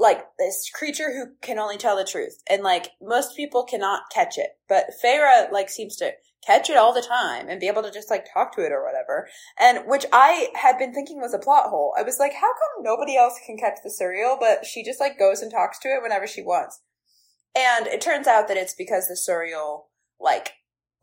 like 0.00 0.24
this 0.38 0.70
creature 0.74 1.12
who 1.12 1.34
can 1.42 1.58
only 1.58 1.76
tell 1.76 1.96
the 1.96 2.04
truth. 2.04 2.42
And 2.48 2.62
like 2.62 2.92
most 3.00 3.36
people 3.36 3.62
cannot 3.62 4.10
catch 4.12 4.38
it. 4.38 4.50
But 4.68 4.86
Feyre 5.04 5.52
like 5.52 5.68
seems 5.68 5.96
to 5.96 6.12
catch 6.44 6.70
it 6.70 6.78
all 6.78 6.94
the 6.94 7.02
time 7.06 7.48
and 7.48 7.60
be 7.60 7.68
able 7.68 7.82
to 7.82 7.90
just 7.90 8.10
like 8.10 8.24
talk 8.32 8.56
to 8.56 8.64
it 8.64 8.72
or 8.72 8.82
whatever. 8.82 9.28
And 9.60 9.86
which 9.86 10.06
I 10.12 10.48
had 10.54 10.78
been 10.78 10.94
thinking 10.94 11.20
was 11.20 11.34
a 11.34 11.38
plot 11.38 11.68
hole. 11.68 11.94
I 11.96 12.02
was 12.02 12.18
like, 12.18 12.32
how 12.32 12.40
come 12.40 12.82
nobody 12.82 13.16
else 13.16 13.38
can 13.44 13.58
catch 13.58 13.78
the 13.84 13.90
Suriel 13.90 14.40
but 14.40 14.64
she 14.64 14.82
just 14.82 14.98
like 14.98 15.18
goes 15.18 15.42
and 15.42 15.52
talks 15.52 15.78
to 15.80 15.88
it 15.88 16.02
whenever 16.02 16.26
she 16.26 16.42
wants? 16.42 16.80
And 17.54 17.86
it 17.86 18.00
turns 18.00 18.26
out 18.26 18.48
that 18.48 18.56
it's 18.56 18.74
because 18.74 19.08
the 19.08 19.14
Suriel 19.14 19.82
like 20.18 20.54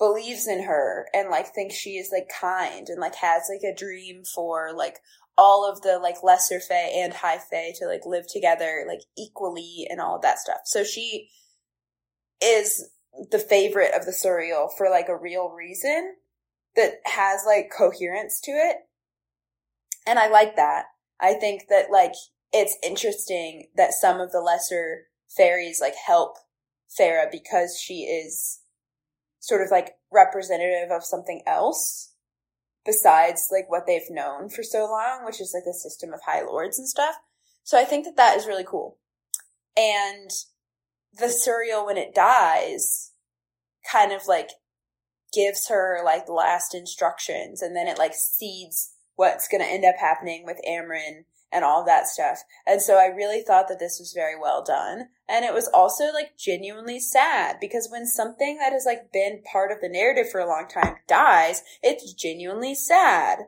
believes 0.02 0.48
in 0.48 0.64
her 0.64 1.08
and 1.14 1.30
like 1.30 1.54
thinks 1.54 1.76
she 1.76 1.92
is 1.92 2.10
like 2.12 2.28
kind 2.28 2.88
and 2.90 3.00
like 3.00 3.14
has 3.14 3.44
like 3.48 3.62
a 3.62 3.78
dream 3.78 4.24
for 4.24 4.74
like 4.76 4.98
all 5.38 5.70
of 5.70 5.82
the 5.82 5.98
like 5.98 6.24
lesser 6.24 6.60
fae 6.60 6.92
and 6.94 7.14
high 7.14 7.38
fae 7.38 7.72
to 7.78 7.88
like 7.88 8.06
live 8.06 8.26
together 8.28 8.86
like 8.88 9.02
equally 9.18 9.88
and 9.90 10.00
all 10.00 10.16
of 10.16 10.22
that 10.22 10.40
stuff. 10.40 10.62
So 10.66 10.84
she 10.84 11.30
is 12.42 12.90
the 13.30 13.40
favorite 13.40 13.94
of 13.94 14.06
the 14.06 14.12
Suriel 14.12 14.70
for 14.78 14.90
like 14.90 15.10
a 15.10 15.18
real 15.18 15.50
reason 15.50 16.16
that 16.76 16.96
has 17.06 17.42
like 17.46 17.72
coherence 17.76 18.40
to 18.42 18.52
it. 18.52 18.78
And 20.08 20.18
I 20.18 20.28
like 20.28 20.56
that. 20.56 20.86
I 21.20 21.34
think 21.34 21.64
that 21.70 21.92
like 21.92 22.14
it's 22.52 22.78
interesting 22.84 23.68
that 23.76 23.94
some 23.94 24.20
of 24.20 24.32
the 24.32 24.42
lesser 24.42 25.04
fairies 25.30 25.80
like 25.80 25.96
help 25.96 26.38
Feyre 27.00 27.32
because 27.32 27.80
she 27.80 28.04
is 28.04 28.60
sort 29.40 29.62
of 29.62 29.72
like 29.72 29.94
representative 30.12 30.92
of 30.92 31.04
something 31.04 31.42
else 31.48 32.11
besides 32.86 33.48
like 33.52 33.70
what 33.70 33.86
they've 33.86 34.10
known 34.10 34.50
for 34.50 34.64
so 34.64 34.86
long, 34.86 35.26
which 35.26 35.40
is 35.40 35.54
like 35.54 35.64
the 35.66 35.74
system 35.74 36.14
of 36.14 36.22
high 36.26 36.42
lords 36.42 36.80
and 36.80 36.88
stuff. 36.88 37.16
So 37.64 37.80
I 37.80 37.84
think 37.84 38.06
that 38.06 38.18
that 38.18 38.38
is 38.38 38.48
really 38.48 38.66
cool. 38.68 38.98
And 39.78 40.30
the 41.14 41.28
Suriel, 41.28 41.86
when 41.86 41.98
it 41.98 42.16
dies, 42.16 43.12
kind 43.90 44.12
of 44.12 44.28
like 44.28 44.50
gives 45.34 45.70
her 45.70 46.02
like 46.04 46.28
last 46.28 46.76
instructions 46.76 47.62
and 47.62 47.76
then 47.76 47.88
it 47.88 47.98
like 47.98 48.14
seeds 48.14 48.94
what's 49.16 49.48
going 49.48 49.62
to 49.62 49.70
end 49.70 49.86
up 49.86 49.96
happening 50.00 50.44
with 50.46 50.58
Amren 50.68 51.26
and 51.52 51.66
all 51.66 51.84
that 51.86 52.08
stuff. 52.08 52.40
And 52.66 52.82
so 52.82 52.98
I 52.98 53.06
really 53.06 53.42
thought 53.42 53.68
that 53.68 53.80
this 53.80 54.00
was 54.00 54.14
very 54.14 54.40
well 54.40 54.64
done. 54.64 55.10
And 55.28 55.46
it 55.46 55.54
was 55.54 55.70
also 55.74 56.06
like 56.14 56.38
genuinely 56.38 57.00
sad 57.00 57.58
because 57.60 57.90
when 57.92 58.06
something 58.06 58.58
that 58.58 58.74
has 58.74 58.86
like 58.86 59.12
been 59.12 59.44
part 59.52 59.72
of 59.72 59.82
the 59.82 59.90
narrative 59.90 60.30
for 60.32 60.40
a 60.40 60.48
long 60.48 60.68
time 60.68 60.96
dies, 61.08 61.64
it's 61.84 62.14
genuinely 62.14 62.76
sad. 62.76 63.40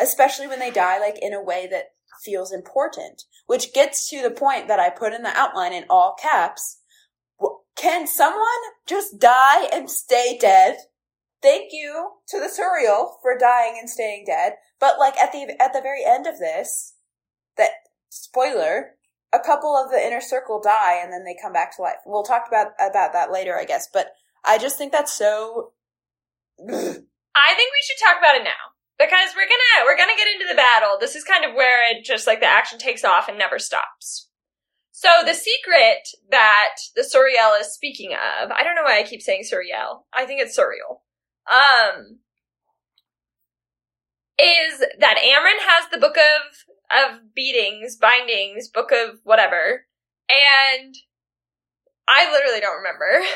Especially 0.00 0.46
when 0.46 0.58
they 0.58 0.70
die 0.70 0.98
like 0.98 1.18
in 1.20 1.32
a 1.32 1.42
way 1.42 1.68
that 1.70 1.92
feels 2.22 2.52
important, 2.52 3.24
which 3.46 3.72
gets 3.72 4.08
to 4.08 4.22
the 4.22 4.30
point 4.30 4.68
that 4.68 4.80
I 4.80 4.90
put 4.90 5.12
in 5.12 5.22
the 5.22 5.36
outline 5.36 5.72
in 5.72 5.84
all 5.90 6.16
caps. 6.20 6.78
Can 7.74 8.06
someone 8.06 8.42
just 8.86 9.18
die 9.18 9.64
and 9.72 9.90
stay 9.90 10.38
dead? 10.38 10.76
Thank 11.42 11.72
you 11.72 12.10
to 12.28 12.38
the 12.38 12.46
Suriel 12.46 13.14
for 13.20 13.36
dying 13.36 13.76
and 13.78 13.90
staying 13.90 14.24
dead. 14.26 14.54
But 14.78 14.98
like 14.98 15.16
at 15.16 15.32
the 15.32 15.56
at 15.60 15.72
the 15.72 15.80
very 15.80 16.04
end 16.04 16.26
of 16.26 16.38
this, 16.38 16.91
that 17.56 17.70
spoiler, 18.08 18.92
a 19.32 19.40
couple 19.40 19.76
of 19.76 19.90
the 19.90 20.04
inner 20.04 20.20
circle 20.20 20.60
die 20.60 21.00
and 21.02 21.12
then 21.12 21.24
they 21.24 21.36
come 21.40 21.52
back 21.52 21.74
to 21.76 21.82
life. 21.82 21.96
We'll 22.04 22.22
talk 22.22 22.44
about 22.48 22.72
about 22.78 23.12
that 23.12 23.32
later, 23.32 23.58
I 23.58 23.64
guess. 23.64 23.88
But 23.92 24.12
I 24.44 24.58
just 24.58 24.76
think 24.76 24.92
that's 24.92 25.12
so. 25.12 25.72
I 26.60 27.54
think 27.54 27.70
we 27.72 27.84
should 27.86 28.04
talk 28.04 28.18
about 28.18 28.36
it 28.36 28.44
now 28.44 28.72
because 28.98 29.34
we're 29.34 29.48
gonna 29.48 29.84
we're 29.84 29.96
gonna 29.96 30.16
get 30.16 30.28
into 30.32 30.46
the 30.48 30.56
battle. 30.56 30.96
This 31.00 31.16
is 31.16 31.24
kind 31.24 31.44
of 31.44 31.54
where 31.54 31.90
it 31.90 32.04
just 32.04 32.26
like 32.26 32.40
the 32.40 32.46
action 32.46 32.78
takes 32.78 33.04
off 33.04 33.28
and 33.28 33.38
never 33.38 33.58
stops. 33.58 34.28
So 34.90 35.08
the 35.24 35.34
secret 35.34 36.06
that 36.30 36.76
the 36.94 37.02
Suriel 37.02 37.58
is 37.60 37.72
speaking 37.72 38.12
of, 38.12 38.50
I 38.52 38.62
don't 38.62 38.76
know 38.76 38.84
why 38.84 39.00
I 39.00 39.02
keep 39.02 39.22
saying 39.22 39.42
Suriel. 39.42 40.04
I 40.12 40.26
think 40.26 40.40
it's 40.40 40.56
surreal. 40.56 41.00
Um, 41.50 42.18
is 44.38 44.78
that 45.00 45.16
Amren 45.18 45.58
has 45.58 45.90
the 45.90 45.98
book 45.98 46.16
of 46.16 46.71
of 46.92 47.34
beatings, 47.34 47.96
bindings, 47.96 48.68
book 48.68 48.92
of 48.92 49.20
whatever, 49.24 49.86
and 50.28 50.94
I 52.08 52.30
literally 52.30 52.60
don't 52.60 52.78
remember. 52.78 53.26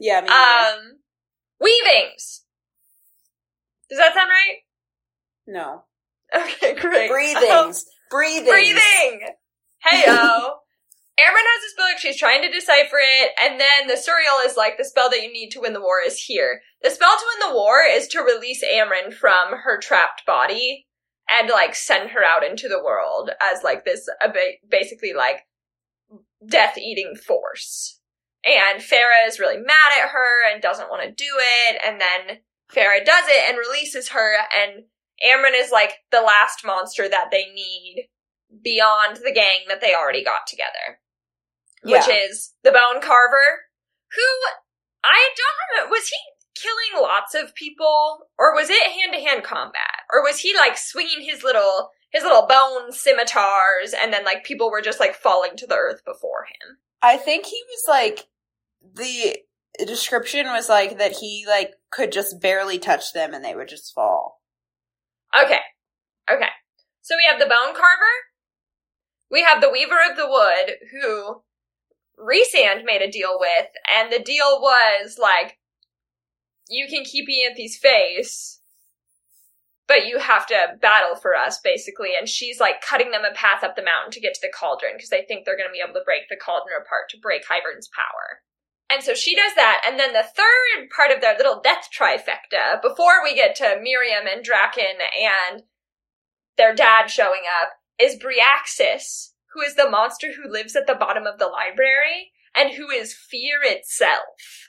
Yeah, 0.00 0.20
me 0.20 0.28
Um, 0.28 1.00
weavings. 1.60 2.44
Does 3.88 3.98
that 3.98 4.14
sound 4.14 4.30
right? 4.30 4.58
No. 5.46 5.84
Okay, 6.34 6.74
great. 6.74 7.10
Breathings. 7.10 7.86
Breathings. 8.10 8.48
Breathing. 8.48 9.28
Heyo. 9.86 10.50
Amren 11.18 11.46
has 11.50 11.62
this 11.62 11.74
book, 11.76 11.98
she's 11.98 12.16
trying 12.16 12.42
to 12.42 12.50
decipher 12.50 12.98
it, 13.00 13.32
and 13.42 13.60
then 13.60 13.88
the 13.88 13.94
Suriel 13.94 14.46
is 14.46 14.56
like, 14.56 14.78
the 14.78 14.84
spell 14.84 15.10
that 15.10 15.20
you 15.20 15.32
need 15.32 15.50
to 15.50 15.60
win 15.60 15.72
the 15.72 15.80
war 15.80 15.96
is 16.06 16.16
here. 16.22 16.60
The 16.80 16.90
spell 16.90 17.10
to 17.10 17.24
win 17.26 17.48
the 17.50 17.56
war 17.56 17.80
is 17.84 18.06
to 18.08 18.20
release 18.20 18.62
Amren 18.62 19.12
from 19.12 19.58
her 19.64 19.80
trapped 19.80 20.24
body 20.26 20.86
and 21.30 21.48
like 21.50 21.74
send 21.74 22.10
her 22.10 22.24
out 22.24 22.44
into 22.44 22.68
the 22.68 22.82
world 22.82 23.30
as 23.40 23.62
like 23.62 23.84
this 23.84 24.08
basically 24.68 25.12
like 25.12 25.46
death 26.46 26.78
eating 26.78 27.14
force. 27.14 28.00
And 28.44 28.80
Feyre 28.80 29.26
is 29.26 29.40
really 29.40 29.58
mad 29.58 29.92
at 30.00 30.10
her 30.10 30.50
and 30.50 30.62
doesn't 30.62 30.90
want 30.90 31.02
to 31.02 31.10
do 31.10 31.30
it, 31.68 31.80
and 31.84 32.00
then 32.00 32.38
Feyre 32.72 33.04
does 33.04 33.24
it 33.28 33.48
and 33.48 33.58
releases 33.58 34.10
her, 34.10 34.36
and 34.54 34.84
Amren 35.26 35.52
is 35.60 35.72
like 35.72 35.94
the 36.12 36.20
last 36.20 36.64
monster 36.64 37.08
that 37.08 37.28
they 37.30 37.46
need 37.52 38.08
beyond 38.62 39.16
the 39.16 39.32
gang 39.32 39.66
that 39.68 39.80
they 39.80 39.94
already 39.94 40.24
got 40.24 40.46
together. 40.46 41.00
Which 41.82 42.06
Yeah. 42.08 42.24
is 42.28 42.54
the 42.62 42.72
Bone 42.72 43.00
Carver, 43.02 43.66
who 44.12 44.22
I 45.04 45.30
don't 45.36 45.76
remember. 45.76 45.90
Was 45.90 46.08
he 46.08 46.16
killing 46.62 47.02
lots 47.02 47.34
of 47.34 47.54
people, 47.54 48.26
or 48.38 48.54
was 48.54 48.70
it 48.70 48.92
hand 48.92 49.12
to 49.12 49.20
hand 49.20 49.44
combat, 49.44 50.06
or 50.12 50.22
was 50.22 50.40
he 50.40 50.54
like 50.54 50.76
swinging 50.76 51.22
his 51.22 51.42
little 51.42 51.90
his 52.10 52.22
little 52.22 52.46
bone 52.46 52.92
scimitars, 52.92 53.94
and 54.00 54.12
then 54.12 54.24
like 54.24 54.44
people 54.44 54.70
were 54.70 54.82
just 54.82 55.00
like 55.00 55.14
falling 55.14 55.56
to 55.56 55.66
the 55.66 55.76
earth 55.76 56.02
before 56.04 56.44
him? 56.44 56.78
I 57.02 57.16
think 57.16 57.46
he 57.46 57.62
was 57.68 57.84
like 57.88 58.26
the 58.94 59.36
description 59.86 60.46
was 60.46 60.68
like 60.68 60.98
that 60.98 61.12
he 61.12 61.44
like 61.46 61.74
could 61.90 62.12
just 62.12 62.40
barely 62.40 62.78
touch 62.78 63.12
them 63.12 63.34
and 63.34 63.44
they 63.44 63.54
would 63.54 63.68
just 63.68 63.94
fall. 63.94 64.40
Okay, 65.34 65.60
okay. 66.30 66.48
So 67.02 67.14
we 67.16 67.26
have 67.30 67.38
the 67.38 67.46
Bone 67.46 67.74
Carver. 67.74 68.16
We 69.30 69.42
have 69.42 69.60
the 69.60 69.70
Weaver 69.70 69.98
of 70.10 70.16
the 70.16 70.28
Wood, 70.28 70.76
who 70.90 71.42
Rhysand 72.18 72.84
made 72.84 73.02
a 73.02 73.10
deal 73.10 73.38
with, 73.38 73.68
and 73.94 74.12
the 74.12 74.18
deal 74.18 74.58
was 74.60 75.18
like, 75.20 75.58
you 76.68 76.86
can 76.88 77.04
keep 77.04 77.26
Ianthe's 77.28 77.76
face, 77.76 78.60
but 79.86 80.06
you 80.06 80.18
have 80.18 80.46
to 80.46 80.76
battle 80.80 81.16
for 81.16 81.34
us, 81.34 81.60
basically. 81.60 82.10
And 82.18 82.28
she's 82.28 82.60
like 82.60 82.82
cutting 82.82 83.10
them 83.10 83.24
a 83.24 83.34
path 83.34 83.64
up 83.64 83.74
the 83.74 83.82
mountain 83.82 84.12
to 84.12 84.20
get 84.20 84.34
to 84.34 84.40
the 84.42 84.52
cauldron 84.52 84.92
because 84.94 85.10
they 85.10 85.24
think 85.26 85.44
they're 85.44 85.56
going 85.56 85.68
to 85.68 85.72
be 85.72 85.82
able 85.82 85.98
to 85.98 86.04
break 86.04 86.28
the 86.28 86.36
cauldron 86.36 86.76
apart 86.80 87.08
to 87.10 87.20
break 87.20 87.42
Hybern's 87.48 87.88
power. 87.88 88.42
And 88.90 89.02
so 89.02 89.14
she 89.14 89.34
does 89.34 89.54
that, 89.54 89.82
and 89.86 90.00
then 90.00 90.14
the 90.14 90.22
third 90.22 90.88
part 90.94 91.10
of 91.10 91.20
their 91.20 91.36
little 91.36 91.60
death 91.60 91.88
trifecta, 91.94 92.80
before 92.80 93.22
we 93.22 93.34
get 93.34 93.54
to 93.56 93.78
Miryam 93.82 94.26
and 94.26 94.42
Drakon 94.42 94.96
and 95.52 95.64
their 96.56 96.74
dad 96.74 97.08
showing 97.08 97.42
up, 97.60 97.72
is 97.98 98.16
Bryaxis, 98.16 99.34
who 99.52 99.60
is 99.60 99.74
the 99.74 99.90
monster 99.90 100.28
who 100.32 100.50
lives 100.50 100.74
at 100.74 100.86
the 100.86 100.94
bottom 100.94 101.26
of 101.26 101.38
the 101.38 101.48
library 101.48 102.32
and 102.54 102.74
who 102.74 102.88
is 102.88 103.12
fear 103.12 103.58
itself. 103.62 104.67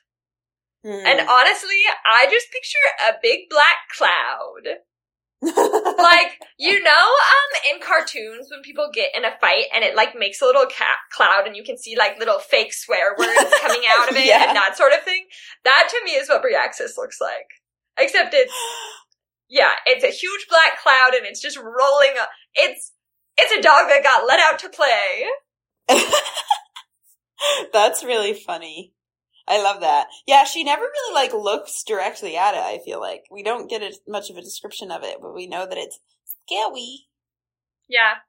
Hmm. 0.84 0.92
And 1.06 1.20
honestly, 1.28 1.82
I 2.06 2.26
just 2.30 2.48
picture 2.52 3.10
a 3.10 3.14
big 3.22 3.50
black 3.50 3.90
cloud. 3.98 4.80
Like, 5.42 6.40
you 6.58 6.84
know, 6.84 6.92
um, 6.92 7.52
in 7.74 7.82
cartoons 7.82 8.48
when 8.52 8.62
people 8.62 8.90
get 8.94 9.10
in 9.16 9.24
a 9.26 9.32
fight 9.40 9.66
and 9.74 9.84
it 9.84 9.96
like 9.96 10.16
makes 10.18 10.42
a 10.42 10.46
little 10.46 10.66
cat 10.66 10.98
cloud 11.12 11.48
and 11.48 11.56
you 11.56 11.64
can 11.64 11.78
see 11.78 11.96
like 11.98 12.20
little 12.20 12.40
fake 12.40 12.74
swear 12.74 13.16
words 13.18 13.54
coming 13.62 13.82
out 13.90 14.10
of 14.10 14.16
it 14.18 14.26
Yeah. 14.26 14.48
and 14.50 14.56
that 14.56 14.76
sort 14.78 14.94
of 14.94 15.04
thing. 15.04 15.26
That 15.66 15.88
to 15.92 16.02
me 16.06 16.12
is 16.12 16.30
what 16.30 16.42
Bryaxis 16.44 16.98
looks 16.98 17.20
like. 17.22 17.48
Except 17.98 18.34
it's, 18.34 18.54
yeah, 19.50 19.72
it's 19.86 20.04
a 20.04 20.08
huge 20.08 20.48
black 20.50 20.82
cloud 20.82 21.16
and 21.16 21.26
it's 21.26 21.42
just 21.42 21.58
rolling 21.58 22.16
up. 22.20 22.30
It's, 22.56 22.94
it's 23.38 23.54
a 23.54 23.62
dog 23.62 23.88
that 23.90 24.04
got 24.04 24.28
let 24.28 24.40
out 24.40 24.60
to 24.60 24.70
play. 24.70 25.26
That's 27.74 28.04
really 28.04 28.34
funny. 28.34 28.94
I 29.50 29.62
love 29.62 29.82
that. 29.82 30.08
Yeah, 30.28 30.44
she 30.44 30.64
never 30.64 30.84
really 30.84 31.14
like 31.14 31.34
looks 31.34 31.84
directly 31.84 32.38
at 32.38 32.54
it, 32.54 32.62
I 32.62 32.80
feel 32.86 33.02
like. 33.02 33.24
We 33.32 33.42
don't 33.42 33.70
get 33.70 33.82
as 33.82 34.00
much 34.08 34.30
of 34.30 34.38
a 34.38 34.42
description 34.42 34.92
of 34.92 35.04
it, 35.04 35.18
but 35.20 35.34
we 35.34 35.48
know 35.48 35.66
that 35.66 35.78
it's 35.78 36.00
scary. 36.46 37.08
Yeah. 37.90 38.22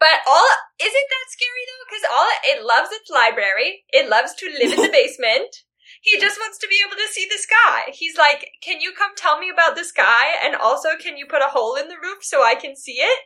But 0.00 0.26
all 0.26 0.48
isn't 0.80 0.92
that 0.92 1.30
scary 1.30 1.64
though? 1.68 1.84
Because 1.86 2.06
all 2.10 2.28
it 2.44 2.66
loves 2.66 2.90
its 2.90 3.10
library. 3.10 3.84
It 3.90 4.10
loves 4.10 4.34
to 4.34 4.46
live 4.46 4.72
in 4.72 4.82
the 4.82 4.88
basement. 4.92 5.54
He 6.02 6.18
just 6.18 6.40
wants 6.40 6.58
to 6.58 6.68
be 6.68 6.80
able 6.84 6.96
to 6.96 7.12
see 7.12 7.28
the 7.30 7.38
sky. 7.38 7.92
He's 7.92 8.16
like, 8.16 8.48
"Can 8.62 8.80
you 8.80 8.92
come 8.96 9.12
tell 9.16 9.38
me 9.38 9.50
about 9.50 9.76
the 9.76 9.84
sky? 9.84 10.34
And 10.42 10.56
also, 10.56 10.96
can 10.98 11.16
you 11.16 11.26
put 11.26 11.42
a 11.42 11.52
hole 11.52 11.76
in 11.76 11.88
the 11.88 12.00
roof 12.02 12.22
so 12.22 12.42
I 12.42 12.54
can 12.54 12.74
see 12.74 12.98
it?" 12.98 13.18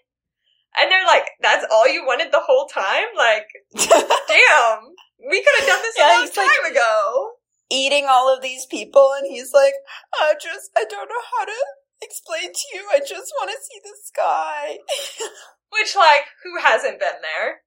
And 0.76 0.90
they're 0.90 1.06
like, 1.06 1.30
"That's 1.40 1.64
all 1.70 1.88
you 1.88 2.04
wanted 2.04 2.32
the 2.32 2.42
whole 2.44 2.66
time? 2.66 3.06
Like, 3.16 3.46
damn, 3.76 4.92
we 5.28 5.42
could 5.42 5.60
have 5.60 5.68
done 5.68 5.82
this 5.82 5.94
Yeah, 5.98 6.08
a 6.08 6.12
long 6.14 6.20
he's 6.26 6.36
like- 6.36 6.48
time 6.48 6.72
ago." 6.72 7.30
Eating 7.70 8.06
all 8.08 8.32
of 8.32 8.42
these 8.42 8.66
people, 8.66 9.12
and 9.16 9.26
he's 9.26 9.52
like, 9.54 9.72
I 10.20 10.34
just, 10.34 10.70
I 10.76 10.84
don't 10.84 11.08
know 11.08 11.22
how 11.38 11.46
to 11.46 11.56
explain 12.02 12.52
to 12.52 12.64
you. 12.74 12.86
I 12.92 12.98
just 13.00 13.32
want 13.40 13.50
to 13.50 13.56
see 13.56 13.80
the 13.82 13.96
sky. 14.04 14.78
Which, 15.72 15.96
like, 15.96 16.26
who 16.44 16.60
hasn't 16.60 17.00
been 17.00 17.22
there? 17.22 17.62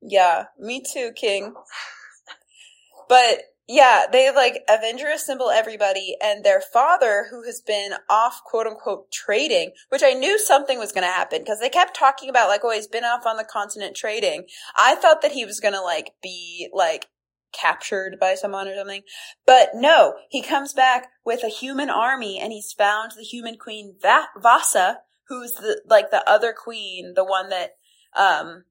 Yeah, 0.00 0.44
me 0.58 0.80
too, 0.80 1.10
King. 1.16 1.54
But 3.08 3.40
yeah, 3.68 4.04
they 4.10 4.32
like 4.32 4.62
Avenger 4.68 5.08
assemble 5.08 5.50
everybody 5.50 6.16
and 6.22 6.44
their 6.44 6.60
father, 6.60 7.26
who 7.30 7.42
has 7.44 7.60
been 7.60 7.94
off 8.08 8.42
quote 8.44 8.66
unquote 8.66 9.10
trading, 9.10 9.72
which 9.88 10.02
I 10.04 10.12
knew 10.12 10.38
something 10.38 10.78
was 10.78 10.92
going 10.92 11.02
to 11.02 11.12
happen 11.12 11.40
because 11.40 11.58
they 11.58 11.68
kept 11.68 11.96
talking 11.96 12.30
about 12.30 12.48
like, 12.48 12.60
oh, 12.62 12.70
he's 12.70 12.86
been 12.86 13.04
off 13.04 13.26
on 13.26 13.36
the 13.36 13.44
continent 13.44 13.96
trading. 13.96 14.44
I 14.76 14.94
thought 14.94 15.20
that 15.22 15.32
he 15.32 15.44
was 15.44 15.58
going 15.58 15.74
to 15.74 15.80
like 15.80 16.12
be 16.22 16.68
like 16.72 17.06
captured 17.52 18.18
by 18.20 18.36
someone 18.36 18.68
or 18.68 18.76
something. 18.76 19.02
But 19.46 19.70
no, 19.74 20.14
he 20.30 20.42
comes 20.42 20.72
back 20.72 21.08
with 21.24 21.42
a 21.42 21.48
human 21.48 21.90
army 21.90 22.38
and 22.38 22.52
he's 22.52 22.72
found 22.72 23.12
the 23.16 23.24
human 23.24 23.56
queen 23.56 23.96
Va- 24.00 24.28
Vassa, 24.38 25.00
who's 25.28 25.54
the 25.54 25.82
like 25.88 26.12
the 26.12 26.28
other 26.28 26.54
queen, 26.56 27.14
the 27.16 27.24
one 27.24 27.48
that 27.48 27.76
um 28.16 28.64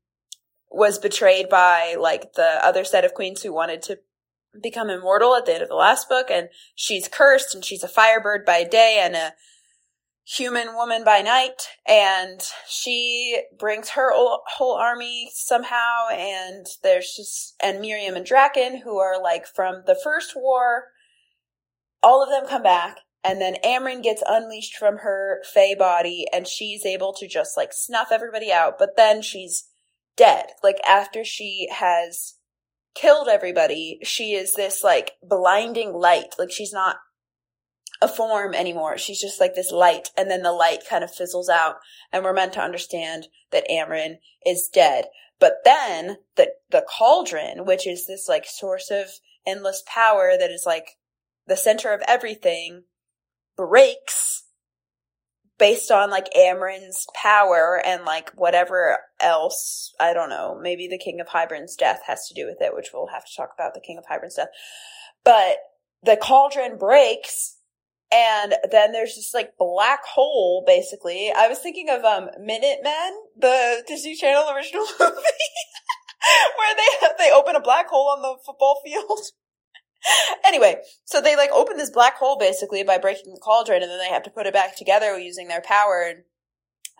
was 0.72 1.00
betrayed 1.00 1.50
by 1.50 1.96
like 2.00 2.34
the 2.34 2.66
other 2.66 2.86
set 2.86 3.04
of 3.04 3.14
queens 3.14 3.42
who 3.42 3.54
wanted 3.54 3.82
to 3.82 4.00
become 4.62 4.90
immortal 4.90 5.36
at 5.36 5.46
the 5.46 5.54
end 5.54 5.64
of 5.64 5.70
the 5.70 5.76
last 5.76 6.10
book 6.10 6.28
and 6.30 6.50
she's 6.76 7.08
cursed 7.08 7.54
and 7.54 7.64
she's 7.64 7.84
a 7.84 7.88
firebird 7.88 8.46
by 8.46 8.64
day 8.64 9.00
and 9.02 9.16
a 9.16 9.34
human 10.26 10.74
woman 10.74 11.04
by 11.04 11.22
night. 11.22 11.68
And 11.88 12.42
she 12.68 13.42
brings 13.58 13.90
her 13.90 14.12
whole 14.14 14.76
army 14.76 15.30
somehow 15.34 16.08
and 16.12 16.66
there's 16.84 17.14
just 17.16 17.56
and 17.62 17.80
Miryam 17.80 18.16
and 18.16 18.26
Drakon 18.26 18.82
who 18.84 18.98
are 18.98 19.22
like 19.22 19.46
from 19.48 19.84
the 19.86 20.00
first 20.04 20.34
war 20.36 20.86
all 22.02 22.24
of 22.24 22.30
them 22.30 22.48
come 22.48 22.62
back 22.62 23.00
and 23.24 23.42
then 23.42 23.56
Amren 23.64 24.04
gets 24.04 24.22
unleashed 24.28 24.76
from 24.78 24.98
her 24.98 25.42
fae 25.52 25.74
body 25.74 26.26
and 26.32 26.48
she's 26.48 26.86
able 26.86 27.14
to 27.14 27.28
just 27.28 27.58
like 27.58 27.74
snuff 27.74 28.10
everybody 28.12 28.52
out 28.52 28.78
but 28.78 28.96
then 28.96 29.22
she's 29.22 29.70
dead. 30.16 30.48
Like 30.64 30.80
after 30.88 31.24
she 31.24 31.68
has 31.72 32.36
killed 32.96 33.28
everybody 33.28 34.00
she 34.04 34.34
is 34.34 34.54
this 34.56 34.84
like 34.84 35.12
blinding 35.22 35.94
light 35.94 36.34
like 36.40 36.52
she's 36.52 36.74
not 36.74 36.98
a 38.02 38.08
form 38.08 38.54
anymore. 38.54 38.98
She's 38.98 39.22
just 39.22 39.40
like 39.40 39.56
this 39.56 39.72
light, 39.72 40.10
and 40.18 40.30
then 40.30 40.44
the 40.44 40.52
light 40.52 40.80
kind 40.90 41.04
of 41.04 41.14
fizzles 41.14 41.50
out, 41.50 41.78
and 42.12 42.24
we're 42.24 42.34
meant 42.34 42.54
to 42.54 42.62
understand 42.62 43.28
that 43.52 43.68
Amren 43.70 44.18
is 44.46 44.70
dead. 44.72 45.06
But 45.40 45.60
then 45.64 46.18
the 46.36 46.52
the 46.70 46.86
cauldron, 46.88 47.66
which 47.66 47.88
is 47.88 48.08
this 48.08 48.28
like 48.28 48.46
source 48.46 48.92
of 48.92 49.08
endless 49.46 49.84
power 49.86 50.34
that 50.38 50.52
is 50.52 50.64
like 50.66 50.98
the 51.48 51.58
center 51.58 51.94
of 51.94 52.02
everything, 52.08 52.84
breaks 53.56 54.35
based 55.58 55.92
on 55.92 56.10
like 56.10 56.28
Amren's 56.36 57.06
power 57.14 57.82
and 57.86 58.04
like 58.04 58.32
whatever 58.36 58.98
else. 59.20 59.94
I 60.00 60.14
don't 60.14 60.30
know. 60.30 60.60
Maybe 60.62 60.88
the 60.88 60.98
King 60.98 61.20
of 61.20 61.28
Hybern's 61.28 61.76
death 61.76 62.02
has 62.08 62.28
to 62.28 62.34
do 62.34 62.46
with 62.46 62.58
it, 62.62 62.76
which 62.76 62.90
we'll 62.94 63.08
have 63.08 63.26
to 63.26 63.36
talk 63.36 63.52
about 63.54 63.74
the 63.74 63.82
King 63.82 63.98
of 63.98 64.06
Hybern's 64.08 64.36
death. 64.36 64.50
But 65.24 65.58
the 66.04 66.18
cauldron 66.18 66.78
breaks 66.78 67.58
and 68.12 68.54
then 68.72 68.92
there's 68.92 69.16
this 69.16 69.34
like 69.34 69.58
black 69.58 70.06
hole 70.06 70.64
basically 70.66 71.32
i 71.36 71.48
was 71.48 71.60
thinking 71.60 71.90
of 71.90 72.04
um 72.04 72.30
minutemen 72.40 73.12
the 73.36 73.84
disney 73.88 74.16
channel 74.16 74.50
original 74.56 74.86
movie 75.00 75.16
where 76.58 76.76
they 76.76 77.08
they 77.18 77.32
open 77.32 77.56
a 77.56 77.62
black 77.62 77.88
hole 77.88 78.14
on 78.16 78.22
the 78.22 78.36
football 78.46 78.80
field 78.84 79.20
anyway 80.46 80.78
so 81.06 81.22
they 81.22 81.36
like 81.36 81.52
open 81.52 81.78
this 81.78 81.90
black 81.90 82.18
hole 82.18 82.38
basically 82.38 82.84
by 82.84 82.98
breaking 82.98 83.34
the 83.34 83.40
cauldron 83.40 83.82
and 83.82 83.92
then 83.92 84.00
they 84.00 84.10
have 84.10 84.24
to 84.24 84.30
put 84.30 84.46
it 84.46 84.54
back 84.54 84.76
together 84.76 85.18
using 85.18 85.48
their 85.48 85.62
power 85.62 86.08
and 86.08 86.24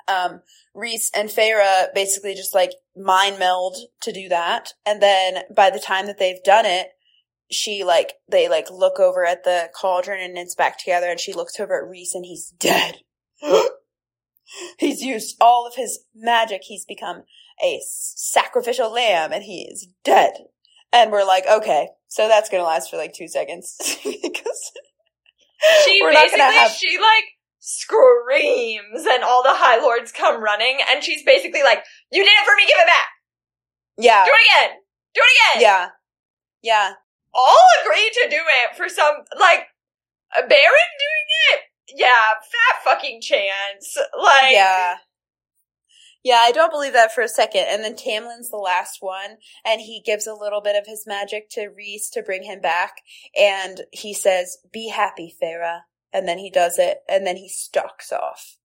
um 0.08 0.42
rhys 0.76 1.10
and 1.16 1.30
Feyre 1.30 1.88
basically 1.94 2.34
just 2.36 2.54
like 2.54 2.72
mind 2.96 3.40
meld 3.40 3.76
to 4.02 4.12
do 4.12 4.30
that 4.30 4.74
and 4.86 5.02
then 5.02 5.44
by 5.56 5.70
the 5.70 5.80
time 5.80 6.06
that 6.08 6.20
they've 6.20 6.44
done 6.44 6.66
it 6.66 6.90
she 7.52 7.84
like 7.84 8.14
they 8.30 8.50
like 8.50 8.70
look 8.72 9.00
over 9.00 9.26
at 9.26 9.44
the 9.44 9.70
cauldron 9.76 10.22
and 10.22 10.38
it's 10.38 10.56
back 10.56 10.78
together 10.78 11.08
and 11.08 11.20
she 11.20 11.34
looks 11.34 11.60
over 11.60 11.82
at 11.82 11.90
Rhys 11.90 12.14
and 12.14 12.26
he's 12.26 12.50
dead. 12.60 13.00
he's 14.80 15.02
used 15.02 15.38
all 15.40 15.68
of 15.68 15.76
his 15.76 16.00
magic. 16.16 16.62
He's 16.64 16.86
become 16.86 17.24
a 17.64 17.82
sacrificial 17.86 18.92
lamb 18.92 19.32
and 19.32 19.44
he 19.44 19.68
is 19.70 19.88
dead. 20.04 20.34
And 20.92 21.12
we're 21.12 21.26
like, 21.26 21.46
okay, 21.48 21.90
so 22.16 22.30
that's 22.30 22.50
gonna 22.50 22.64
last 22.64 22.90
for 22.90 22.96
like 22.96 23.12
two 23.14 23.28
seconds 23.28 23.76
because 24.04 24.72
She 25.84 26.00
We're 26.02 26.14
not 26.14 26.32
gonna 26.32 26.44
have- 26.52 26.72
she 26.72 26.98
like 26.98 27.26
screams 27.60 29.06
and 29.10 29.24
all 29.24 29.44
the 29.44 29.52
high 29.52 29.82
lords 29.82 30.12
come 30.14 30.42
running 30.42 30.78
and 30.90 31.04
she's 31.04 31.24
basically 31.26 31.62
like, 31.64 31.84
You 32.12 32.24
did 32.24 32.30
it 32.32 32.46
for 32.46 32.56
me, 32.56 32.64
give 32.64 32.78
it 32.80 32.88
back! 32.88 33.08
yeah, 33.98 34.24
Do 34.26 34.32
it 34.32 34.46
again! 34.48 34.78
Do 35.14 35.22
it 35.22 35.56
again! 35.56 35.62
yeah, 35.62 35.88
yeah, 36.62 36.94
All 37.34 37.68
agree 37.84 38.10
to 38.24 38.30
do 38.30 38.38
it 38.40 38.78
for 38.78 38.88
some 38.88 39.16
like 39.38 39.68
a 40.38 40.42
Beron 40.42 40.92
doing 41.04 41.28
it? 41.52 41.60
Yeah, 41.96 42.34
fat 42.34 42.84
fucking 42.84 43.20
chance. 43.22 43.98
Like 44.18 44.52
yeah. 44.54 44.96
Yeah, 46.26 46.40
I 46.42 46.52
don't 46.52 46.72
believe 46.72 46.94
that 46.94 47.14
for 47.14 47.22
a 47.22 47.28
second. 47.28 47.66
And 47.70 47.84
then 47.84 47.94
Tamlin's 47.94 48.50
the 48.50 48.58
last 48.58 48.98
one, 49.00 49.38
and 49.64 49.80
he 49.80 50.02
gives 50.04 50.26
a 50.26 50.34
little 50.34 50.60
bit 50.60 50.76
of 50.76 50.88
his 50.88 51.06
magic 51.06 51.52
to 51.52 51.68
Rhys 51.68 52.10
to 52.14 52.24
bring 52.24 52.42
him 52.42 52.60
back, 52.62 52.96
and 53.40 53.82
he 53.92 54.12
says, 54.12 54.58
"Be 54.74 54.90
happy, 54.90 55.36
Feyre." 55.40 55.82
And 56.12 56.28
then 56.28 56.40
he 56.40 56.50
does 56.50 56.80
it, 56.80 57.04
and 57.08 57.28
then 57.28 57.38
he 57.38 57.48
stalks 57.48 58.12
off. 58.12 58.58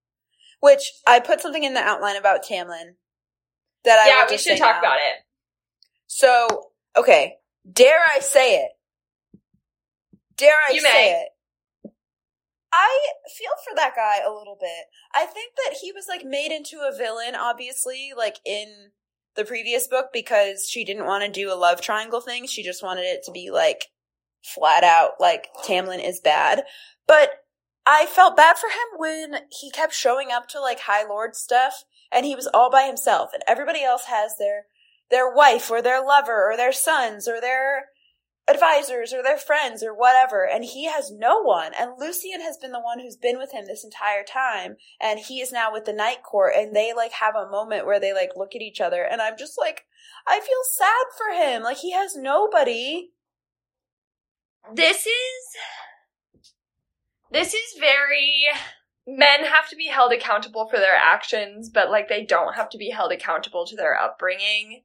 Which 0.61 0.91
I 1.07 1.20
put 1.20 1.43
something 1.43 1.62
in 1.62 1.74
the 1.74 1.81
outline 1.81 2.16
about 2.16 2.43
Tamlin 2.45 2.95
that 3.85 3.99
I 3.99 4.09
yeah, 4.09 4.27
we 4.31 4.39
should 4.39 4.57
talk 4.57 4.78
about 4.78 4.97
it. 4.97 5.23
So, 6.07 6.70
okay, 6.97 7.37
dare 7.70 8.01
I 8.16 8.20
say 8.20 8.57
it? 8.65 8.70
Dare 10.37 10.55
I 10.66 10.73
You 10.73 10.81
say 10.81 10.93
may. 10.93 11.20
it? 11.23 11.28
I 12.73 12.99
feel 13.37 13.51
for 13.65 13.75
that 13.77 13.97
guy 13.97 14.19
a 14.19 14.33
little 14.33 14.57
bit. 14.61 14.87
I 15.15 15.27
think 15.27 15.55
that 15.57 15.79
he 15.81 15.93
was 15.93 16.07
like 16.09 16.25
made 16.25 16.53
into 16.53 16.79
a 16.79 16.97
villain, 16.97 17.35
obviously, 17.35 18.13
like 18.17 18.37
in 18.45 18.93
the 19.37 19.45
previous 19.45 19.87
book 19.87 20.07
because 20.13 20.69
she 20.69 20.85
didn't 20.85 21.07
want 21.07 21.25
to 21.25 21.31
do 21.31 21.53
a 21.53 21.55
love 21.55 21.81
triangle 21.81 22.21
thing. 22.21 22.47
She 22.47 22.63
just 22.63 22.83
wanted 22.83 23.03
it 23.03 23.23
to 23.25 23.33
be 23.33 23.51
like 23.51 23.87
flat 24.43 24.85
out 24.85 25.13
like 25.21 25.49
Tamlin 25.65 26.05
is 26.05 26.21
bad. 26.21 26.65
But 27.07 27.31
I 27.87 28.07
felt 28.07 28.37
bad 28.37 28.57
for 28.59 28.69
him 28.69 28.99
when 28.99 29.43
he 29.51 29.71
kept 29.71 29.95
showing 29.95 30.31
up 30.31 30.49
to 30.49 30.61
like 30.61 30.81
High 30.81 31.07
Lord 31.07 31.35
stuff 31.35 31.85
and 32.13 32.27
he 32.27 32.35
was 32.35 32.49
all 32.53 32.71
by 32.71 32.85
himself 32.85 33.31
and 33.33 33.43
everybody 33.47 33.83
else 33.83 34.05
has 34.07 34.37
their 34.39 34.67
their 35.11 35.33
wife 35.33 35.71
or 35.71 35.83
their 35.83 36.05
lover 36.05 36.49
or 36.51 36.57
their 36.57 36.73
sons 36.73 37.27
or 37.27 37.41
their 37.41 37.87
advisors 38.51 39.13
or 39.13 39.23
their 39.23 39.37
friends 39.37 39.83
or 39.83 39.95
whatever 39.95 40.47
and 40.47 40.65
he 40.65 40.87
has 40.87 41.11
no 41.11 41.41
one. 41.41 41.73
And 41.79 41.93
Lucien 41.99 42.41
has 42.41 42.57
been 42.57 42.73
the 42.73 42.81
one 42.81 42.99
who's 42.99 43.17
been 43.17 43.39
with 43.39 43.53
him 43.53 43.67
this 43.67 43.85
entire 43.85 44.25
time 44.25 44.77
and 45.01 45.21
he 45.21 45.41
is 45.41 45.53
now 45.53 45.73
with 45.73 45.85
the 45.85 45.93
night 45.93 46.23
court 46.23 46.55
and 46.57 46.75
they 46.75 46.93
like 46.95 47.13
have 47.13 47.35
a 47.35 47.51
moment 47.51 47.87
where 47.87 48.01
they 48.01 48.13
like 48.13 48.31
look 48.37 48.55
at 48.55 48.63
each 48.63 48.81
other 48.81 49.03
and 49.03 49.23
I'm 49.23 49.39
just 49.39 49.59
like 49.59 49.85
I 50.27 50.41
feel 50.41 50.63
sad 50.73 51.07
for 51.17 51.35
him. 51.35 51.63
Like 51.63 51.79
he 51.79 51.93
has 51.93 52.17
nobody. 52.17 53.11
This 54.75 55.07
is 55.07 56.43
this 57.33 57.55
is 57.55 57.79
very 57.79 58.45
men 59.07 59.45
have 59.45 59.69
to 59.71 59.77
be 59.77 59.87
held 59.87 60.13
accountable 60.13 60.69
for 60.69 60.77
their 60.77 60.97
actions, 60.97 61.71
but 61.71 61.91
like 61.91 62.09
they 62.09 62.25
don't 62.25 62.55
have 62.55 62.69
to 62.71 62.79
be 62.79 62.91
held 62.91 63.13
accountable 63.13 63.67
to 63.67 63.77
their 63.77 63.99
upbringing. 63.99 64.83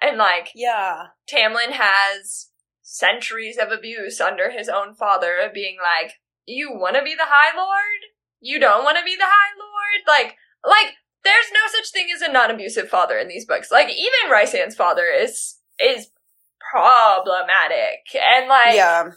And 0.00 0.16
like 0.16 0.50
yeah. 0.54 1.08
Tamlin 1.30 1.72
has 1.72 2.49
centuries 2.90 3.56
of 3.56 3.70
abuse 3.70 4.20
under 4.20 4.50
his 4.50 4.68
own 4.68 4.94
father 4.94 5.36
of 5.38 5.54
being 5.54 5.76
like, 5.80 6.14
You 6.46 6.72
wanna 6.72 7.02
be 7.02 7.14
the 7.14 7.26
High 7.26 7.56
Lord? 7.56 8.00
You 8.40 8.58
don't 8.58 8.84
wanna 8.84 9.04
be 9.04 9.16
the 9.16 9.24
High 9.24 9.54
Lord? 9.58 10.06
Like 10.06 10.36
like 10.64 10.94
there's 11.22 11.52
no 11.52 11.60
such 11.68 11.90
thing 11.92 12.08
as 12.14 12.22
a 12.22 12.32
non 12.32 12.50
abusive 12.50 12.88
father 12.88 13.18
in 13.18 13.28
these 13.28 13.46
books. 13.46 13.70
Like 13.70 13.88
even 13.88 14.30
Rhysand's 14.30 14.74
father 14.74 15.04
is 15.06 15.56
is 15.78 16.10
problematic. 16.72 18.00
And 18.14 18.48
like 18.48 18.74
yeah 18.74 19.10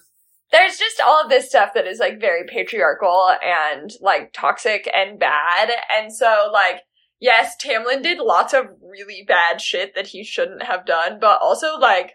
there's 0.54 0.78
just 0.78 1.02
all 1.02 1.22
of 1.22 1.30
this 1.30 1.50
stuff 1.50 1.72
that 1.74 1.88
is 1.88 1.98
like 2.00 2.22
very 2.22 2.44
patriarchal 2.48 3.32
and 3.44 3.92
like 4.02 4.32
toxic 4.34 4.88
and 4.94 5.20
bad. 5.20 5.72
And 5.92 6.14
so 6.14 6.52
like, 6.54 6.82
yes, 7.20 7.56
Tamlin 7.60 8.04
did 8.04 8.20
lots 8.20 8.54
of 8.54 8.68
really 8.80 9.26
bad 9.28 9.60
shit 9.60 9.96
that 9.96 10.08
he 10.08 10.24
shouldn't 10.24 10.64
have 10.64 10.86
done, 10.86 11.18
but 11.20 11.42
also 11.42 11.80
like, 11.80 12.12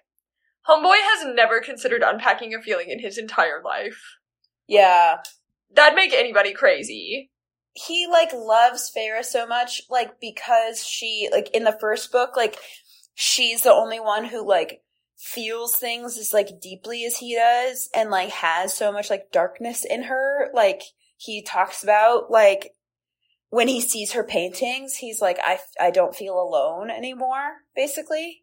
Homeboy 0.67 0.97
has 0.97 1.27
never 1.35 1.61
considered 1.61 2.03
unpacking 2.03 2.55
a 2.55 2.63
feeling 2.63 2.89
in 2.91 2.99
his 3.01 3.19
entire 3.19 3.63
life. 3.63 4.01
yeah 4.67 5.19
That'd 5.75 5.97
make 5.97 6.15
anybody 6.15 6.55
crazy. 6.55 7.31
he 7.75 8.07
like 8.11 8.33
loves 8.33 8.91
Feyre 8.97 9.23
so 9.25 9.47
much, 9.47 9.83
like 9.91 10.19
because 10.21 10.83
she 10.85 11.29
like 11.31 11.51
in 11.55 11.65
the 11.65 11.77
first 11.79 12.11
book, 12.11 12.37
like 12.37 12.57
she's 13.15 13.63
the 13.63 13.73
only 13.73 14.01
one 14.01 14.25
who 14.25 14.47
like 14.47 14.83
feels 15.17 15.77
things 15.77 16.17
as 16.17 16.33
like 16.33 16.61
deeply 16.61 17.05
as 17.05 17.17
he 17.19 17.35
does 17.35 17.89
and 17.95 18.09
like 18.11 18.31
has 18.31 18.73
so 18.73 18.93
much 18.93 19.11
like 19.11 19.31
darkness 19.31 19.85
in 19.85 20.05
her. 20.05 20.49
Like 20.55 20.83
he 21.17 21.43
talks 21.43 21.83
about 21.83 22.31
like 22.31 22.73
when 23.51 23.69
he 23.69 23.81
sees 23.81 24.13
her 24.13 24.25
paintings, 24.25 24.97
he's 24.97 25.21
like, 25.21 25.39
I 25.43 25.59
I 25.81 25.91
don't 25.91 26.15
feel 26.15 26.41
alone 26.41 26.91
anymore, 26.91 27.59
basically. 27.77 28.43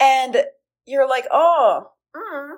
And 0.00 0.44
you're 0.86 1.08
like, 1.08 1.26
oh, 1.30 1.86
mm. 2.14 2.50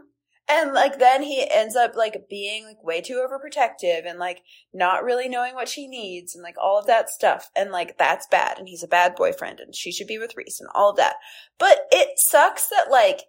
and 0.48 0.72
like 0.72 0.98
then 0.98 1.22
he 1.22 1.46
ends 1.50 1.76
up 1.76 1.94
like 1.96 2.26
being 2.28 2.64
like 2.64 2.82
way 2.82 3.00
too 3.00 3.24
overprotective 3.26 4.08
and 4.08 4.18
like 4.18 4.42
not 4.72 5.04
really 5.04 5.28
knowing 5.28 5.54
what 5.54 5.68
she 5.68 5.86
needs 5.86 6.34
and 6.34 6.42
like 6.42 6.56
all 6.60 6.78
of 6.78 6.86
that 6.86 7.10
stuff. 7.10 7.50
And 7.56 7.70
like 7.70 7.98
that's 7.98 8.26
bad. 8.30 8.58
And 8.58 8.68
he's 8.68 8.82
a 8.82 8.88
bad 8.88 9.14
boyfriend 9.14 9.60
and 9.60 9.74
she 9.74 9.92
should 9.92 10.06
be 10.06 10.18
with 10.18 10.36
Rhys 10.36 10.58
and 10.60 10.70
all 10.74 10.90
of 10.90 10.96
that. 10.96 11.16
But 11.58 11.86
it 11.90 12.18
sucks 12.18 12.68
that 12.68 12.90
like 12.90 13.22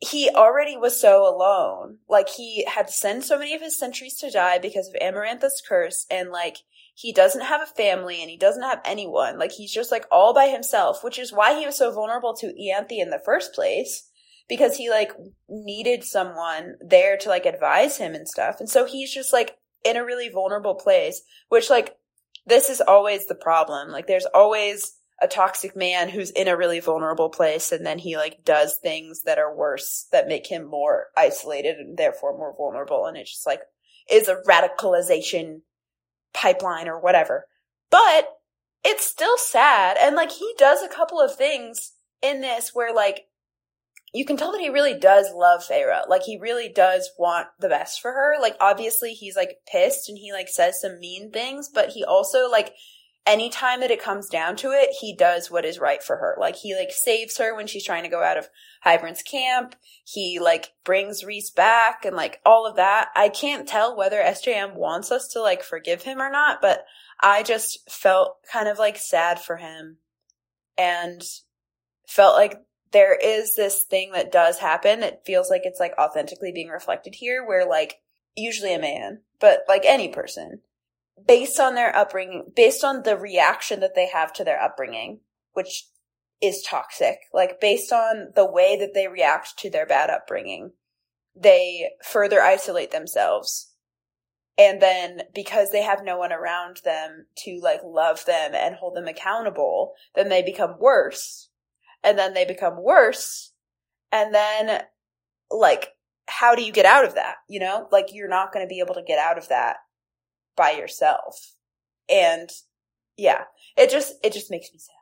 he 0.00 0.30
already 0.30 0.76
was 0.76 0.98
so 0.98 1.22
alone. 1.28 1.98
Like 2.08 2.28
he 2.28 2.64
had 2.64 2.86
to 2.86 2.92
send 2.92 3.24
so 3.24 3.38
many 3.38 3.54
of 3.54 3.60
his 3.60 3.78
sentries 3.78 4.16
to 4.18 4.30
die 4.30 4.58
because 4.58 4.88
of 4.88 4.94
Amarantha's 5.00 5.62
curse 5.66 6.06
and 6.10 6.30
like 6.30 6.58
he 6.94 7.12
doesn't 7.12 7.44
have 7.44 7.62
a 7.62 7.66
family 7.66 8.20
and 8.20 8.30
he 8.30 8.36
doesn't 8.36 8.62
have 8.62 8.80
anyone. 8.84 9.38
Like 9.38 9.52
he's 9.52 9.72
just 9.72 9.90
like 9.90 10.06
all 10.10 10.34
by 10.34 10.48
himself, 10.48 11.02
which 11.02 11.18
is 11.18 11.32
why 11.32 11.58
he 11.58 11.66
was 11.66 11.78
so 11.78 11.92
vulnerable 11.92 12.34
to 12.36 12.46
Ianthe 12.46 13.00
in 13.00 13.10
the 13.10 13.22
first 13.24 13.54
place 13.54 14.08
because 14.48 14.76
he 14.76 14.90
like 14.90 15.12
needed 15.48 16.04
someone 16.04 16.76
there 16.80 17.16
to 17.16 17.28
like 17.28 17.46
advise 17.46 17.96
him 17.96 18.14
and 18.14 18.28
stuff. 18.28 18.60
And 18.60 18.68
so 18.68 18.84
he's 18.84 19.12
just 19.12 19.32
like 19.32 19.56
in 19.84 19.96
a 19.96 20.04
really 20.04 20.28
vulnerable 20.28 20.74
place, 20.74 21.22
which 21.48 21.70
like 21.70 21.96
this 22.46 22.68
is 22.68 22.80
always 22.80 23.26
the 23.26 23.34
problem. 23.34 23.90
Like 23.90 24.06
there's 24.06 24.26
always 24.26 24.96
a 25.20 25.28
toxic 25.28 25.76
man 25.76 26.08
who's 26.08 26.30
in 26.30 26.48
a 26.48 26.56
really 26.56 26.80
vulnerable 26.80 27.28
place 27.28 27.72
and 27.72 27.84
then 27.84 27.98
he 27.98 28.16
like 28.16 28.44
does 28.44 28.76
things 28.76 29.22
that 29.24 29.38
are 29.38 29.54
worse 29.54 30.06
that 30.12 30.28
make 30.28 30.46
him 30.46 30.68
more 30.68 31.08
isolated 31.16 31.76
and 31.76 31.98
therefore 31.98 32.36
more 32.36 32.54
vulnerable 32.56 33.04
and 33.04 33.18
it 33.18 33.26
just 33.26 33.46
like 33.46 33.60
is 34.10 34.28
a 34.28 34.40
radicalization 34.48 35.60
pipeline 36.32 36.88
or 36.88 37.00
whatever. 37.00 37.46
But 37.90 38.28
it's 38.84 39.04
still 39.04 39.36
sad 39.36 39.96
and 40.00 40.16
like 40.16 40.32
he 40.32 40.54
does 40.56 40.82
a 40.82 40.88
couple 40.88 41.20
of 41.20 41.34
things 41.34 41.92
in 42.22 42.40
this 42.40 42.70
where 42.72 42.94
like 42.94 43.26
you 44.12 44.24
can 44.24 44.36
tell 44.36 44.50
that 44.52 44.60
he 44.60 44.68
really 44.68 44.98
does 44.98 45.32
love 45.32 45.62
Feyre. 45.62 46.08
Like 46.08 46.22
he 46.22 46.38
really 46.40 46.68
does 46.68 47.10
want 47.18 47.48
the 47.60 47.68
best 47.68 48.00
for 48.00 48.12
her. 48.12 48.34
Like 48.40 48.56
obviously 48.60 49.12
he's 49.12 49.36
like 49.36 49.58
pissed 49.70 50.08
and 50.08 50.18
he 50.18 50.32
like 50.32 50.48
says 50.48 50.80
some 50.80 50.98
mean 50.98 51.30
things, 51.30 51.70
but 51.72 51.90
he 51.90 52.04
also 52.04 52.50
like 52.50 52.72
anytime 53.26 53.80
that 53.80 53.90
it 53.90 54.02
comes 54.02 54.28
down 54.28 54.56
to 54.56 54.70
it, 54.70 54.90
he 55.00 55.14
does 55.14 55.50
what 55.50 55.64
is 55.64 55.78
right 55.78 56.02
for 56.02 56.16
her. 56.16 56.36
Like 56.38 56.56
he 56.56 56.74
like 56.74 56.90
saves 56.92 57.38
her 57.38 57.54
when 57.54 57.66
she's 57.66 57.84
trying 57.84 58.02
to 58.02 58.08
go 58.08 58.22
out 58.22 58.38
of 58.38 58.48
Hybern's 58.82 59.22
camp. 59.22 59.74
He 60.04 60.38
like 60.38 60.72
brings 60.84 61.24
Rhys 61.24 61.50
back 61.50 62.04
and 62.04 62.16
like 62.16 62.40
all 62.44 62.66
of 62.66 62.76
that. 62.76 63.08
I 63.14 63.28
can't 63.28 63.68
tell 63.68 63.96
whether 63.96 64.20
SJM 64.20 64.74
wants 64.74 65.10
us 65.10 65.28
to 65.28 65.40
like 65.40 65.62
forgive 65.62 66.02
him 66.02 66.20
or 66.20 66.30
not, 66.30 66.60
but 66.60 66.84
I 67.20 67.42
just 67.42 67.90
felt 67.90 68.36
kind 68.50 68.68
of 68.68 68.78
like 68.78 68.96
sad 68.96 69.38
for 69.38 69.56
him 69.56 69.98
and 70.78 71.22
felt 72.06 72.36
like 72.36 72.60
there 72.92 73.14
is 73.14 73.54
this 73.54 73.84
thing 73.84 74.12
that 74.12 74.32
does 74.32 74.58
happen. 74.58 75.02
It 75.02 75.22
feels 75.24 75.50
like 75.50 75.62
it's 75.64 75.78
like 75.78 75.94
authentically 75.98 76.52
being 76.52 76.68
reflected 76.68 77.14
here 77.14 77.46
where 77.46 77.68
like 77.68 78.00
usually 78.34 78.74
a 78.74 78.80
man, 78.80 79.20
but 79.38 79.60
like 79.68 79.84
any 79.84 80.08
person 80.08 80.60
based 81.26 81.58
on 81.58 81.74
their 81.74 81.94
upbringing, 81.94 82.52
based 82.54 82.84
on 82.84 83.02
the 83.02 83.16
reaction 83.16 83.80
that 83.80 83.94
they 83.94 84.08
have 84.08 84.32
to 84.34 84.44
their 84.44 84.60
upbringing, 84.60 85.20
which 85.52 85.86
is 86.40 86.62
toxic, 86.62 87.18
like 87.32 87.60
based 87.60 87.92
on 87.92 88.32
the 88.34 88.50
way 88.50 88.76
that 88.78 88.94
they 88.94 89.08
react 89.08 89.58
to 89.58 89.70
their 89.70 89.86
bad 89.86 90.10
upbringing, 90.10 90.72
they 91.36 91.90
further 92.02 92.40
isolate 92.40 92.90
themselves. 92.90 93.72
And 94.58 94.80
then 94.80 95.22
because 95.34 95.70
they 95.70 95.82
have 95.82 96.04
no 96.04 96.18
one 96.18 96.32
around 96.32 96.80
them 96.84 97.26
to 97.38 97.60
like 97.62 97.80
love 97.84 98.24
them 98.26 98.52
and 98.54 98.74
hold 98.74 98.96
them 98.96 99.08
accountable, 99.08 99.94
then 100.14 100.28
they 100.28 100.42
become 100.42 100.76
worse. 100.78 101.48
And 102.02 102.18
then 102.18 102.34
they 102.34 102.44
become 102.44 102.82
worse. 102.82 103.52
And 104.12 104.34
then 104.34 104.82
like, 105.50 105.88
how 106.26 106.54
do 106.54 106.62
you 106.62 106.72
get 106.72 106.86
out 106.86 107.04
of 107.04 107.14
that? 107.14 107.36
You 107.48 107.60
know, 107.60 107.88
like 107.90 108.08
you're 108.12 108.28
not 108.28 108.52
going 108.52 108.64
to 108.64 108.68
be 108.68 108.80
able 108.80 108.94
to 108.94 109.02
get 109.02 109.18
out 109.18 109.38
of 109.38 109.48
that 109.48 109.76
by 110.60 110.72
yourself. 110.72 111.54
And 112.10 112.50
yeah, 113.16 113.44
it 113.78 113.88
just 113.90 114.14
it 114.22 114.34
just 114.34 114.50
makes 114.50 114.68
me 114.72 114.78
sad. 114.78 114.94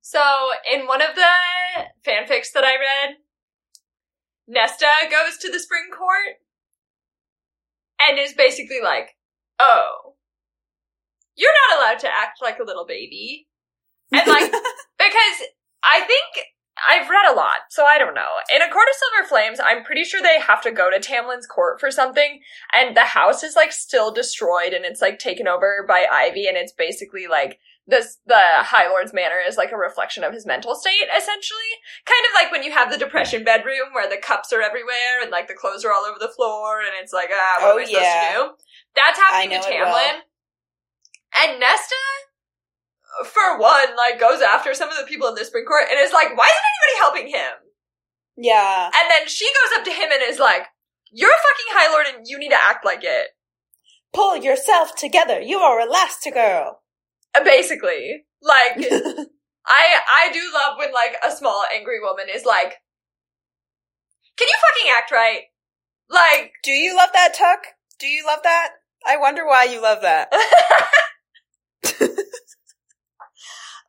So, 0.00 0.20
in 0.70 0.86
one 0.86 1.00
of 1.00 1.14
the 1.14 1.22
fanfics 2.06 2.52
that 2.54 2.64
I 2.64 2.74
read, 2.74 3.16
Nesta 4.48 4.86
goes 5.08 5.38
to 5.38 5.50
the 5.50 5.60
spring 5.60 5.84
court 5.96 6.40
and 8.00 8.18
is 8.18 8.34
basically 8.34 8.80
like, 8.82 9.16
oh, 9.60 10.16
you're 11.36 11.50
not 11.68 11.78
allowed 11.78 12.00
to 12.00 12.08
act 12.08 12.42
like 12.42 12.58
a 12.58 12.64
little 12.64 12.84
baby. 12.84 13.46
And 14.12 14.26
like, 14.26 14.50
because 14.98 15.48
I 15.84 16.00
think 16.00 16.46
I've 16.88 17.08
read 17.08 17.30
a 17.30 17.34
lot, 17.36 17.70
so 17.70 17.84
I 17.84 17.98
don't 17.98 18.14
know. 18.14 18.28
In 18.54 18.60
A 18.62 18.68
Court 18.70 18.88
of 18.90 18.96
Silver 18.96 19.28
Flames, 19.28 19.60
I'm 19.62 19.84
pretty 19.84 20.04
sure 20.04 20.20
they 20.20 20.40
have 20.40 20.60
to 20.62 20.72
go 20.72 20.90
to 20.90 20.98
Tamlin's 20.98 21.46
court 21.46 21.78
for 21.78 21.90
something, 21.90 22.40
and 22.72 22.96
the 22.96 23.02
house 23.02 23.42
is 23.42 23.54
like 23.54 23.72
still 23.72 24.12
destroyed 24.12 24.72
and 24.72 24.84
it's 24.84 25.00
like 25.00 25.18
taken 25.18 25.46
over 25.46 25.84
by 25.86 26.06
Ivy, 26.10 26.46
and 26.46 26.56
it's 26.56 26.72
basically 26.72 27.26
like 27.28 27.58
this 27.86 28.18
the 28.26 28.40
High 28.64 28.88
Lord's 28.88 29.12
manor 29.12 29.38
is 29.46 29.56
like 29.56 29.70
a 29.70 29.76
reflection 29.76 30.24
of 30.24 30.32
his 30.32 30.46
mental 30.46 30.74
state, 30.74 31.06
essentially. 31.16 31.72
Kind 32.06 32.24
of 32.26 32.34
like 32.42 32.50
when 32.50 32.62
you 32.62 32.72
have 32.72 32.90
the 32.90 32.98
depression 32.98 33.44
bedroom 33.44 33.92
where 33.92 34.08
the 34.08 34.16
cups 34.16 34.52
are 34.52 34.62
everywhere 34.62 35.20
and 35.22 35.30
like 35.30 35.48
the 35.48 35.54
clothes 35.54 35.84
are 35.84 35.92
all 35.92 36.04
over 36.04 36.18
the 36.18 36.32
floor 36.34 36.80
and 36.80 36.90
it's 37.00 37.12
like, 37.12 37.28
ah, 37.32 37.58
what 37.60 37.68
Oh, 37.68 37.78
am 37.78 37.78
I 37.80 37.84
supposed 37.84 38.04
to 38.04 38.32
do? 38.32 38.50
That's 38.96 39.18
happening 39.18 39.60
to. 39.60 39.68
Tamlin. 39.68 40.20
And 41.36 41.60
Nesta, 41.60 41.94
for 43.24 43.58
one, 43.58 43.96
like 43.96 44.18
goes 44.18 44.40
after 44.40 44.74
some 44.74 44.88
of 44.88 44.96
the 44.98 45.06
people 45.06 45.28
in 45.28 45.34
the 45.34 45.44
Spring 45.44 45.64
Court 45.64 45.84
and 45.90 45.98
is 46.00 46.12
like, 46.12 46.36
why 46.36 46.48
isn't 46.48 46.70
anybody 46.70 46.98
helping 46.98 47.28
him? 47.28 47.52
Yeah. 48.36 48.86
And 48.86 49.10
then 49.10 49.28
she 49.28 49.46
goes 49.46 49.78
up 49.78 49.84
to 49.84 49.92
him 49.92 50.10
and 50.12 50.22
is 50.22 50.38
like, 50.38 50.66
you're 51.12 51.30
a 51.30 51.32
fucking 51.32 51.70
High 51.70 51.92
Lord 51.92 52.06
and 52.14 52.26
you 52.26 52.38
need 52.38 52.50
to 52.50 52.62
act 52.62 52.84
like 52.84 53.04
it. 53.04 53.28
Pull 54.12 54.36
yourself 54.36 54.94
together. 54.96 55.40
You 55.40 55.58
are 55.58 55.86
Elastigirl. 55.86 56.74
Uh, 57.34 57.44
Basically. 57.44 58.24
Like, 58.42 58.76
I 59.66 60.00
I 60.08 60.30
do 60.32 60.40
love 60.52 60.78
when 60.78 60.92
like 60.92 61.16
a 61.26 61.34
small 61.34 61.64
angry 61.74 61.98
woman 62.00 62.26
is 62.32 62.44
like, 62.44 62.74
"Can 64.36 64.46
you 64.46 64.54
fucking 64.60 64.92
act 64.94 65.10
right?" 65.10 65.44
Like, 66.10 66.52
Do 66.62 66.72
you 66.72 66.94
love 66.94 67.10
that, 67.14 67.34
Tuck? 67.34 67.60
Do 67.98 68.06
you 68.06 68.24
love 68.26 68.40
that? 68.42 68.70
I 69.06 69.16
wonder 69.16 69.46
why 69.46 69.64
you 69.64 69.80
love 69.82 70.02
that. 70.02 70.28
well, 70.32 70.40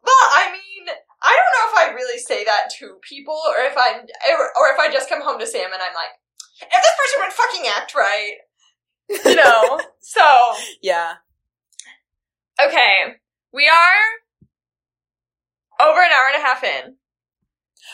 I 0.06 0.52
mean, 0.52 0.88
I 1.26 1.34
don't 1.35 1.53
know 1.56 1.65
if 1.81 1.89
I 1.89 1.95
really 1.95 2.19
say 2.19 2.45
that 2.45 2.69
to 2.80 2.97
people 3.02 3.39
or 3.49 3.57
if 3.65 3.73
I'm 3.77 4.02
or, 4.02 4.69
if 4.72 4.80
I 4.80 4.91
just 4.93 5.10
come 5.10 5.22
home 5.23 5.39
to 5.39 5.47
Sam 5.47 5.72
and 5.73 5.81
I'm 5.81 5.93
like, 5.95 6.11
"If 6.61 6.69
this 6.69 6.95
person 7.02 7.23
would 7.23 7.34
fucking 7.34 7.65
act 7.76 7.95
right," 7.95 8.34
you 9.26 9.35
know. 9.43 9.80
so 10.02 10.22
Yeah. 10.81 11.15
okay, 12.64 13.15
we 13.52 13.68
are 13.68 14.03
over 15.88 15.99
an 16.02 16.11
hour 16.11 16.27
and 16.34 16.43
a 16.43 16.45
half 16.45 16.64
in. 16.64 16.95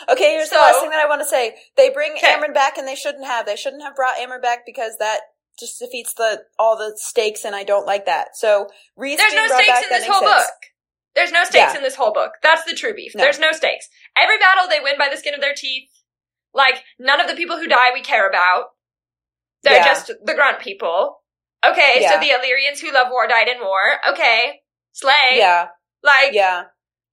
Okay, 0.09 0.33
here's 0.35 0.49
the 0.49 0.55
last 0.55 0.79
thing 0.79 0.89
that 0.91 1.03
I 1.03 1.07
want 1.07 1.21
to 1.21 1.27
say. 1.27 1.55
They 1.75 1.89
bring 1.89 2.13
Okay. 2.13 2.33
Amren 2.33 2.53
back 2.53 2.77
and 2.77 2.87
they 2.87 2.95
shouldn't 2.95 3.25
have. 3.25 3.45
They 3.45 3.55
shouldn't 3.57 3.83
have 3.83 3.95
brought 3.95 4.15
Amren 4.17 4.41
back 4.41 4.65
because 4.65 4.93
that 4.99 5.19
just 5.59 5.79
defeats 5.79 6.13
the 6.13 6.43
all 6.57 6.77
the 6.77 6.93
stakes 6.97 7.43
and 7.45 7.55
I 7.55 7.63
don't 7.63 7.85
like 7.85 8.05
that. 8.05 8.35
So 8.37 8.67
Rhys 8.95 9.17
There's 9.17 9.33
no 9.33 9.47
stakes 9.47 9.83
in 9.83 9.89
this 9.89 10.07
whole 10.07 10.21
sense. 10.21 10.33
book. 10.33 10.70
There's 11.15 11.31
no 11.31 11.43
stakes 11.43 11.73
Yeah. 11.73 11.77
in 11.77 11.83
this 11.83 11.95
whole 11.95 12.13
book. 12.13 12.33
That's 12.41 12.63
the 12.63 12.73
true 12.73 12.93
beef. 12.93 13.13
No. 13.15 13.23
There's 13.23 13.39
no 13.39 13.51
stakes. 13.51 13.89
Every 14.15 14.37
battle 14.37 14.67
they 14.69 14.79
win 14.79 14.97
by 14.97 15.09
the 15.09 15.17
skin 15.17 15.33
of 15.33 15.41
their 15.41 15.53
teeth. 15.55 15.89
Like 16.53 16.83
none 16.99 17.19
of 17.21 17.27
the 17.27 17.35
people 17.35 17.57
who 17.57 17.67
die 17.67 17.91
we 17.93 18.01
care 18.01 18.27
about. 18.29 18.65
They're 19.63 19.75
Yeah. 19.75 19.85
just 19.85 20.07
the 20.23 20.33
grunt 20.33 20.59
people. 20.59 21.21
Okay, 21.63 22.07
so 22.09 22.19
the 22.19 22.31
Illyrians 22.31 22.79
who 22.81 22.91
love 22.91 23.09
war 23.11 23.27
died 23.27 23.47
in 23.47 23.59
war. 23.59 23.99
Okay, 24.09 24.61
slay. 24.93 25.33
Yeah. 25.33 25.67
like 26.03 26.33
Yeah. 26.33 26.63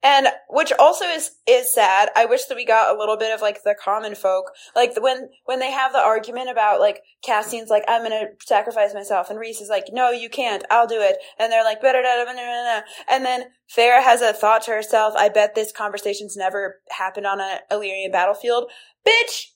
And 0.01 0.29
which 0.49 0.73
also 0.79 1.07
is 1.07 1.33
is 1.49 1.75
sad. 1.75 2.11
I 2.15 2.27
wish 2.27 2.45
that 2.45 2.55
we 2.55 2.65
got 2.65 2.95
a 2.95 2.99
little 2.99 3.17
bit 3.17 3.35
of 3.35 3.43
like 3.43 3.65
the 3.65 3.75
common 3.75 4.15
folk, 4.15 4.53
like 4.77 4.93
when 5.01 5.29
when 5.45 5.59
they 5.59 5.73
have 5.73 5.93
the 5.93 5.99
argument 5.99 6.51
about 6.51 6.79
like 6.79 7.03
Cassian's 7.27 7.69
like 7.69 7.83
I'm 7.89 8.05
gonna 8.05 8.27
sacrifice 8.41 8.95
myself, 8.95 9.29
and 9.29 9.41
Rhys 9.41 9.61
is 9.61 9.69
like 9.69 9.87
No, 9.91 10.11
you 10.11 10.31
can't. 10.31 10.65
I'll 10.71 10.87
do 10.87 11.01
it. 11.01 11.17
And 11.39 11.51
they're 11.51 11.65
like 11.65 11.81
"Ba-da-da-da, 11.81 12.25
ba-da-da-da." 12.25 12.83
and 13.09 13.25
then 13.25 13.47
Feyre 13.77 14.01
has 14.01 14.23
a 14.23 14.33
thought 14.33 14.63
to 14.63 14.71
herself. 14.71 15.15
I 15.17 15.31
bet 15.31 15.57
this 15.57 15.73
conversation's 15.73 16.37
never 16.37 16.77
happened 16.91 17.27
on 17.27 17.41
a 17.41 17.59
Illyrian 17.69 18.13
battlefield, 18.13 18.71
bitch. 19.07 19.47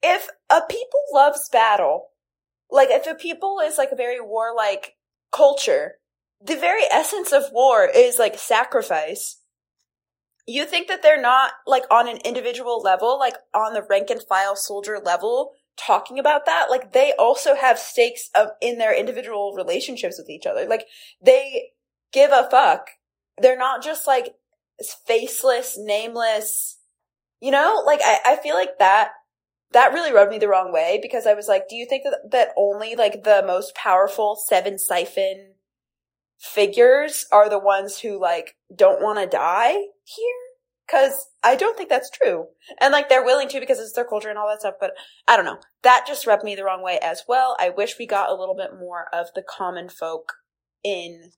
If 0.00 0.28
a 0.48 0.60
people 0.68 1.00
loves 1.12 1.48
battle, 1.48 2.10
like 2.70 2.90
if 2.90 3.06
a 3.08 3.16
people 3.16 3.58
is 3.64 3.78
like 3.78 3.90
a 3.90 3.96
very 3.96 4.20
warlike 4.20 4.92
culture, 5.32 5.94
the 6.40 6.56
very 6.56 6.82
essence 6.92 7.32
of 7.32 7.50
war 7.52 7.88
is 7.92 8.18
like 8.18 8.38
sacrifice. 8.38 9.40
You 10.46 10.64
think 10.64 10.88
that 10.88 11.02
they're 11.02 11.20
not 11.20 11.52
like 11.66 11.84
on 11.90 12.08
an 12.08 12.18
individual 12.18 12.80
level, 12.80 13.18
like 13.18 13.34
on 13.52 13.74
the 13.74 13.82
rank 13.82 14.10
and 14.10 14.22
file 14.22 14.54
soldier 14.54 14.98
level, 15.04 15.52
talking 15.76 16.18
about 16.18 16.46
that? 16.46 16.66
Like 16.70 16.92
they 16.92 17.12
also 17.18 17.54
have 17.54 17.78
stakes 17.78 18.30
of 18.34 18.48
in 18.60 18.78
their 18.78 18.96
individual 18.98 19.54
relationships 19.56 20.18
with 20.18 20.30
each 20.30 20.46
other. 20.46 20.66
Like 20.66 20.86
they 21.20 21.70
give 22.12 22.30
a 22.32 22.48
fuck. 22.50 22.88
They're 23.38 23.58
not 23.58 23.82
just 23.82 24.06
like 24.06 24.34
faceless, 25.06 25.76
nameless. 25.78 26.78
You 27.40 27.50
know, 27.50 27.82
like 27.84 28.00
I, 28.02 28.18
I 28.24 28.36
feel 28.36 28.54
like 28.54 28.78
that 28.78 29.10
that 29.72 29.92
really 29.92 30.12
rubbed 30.12 30.30
me 30.30 30.38
the 30.38 30.48
wrong 30.48 30.72
way 30.72 30.98
because 31.02 31.26
I 31.26 31.34
was 31.34 31.48
like, 31.48 31.68
do 31.68 31.76
you 31.76 31.86
think 31.86 32.04
that 32.04 32.30
that 32.30 32.48
only 32.56 32.94
like 32.94 33.24
the 33.24 33.42
most 33.46 33.74
powerful 33.74 34.36
seven 34.36 34.78
siphon 34.78 35.55
figures 36.38 37.26
are 37.32 37.48
the 37.48 37.58
ones 37.58 37.98
who 38.00 38.20
like 38.20 38.56
don't 38.74 39.02
want 39.02 39.18
to 39.18 39.26
die 39.26 39.72
here? 40.04 40.34
Cause 40.88 41.26
I 41.42 41.56
don't 41.56 41.76
think 41.76 41.88
that's 41.88 42.10
true. 42.10 42.46
And 42.80 42.92
like 42.92 43.08
they're 43.08 43.24
willing 43.24 43.48
to 43.48 43.60
because 43.60 43.80
it's 43.80 43.92
their 43.94 44.04
culture 44.04 44.28
and 44.28 44.38
all 44.38 44.48
that 44.48 44.60
stuff, 44.60 44.74
but 44.80 44.92
I 45.26 45.36
don't 45.36 45.44
know. 45.44 45.58
That 45.82 46.04
just 46.06 46.26
rubbed 46.26 46.44
me 46.44 46.54
the 46.54 46.64
wrong 46.64 46.82
way 46.82 46.98
as 47.02 47.22
well. 47.26 47.56
I 47.58 47.70
wish 47.70 47.98
we 47.98 48.06
got 48.06 48.30
a 48.30 48.34
little 48.34 48.54
bit 48.54 48.78
more 48.78 49.06
of 49.12 49.26
the 49.34 49.42
common 49.42 49.88
folk 49.88 50.34
in 50.84 51.32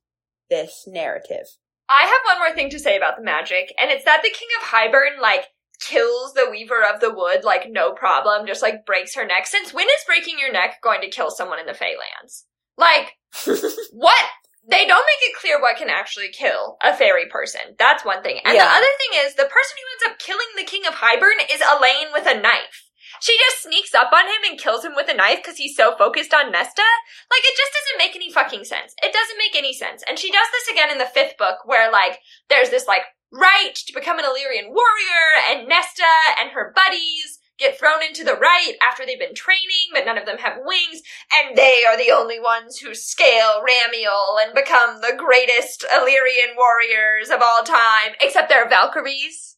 this 0.50 0.84
narrative. 0.86 1.46
I 1.88 2.02
have 2.02 2.36
one 2.36 2.38
more 2.38 2.54
thing 2.54 2.70
to 2.70 2.78
say 2.78 2.96
about 2.96 3.16
the 3.16 3.24
magic, 3.24 3.74
and 3.80 3.90
it's 3.90 4.04
that 4.04 4.22
the 4.22 4.30
King 4.30 4.48
of 4.60 4.68
Hybern, 4.68 5.20
like, 5.20 5.46
kills 5.80 6.34
the 6.34 6.48
Weaver 6.50 6.84
of 6.84 7.00
the 7.00 7.12
Wood, 7.12 7.44
like, 7.44 7.70
no 7.70 7.92
problem, 7.92 8.46
just, 8.46 8.62
like, 8.62 8.84
breaks 8.84 9.14
her 9.14 9.26
neck. 9.26 9.46
Since 9.46 9.72
when 9.72 9.86
is 9.86 10.04
breaking 10.06 10.38
your 10.38 10.52
neck 10.52 10.82
going 10.82 11.00
to 11.00 11.08
kill 11.08 11.30
someone 11.30 11.58
in 11.58 11.66
the 11.66 11.72
Feylands? 11.72 12.44
Like, 12.76 13.12
what? 13.92 14.24
They 14.68 14.84
don't 14.84 15.08
make 15.08 15.30
it 15.30 15.40
clear 15.40 15.60
what 15.60 15.78
can 15.78 15.88
actually 15.88 16.28
kill 16.28 16.76
a 16.82 16.92
fairy 16.94 17.26
person. 17.26 17.74
That's 17.78 18.04
one 18.04 18.22
thing. 18.22 18.40
And 18.44 18.54
the 18.54 18.62
other 18.62 18.92
thing 19.00 19.24
is, 19.24 19.34
the 19.34 19.48
person 19.48 19.76
who 19.80 19.88
ends 19.96 20.06
up 20.12 20.18
killing 20.20 20.52
the 20.56 20.68
King 20.68 20.84
of 20.86 21.00
Hybern 21.00 21.40
is 21.50 21.64
Elain 21.64 22.12
with 22.12 22.28
a 22.28 22.38
knife. 22.38 22.84
She 23.20 23.36
just 23.38 23.62
sneaks 23.64 23.94
up 23.94 24.12
on 24.12 24.26
him 24.26 24.44
and 24.48 24.60
kills 24.60 24.84
him 24.84 24.92
with 24.94 25.08
a 25.08 25.16
knife 25.16 25.40
because 25.42 25.56
he's 25.56 25.74
so 25.74 25.96
focused 25.96 26.34
on 26.34 26.52
Nesta. 26.52 26.84
Like, 27.30 27.42
it 27.42 27.56
just 27.56 27.72
doesn't 27.72 27.98
make 27.98 28.14
any 28.14 28.30
fucking 28.30 28.64
sense. 28.64 28.94
It 29.02 29.12
doesn't 29.12 29.38
make 29.38 29.56
any 29.56 29.72
sense. 29.72 30.04
And 30.06 30.18
she 30.18 30.30
does 30.30 30.46
this 30.52 30.68
again 30.70 30.92
in 30.92 30.98
the 30.98 31.06
fifth 31.06 31.36
book 31.38 31.64
where, 31.64 31.90
like, 31.90 32.20
there's 32.48 32.70
this, 32.70 32.86
like, 32.86 33.02
rite 33.32 33.74
to 33.86 33.92
become 33.92 34.18
an 34.18 34.24
Illyrian 34.24 34.68
warrior, 34.68 35.24
and 35.50 35.68
Nesta 35.68 36.12
and 36.40 36.50
her 36.52 36.72
buddies 36.74 37.37
get 37.58 37.78
thrown 37.78 38.02
into 38.06 38.24
the 38.24 38.34
rite 38.34 38.76
after 38.80 39.04
they've 39.04 39.18
been 39.18 39.34
training, 39.34 39.90
but 39.92 40.06
none 40.06 40.16
of 40.16 40.26
them 40.26 40.38
have 40.38 40.58
wings, 40.64 41.02
and 41.34 41.56
they 41.56 41.82
are 41.88 41.96
the 41.96 42.12
only 42.12 42.38
ones 42.38 42.78
who 42.78 42.94
scale 42.94 43.62
Ramiel 43.62 44.42
and 44.42 44.54
become 44.54 45.00
the 45.00 45.16
greatest 45.16 45.84
Illyrian 45.92 46.56
warriors 46.56 47.30
of 47.30 47.40
all 47.42 47.64
time, 47.64 48.14
except 48.20 48.48
they're 48.48 48.68
Valkyries. 48.68 49.56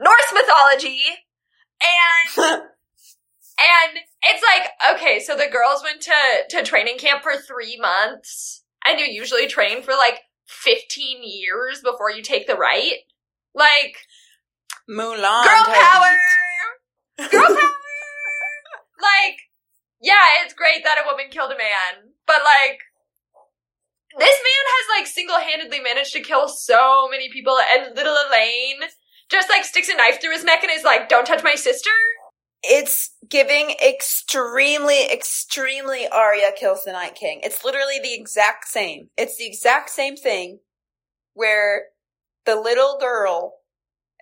Norse 0.00 0.32
mythology. 0.32 1.02
And 2.36 2.62
and 3.62 3.98
it's 4.24 4.42
like, 4.42 4.96
okay, 4.96 5.20
so 5.20 5.36
the 5.36 5.50
girls 5.52 5.82
went 5.82 6.00
to, 6.02 6.12
to 6.50 6.62
training 6.62 6.98
camp 6.98 7.22
for 7.22 7.36
three 7.36 7.78
months, 7.78 8.64
and 8.84 8.98
you 8.98 9.06
usually 9.06 9.46
train 9.46 9.82
for 9.82 9.92
like 9.92 10.20
15 10.46 11.18
years 11.22 11.80
before 11.82 12.10
you 12.10 12.22
take 12.22 12.46
the 12.46 12.54
rite. 12.54 13.00
Like, 13.54 13.98
Mulan. 14.88 15.44
girl 15.44 15.64
power! 15.64 16.10
beat. 16.10 16.51
Girl 17.18 17.28
power! 17.30 17.54
like, 19.00 19.38
yeah, 20.00 20.42
it's 20.44 20.54
great 20.54 20.84
that 20.84 20.98
a 20.98 21.06
woman 21.08 21.26
killed 21.30 21.52
a 21.52 21.58
man, 21.58 22.12
but 22.26 22.38
like, 22.44 22.80
this 24.18 24.38
man 24.44 24.64
has 24.66 24.98
like 24.98 25.06
single-handedly 25.06 25.80
managed 25.80 26.12
to 26.12 26.20
kill 26.20 26.48
so 26.48 27.08
many 27.10 27.30
people, 27.30 27.56
and 27.72 27.94
little 27.96 28.16
Elain 28.28 28.88
just 29.30 29.48
like 29.48 29.64
sticks 29.64 29.88
a 29.88 29.96
knife 29.96 30.20
through 30.20 30.32
his 30.32 30.44
neck 30.44 30.62
and 30.62 30.70
is 30.72 30.84
like, 30.84 31.08
don't 31.08 31.26
touch 31.26 31.42
my 31.42 31.54
sister? 31.54 31.90
It's 32.62 33.16
giving 33.28 33.74
extremely, 33.84 35.10
extremely 35.10 36.06
Arya 36.06 36.52
kills 36.56 36.84
the 36.84 36.92
Night 36.92 37.16
King. 37.16 37.40
It's 37.42 37.64
literally 37.64 37.98
the 38.00 38.14
exact 38.14 38.68
same. 38.68 39.08
It's 39.16 39.36
the 39.36 39.46
exact 39.46 39.90
same 39.90 40.16
thing 40.16 40.60
where 41.34 41.86
the 42.44 42.54
little 42.54 42.98
girl, 43.00 43.54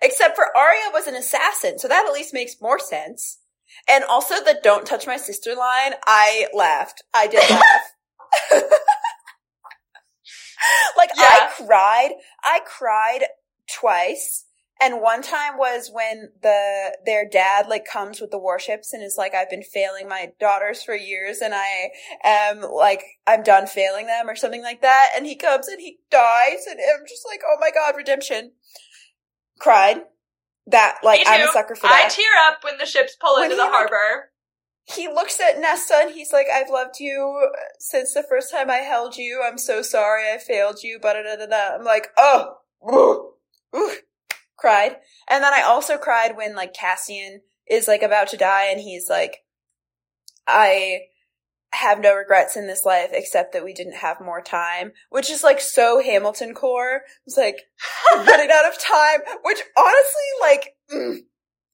except 0.01 0.35
for 0.35 0.55
Arya 0.55 0.89
was 0.93 1.07
an 1.07 1.15
assassin, 1.15 1.79
so 1.79 1.87
that 1.87 2.05
at 2.05 2.13
least 2.13 2.33
makes 2.33 2.61
more 2.61 2.79
sense. 2.79 3.39
And 3.87 4.03
also 4.03 4.35
the 4.35 4.59
don't 4.61 4.85
touch 4.85 5.07
my 5.07 5.17
sister 5.17 5.55
line, 5.55 5.93
I 6.05 6.47
laughed. 6.53 7.03
I 7.13 7.27
did 7.27 7.49
laugh. 7.49 7.93
like 10.97 11.09
Yeah. 11.17 11.23
I 11.23 11.51
cried. 11.57 12.11
I 12.43 12.59
cried 12.65 13.25
twice. 13.69 14.45
And 14.83 14.99
one 14.99 15.21
time 15.21 15.57
was 15.57 15.91
when 15.93 16.31
the 16.41 16.97
their 17.05 17.27
dad 17.29 17.67
like 17.67 17.85
comes 17.85 18.19
with 18.19 18.31
the 18.31 18.39
warships 18.39 18.93
and 18.93 19.03
is 19.03 19.15
like, 19.15 19.35
I've 19.35 19.49
been 19.49 19.61
failing 19.61 20.07
my 20.09 20.31
daughters 20.39 20.81
for 20.81 20.95
years 20.95 21.39
and 21.39 21.53
I 21.53 21.91
am 22.23 22.61
like 22.61 23.03
I'm 23.27 23.43
done 23.43 23.67
failing 23.67 24.07
them 24.07 24.27
or 24.27 24.35
something 24.35 24.63
like 24.63 24.81
that. 24.81 25.09
And 25.15 25.27
he 25.27 25.35
comes 25.35 25.67
and 25.67 25.79
he 25.79 25.99
dies 26.09 26.65
and 26.69 26.79
I'm 26.79 27.05
just 27.07 27.27
like, 27.27 27.41
oh 27.47 27.57
my 27.59 27.69
god, 27.71 27.95
redemption. 27.95 28.53
Cried. 29.61 30.01
That 30.67 30.99
like 31.03 31.21
I'm 31.25 31.47
a 31.47 31.51
sucker 31.51 31.75
for 31.75 31.87
that. 31.87 32.05
I 32.05 32.09
tear 32.09 32.31
up 32.47 32.63
when 32.63 32.77
the 32.77 32.85
ships 32.85 33.15
pull 33.19 33.35
When 33.35 33.45
into 33.45 33.55
he, 33.55 33.61
the 33.61 33.65
like, 33.65 33.73
harbor. 33.73 34.31
he 34.85 35.07
looks 35.07 35.39
at 35.39 35.59
Nesta 35.59 35.95
and 36.01 36.11
he's 36.11 36.31
like, 36.31 36.47
I've 36.53 36.69
loved 36.69 36.99
you 36.99 37.49
since 37.79 38.13
the 38.13 38.23
first 38.27 38.51
time 38.51 38.69
I 38.69 38.77
held 38.77 39.17
you. 39.17 39.41
I'm 39.43 39.57
so 39.57 39.81
sorry 39.81 40.23
I 40.31 40.37
failed 40.37 40.83
you. 40.83 40.99
But. 41.01 41.15
I'm 41.17 41.83
like, 41.83 42.07
oh, 42.17 42.55
ooh, 42.91 43.31
ooh, 43.75 43.91
cried. 44.57 44.97
And 45.29 45.43
then 45.43 45.53
I 45.53 45.61
also 45.61 45.97
cried 45.97 46.37
when 46.37 46.55
like 46.55 46.73
Cassian 46.73 47.41
is 47.69 47.87
like 47.87 48.03
about 48.03 48.27
to 48.29 48.37
die 48.37 48.67
and 48.71 48.79
he's 48.79 49.09
like, 49.09 49.39
I 50.47 51.01
have 51.73 51.99
no 51.99 52.13
regrets 52.13 52.57
in 52.57 52.67
this 52.67 52.85
life 52.85 53.09
except 53.13 53.53
that 53.53 53.63
we 53.63 53.73
didn't 53.73 53.95
have 53.95 54.19
more 54.19 54.41
time, 54.41 54.91
which 55.09 55.29
is 55.29 55.43
like 55.43 55.61
so 55.61 56.01
Hamilton 56.03 56.53
core. 56.53 57.01
It's 57.25 57.37
like 57.37 57.61
running 58.15 58.49
out 58.51 58.67
of 58.67 58.77
time, 58.77 59.19
which 59.43 59.59
honestly, 59.77 60.27
like, 60.41 60.75
mm, 60.91 61.19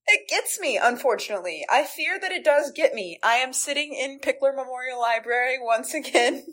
it 0.06 0.28
gets 0.28 0.60
me, 0.60 0.78
unfortunately. 0.82 1.64
I 1.68 1.84
fear 1.84 2.18
that 2.20 2.32
it 2.32 2.44
does 2.44 2.70
get 2.70 2.94
me. 2.94 3.18
I 3.22 3.34
am 3.34 3.52
sitting 3.52 3.92
in 3.92 4.20
Pickler 4.20 4.54
Memorial 4.54 5.00
Library 5.00 5.58
once 5.60 5.92
again, 5.94 6.44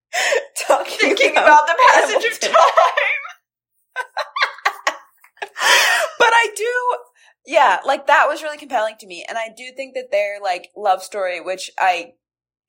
talking 0.66 0.98
Thinking 0.98 1.32
about, 1.32 1.46
about 1.46 1.66
the 1.66 1.76
passage 1.92 2.32
of 2.32 2.40
time. 2.40 2.54
but 6.18 6.32
I 6.32 6.48
do, 6.56 6.96
yeah, 7.46 7.80
like 7.84 8.06
that 8.06 8.28
was 8.28 8.42
really 8.42 8.58
compelling 8.58 8.96
to 9.00 9.06
me. 9.06 9.26
And 9.28 9.36
I 9.36 9.48
do 9.54 9.72
think 9.76 9.94
that 9.94 10.10
their 10.10 10.40
like 10.40 10.70
love 10.74 11.02
story, 11.02 11.40
which 11.40 11.70
I 11.78 12.14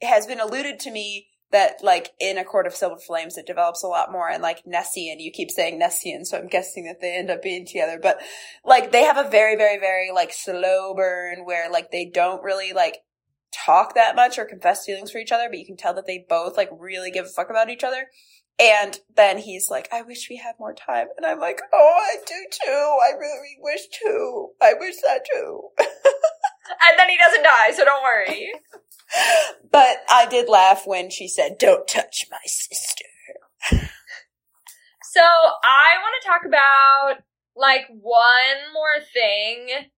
has 0.01 0.25
been 0.25 0.39
alluded 0.39 0.79
to 0.79 0.91
me 0.91 1.27
that 1.51 1.83
like 1.83 2.11
in 2.19 2.37
a 2.37 2.43
court 2.43 2.67
of 2.67 2.75
silver 2.75 2.99
flames 2.99 3.37
it 3.37 3.47
develops 3.47 3.83
a 3.83 3.87
lot 3.87 4.11
more 4.11 4.29
and 4.29 4.43
like 4.43 4.61
Nessie 4.67 5.09
and 5.09 5.19
you 5.19 5.31
keep 5.31 5.49
saying 5.49 5.79
Nessian, 5.79 6.25
so 6.25 6.37
I'm 6.37 6.47
guessing 6.47 6.85
that 6.85 7.01
they 7.01 7.17
end 7.17 7.31
up 7.31 7.41
being 7.41 7.65
together. 7.65 7.99
But 8.01 8.21
like 8.63 8.91
they 8.91 9.03
have 9.03 9.17
a 9.17 9.29
very, 9.29 9.55
very, 9.55 9.79
very 9.79 10.11
like 10.11 10.31
slow 10.31 10.93
burn 10.95 11.45
where 11.45 11.71
like 11.71 11.91
they 11.91 12.05
don't 12.05 12.43
really 12.43 12.71
like 12.73 12.97
talk 13.51 13.95
that 13.95 14.15
much 14.15 14.37
or 14.37 14.45
confess 14.45 14.85
feelings 14.85 15.11
for 15.11 15.17
each 15.17 15.31
other, 15.31 15.47
but 15.49 15.57
you 15.57 15.65
can 15.65 15.77
tell 15.77 15.93
that 15.95 16.05
they 16.05 16.25
both 16.29 16.55
like 16.55 16.69
really 16.77 17.11
give 17.11 17.25
a 17.25 17.29
fuck 17.29 17.49
about 17.49 17.69
each 17.69 17.83
other. 17.83 18.07
And 18.59 18.99
then 19.15 19.37
he's 19.37 19.69
like, 19.69 19.87
I 19.91 20.01
wish 20.01 20.27
we 20.29 20.35
had 20.35 20.55
more 20.59 20.73
time. 20.73 21.07
And 21.15 21.25
I'm 21.25 21.39
like, 21.39 21.61
oh, 21.73 21.97
I 21.97 22.17
do 22.27 22.45
too. 22.51 22.97
I 23.01 23.17
really 23.17 23.57
wish 23.61 23.87
too. 23.87 24.49
I 24.61 24.73
wish 24.77 24.95
that 25.01 25.25
too. 25.33 25.69
And 26.69 26.99
then 26.99 27.09
he 27.09 27.17
doesn't 27.17 27.43
die, 27.43 27.71
so 27.71 27.85
don't 27.85 28.03
worry. 28.03 28.51
but 29.71 29.97
I 30.09 30.27
did 30.29 30.49
laugh 30.49 30.83
when 30.85 31.09
she 31.09 31.27
said, 31.27 31.57
don't 31.57 31.87
touch 31.87 32.25
my 32.31 32.37
sister. 32.45 33.05
So 35.11 35.21
I 35.21 35.97
want 35.99 36.15
to 36.21 36.27
talk 36.27 36.41
about 36.45 37.23
like 37.55 37.87
one 37.89 38.71
more 38.73 39.03
thing, 39.11 39.89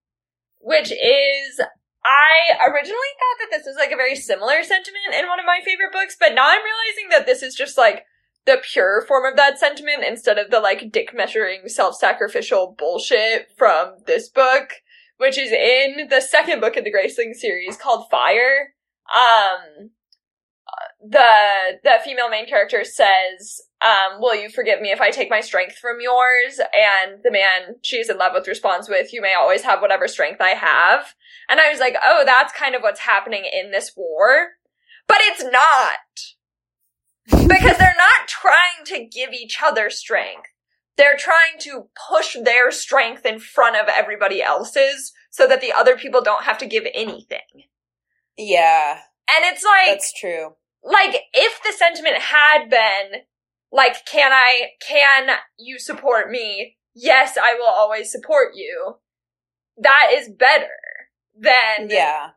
which 0.59 0.89
is 0.89 1.59
I 2.03 2.57
originally 2.65 3.13
thought 3.19 3.39
that 3.39 3.49
this 3.51 3.65
was 3.65 3.75
like 3.77 3.91
a 3.91 3.97
very 3.97 4.15
similar 4.15 4.63
sentiment 4.63 5.13
in 5.13 5.27
one 5.27 5.39
of 5.39 5.45
my 5.45 5.59
favorite 5.65 5.91
books, 5.91 6.15
but 6.19 6.33
now 6.33 6.45
I'm 6.47 6.63
realizing 6.63 7.09
that 7.11 7.25
this 7.25 7.43
is 7.43 7.53
just 7.53 7.77
like 7.77 8.05
the 8.45 8.61
pure 8.63 9.05
form 9.05 9.25
of 9.25 9.35
that 9.35 9.59
sentiment 9.59 10.03
instead 10.03 10.39
of 10.39 10.49
the 10.49 10.61
like 10.61 10.91
dick 10.91 11.13
measuring 11.13 11.67
self-sacrificial 11.67 12.75
bullshit 12.77 13.49
from 13.57 13.97
this 14.07 14.29
book, 14.29 14.71
which 15.21 15.37
is 15.37 15.51
in 15.51 16.07
the 16.09 16.19
second 16.19 16.61
book 16.61 16.75
in 16.75 16.83
the 16.83 16.91
Graceling 16.91 17.35
series 17.35 17.77
called 17.77 18.09
Fire. 18.09 18.73
Um, 19.15 19.91
the 20.99 21.79
the 21.83 21.97
female 22.03 22.27
main 22.27 22.47
character 22.47 22.83
says, 22.83 23.61
um, 23.83 24.19
"Will 24.19 24.33
you 24.33 24.49
forgive 24.49 24.81
me 24.81 24.91
if 24.91 24.99
I 24.99 25.11
take 25.11 25.29
my 25.29 25.41
strength 25.41 25.77
from 25.77 26.01
yours?" 26.01 26.59
And 26.59 27.21
the 27.23 27.29
man 27.29 27.75
she's 27.83 28.09
in 28.09 28.17
love 28.17 28.31
with 28.33 28.47
responds 28.47 28.89
with, 28.89 29.13
"You 29.13 29.21
may 29.21 29.35
always 29.35 29.61
have 29.61 29.79
whatever 29.79 30.07
strength 30.07 30.41
I 30.41 30.55
have." 30.55 31.13
And 31.47 31.59
I 31.59 31.69
was 31.69 31.79
like, 31.79 31.95
"Oh, 32.03 32.23
that's 32.25 32.51
kind 32.53 32.73
of 32.73 32.81
what's 32.81 33.01
happening 33.01 33.45
in 33.45 33.69
this 33.69 33.91
war." 33.95 34.53
But 35.07 35.17
it's 35.21 35.43
not. 35.43 35.99
because 37.47 37.77
they're 37.77 37.95
not 37.95 38.27
trying 38.27 38.85
to 38.85 39.05
give 39.05 39.33
each 39.33 39.59
other 39.63 39.91
strength. 39.91 40.49
They're 40.97 41.17
trying 41.17 41.59
to 41.61 41.87
push 42.09 42.35
their 42.43 42.69
strength 42.71 43.25
in 43.25 43.39
front 43.39 43.75
of 43.75 43.87
everybody 43.87 44.41
else's 44.41 45.13
so 45.29 45.47
that 45.47 45.61
the 45.61 45.71
other 45.71 45.95
people 45.97 46.21
don't 46.21 46.43
have 46.43 46.57
to 46.59 46.65
give 46.65 46.85
anything. 46.93 47.63
Yeah, 48.37 48.99
And 49.27 49.45
it's 49.53 49.63
like 49.63 49.87
that's 49.87 50.13
true. 50.19 50.55
like 50.83 51.15
if 51.33 51.61
the 51.63 51.73
sentiment 51.73 52.17
had 52.17 52.69
been 52.69 53.21
like 53.71 54.05
can 54.05 54.31
i 54.33 54.71
can 54.85 55.37
you 55.57 55.79
support 55.79 56.29
me? 56.29 56.77
Yes 56.93 57.37
i 57.41 57.53
will 57.55 57.67
always 57.69 58.11
support 58.11 58.49
you. 58.55 58.95
That 59.77 60.09
is 60.13 60.29
better 60.29 60.67
than 61.39 61.89
Yeah, 61.89 62.31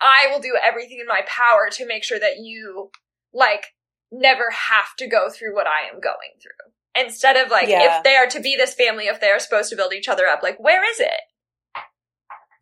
i 0.00 0.28
will 0.30 0.40
do 0.40 0.56
everything 0.62 0.98
in 1.00 1.06
my 1.06 1.22
power 1.26 1.68
to 1.72 1.86
make 1.86 2.04
sure 2.04 2.18
that 2.20 2.38
you 2.38 2.90
like 3.34 3.66
never 4.12 4.50
have 4.50 4.94
to 4.98 5.08
go 5.08 5.28
through 5.30 5.54
what 5.54 5.66
i 5.66 5.88
am 5.92 6.00
going 6.00 6.34
through 6.40 6.71
instead 6.96 7.36
of 7.36 7.50
like 7.50 7.68
Yeah. 7.68 7.98
if 7.98 8.04
they 8.04 8.16
are 8.16 8.26
to 8.28 8.40
be 8.40 8.56
this 8.56 8.74
family 8.74 9.06
if 9.06 9.20
they 9.20 9.28
are 9.28 9.38
supposed 9.38 9.70
to 9.70 9.76
build 9.76 9.92
each 9.92 10.08
other 10.08 10.26
up 10.26 10.42
like 10.42 10.58
where 10.58 10.88
is 10.90 11.00
it 11.00 11.20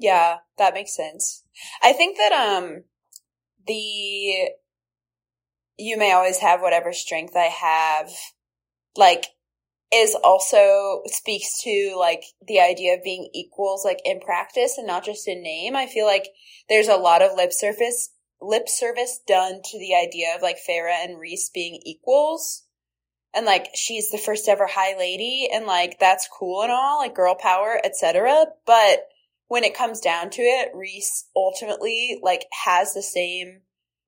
yeah, 0.01 0.37
that 0.57 0.73
makes 0.73 0.97
sense. 0.97 1.45
I 1.83 1.93
think 1.93 2.17
that, 2.17 2.33
um, 2.33 2.85
the, 3.67 4.51
you 5.77 5.99
may 5.99 6.13
always 6.13 6.39
have 6.39 6.63
whatever 6.63 6.93
strength 6.95 7.37
I 7.37 7.51
have, 7.51 8.11
like, 8.97 9.27
is 9.93 10.15
also 10.15 11.03
speaks 11.07 11.61
to 11.63 11.97
like 11.99 12.23
the 12.47 12.61
idea 12.61 12.95
of 12.95 13.03
being 13.03 13.29
equals 13.35 13.85
like 13.85 13.99
in 14.05 14.21
practice 14.21 14.79
and 14.79 14.87
not 14.87 15.05
just 15.05 15.27
in 15.27 15.43
name. 15.43 15.75
I 15.75 15.87
feel 15.89 16.07
like 16.07 16.29
there's 16.69 16.87
a 16.87 16.95
lot 16.95 17.23
of 17.23 17.37
lip 17.37 17.53
surface 17.53 18.11
lip 18.41 18.69
service 18.69 19.19
done 19.27 19.61
to 19.65 19.79
the 19.81 19.93
idea 19.97 20.33
of 20.37 20.43
like 20.43 20.59
Feyre 20.59 20.89
and 20.93 21.19
Rhys 21.19 21.51
being 21.53 21.81
equals. 21.85 22.67
And 23.35 23.47
like 23.47 23.69
she's 23.75 24.11
the 24.11 24.19
first 24.19 24.49
ever 24.49 24.67
high 24.67 24.97
lady 24.99 25.49
and 25.53 25.67
like 25.67 25.99
that's 26.01 26.29
cool 26.37 26.63
and 26.63 26.73
all, 26.73 26.99
like 26.99 27.15
girl 27.15 27.35
power, 27.35 27.81
etc. 27.85 28.47
But 28.67 29.07
when 29.49 29.65
it 29.65 29.77
comes 29.77 30.01
down 30.01 30.31
to 30.31 30.43
it, 30.43 30.71
Rhys 30.75 31.27
ultimately 31.35 32.19
like 32.23 32.47
has 32.65 32.95
the 32.95 33.03
same 33.03 33.63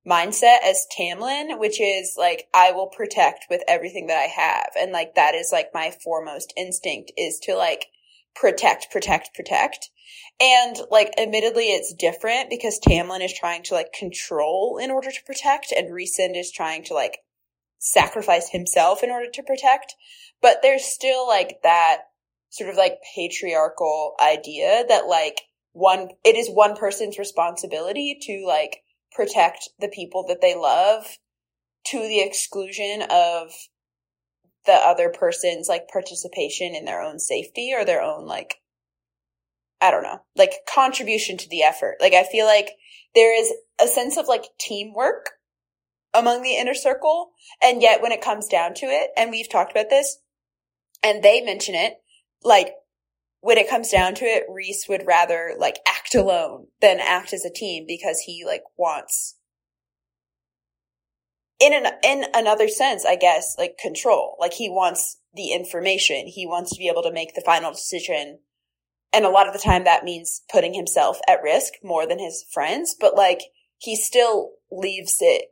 mindset 0.06 0.58
as 0.64 0.86
Tamlin, 0.96 1.58
which 1.58 1.80
is 1.80 2.14
like, 2.18 2.48
I 2.54 2.72
will 2.72 2.88
protect 2.88 3.46
with 3.48 3.62
everything 3.68 4.08
that 4.08 4.18
I 4.18 4.26
have. 4.26 4.70
And 4.78 4.92
like, 4.92 5.14
that 5.14 5.34
is 5.34 5.50
like 5.52 5.70
my 5.74 5.92
foremost 6.02 6.52
instinct 6.56 7.12
is 7.16 7.38
to 7.44 7.54
like 7.54 7.86
protect, 8.34 8.90
protect, 8.90 9.34
protect. 9.34 9.90
And 10.40 10.76
like, 10.90 11.12
admittedly, 11.18 11.66
it's 11.66 11.94
different 11.94 12.50
because 12.50 12.80
Tamlin 12.80 13.24
is 13.24 13.32
trying 13.32 13.62
to 13.64 13.74
like 13.74 13.92
control 13.92 14.78
in 14.82 14.90
order 14.90 15.10
to 15.10 15.24
protect 15.24 15.72
and 15.72 15.92
Rhysand 15.92 16.36
is 16.36 16.50
trying 16.50 16.84
to 16.84 16.94
like 16.94 17.18
sacrifice 17.82 18.48
himself 18.50 19.02
in 19.02 19.10
order 19.10 19.28
to 19.28 19.42
protect. 19.42 19.94
But 20.40 20.58
there's 20.62 20.84
still 20.84 21.26
like 21.26 21.58
that 21.62 22.02
sort 22.48 22.70
of 22.70 22.76
like 22.76 22.98
patriarchal 23.14 24.14
idea 24.20 24.84
that 24.88 25.06
like 25.06 25.42
one, 25.72 26.08
it 26.24 26.36
is 26.36 26.48
one 26.48 26.76
person's 26.76 27.18
responsibility 27.18 28.16
to 28.22 28.44
like 28.46 28.82
protect 29.12 29.68
the 29.80 29.88
people 29.88 30.24
that 30.28 30.40
they 30.40 30.54
love 30.54 31.18
to 31.86 31.98
the 31.98 32.20
exclusion 32.20 33.02
of 33.10 33.50
the 34.64 34.72
other 34.72 35.10
person's 35.10 35.68
like 35.68 35.88
participation 35.88 36.74
in 36.74 36.84
their 36.84 37.02
own 37.02 37.18
safety 37.18 37.72
or 37.76 37.84
their 37.84 38.00
own 38.00 38.26
like 38.26 38.56
I 39.80 39.90
don't 39.90 40.04
know, 40.04 40.20
like 40.36 40.52
contribution 40.72 41.36
to 41.38 41.48
the 41.48 41.64
effort. 41.64 41.96
Like 42.00 42.12
I 42.12 42.22
feel 42.22 42.46
like 42.46 42.70
there 43.16 43.36
is 43.36 43.52
a 43.80 43.88
sense 43.88 44.16
of 44.16 44.28
like 44.28 44.44
teamwork 44.60 45.30
among 46.14 46.42
the 46.42 46.56
inner 46.56 46.74
circle 46.74 47.30
and 47.62 47.82
yet 47.82 48.02
when 48.02 48.12
it 48.12 48.20
comes 48.20 48.46
down 48.48 48.74
to 48.74 48.86
it 48.86 49.10
and 49.16 49.30
we've 49.30 49.50
talked 49.50 49.70
about 49.70 49.90
this 49.90 50.18
and 51.02 51.22
they 51.22 51.40
mention 51.40 51.74
it 51.74 51.94
like 52.44 52.74
when 53.42 53.58
it 53.58 53.68
comes 53.68 53.90
down 53.90 54.14
to 54.14 54.24
it, 54.24 54.44
Rhys 54.48 54.86
would 54.88 55.04
rather 55.04 55.54
like 55.58 55.80
act 55.86 56.14
alone 56.14 56.68
than 56.80 57.00
act 57.00 57.32
as 57.32 57.44
a 57.44 57.52
team 57.52 57.84
because 57.86 58.20
he 58.20 58.44
like 58.46 58.62
wants 58.78 59.36
in 61.60 61.72
an 61.72 61.92
in 62.04 62.24
another 62.34 62.68
sense, 62.68 63.04
I 63.04 63.16
guess, 63.16 63.56
like 63.58 63.78
control. 63.78 64.36
Like 64.40 64.54
he 64.54 64.70
wants 64.70 65.18
the 65.34 65.52
information. 65.52 66.28
He 66.28 66.46
wants 66.46 66.70
to 66.70 66.78
be 66.78 66.88
able 66.88 67.02
to 67.02 67.12
make 67.12 67.34
the 67.34 67.42
final 67.44 67.72
decision. 67.72 68.38
And 69.12 69.24
a 69.24 69.30
lot 69.30 69.48
of 69.48 69.52
the 69.52 69.58
time 69.58 69.84
that 69.84 70.04
means 70.04 70.42
putting 70.50 70.72
himself 70.72 71.18
at 71.28 71.42
risk 71.42 71.74
more 71.82 72.06
than 72.06 72.20
his 72.20 72.44
friends, 72.52 72.94
but 72.98 73.16
like 73.16 73.40
he 73.76 73.96
still 73.96 74.52
leaves 74.70 75.16
it 75.20 75.46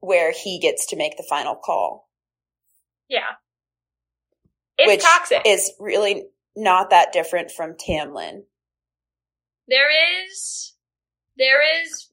where 0.00 0.32
he 0.32 0.58
gets 0.58 0.86
to 0.86 0.96
make 0.96 1.16
the 1.16 1.26
final 1.28 1.56
call, 1.56 2.08
yeah 3.08 3.36
it's 4.78 4.88
which 4.88 5.02
toxic 5.02 5.42
is 5.44 5.72
really 5.80 6.28
not 6.56 6.90
that 6.90 7.12
different 7.12 7.50
from 7.50 7.74
Tamlin. 7.74 8.44
There 9.66 9.88
is 10.24 10.74
there 11.36 11.60
is 11.82 12.08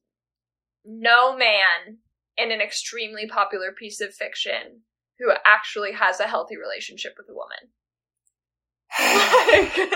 no 0.84 1.36
man 1.36 1.98
in 2.38 2.52
an 2.52 2.62
extremely 2.62 3.28
popular 3.28 3.72
piece 3.72 4.02
of 4.02 4.14
fiction 4.14 4.82
who 5.20 5.32
actually 5.45 5.94
has 5.94 6.20
a 6.20 6.28
healthy 6.28 6.57
relationship 6.57 7.14
with 7.18 7.28
a 7.30 7.34
woman. 7.34 7.72
like, 9.78 9.78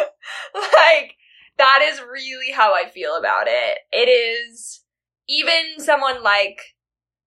like 0.56 1.16
that 1.57 1.82
is 1.91 2.02
really 2.02 2.52
how 2.52 2.74
I 2.74 2.90
feel 2.90 3.18
about 3.18 3.48
it. 3.48 3.80
It 3.91 4.10
is 4.10 4.84
even 5.28 5.80
someone 5.80 6.24
like 6.24 6.60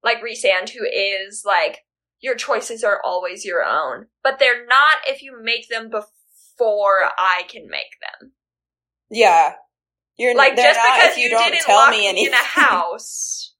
like 0.05 0.19
Rhysand 0.23 0.70
who 0.70 0.85
is 0.85 1.43
like 1.47 1.79
your 2.20 2.35
choices 2.37 2.85
are 2.85 3.01
always 3.05 3.45
your 3.45 3.65
own. 3.65 4.07
But 4.23 4.39
they're 4.39 4.66
not 4.66 4.99
if 5.07 5.23
you 5.23 5.37
make 5.43 5.69
them 5.69 5.91
before 5.91 7.11
I 7.19 7.43
can 7.49 7.69
make 7.69 7.99
them. 8.01 8.33
Yeah. 9.11 9.55
You're 10.16 10.37
Like 10.37 10.57
just 10.57 10.79
because 10.79 11.16
you, 11.16 11.24
you, 11.24 11.31
don't 11.31 11.51
didn't 11.51 11.65
tell 11.65 11.77
lock 11.77 11.91
me 11.91 12.01
me 12.03 12.09
anything. 12.09 12.27
in 12.29 12.35
a 12.35 12.37
house, 12.45 13.55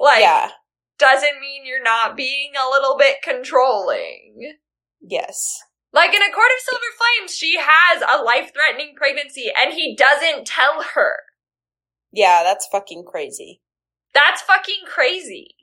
like 0.00 0.20
yeah. 0.20 0.50
doesn't 0.98 1.40
mean 1.40 1.66
you're 1.66 1.82
not 1.82 2.16
being 2.16 2.52
a 2.56 2.70
little 2.70 2.96
bit 2.96 3.16
controlling. 3.22 4.56
Yes. 5.02 5.60
Like 5.92 6.14
in 6.14 6.22
A 6.22 6.32
Court 6.32 6.50
of 6.56 6.62
Silver 6.64 6.84
Flames, 7.18 7.34
she 7.36 7.56
has 7.58 8.02
a 8.02 8.22
life 8.22 8.52
threatening 8.54 8.94
pregnancy 8.96 9.50
and 9.60 9.74
he 9.74 9.94
doesn't 9.96 10.46
tell 10.46 10.82
her. 10.94 11.16
Yeah, 12.12 12.42
that's 12.44 12.66
fucking 12.70 13.04
crazy. 13.04 13.60
That's 14.14 14.42
fucking 14.42 14.84
crazy. 14.86 15.56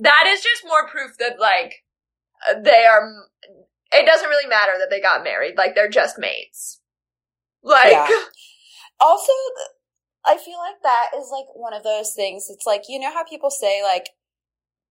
That 0.00 0.24
is 0.28 0.42
just 0.42 0.64
more 0.64 0.86
proof 0.88 1.16
that, 1.18 1.40
like, 1.40 1.84
they 2.62 2.84
are. 2.84 3.10
It 3.92 4.06
doesn't 4.06 4.28
really 4.28 4.48
matter 4.48 4.72
that 4.78 4.88
they 4.90 5.00
got 5.00 5.24
married. 5.24 5.54
Like, 5.56 5.74
they're 5.74 5.88
just 5.88 6.18
mates. 6.18 6.80
Like, 7.62 7.92
Yeah. 7.92 8.08
Also, 9.02 9.32
I 10.26 10.36
feel 10.36 10.58
like 10.58 10.82
that 10.82 11.12
is 11.16 11.30
like 11.32 11.46
one 11.54 11.72
of 11.72 11.82
those 11.82 12.12
things. 12.14 12.48
It's 12.50 12.66
like, 12.66 12.82
you 12.86 12.98
know 12.98 13.10
how 13.10 13.24
people 13.24 13.50
say 13.50 13.82
like 13.82 14.10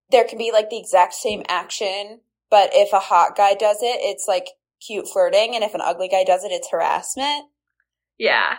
there 0.10 0.24
can 0.24 0.40
be 0.40 0.52
like 0.52 0.72
the 0.72 0.80
exact 0.80 1.14
same 1.14 1.44
action, 1.48 2.22
but 2.50 2.72
if 2.74 2.92
a 2.92 3.00
hot 3.00 3.38
guy 3.38 3.54
does 3.54 3.78
it, 3.84 4.00
it's 4.02 4.26
like 4.28 4.48
cute 4.86 5.08
flirting, 5.08 5.54
and 5.54 5.64
if 5.64 5.76
an 5.76 5.82
ugly 5.82 6.08
guy 6.08 6.24
does 6.24 6.44
it, 6.44 6.52
it's 6.52 6.70
harassment. 6.72 7.46
yeah. 8.18 8.56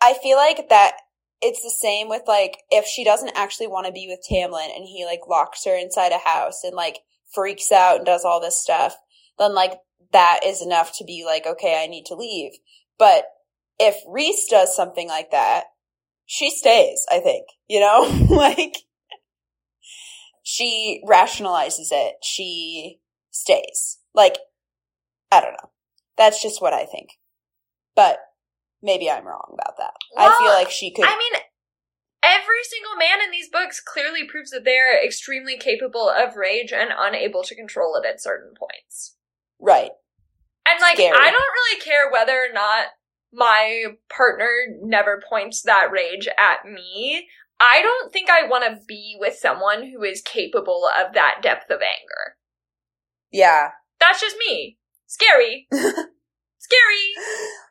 I 0.00 0.14
feel 0.22 0.38
like 0.38 0.70
that 0.70 0.96
it's 1.42 1.62
the 1.62 1.70
same 1.70 2.08
with 2.08 2.22
like 2.26 2.58
if 2.70 2.84
she 2.84 3.04
doesn't 3.04 3.36
actually 3.36 3.66
want 3.66 3.86
to 3.86 3.92
be 3.92 4.06
with 4.08 4.24
Tamlin 4.28 4.74
and 4.74 4.84
he 4.84 5.04
like 5.06 5.20
locks 5.28 5.64
her 5.64 5.76
inside 5.76 6.12
a 6.12 6.18
house 6.18 6.64
and 6.64 6.74
like 6.74 6.98
freaks 7.32 7.72
out 7.72 7.98
and 7.98 8.06
does 8.06 8.24
all 8.24 8.40
this 8.40 8.60
stuff, 8.60 8.96
then 9.38 9.54
like 9.54 9.72
that 10.12 10.40
is 10.44 10.62
enough 10.62 10.96
to 10.98 11.04
be 11.04 11.24
like, 11.24 11.46
okay, 11.46 11.82
I 11.82 11.86
need 11.86 12.06
to 12.06 12.14
leave. 12.14 12.52
But 12.98 13.24
if 13.78 13.96
Rhys 14.06 14.46
does 14.48 14.74
something 14.74 15.08
like 15.08 15.30
that, 15.30 15.64
she 16.26 16.50
stays, 16.50 17.06
I 17.10 17.20
think, 17.20 17.46
you 17.68 17.80
know, 17.80 18.26
like 18.30 18.76
she 20.42 21.02
rationalizes 21.08 21.88
it. 21.90 22.16
She 22.22 23.00
stays. 23.30 23.98
Like, 24.14 24.36
I 25.30 25.40
don't 25.40 25.52
know. 25.52 25.70
That's 26.16 26.42
just 26.42 26.60
what 26.60 26.72
I 26.72 26.86
think. 26.86 27.10
But 27.94 28.18
maybe 28.82 29.10
I'm 29.10 29.26
wrong 29.26 29.50
about 29.52 29.76
that. 29.78 29.94
I 30.16 30.36
feel 30.38 30.52
like 30.52 30.70
she 30.70 30.92
could. 30.92 31.04
I 31.04 31.16
mean, 31.16 31.40
every 32.22 32.62
single 32.64 32.96
man 32.96 33.24
in 33.24 33.30
these 33.30 33.48
books 33.48 33.80
clearly 33.80 34.24
proves 34.24 34.50
that 34.50 34.64
they're 34.64 35.04
extremely 35.04 35.56
capable 35.56 36.08
of 36.08 36.36
rage 36.36 36.72
and 36.72 36.90
unable 36.96 37.42
to 37.44 37.54
control 37.54 37.96
it 37.96 38.06
at 38.06 38.22
certain 38.22 38.54
points. 38.58 39.16
right. 39.58 39.90
And 40.66 40.78
like, 40.80 40.96
Scary. 40.96 41.16
I 41.18 41.30
don't 41.30 41.54
really 41.54 41.80
care 41.80 42.10
whether 42.12 42.34
or 42.34 42.52
not 42.52 42.88
my 43.32 43.84
partner 44.08 44.48
never 44.82 45.22
points 45.28 45.62
that 45.62 45.90
rage 45.90 46.28
at 46.28 46.70
me. 46.70 47.26
I 47.58 47.82
don't 47.82 48.12
think 48.12 48.28
I 48.30 48.46
want 48.46 48.64
to 48.64 48.80
be 48.86 49.16
with 49.18 49.34
someone 49.34 49.90
who 49.90 50.02
is 50.02 50.22
capable 50.22 50.86
of 50.86 51.14
that 51.14 51.40
depth 51.42 51.70
of 51.70 51.80
anger. 51.80 52.36
Yeah. 53.32 53.70
That's 53.98 54.20
just 54.20 54.36
me. 54.38 54.78
Scary. 55.06 55.66
Scary. 55.72 57.06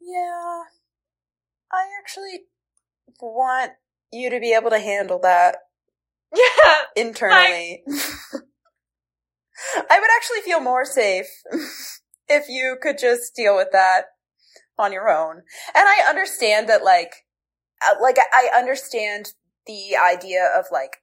Yeah. 0.00 0.62
I 1.72 1.86
actually 2.00 2.40
want 3.20 3.72
you 4.12 4.30
to 4.30 4.40
be 4.40 4.52
able 4.52 4.70
to 4.70 4.78
handle 4.78 5.18
that 5.20 5.56
Yeah. 6.34 6.74
internally. 6.96 7.82
I 9.90 10.00
would 10.00 10.10
actually 10.16 10.40
feel 10.44 10.60
more 10.60 10.84
safe 10.84 11.26
if 12.28 12.48
you 12.48 12.76
could 12.80 12.98
just 12.98 13.34
deal 13.34 13.56
with 13.56 13.68
that 13.72 14.06
on 14.78 14.92
your 14.92 15.08
own. 15.10 15.36
And 15.74 15.88
I 15.88 16.06
understand 16.08 16.68
that, 16.68 16.82
like, 16.82 17.12
uh, 17.86 17.94
like 18.00 18.16
I 18.18 18.48
I 18.54 18.58
understand 18.58 19.34
the 19.66 19.96
idea 19.96 20.48
of 20.58 20.66
like 20.72 20.98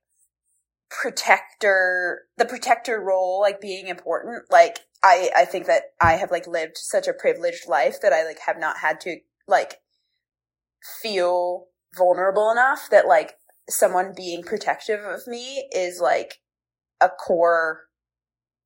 protector, 0.90 2.24
the 2.38 2.46
protector 2.46 3.00
role, 3.00 3.40
like 3.42 3.62
being 3.62 3.88
important. 3.88 4.44
Like, 4.50 4.80
I 5.04 5.30
I 5.36 5.46
think 5.46 5.66
that 5.68 5.84
I 6.02 6.14
have 6.14 6.32
like 6.32 6.48
lived 6.48 6.78
such 6.78 7.08
a 7.08 7.14
privileged 7.14 7.68
life 7.68 8.02
that 8.02 8.14
I 8.14 8.26
like 8.26 8.40
have 8.46 8.60
not 8.60 8.78
had 8.78 9.00
to 9.02 9.18
like 9.48 9.80
feel 11.02 11.66
vulnerable 11.96 12.52
enough 12.52 12.88
that 12.92 13.08
like 13.08 13.36
someone 13.70 14.14
being 14.16 14.44
protective 14.44 15.04
of 15.04 15.28
me 15.28 15.68
is 15.72 16.00
like 16.00 16.40
a 17.02 17.10
core 17.10 17.88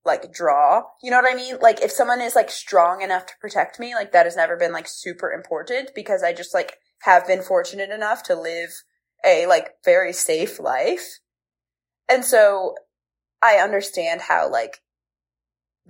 like 0.06 0.32
draw. 0.34 0.84
You 1.03 1.12
know 1.12 1.18
what 1.18 1.32
I 1.32 1.36
mean? 1.36 1.58
Like 1.62 1.82
if 1.82 1.91
someone 1.91 2.22
is 2.22 2.36
like 2.36 2.49
strong 2.49 3.02
enough 3.02 3.26
to 3.28 3.34
protect 3.40 3.80
me, 3.80 3.94
like 3.94 4.12
that 4.12 4.26
has 4.26 4.36
never 4.36 4.58
been 4.58 4.72
like 4.72 4.88
super 4.88 5.32
important 5.32 5.91
because 5.94 6.24
I 6.24 6.34
just 6.34 6.53
like 6.53 6.78
have 7.02 7.28
been 7.28 7.41
fortunate 7.41 7.90
enough 7.90 8.24
to 8.24 8.36
live 8.36 8.70
a 9.26 9.45
like 9.48 9.76
very 9.86 10.14
safe 10.14 10.60
life. 10.60 11.20
And 12.10 12.26
so 12.26 12.76
I 13.41 13.56
understand 13.56 14.22
how 14.22 14.49
like 14.49 14.80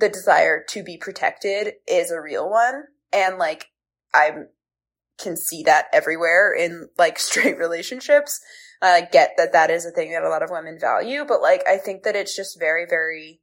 the 0.01 0.09
desire 0.09 0.61
to 0.69 0.83
be 0.83 0.97
protected 0.97 1.75
is 1.87 2.11
a 2.11 2.19
real 2.19 2.49
one 2.49 2.83
and 3.13 3.37
like 3.37 3.67
I 4.13 4.31
can 5.17 5.37
see 5.37 5.63
that 5.63 5.85
everywhere 5.93 6.53
in 6.53 6.89
like 6.97 7.19
straight 7.19 7.57
relationships. 7.57 8.41
I 8.81 8.99
like, 8.99 9.11
get 9.11 9.31
that 9.37 9.53
that 9.53 9.69
is 9.69 9.85
a 9.85 9.91
thing 9.91 10.11
that 10.11 10.23
a 10.23 10.29
lot 10.29 10.43
of 10.43 10.49
women 10.49 10.77
value, 10.79 11.23
but 11.25 11.41
like 11.41 11.65
I 11.67 11.77
think 11.77 12.03
that 12.03 12.15
it's 12.15 12.35
just 12.35 12.59
very 12.59 12.85
very 12.89 13.39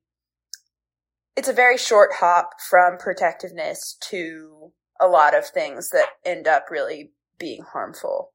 it's 1.36 1.48
a 1.48 1.52
very 1.52 1.78
short 1.78 2.14
hop 2.14 2.54
from 2.68 2.98
protectiveness 2.98 3.96
to 4.10 4.72
a 5.00 5.06
lot 5.06 5.36
of 5.36 5.46
things 5.46 5.90
that 5.90 6.08
end 6.24 6.48
up 6.48 6.66
really 6.70 7.12
being 7.38 7.62
harmful. 7.72 8.32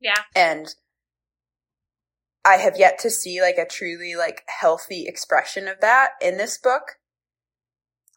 Yeah. 0.00 0.22
And 0.36 0.72
I 2.44 2.56
have 2.56 2.78
yet 2.78 3.00
to 3.00 3.10
see 3.10 3.40
like 3.40 3.58
a 3.58 3.66
truly 3.66 4.14
like 4.14 4.44
healthy 4.46 5.06
expression 5.06 5.66
of 5.66 5.80
that 5.80 6.10
in 6.22 6.36
this 6.36 6.56
book. 6.56 6.99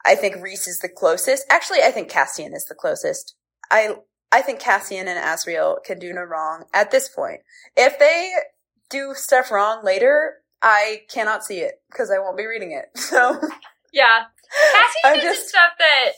I 0.05 0.15
think 0.15 0.35
Rhys 0.41 0.67
is 0.67 0.79
the 0.79 0.89
closest. 0.89 1.45
Actually, 1.49 1.81
I 1.83 1.91
think 1.91 2.09
Cassian 2.09 2.53
is 2.53 2.65
the 2.65 2.75
closest. 2.75 3.35
I 3.71 3.95
I 4.31 4.41
think 4.41 4.59
Cassian 4.59 5.07
and 5.07 5.19
Azriel 5.19 5.77
can 5.83 5.99
do 5.99 6.11
no 6.13 6.21
wrong 6.23 6.65
at 6.73 6.91
this 6.91 7.07
point. 7.07 7.41
If 7.77 7.99
they 7.99 8.31
do 8.89 9.13
stuff 9.15 9.51
wrong 9.51 9.83
later, 9.83 10.35
I 10.61 11.01
cannot 11.09 11.43
see 11.43 11.59
it 11.59 11.75
because 11.91 12.09
I 12.11 12.19
won't 12.19 12.37
be 12.37 12.45
reading 12.45 12.71
it. 12.71 12.85
So 12.99 13.39
Yeah. 13.91 14.23
Cassian 14.71 15.21
does 15.25 15.35
just- 15.37 15.49
stuff 15.49 15.71
that 15.79 16.11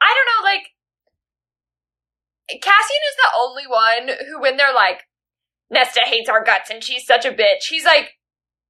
I 0.00 0.14
don't 0.14 0.44
know, 0.44 0.50
like 0.50 0.62
Cassian 2.62 3.02
is 3.10 3.16
the 3.16 3.30
only 3.38 3.66
one 3.66 4.16
who 4.28 4.40
when 4.40 4.56
they're 4.56 4.74
like, 4.74 5.00
Nesta 5.70 6.00
hates 6.04 6.28
our 6.28 6.44
guts 6.44 6.70
and 6.70 6.84
she's 6.84 7.06
such 7.06 7.24
a 7.24 7.30
bitch, 7.30 7.64
he's 7.70 7.84
like, 7.84 8.10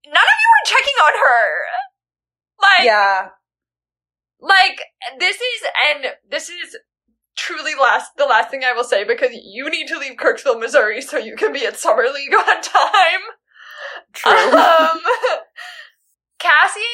None 0.07 0.15
of 0.15 0.17
you 0.17 0.51
are 0.53 0.67
checking 0.67 0.95
on 1.03 1.13
her. 1.13 1.65
Like 2.63 2.85
yeah, 2.87 3.29
like 4.45 4.83
this 5.19 5.37
is 5.37 5.63
and 5.91 6.07
this 6.29 6.49
is 6.49 6.77
truly 7.37 7.73
last 7.75 8.13
the 8.17 8.27
last 8.27 8.51
thing 8.51 8.63
I 8.63 8.73
will 8.73 8.85
say 8.85 9.05
because 9.05 9.31
you 9.33 9.71
need 9.71 9.89
to 9.89 9.99
leave 9.99 10.17
Kirksville, 10.17 10.61
Missouri 10.61 11.01
so 11.01 11.17
you 11.17 11.35
can 11.35 11.53
be 11.53 11.67
at 11.67 11.79
Summer 11.79 12.05
League 12.13 12.35
on 12.35 12.63
time. 12.63 13.21
true. 14.13 14.59
Um, 14.59 15.01
Cassian 16.39 16.85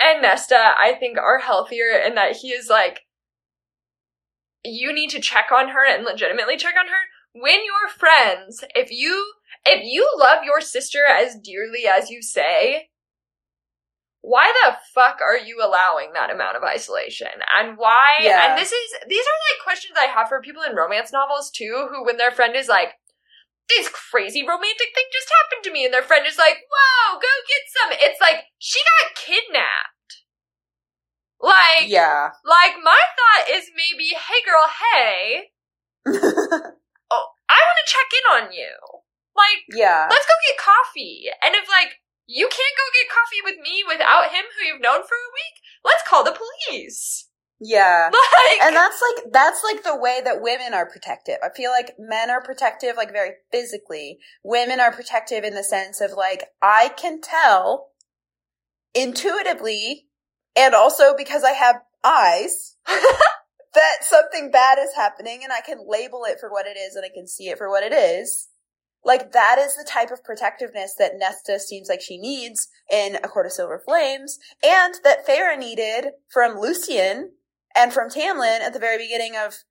and 0.00 0.22
Nesta, 0.22 0.56
I 0.56 0.94
think, 0.98 1.18
are 1.18 1.38
healthier 1.38 1.96
in 2.04 2.14
that 2.14 2.36
he 2.36 2.48
is 2.48 2.68
like, 2.68 3.00
you 4.64 4.92
need 4.92 5.10
to 5.10 5.20
check 5.20 5.46
on 5.52 5.68
her 5.68 5.86
and 5.86 6.04
legitimately 6.04 6.56
check 6.56 6.74
on 6.78 6.86
her. 6.86 7.40
When 7.40 7.60
you're 7.64 7.90
friends, 7.96 8.64
if 8.74 8.90
you 8.90 9.32
if 9.64 9.84
you 9.84 10.08
love 10.18 10.44
your 10.44 10.60
sister 10.60 11.00
as 11.08 11.36
dearly 11.36 11.86
as 11.86 12.10
you 12.10 12.22
say, 12.22 12.88
why 14.22 14.52
the 14.64 14.76
fuck 14.94 15.18
are 15.20 15.36
you 15.36 15.58
allowing 15.58 16.14
that 16.14 16.30
amount 16.30 16.56
of 16.56 16.62
isolation? 16.62 17.28
And 17.58 17.76
why? 17.76 18.22
Yeah. 18.22 18.50
And 18.50 18.58
this 18.58 18.70
is 18.70 18.90
these 19.08 19.26
are 19.26 19.40
like 19.50 19.64
questions 19.64 19.98
I 19.98 20.06
have 20.06 20.28
for 20.28 20.40
people 20.40 20.62
in 20.62 20.76
romance 20.76 21.12
novels 21.12 21.50
too, 21.50 21.88
who 21.90 22.06
when 22.06 22.16
their 22.16 22.30
friend 22.30 22.54
is 22.54 22.68
like, 22.68 22.94
this 23.68 23.90
crazy 23.90 24.46
romantic 24.46 24.94
thing 24.94 25.06
just 25.12 25.30
happened 25.42 25.64
to 25.64 25.72
me, 25.72 25.84
and 25.84 25.92
their 25.92 26.06
friend 26.06 26.24
is 26.26 26.38
like, 26.38 26.62
whoa, 26.70 27.18
go 27.18 27.32
get 27.50 27.64
some. 27.66 27.90
It's 27.98 28.20
like 28.20 28.46
she 28.58 28.78
got 29.02 29.18
kidnapped. 29.18 29.90
Like, 31.42 31.90
yeah. 31.90 32.30
like 32.46 32.78
my 32.78 33.02
thought 33.18 33.50
is 33.50 33.66
maybe, 33.74 34.14
hey 34.14 34.40
girl, 34.46 34.70
hey, 34.70 35.50
oh, 37.10 37.26
I 37.50 37.58
want 37.58 37.78
to 37.82 37.90
check 37.90 38.10
in 38.14 38.26
on 38.38 38.52
you. 38.54 38.70
Like, 39.34 39.66
yeah. 39.74 40.06
let's 40.08 40.26
go 40.26 40.34
get 40.46 40.62
coffee. 40.62 41.26
And 41.42 41.56
if 41.56 41.66
like 41.66 41.98
you 42.26 42.46
can't 42.46 42.78
go 42.78 42.86
get 42.94 43.12
coffee 43.12 43.42
with 43.44 43.58
me 43.62 43.82
without 43.86 44.30
him 44.30 44.44
who 44.54 44.66
you've 44.66 44.82
known 44.82 45.02
for 45.02 45.14
a 45.16 45.34
week, 45.34 45.56
let's 45.84 46.02
call 46.06 46.24
the 46.24 46.36
police. 46.36 47.28
Yeah. 47.60 48.10
Like 48.50 48.62
And 48.62 48.74
that's 48.74 49.00
like 49.00 49.32
that's 49.32 49.62
like 49.62 49.84
the 49.84 49.96
way 49.96 50.20
that 50.24 50.42
women 50.42 50.74
are 50.74 50.90
protective. 50.90 51.36
I 51.44 51.48
feel 51.54 51.70
like 51.70 51.94
men 51.98 52.28
are 52.28 52.42
protective 52.42 52.96
like 52.96 53.12
very 53.12 53.30
physically. 53.52 54.18
Women 54.42 54.80
are 54.80 54.90
protective 54.90 55.44
in 55.44 55.54
the 55.54 55.62
sense 55.62 56.00
of 56.00 56.12
like 56.12 56.48
I 56.60 56.90
can 56.96 57.20
tell 57.20 57.90
intuitively, 58.94 60.08
and 60.56 60.74
also 60.74 61.14
because 61.16 61.44
I 61.44 61.52
have 61.52 61.76
eyes, 62.04 62.76
that 62.86 64.02
something 64.02 64.50
bad 64.50 64.78
is 64.78 64.94
happening 64.94 65.40
and 65.42 65.52
I 65.52 65.60
can 65.60 65.78
label 65.86 66.24
it 66.24 66.38
for 66.40 66.50
what 66.50 66.66
it 66.66 66.76
is 66.76 66.94
and 66.94 67.04
I 67.04 67.10
can 67.14 67.26
see 67.26 67.48
it 67.48 67.58
for 67.58 67.70
what 67.70 67.84
it 67.84 67.92
is. 67.92 68.48
Like 69.04 69.32
that 69.32 69.58
is 69.58 69.76
the 69.76 69.88
type 69.88 70.10
of 70.10 70.22
protectiveness 70.22 70.94
that 70.98 71.18
Nesta 71.18 71.58
seems 71.58 71.88
like 71.88 72.00
she 72.00 72.18
needs 72.18 72.68
in 72.90 73.16
A 73.16 73.28
Court 73.28 73.46
of 73.46 73.52
Silver 73.52 73.82
Flames 73.84 74.38
and 74.62 74.94
that 75.02 75.26
Feyre 75.26 75.58
needed 75.58 76.12
from 76.30 76.58
Lucien 76.58 77.32
and 77.74 77.92
from 77.92 78.08
Tamlin 78.08 78.60
at 78.60 78.72
the 78.72 78.78
very 78.78 78.98
beginning 78.98 79.34
of 79.36 79.64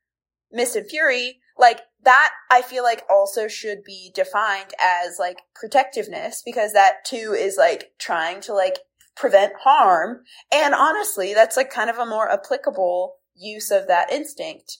Mist 0.51 0.75
and 0.75 0.89
Fury. 0.89 1.39
Like 1.57 1.81
that 2.03 2.31
I 2.49 2.61
feel 2.61 2.83
like 2.83 3.03
also 3.09 3.47
should 3.47 3.83
be 3.85 4.11
defined 4.13 4.73
as 4.79 5.17
like 5.17 5.37
protectiveness 5.55 6.41
because 6.45 6.73
that 6.73 7.05
too 7.05 7.33
is 7.37 7.55
like 7.57 7.91
trying 7.99 8.41
to 8.41 8.53
like 8.53 8.79
prevent 9.15 9.53
harm. 9.63 10.23
And 10.51 10.73
honestly, 10.73 11.33
that's 11.33 11.55
like 11.55 11.69
kind 11.69 11.89
of 11.89 11.97
a 11.97 12.05
more 12.05 12.29
applicable 12.29 13.15
use 13.35 13.71
of 13.71 13.87
that 13.87 14.11
instinct 14.11 14.79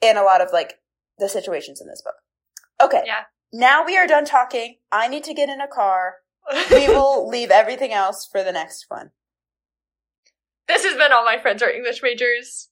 in 0.00 0.16
a 0.16 0.22
lot 0.22 0.40
of 0.40 0.48
like 0.52 0.74
the 1.18 1.28
situations 1.28 1.80
in 1.80 1.88
this 1.88 2.02
book. 2.02 2.14
Okay. 2.82 3.02
Yeah. 3.06 3.24
Now 3.52 3.84
we 3.84 3.96
are 3.96 4.06
done 4.06 4.24
talking. 4.24 4.76
I 4.92 5.08
need 5.08 5.24
to 5.24 5.34
get 5.34 5.48
in 5.48 5.60
a 5.60 5.68
car. 5.68 6.16
We 6.70 6.88
will 6.88 7.28
leave 7.28 7.50
everything 7.50 7.92
else 7.92 8.28
for 8.30 8.42
the 8.42 8.52
next 8.52 8.86
one. 8.88 9.10
This 10.66 10.84
has 10.84 10.96
been 10.96 11.12
All 11.12 11.24
My 11.24 11.38
Friends 11.38 11.62
Are 11.62 11.70
English 11.70 12.02
Majors. 12.02 12.68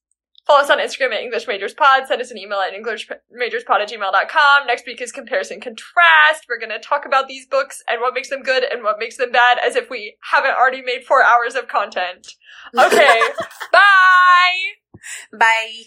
Follow 0.47 0.61
us 0.61 0.71
on 0.71 0.79
Instagram 0.79 1.13
at 1.13 1.23
English 1.23 1.49
Majors 1.49 1.75
Pod. 1.75 2.07
Send 2.07 2.21
us 2.21 2.31
an 2.31 2.39
email 2.39 2.61
at 2.61 2.73
EnglishMajorsPod 2.73 3.81
at 3.81 3.89
gmail.com. 3.89 4.67
Next 4.67 4.87
week 4.87 5.01
is 5.01 5.11
Comparison 5.11 5.61
Contrast. 5.61 6.45
We're 6.49 6.61
going 6.61 6.71
to 6.71 6.79
talk 6.79 7.05
about 7.05 7.27
these 7.27 7.47
books 7.47 7.83
and 7.89 8.01
what 8.01 8.15
makes 8.15 8.31
them 8.31 8.43
good 8.43 8.63
and 8.63 8.85
what 8.85 9.01
makes 9.01 9.17
them 9.17 9.33
bad 9.33 9.59
as 9.59 9.75
if 9.75 9.91
we 9.91 10.17
haven't 10.31 10.55
already 10.55 10.83
made 10.83 11.05
four 11.05 11.25
hours 11.25 11.57
of 11.57 11.67
content. 11.67 12.29
Okay. 12.79 13.21
Bye! 13.73 14.59
Bye. 15.37 15.83